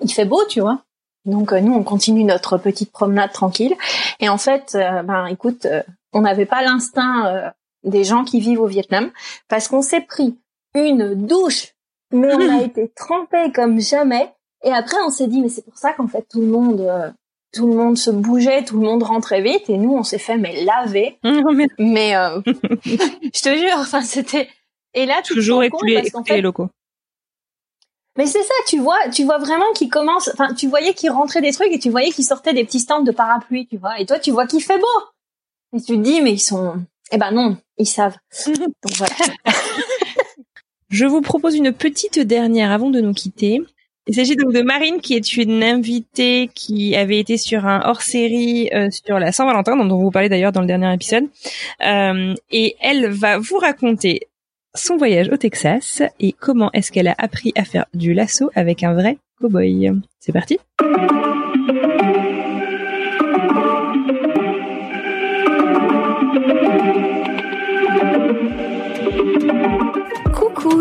il 0.00 0.12
fait 0.12 0.24
beau, 0.24 0.44
tu 0.48 0.60
vois. 0.60 0.80
Donc 1.24 1.52
nous 1.52 1.72
on 1.72 1.82
continue 1.82 2.24
notre 2.24 2.58
petite 2.58 2.92
promenade 2.92 3.32
tranquille 3.32 3.74
et 4.20 4.28
en 4.28 4.38
fait 4.38 4.76
ben 5.04 5.26
écoute, 5.26 5.66
on 6.12 6.20
n'avait 6.20 6.46
pas 6.46 6.62
l'instinct 6.62 7.52
des 7.86 8.04
gens 8.04 8.24
qui 8.24 8.40
vivent 8.40 8.60
au 8.60 8.66
Vietnam, 8.66 9.10
parce 9.48 9.68
qu'on 9.68 9.82
s'est 9.82 10.02
pris 10.02 10.36
une 10.74 11.14
douche, 11.26 11.74
mais 12.12 12.34
on 12.34 12.58
a 12.58 12.62
été 12.64 12.92
trempé 12.94 13.52
comme 13.54 13.80
jamais. 13.80 14.30
Et 14.64 14.72
après, 14.72 14.96
on 15.06 15.10
s'est 15.10 15.28
dit, 15.28 15.40
mais 15.40 15.48
c'est 15.48 15.64
pour 15.64 15.78
ça 15.78 15.92
qu'en 15.92 16.08
fait 16.08 16.26
tout 16.28 16.40
le 16.40 16.48
monde, 16.48 16.80
euh, 16.80 17.10
tout 17.52 17.66
le 17.66 17.74
monde 17.74 17.96
se 17.96 18.10
bougeait, 18.10 18.64
tout 18.64 18.78
le 18.78 18.86
monde 18.86 19.02
rentrait 19.02 19.40
vite, 19.40 19.70
et 19.70 19.78
nous, 19.78 19.94
on 19.94 20.02
s'est 20.02 20.18
fait 20.18 20.36
mais 20.36 20.64
laver. 20.64 21.18
mais 21.78 22.16
euh, 22.16 22.40
je 22.44 23.42
te 23.42 23.56
jure, 23.56 23.78
enfin 23.78 24.02
c'était. 24.02 24.48
Et 24.96 25.04
là, 25.06 25.20
toujours 25.22 25.62
écouler, 25.62 26.02
les 26.28 26.40
locaux. 26.40 26.68
Mais 28.16 28.24
c'est 28.24 28.42
ça, 28.42 28.54
tu 28.66 28.78
vois, 28.78 28.98
tu 29.12 29.24
vois 29.24 29.36
vraiment 29.36 29.70
qu'ils 29.74 29.90
commencent. 29.90 30.30
Enfin, 30.32 30.54
tu 30.54 30.68
voyais 30.68 30.94
qu'ils 30.94 31.10
rentraient 31.10 31.42
des 31.42 31.52
trucs 31.52 31.70
et 31.70 31.78
tu 31.78 31.90
voyais 31.90 32.10
qu'ils 32.10 32.24
sortaient 32.24 32.54
des 32.54 32.64
petits 32.64 32.80
stands 32.80 33.02
de 33.02 33.12
parapluies, 33.12 33.66
tu 33.66 33.76
vois. 33.76 34.00
Et 34.00 34.06
toi, 34.06 34.18
tu 34.18 34.30
vois 34.30 34.46
qu'il 34.46 34.62
fait 34.62 34.78
beau. 34.78 35.76
Et 35.76 35.80
tu 35.82 35.98
te 35.98 36.02
dis, 36.02 36.22
mais 36.22 36.32
ils 36.32 36.40
sont, 36.40 36.82
eh 37.12 37.18
ben 37.18 37.30
non, 37.30 37.58
ils 37.76 37.86
savent. 37.86 38.16
Donc 38.46 38.96
voilà. 38.96 39.14
Je 40.88 41.04
vous 41.04 41.20
propose 41.20 41.56
une 41.56 41.72
petite 41.72 42.18
dernière 42.18 42.70
avant 42.70 42.88
de 42.88 43.00
nous 43.00 43.12
quitter. 43.12 43.60
Il 44.08 44.14
s'agit 44.14 44.36
donc 44.36 44.52
de 44.52 44.62
Marine 44.62 45.00
qui 45.00 45.14
est 45.14 45.36
une 45.36 45.64
invitée 45.64 46.48
qui 46.54 46.94
avait 46.94 47.18
été 47.18 47.36
sur 47.36 47.66
un 47.66 47.82
hors-série 47.86 48.70
euh, 48.72 48.88
sur 49.04 49.18
la 49.18 49.32
Saint-Valentin 49.32 49.76
dont 49.76 49.90
on 49.92 49.98
vous 49.98 50.12
parlait 50.12 50.28
d'ailleurs 50.28 50.52
dans 50.52 50.60
le 50.60 50.68
dernier 50.68 50.94
épisode. 50.94 51.24
Euh, 51.84 52.32
et 52.52 52.76
elle 52.80 53.08
va 53.08 53.38
vous 53.38 53.58
raconter 53.58 54.28
son 54.76 54.96
voyage 54.96 55.28
au 55.28 55.36
Texas 55.36 56.02
et 56.20 56.32
comment 56.32 56.70
est-ce 56.72 56.92
qu'elle 56.92 57.08
a 57.08 57.14
appris 57.18 57.52
à 57.56 57.64
faire 57.64 57.86
du 57.94 58.14
lasso 58.14 58.50
avec 58.54 58.82
un 58.82 58.94
vrai 58.94 59.18
cowboy. 59.40 59.92
C'est 60.20 60.32
parti. 60.32 60.58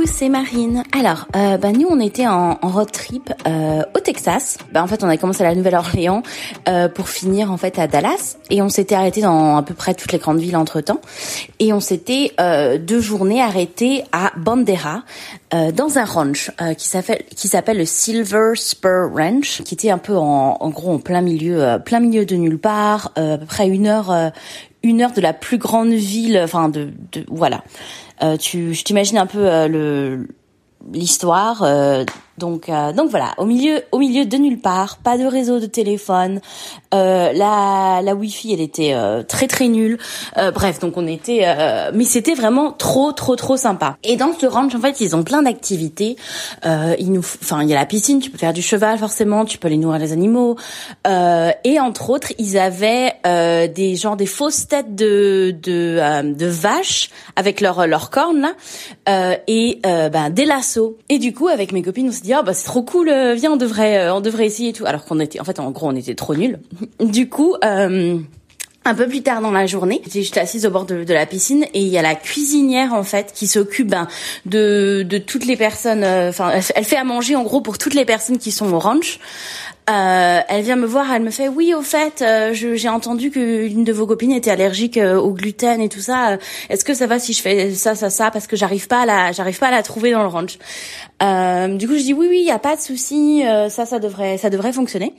C'est 0.05 0.29
Marine. 0.29 0.83
Alors, 0.97 1.27
euh, 1.35 1.57
bah 1.57 1.71
nous 1.71 1.87
on 1.89 1.99
était 1.99 2.27
en, 2.27 2.55
road 2.61 2.91
trip 2.91 3.33
euh, 3.47 3.81
au 3.95 3.99
Texas. 3.99 4.57
Bah 4.71 4.83
en 4.83 4.87
fait 4.87 5.03
on 5.03 5.09
a 5.09 5.17
commencé 5.17 5.43
à 5.43 5.49
la 5.49 5.55
Nouvelle-Orléans 5.55 6.23
euh, 6.69 6.87
pour 6.87 7.09
finir 7.09 7.51
en 7.51 7.57
fait 7.57 7.79
à 7.79 7.87
Dallas 7.87 8.37
et 8.49 8.61
on 8.61 8.69
s'était 8.69 8.95
arrêté 8.95 9.21
dans 9.21 9.57
à 9.57 9.63
peu 9.63 9.73
près 9.73 9.93
toutes 9.93 10.11
les 10.11 10.19
grandes 10.19 10.39
villes 10.39 10.57
entre 10.57 10.81
temps 10.81 11.01
et 11.59 11.73
on 11.73 11.79
s'était 11.79 12.31
deux 12.79 13.01
journées 13.01 13.41
arrêtés 13.41 14.03
à 14.11 14.31
Bandera 14.37 15.03
dans 15.51 15.97
un 15.97 16.05
ranch 16.05 16.51
qui 16.77 16.87
s'appelle 16.87 17.23
qui 17.35 17.47
s'appelle 17.47 17.77
le 17.77 17.85
Silver 17.85 18.51
Spur 18.55 19.11
Ranch 19.15 19.61
qui 19.63 19.73
était 19.73 19.89
un 19.89 19.97
peu 19.97 20.15
en, 20.15 20.57
en 20.59 20.69
gros 20.69 20.93
en 20.93 20.99
plein 20.99 21.21
milieu 21.21 21.79
plein 21.83 21.99
milieu 21.99 22.25
de 22.25 22.35
nulle 22.35 22.59
part 22.59 23.11
à 23.15 23.37
peu 23.37 23.45
près 23.45 23.67
une 23.67 23.87
heure 23.87 24.13
une 24.83 25.01
heure 25.01 25.11
de 25.11 25.21
la 25.21 25.33
plus 25.33 25.57
grande 25.57 25.93
ville 25.93 26.39
enfin 26.43 26.69
de, 26.69 26.89
de 27.11 27.25
voilà 27.27 27.57
euh, 27.57 28.04
tu, 28.37 28.73
je 28.73 28.83
t'imagine 28.83 29.17
un 29.17 29.25
peu 29.25 29.51
euh, 29.51 29.67
le 29.67 30.27
l'histoire. 30.91 31.63
Euh, 32.35 32.45
donc, 32.45 32.69
euh, 32.69 32.93
donc 32.93 33.09
voilà, 33.09 33.33
au 33.37 33.45
milieu, 33.45 33.81
au 33.91 33.99
milieu 33.99 34.25
de 34.25 34.37
nulle 34.37 34.59
part, 34.59 34.97
pas 34.97 35.17
de 35.17 35.25
réseau 35.25 35.59
de 35.59 35.65
téléphone. 35.65 36.41
Euh, 36.93 37.31
la, 37.33 38.01
la 38.03 38.15
Wi-Fi, 38.15 38.53
elle 38.53 38.61
était 38.61 38.93
euh, 38.93 39.23
très 39.23 39.47
très 39.47 39.67
nulle. 39.67 39.97
Euh, 40.37 40.51
bref, 40.51 40.79
donc 40.79 40.97
on 40.97 41.07
était, 41.07 41.41
euh, 41.45 41.91
mais 41.93 42.03
c'était 42.03 42.33
vraiment 42.35 42.71
trop 42.71 43.11
trop 43.11 43.35
trop 43.35 43.57
sympa. 43.57 43.97
Et 44.03 44.15
dans 44.15 44.33
ce 44.37 44.45
ranch, 44.45 44.75
en 44.75 44.79
fait, 44.79 45.01
ils 45.01 45.15
ont 45.15 45.23
plein 45.23 45.41
d'activités. 45.41 46.15
ils 46.63 47.11
nous, 47.11 47.19
enfin, 47.19 47.63
il 47.63 47.69
y 47.69 47.73
a 47.73 47.79
la 47.79 47.85
piscine, 47.85 48.19
tu 48.19 48.29
peux 48.29 48.37
faire 48.37 48.53
du 48.53 48.61
cheval 48.61 48.97
forcément, 48.97 49.45
tu 49.45 49.57
peux 49.57 49.67
aller 49.67 49.77
nourrir 49.77 49.99
les 49.99 50.11
animaux. 50.11 50.55
et 51.05 51.79
entre 51.79 52.09
autres, 52.09 52.33
ils 52.37 52.57
avaient 52.57 53.13
des 53.23 53.95
genre 53.95 54.15
des 54.15 54.25
fausses 54.25 54.67
têtes 54.67 54.95
de 54.95 55.55
de, 55.61 56.33
de 56.33 56.45
vaches 56.45 57.09
avec 57.35 57.61
leurs 57.61 57.87
leurs 57.87 58.09
cornes 58.09 58.53
là, 59.07 59.37
et 59.47 59.79
ben 59.83 60.29
des 60.29 60.45
lassos. 60.45 60.97
Et 61.09 61.19
du 61.19 61.33
coup, 61.33 61.47
avec 61.47 61.71
mes 61.71 61.81
copines, 61.81 62.11
dit 62.25 62.33
ah 62.33 62.41
bah 62.41 62.53
c'est 62.53 62.65
trop 62.65 62.83
cool, 62.83 63.09
euh, 63.09 63.33
viens 63.33 63.53
on 63.53 63.57
devrait 63.57 63.99
euh, 63.99 64.15
on 64.15 64.21
devrait 64.21 64.45
essayer 64.45 64.73
tout. 64.73 64.85
Alors 64.85 65.05
qu'on 65.05 65.19
était 65.19 65.39
en 65.39 65.43
fait 65.43 65.59
en 65.59 65.71
gros 65.71 65.87
on 65.87 65.95
était 65.95 66.15
trop 66.15 66.35
nuls. 66.35 66.59
Du 66.99 67.29
coup. 67.29 67.55
Euh, 67.63 68.19
un 68.87 68.93
peu 68.93 69.07
plus 69.07 69.23
tard 69.23 69.41
dans 69.41 69.49
la 69.49 69.65
journée, 69.65 70.03
j'étais 70.07 70.39
assise 70.39 70.67
au 70.67 70.69
bord 70.69 70.85
de, 70.85 71.11
la 71.11 71.25
piscine 71.25 71.65
et 71.73 71.79
il 71.79 71.87
y 71.87 71.97
a 71.97 72.03
la 72.03 72.13
cuisinière 72.13 72.93
en 72.93 73.01
fait 73.01 73.33
qui 73.33 73.47
s'occupe 73.47 73.87
ben, 73.87 74.07
de, 74.45 75.01
de 75.01 75.17
toutes 75.17 75.47
les 75.47 75.57
personnes. 75.57 76.03
Enfin, 76.03 76.51
elle 76.75 76.83
fait 76.83 76.95
à 76.95 77.03
manger 77.03 77.35
en 77.35 77.41
gros 77.41 77.61
pour 77.61 77.79
toutes 77.79 77.95
les 77.95 78.05
personnes 78.05 78.37
qui 78.37 78.51
sont 78.51 78.71
au 78.71 78.77
ranch. 78.77 79.19
Euh, 79.87 80.41
elle 80.47 80.63
vient 80.63 80.77
me 80.77 80.87
voir, 80.87 81.13
elle 81.13 81.21
me 81.21 81.29
fait 81.29 81.47
oui 81.47 81.75
au 81.75 81.83
fait, 81.83 82.23
euh, 82.23 82.53
j'ai 82.53 82.89
entendu 82.89 83.29
que 83.29 83.67
une 83.67 83.83
de 83.83 83.93
vos 83.93 84.07
copines 84.07 84.31
était 84.31 84.49
allergique 84.49 84.97
euh, 84.97 85.15
au 85.15 85.31
gluten 85.31 85.79
et 85.79 85.89
tout 85.89 85.99
ça. 85.99 86.39
Est-ce 86.69 86.83
que 86.83 86.95
ça 86.95 87.05
va 87.05 87.19
si 87.19 87.33
je 87.33 87.41
fais 87.43 87.71
ça 87.75 87.93
ça 87.93 88.09
ça? 88.09 88.31
Parce 88.31 88.47
que 88.47 88.55
j'arrive 88.55 88.87
pas 88.87 89.01
à 89.01 89.05
la 89.05 89.31
j'arrive 89.31 89.59
pas 89.59 89.67
à 89.67 89.71
la 89.71 89.83
trouver 89.83 90.11
dans 90.11 90.23
le 90.23 90.27
ranch. 90.27 90.57
du 91.77 91.87
coup 91.87 91.97
je 91.97 92.03
dis 92.03 92.13
oui 92.13 92.25
oui 92.27 92.43
y 92.47 92.51
a 92.51 92.57
pas 92.57 92.75
de 92.75 92.81
souci, 92.81 93.43
ça 93.69 93.85
ça 93.85 93.99
devrait 93.99 94.39
ça 94.39 94.49
devrait 94.49 94.73
fonctionner. 94.73 95.13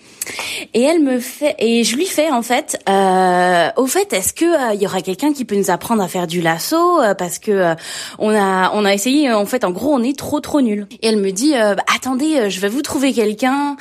Et 0.74 0.82
elle 0.82 1.00
me 1.00 1.20
fait 1.20 1.54
et 1.60 1.84
je 1.84 1.94
lui 1.94 2.06
fais 2.06 2.32
en 2.32 2.42
fait 2.42 2.76
au 2.88 3.86
fait 3.86 4.12
est-ce 4.12 4.32
que 4.32 4.74
il 4.74 4.82
y 4.82 4.86
aura 4.86 5.00
quelqu'un 5.00 5.32
qui 5.32 5.44
peut 5.44 5.56
nous 5.56 5.70
apprendre 5.70 6.02
à 6.02 6.08
faire 6.08 6.26
du 6.26 6.40
lasso? 6.40 7.00
Parce 7.16 7.38
que 7.38 7.76
on 8.18 8.30
a 8.30 8.72
on 8.74 8.84
a 8.84 8.92
essayé 8.92 9.32
en 9.32 9.46
fait 9.46 9.62
en 9.62 9.70
gros 9.70 9.94
on 9.94 10.02
est 10.02 10.18
trop 10.18 10.40
trop 10.40 10.60
nul. 10.60 10.88
Et 11.02 11.06
elle 11.06 11.18
me 11.18 11.30
dit 11.30 11.52
bah, 11.52 11.76
attendez 11.94 12.50
je 12.50 12.58
vais 12.58 12.68
vous 12.68 12.82
trouver 12.82 13.12
quelqu'un 13.12 13.76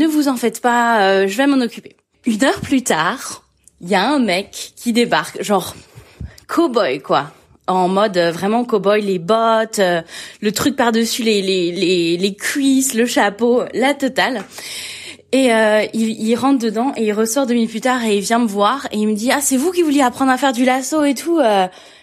ne 0.00 0.06
vous 0.06 0.28
en 0.28 0.36
faites 0.36 0.60
pas, 0.60 1.02
euh, 1.02 1.28
je 1.28 1.36
vais 1.36 1.46
m'en 1.46 1.62
occuper. 1.62 1.94
Une 2.24 2.42
heure 2.42 2.60
plus 2.60 2.82
tard, 2.82 3.44
il 3.80 3.88
y 3.88 3.94
a 3.94 4.08
un 4.08 4.18
mec 4.18 4.72
qui 4.76 4.92
débarque, 4.92 5.42
genre 5.42 5.74
cowboy 6.48 7.00
quoi, 7.00 7.30
en 7.66 7.88
mode 7.88 8.16
euh, 8.16 8.32
vraiment 8.32 8.64
cowboy, 8.64 9.02
les 9.02 9.18
bottes, 9.18 9.78
euh, 9.78 10.00
le 10.40 10.52
truc 10.52 10.74
par 10.74 10.90
dessus 10.90 11.22
les, 11.22 11.42
les 11.42 11.70
les 11.70 12.16
les 12.16 12.34
cuisses, 12.34 12.94
le 12.94 13.04
chapeau, 13.06 13.62
la 13.74 13.94
totale. 13.94 14.44
Et 15.32 15.50
il, 15.94 16.10
il, 16.20 16.34
rentre 16.34 16.58
dedans 16.58 16.92
et 16.96 17.04
il 17.04 17.12
ressort 17.12 17.46
deux 17.46 17.54
minutes 17.54 17.70
plus 17.70 17.80
tard 17.80 18.04
et 18.04 18.16
il 18.16 18.20
vient 18.20 18.40
me 18.40 18.48
voir 18.48 18.88
et 18.90 18.96
il 18.96 19.06
me 19.06 19.14
dit 19.14 19.30
ah 19.30 19.40
c'est 19.40 19.56
vous 19.56 19.70
qui 19.70 19.82
vouliez 19.82 20.02
apprendre 20.02 20.32
à 20.32 20.36
faire 20.36 20.52
du 20.52 20.64
lasso 20.64 21.04
et 21.04 21.14
tout. 21.14 21.38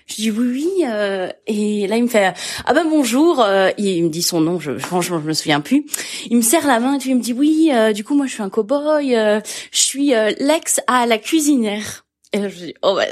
Je 0.08 0.16
dis 0.16 0.32
oui 0.32 0.48
oui 0.48 0.86
euh, 0.86 1.30
et 1.48 1.86
là 1.88 1.98
il 1.98 2.04
me 2.04 2.08
fait 2.08 2.34
ah 2.66 2.74
ben 2.74 2.86
bonjour 2.90 3.42
euh, 3.42 3.72
il 3.78 4.06
me 4.06 4.10
dit 4.10 4.22
son 4.22 4.40
nom 4.40 4.58
je 4.58 4.78
franchement 4.78 5.20
je 5.20 5.28
me 5.28 5.34
souviens 5.34 5.60
plus. 5.60 5.86
Il 6.30 6.38
me 6.38 6.42
serre 6.42 6.66
la 6.66 6.80
main 6.80 6.94
et 6.94 6.98
puis 6.98 7.10
il 7.10 7.18
me 7.18 7.22
dit 7.22 7.34
oui 7.34 7.72
euh, 7.74 7.92
du 7.92 8.06
coup 8.06 8.16
moi 8.16 8.26
je 8.26 8.32
suis 8.32 8.44
un 8.44 8.50
cowboy 8.50 9.12
je 9.12 9.42
suis 9.72 10.14
l'ex 10.40 10.80
à 10.88 11.06
la 11.06 11.18
cuisinière. 11.18 12.06
Et 12.32 12.40
là 12.40 12.48
je 12.48 12.56
dis 12.56 12.74
oh 12.84 12.96
bah, 12.96 13.06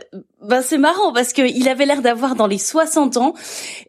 ben 0.48 0.62
c'est 0.62 0.78
marrant 0.78 1.12
parce 1.12 1.34
que 1.34 1.42
il 1.42 1.68
avait 1.68 1.86
l'air 1.86 2.02
d'avoir 2.02 2.36
dans 2.36 2.48
les 2.48 2.58
60 2.58 3.18
ans 3.18 3.34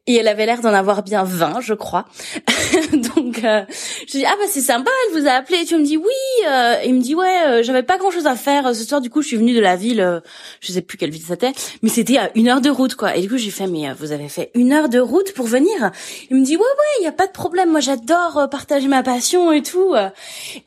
et 0.06 0.14
elle 0.14 0.28
avait 0.28 0.46
l'air 0.46 0.60
d'en 0.60 0.72
avoir 0.72 1.02
bien 1.02 1.24
20, 1.24 1.60
je 1.60 1.74
crois. 1.74 2.06
Donc 2.92 3.44
euh, 3.44 3.62
je 4.06 4.12
dis 4.12 4.24
ah 4.24 4.34
bah 4.38 4.46
c'est 4.48 4.60
sympa, 4.60 4.90
elle 5.06 5.20
vous 5.20 5.28
a 5.28 5.32
appelé. 5.32 5.58
Et 5.58 5.64
tu 5.64 5.76
me 5.76 5.84
dis 5.84 5.96
oui. 5.96 6.06
Euh, 6.48 6.76
il 6.84 6.94
me 6.94 7.00
dit 7.00 7.14
ouais, 7.14 7.42
euh, 7.46 7.62
j'avais 7.62 7.82
pas 7.82 7.98
grand 7.98 8.10
chose 8.10 8.26
à 8.26 8.36
faire 8.36 8.74
ce 8.74 8.84
soir. 8.84 9.00
Du 9.00 9.10
coup, 9.10 9.22
je 9.22 9.28
suis 9.28 9.36
venue 9.36 9.54
de 9.54 9.60
la 9.60 9.76
ville, 9.76 10.00
euh, 10.00 10.20
je 10.60 10.72
sais 10.72 10.80
plus 10.80 10.96
quelle 10.96 11.10
ville 11.10 11.24
c'était, 11.26 11.52
mais 11.82 11.88
c'était 11.88 12.18
à 12.18 12.30
une 12.34 12.48
heure 12.48 12.60
de 12.60 12.70
route 12.70 12.94
quoi. 12.94 13.16
Et 13.16 13.20
du 13.20 13.28
coup, 13.28 13.36
j'ai 13.36 13.50
fait 13.50 13.66
mais 13.66 13.92
vous 13.94 14.12
avez 14.12 14.28
fait 14.28 14.50
une 14.54 14.72
heure 14.72 14.88
de 14.88 14.98
route 14.98 15.32
pour 15.32 15.46
venir? 15.46 15.90
Il 16.30 16.36
me 16.36 16.44
dit 16.44 16.56
ouais 16.56 16.62
ouais, 16.62 17.04
y 17.04 17.06
a 17.06 17.12
pas 17.12 17.26
de 17.26 17.32
problème. 17.32 17.70
Moi, 17.70 17.80
j'adore 17.80 18.48
partager 18.50 18.88
ma 18.88 19.02
passion 19.02 19.52
et 19.52 19.62
tout. 19.62 19.94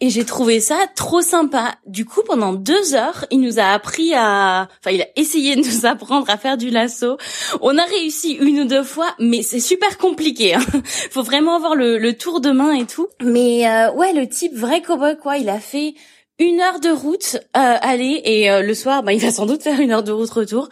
Et 0.02 0.10
j'ai 0.10 0.26
trouvé 0.26 0.60
ça 0.60 0.78
trop 0.96 1.22
sympa. 1.22 1.76
Du 1.88 2.06
coup, 2.06 2.22
pendant 2.26 2.54
deux 2.54 2.94
heures, 2.94 3.26
il 3.32 3.42
nous 3.42 3.60
a 3.60 3.64
appris 3.64 4.14
à, 4.14 4.68
enfin, 4.80 4.92
il 4.92 5.02
a 5.02 5.08
essayé 5.16 5.56
de 5.56 5.62
nous 5.62 5.79
apprendre 5.86 6.30
à 6.30 6.38
faire 6.38 6.58
du 6.58 6.70
lasso. 6.70 7.18
On 7.62 7.78
a 7.78 7.84
réussi 7.84 8.34
une 8.34 8.62
ou 8.62 8.66
deux 8.66 8.84
fois, 8.84 9.14
mais 9.20 9.42
c'est 9.42 9.60
super 9.60 9.98
compliqué. 9.98 10.56
Hein. 10.56 10.62
Faut 11.12 11.24
vraiment 11.24 11.56
avoir 11.56 11.76
le, 11.76 11.98
le, 11.98 12.14
tour 12.14 12.42
de 12.42 12.52
main 12.52 12.74
et 12.74 12.86
tout. 12.86 13.08
Mais 13.22 13.68
euh, 13.70 13.92
ouais, 13.94 14.14
le 14.14 14.28
type 14.28 14.56
vrai 14.56 14.82
cowboy 14.82 15.18
quoi, 15.18 15.38
il 15.38 15.50
a 15.50 15.60
fait 15.60 15.96
une 16.40 16.62
heure 16.62 16.80
de 16.80 16.90
route 16.90 17.36
euh, 17.36 17.76
aller 17.82 18.22
et 18.24 18.50
euh, 18.50 18.62
le 18.62 18.74
soir 18.74 19.04
bah, 19.04 19.14
il 19.14 19.20
va 19.20 19.30
sans 19.30 19.46
doute 19.46 19.62
faire 19.62 19.80
une 19.80 19.92
heure 19.92 20.04
de 20.04 20.14
route 20.14 20.30
retour 20.30 20.70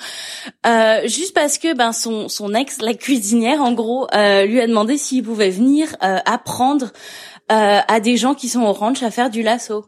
euh, 0.66 1.02
juste 1.06 1.34
parce 1.34 1.58
que 1.58 1.76
ben 1.76 1.92
son 1.92 2.30
son 2.30 2.54
ex 2.54 2.82
la 2.82 2.94
cuisinière 2.94 3.62
en 3.62 3.74
gros 3.74 4.08
euh, 4.16 4.46
lui 4.46 4.62
a 4.62 4.68
demandé 4.68 4.98
s'il 4.98 5.24
pouvait 5.24 5.50
venir 5.50 5.94
euh, 6.04 6.20
apprendre 6.26 6.94
euh, 7.52 7.80
à 7.88 8.00
des 8.00 8.18
gens 8.18 8.34
qui 8.34 8.50
sont 8.50 8.62
au 8.62 8.74
ranch 8.74 9.04
à 9.04 9.12
faire 9.12 9.30
du 9.30 9.42
lasso. 9.42 9.86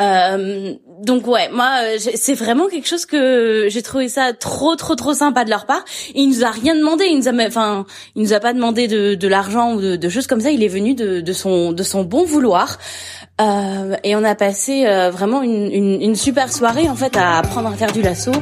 Euh, 0.00 0.74
donc 1.02 1.26
ouais, 1.26 1.50
moi 1.50 1.68
c'est 1.98 2.34
vraiment 2.34 2.68
quelque 2.68 2.88
chose 2.88 3.06
que 3.06 3.66
j'ai 3.68 3.82
trouvé 3.82 4.08
ça 4.08 4.32
trop 4.32 4.76
trop 4.76 4.94
trop 4.94 5.12
sympa 5.12 5.44
de 5.44 5.50
leur 5.50 5.66
part. 5.66 5.84
il 6.14 6.28
nous 6.28 6.44
a 6.44 6.50
rien 6.50 6.74
demandé, 6.74 7.04
il 7.10 7.18
nous 7.18 7.28
a 7.28 7.46
enfin 7.46 7.84
il 8.16 8.22
nous 8.22 8.32
a 8.32 8.40
pas 8.40 8.52
demandé 8.52 8.88
de, 8.88 9.14
de 9.14 9.28
l'argent 9.28 9.74
ou 9.74 9.80
de, 9.80 9.96
de, 9.96 10.08
choses 10.08 10.26
comme 10.26 10.40
ça. 10.40 10.50
Il 10.50 10.62
est 10.62 10.68
venu 10.68 10.94
de, 10.94 11.20
de 11.20 11.32
son 11.32 11.72
de 11.72 11.82
son 11.82 12.04
bon 12.04 12.24
vouloir. 12.24 12.78
Euh, 13.40 13.96
et 14.04 14.14
on 14.14 14.24
a 14.24 14.34
passé 14.34 14.86
euh, 14.86 15.10
vraiment 15.10 15.42
une, 15.42 15.70
une, 15.72 16.02
une 16.02 16.16
super 16.16 16.52
soirée 16.52 16.88
en 16.88 16.94
fait 16.94 17.16
à 17.16 17.38
apprendre 17.38 17.68
à 17.68 17.72
faire 17.72 17.92
du 17.92 18.02
lasso. 18.02 18.32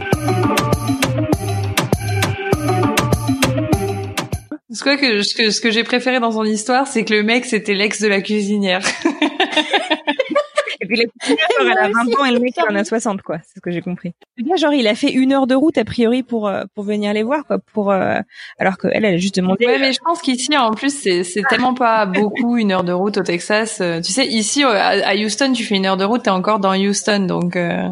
Ce 4.73 4.85
que, 4.85 5.23
ce 5.23 5.35
que, 5.35 5.51
ce 5.51 5.61
que 5.61 5.71
j'ai 5.71 5.83
préféré 5.83 6.21
dans 6.21 6.31
son 6.31 6.45
histoire, 6.45 6.87
c'est 6.87 7.05
que 7.05 7.13
le 7.13 7.25
mec, 7.25 7.45
c'était 7.45 7.75
l'ex 7.75 8.01
de 8.01 8.07
la 8.07 8.21
cuisinière. 8.21 8.81
et 10.81 10.87
puis 10.87 10.97
la 10.97 11.05
cuisinière, 11.07 11.49
elle 11.61 11.79
a 11.79 11.89
20 11.89 12.21
ans 12.21 12.25
et 12.25 12.31
le 12.31 12.39
mec, 12.39 12.55
il 12.57 12.63
en 12.73 12.77
a 12.77 12.85
60, 12.85 13.23
quoi. 13.23 13.39
C'est 13.43 13.57
ce 13.57 13.61
que 13.61 13.73
j'ai 13.73 13.83
compris. 13.83 14.13
genre, 14.57 14.73
il 14.73 14.87
a 14.87 14.95
fait 14.95 15.11
une 15.11 15.33
heure 15.33 15.49
de 15.49 15.57
route, 15.57 15.77
a 15.77 15.85
priori, 15.85 16.23
pour, 16.23 16.47
euh, 16.47 16.63
pour 16.77 16.85
venir 16.85 17.13
les 17.13 17.25
voir, 17.25 17.45
quoi. 17.47 17.59
Pour, 17.73 17.91
euh, 17.91 18.21
alors 18.61 18.79
qu'elle, 18.79 19.05
elle 19.05 19.15
a 19.15 19.17
juste 19.17 19.35
demandé. 19.35 19.67
Ouais, 19.67 19.81
mais 19.81 19.93
je 19.93 19.99
pense 20.05 20.23
qu'ici, 20.23 20.57
en 20.57 20.71
plus, 20.71 20.97
c'est, 20.97 21.25
c'est 21.25 21.43
tellement 21.49 21.75
pas 21.75 22.07
beaucoup 22.07 22.57
une 22.57 22.71
heure 22.71 22.85
de 22.85 22.93
route 22.93 23.19
au 23.19 23.23
Texas. 23.25 23.81
Euh, 23.81 24.01
tu 24.01 24.13
sais, 24.13 24.27
ici, 24.27 24.63
à 24.63 25.17
Houston, 25.17 25.53
tu 25.53 25.65
fais 25.65 25.75
une 25.75 25.87
heure 25.87 25.97
de 25.97 26.05
route, 26.05 26.23
t'es 26.23 26.31
encore 26.31 26.61
dans 26.61 26.75
Houston, 26.79 27.27
donc, 27.27 27.57
ouais. 27.57 27.91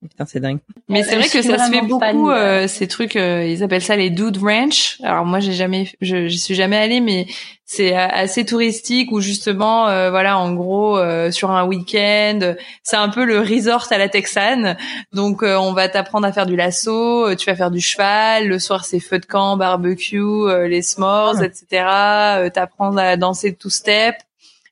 Putain, 0.00 0.26
c'est 0.26 0.38
dingue. 0.38 0.60
Mais 0.88 1.02
c'est 1.02 1.16
vrai 1.16 1.28
que 1.28 1.42
ça 1.42 1.58
se 1.58 1.72
fait 1.72 1.82
beaucoup 1.82 2.30
euh, 2.30 2.68
ces 2.68 2.86
trucs. 2.86 3.16
Euh, 3.16 3.44
ils 3.44 3.64
appellent 3.64 3.82
ça 3.82 3.96
les 3.96 4.10
dude 4.10 4.36
ranch. 4.36 4.98
Alors 5.02 5.24
moi, 5.24 5.40
j'ai 5.40 5.52
jamais, 5.52 5.88
je 6.00 6.28
j'y 6.28 6.38
suis 6.38 6.54
jamais 6.54 6.76
allée, 6.76 7.00
mais 7.00 7.26
c'est 7.64 7.96
assez 7.96 8.44
touristique 8.44 9.10
où 9.10 9.20
justement, 9.20 9.88
euh, 9.88 10.10
voilà, 10.10 10.38
en 10.38 10.54
gros, 10.54 10.98
sur 11.32 11.50
un 11.50 11.66
week-end, 11.66 12.54
c'est 12.84 12.96
un 12.96 13.08
peu 13.08 13.24
le 13.24 13.40
resort 13.40 13.88
à 13.90 13.98
la 13.98 14.08
Texane. 14.08 14.76
Donc, 15.12 15.42
on 15.42 15.72
va 15.72 15.88
t'apprendre 15.88 16.28
à 16.28 16.32
faire 16.32 16.46
du 16.46 16.54
lasso, 16.54 17.34
tu 17.34 17.50
vas 17.50 17.56
faire 17.56 17.72
du 17.72 17.80
cheval. 17.80 18.46
Le 18.46 18.60
soir, 18.60 18.84
c'est 18.84 19.00
feu 19.00 19.18
de 19.18 19.26
camp, 19.26 19.56
barbecue, 19.56 20.46
les 20.68 20.82
s'mores, 20.82 21.40
ah. 21.40 21.44
etc. 21.44 22.50
T'apprendre 22.54 23.00
à 23.00 23.16
danser 23.16 23.52
two 23.52 23.68
step. 23.68 24.14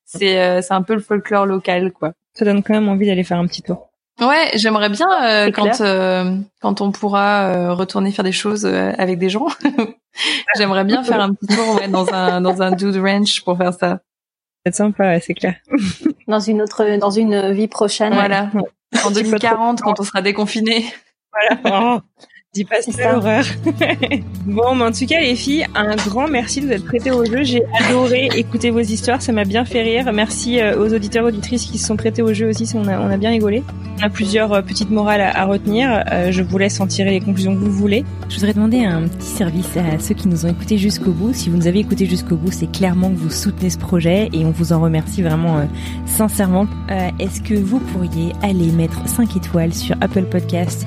C'est 0.05 0.63
c'est 0.63 0.73
un 0.73 0.83
peu 0.83 0.95
le 0.95 1.01
folklore 1.01 1.47
local, 1.47 1.91
quoi. 1.91 2.13
Ça 2.35 2.45
donne 2.45 2.63
quand 2.63 2.75
même 2.75 2.89
envie 2.89 3.07
d'aller 3.07 3.25
faire 3.25 3.39
un 3.39 3.47
petit 3.47 3.63
tour. 3.63 3.86
Ouais, 4.21 4.51
j'aimerais 4.55 4.89
bien 4.89 5.09
euh, 5.23 5.51
quand 5.51 5.81
euh, 5.83 6.37
quand 6.63 6.81
on 6.81 6.91
pourra 6.91 7.49
euh, 7.49 7.75
retourner 7.75 8.13
faire 8.13 8.25
des 8.25 8.33
choses 8.33 8.65
avec 8.65 9.19
des 9.19 9.29
gens. 9.29 9.49
j'aimerais 10.57 10.85
bien 10.85 11.03
faire 11.03 11.21
un 11.21 11.35
petit 11.35 11.55
tour 11.55 11.77
ouais, 11.77 11.89
dans 11.89 12.13
un 12.13 12.41
dans 12.41 12.63
un 12.63 12.71
dude 12.71 12.97
ranch 12.97 13.43
pour 13.45 13.59
faire 13.59 13.75
ça. 13.75 14.01
C'est 14.65 14.75
sympa, 14.75 15.21
c'est 15.21 15.35
clair. 15.35 15.57
dans 16.29 16.41
une 16.41 16.63
autre 16.63 16.97
dans 16.99 17.11
une 17.11 17.53
vie 17.53 17.69
prochaine. 17.69 18.15
Voilà. 18.15 18.51
En 19.05 19.11
2040 19.11 19.83
quand 19.83 20.01
on 20.01 20.03
sera 20.03 20.23
déconfiné. 20.23 20.87
Voilà. 21.63 22.03
Dis 22.57 22.65
pas 22.65 22.81
ça, 22.81 23.19
horreur. 23.19 23.45
bon, 24.47 24.75
mais 24.77 24.85
en 24.85 24.91
tout 24.91 25.05
cas, 25.05 25.21
les 25.21 25.37
filles, 25.37 25.67
un 25.75 25.95
grand 25.95 26.27
merci 26.27 26.63
de 26.63 26.67
vous 26.67 26.73
être 26.73 26.87
prêtées 26.87 27.11
au 27.11 27.23
jeu. 27.23 27.43
J'ai 27.43 27.63
adoré 27.85 28.31
écouter 28.35 28.71
vos 28.71 28.81
histoires, 28.81 29.21
ça 29.21 29.31
m'a 29.31 29.45
bien 29.45 29.67
fait 29.67 29.83
rire. 29.83 30.11
Merci 30.11 30.59
euh, 30.59 30.81
aux 30.81 30.95
auditeurs 30.95 31.27
auditrices 31.27 31.67
qui 31.67 31.77
se 31.77 31.87
sont 31.87 31.99
prêtés 31.99 32.23
au 32.23 32.33
jeu 32.33 32.49
aussi, 32.49 32.67
on 32.75 32.89
a, 32.89 32.99
on 32.99 33.11
a 33.11 33.19
bien 33.19 33.29
rigolé. 33.29 33.63
On 33.99 34.05
a 34.05 34.09
plusieurs 34.09 34.55
euh, 34.55 34.63
petites 34.63 34.89
morales 34.89 35.21
à, 35.21 35.45
retenir. 35.45 36.03
Euh, 36.11 36.33
je 36.33 36.43
vous 36.43 36.57
laisse 36.57 36.81
en 36.81 36.87
tirer 36.87 37.11
les 37.11 37.21
conclusions 37.21 37.55
que 37.55 37.61
vous 37.61 37.71
voulez. 37.71 38.07
Je 38.31 38.37
voudrais 38.37 38.55
demander 38.55 38.87
un 38.87 39.03
petit 39.03 39.29
service 39.29 39.77
à 39.77 39.99
ceux 39.99 40.15
qui 40.15 40.27
nous 40.27 40.47
ont 40.47 40.49
écoutés 40.49 40.79
jusqu'au 40.79 41.11
bout. 41.11 41.35
Si 41.35 41.51
vous 41.51 41.59
nous 41.59 41.67
avez 41.67 41.81
écoutés 41.81 42.07
jusqu'au 42.07 42.37
bout, 42.37 42.53
c'est 42.53 42.73
clairement 42.73 43.11
que 43.11 43.17
vous 43.17 43.29
soutenez 43.29 43.69
ce 43.69 43.77
projet 43.77 44.31
et 44.33 44.47
on 44.47 44.51
vous 44.51 44.73
en 44.73 44.81
remercie 44.81 45.21
vraiment 45.21 45.69
sincèrement. 46.07 46.67
Est-ce 47.19 47.43
que 47.43 47.55
vous 47.55 47.81
pourriez 47.81 48.33
aller 48.43 48.71
mettre 48.73 49.07
5 49.07 49.37
étoiles 49.37 49.75
sur 49.75 49.95
Apple 50.01 50.25
Podcast 50.25 50.87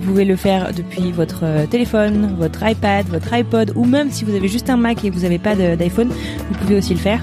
Vous 0.00 0.06
pouvez 0.06 0.24
le 0.24 0.36
faire 0.36 0.72
depuis 0.74 1.12
votre 1.12 1.40
euh, 1.42 1.66
téléphone, 1.66 2.34
votre 2.38 2.66
iPad, 2.66 3.06
votre 3.08 3.32
iPod, 3.34 3.72
ou 3.76 3.84
même 3.84 4.10
si 4.10 4.24
vous 4.24 4.34
avez 4.34 4.48
juste 4.48 4.70
un 4.70 4.78
Mac 4.78 5.04
et 5.04 5.10
vous 5.10 5.20
n'avez 5.20 5.38
pas 5.38 5.54
d'iPhone, 5.54 6.08
vous 6.08 6.58
pouvez 6.58 6.76
aussi 6.76 6.94
le 6.94 7.00
faire. 7.00 7.20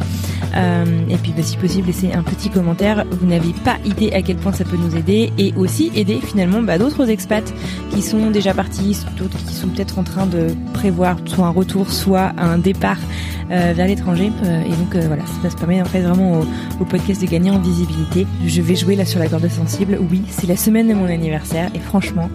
Euh, 0.55 0.85
et 1.09 1.17
puis, 1.17 1.33
bah, 1.35 1.41
si 1.41 1.57
possible, 1.57 1.87
laissez 1.87 2.13
un 2.13 2.21
petit 2.21 2.49
commentaire. 2.49 3.03
Vous 3.09 3.25
n'avez 3.25 3.53
pas 3.65 3.77
idée 3.83 4.11
à 4.11 4.21
quel 4.21 4.37
point 4.37 4.51
ça 4.51 4.63
peut 4.63 4.77
nous 4.77 4.95
aider 4.95 5.31
et 5.39 5.53
aussi 5.57 5.91
aider 5.95 6.19
finalement 6.23 6.61
bah, 6.61 6.77
d'autres 6.77 7.09
expats 7.09 7.51
qui 7.89 8.03
sont 8.03 8.29
déjà 8.29 8.53
partis, 8.53 8.97
d'autres 9.17 9.37
qui 9.37 9.55
sont 9.55 9.67
peut-être 9.69 9.97
en 9.97 10.03
train 10.03 10.27
de 10.27 10.49
prévoir 10.73 11.17
soit 11.25 11.47
un 11.47 11.51
retour, 11.51 11.91
soit 11.91 12.33
un 12.37 12.59
départ 12.59 12.99
euh, 13.49 13.73
vers 13.75 13.87
l'étranger. 13.87 14.31
et 14.65 14.69
donc 14.69 14.95
voilà, 15.07 15.23
ça, 15.41 15.49
se 15.49 15.55
permet 15.55 15.81
en 15.81 15.85
fait 15.85 16.01
vraiment 16.01 16.41
au, 16.41 16.45
au, 16.79 16.85
podcast 16.85 17.21
de 17.21 17.27
gagner 17.27 17.49
en 17.49 17.59
visibilité. 17.59 18.27
Je 18.45 18.61
vais 18.61 18.75
jouer 18.75 18.95
là 18.95 19.05
sur 19.05 19.19
la 19.19 19.27
corde 19.27 19.47
sensible. 19.49 19.97
Oui, 20.11 20.21
c'est 20.29 20.47
la 20.47 20.57
semaine 20.57 20.87
de 20.87 20.93
mon 20.93 21.05
anniversaire 21.05 21.69
et 21.73 21.79
franchement, 21.79 22.29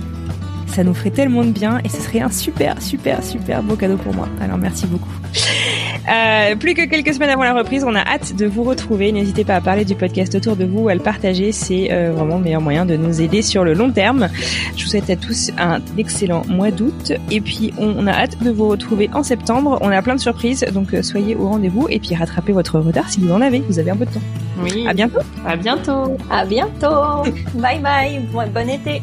ça 0.72 0.84
nous 0.84 0.94
ferait 0.94 1.10
tellement 1.10 1.44
de 1.44 1.50
bien 1.50 1.80
et 1.84 1.88
ce 1.88 2.00
serait 2.00 2.20
un 2.20 2.30
super, 2.30 2.80
super, 2.80 3.22
super 3.22 3.62
beau 3.62 3.76
cadeau 3.76 3.96
pour 3.96 4.14
moi. 4.14 4.28
Alors 4.40 4.58
merci 4.58 4.86
beaucoup. 4.86 5.10
Euh, 6.10 6.56
plus 6.56 6.74
que 6.74 6.84
quelques 6.86 7.14
semaines 7.14 7.30
avant 7.30 7.44
la 7.44 7.54
reprise, 7.54 7.84
on 7.84 7.94
a 7.94 8.00
hâte 8.00 8.34
de 8.34 8.46
vous 8.46 8.64
retrouver. 8.64 9.12
N'hésitez 9.12 9.44
pas 9.44 9.56
à 9.56 9.60
parler 9.60 9.84
du 9.84 9.94
podcast 9.94 10.34
autour 10.34 10.56
de 10.56 10.64
vous, 10.64 10.88
à 10.88 10.94
le 10.94 11.00
partager. 11.00 11.52
C'est 11.52 11.92
euh, 11.92 12.12
vraiment 12.12 12.38
le 12.38 12.44
meilleur 12.44 12.60
moyen 12.60 12.84
de 12.84 12.96
nous 12.96 13.20
aider 13.20 13.42
sur 13.42 13.64
le 13.64 13.74
long 13.74 13.90
terme. 13.90 14.28
Je 14.76 14.84
vous 14.84 14.90
souhaite 14.90 15.10
à 15.10 15.16
tous 15.16 15.50
un 15.58 15.80
excellent 15.98 16.42
mois 16.48 16.70
d'août. 16.70 17.12
Et 17.30 17.40
puis, 17.40 17.72
on 17.78 18.06
a 18.06 18.12
hâte 18.12 18.42
de 18.42 18.50
vous 18.50 18.68
retrouver 18.68 19.10
en 19.14 19.22
septembre. 19.22 19.78
On 19.80 19.90
a 19.90 20.02
plein 20.02 20.16
de 20.16 20.20
surprises, 20.20 20.64
donc 20.72 20.92
euh, 20.94 21.02
soyez 21.02 21.36
au 21.36 21.48
rendez-vous 21.48 21.86
et 21.88 22.00
puis 22.00 22.14
rattrapez 22.14 22.52
votre 22.52 22.80
retard 22.80 23.08
si 23.08 23.20
vous 23.20 23.32
en 23.32 23.40
avez. 23.40 23.60
Vous 23.60 23.78
avez 23.78 23.90
un 23.90 23.96
peu 23.96 24.06
de 24.06 24.10
temps. 24.10 24.20
Oui. 24.62 24.86
À 24.88 24.94
bientôt. 24.94 25.20
À 25.46 25.56
bientôt. 25.56 26.16
À 26.30 26.44
bientôt. 26.44 27.22
bye 27.54 27.78
bye. 27.80 28.20
Bon 28.32 28.68
été. 28.68 29.02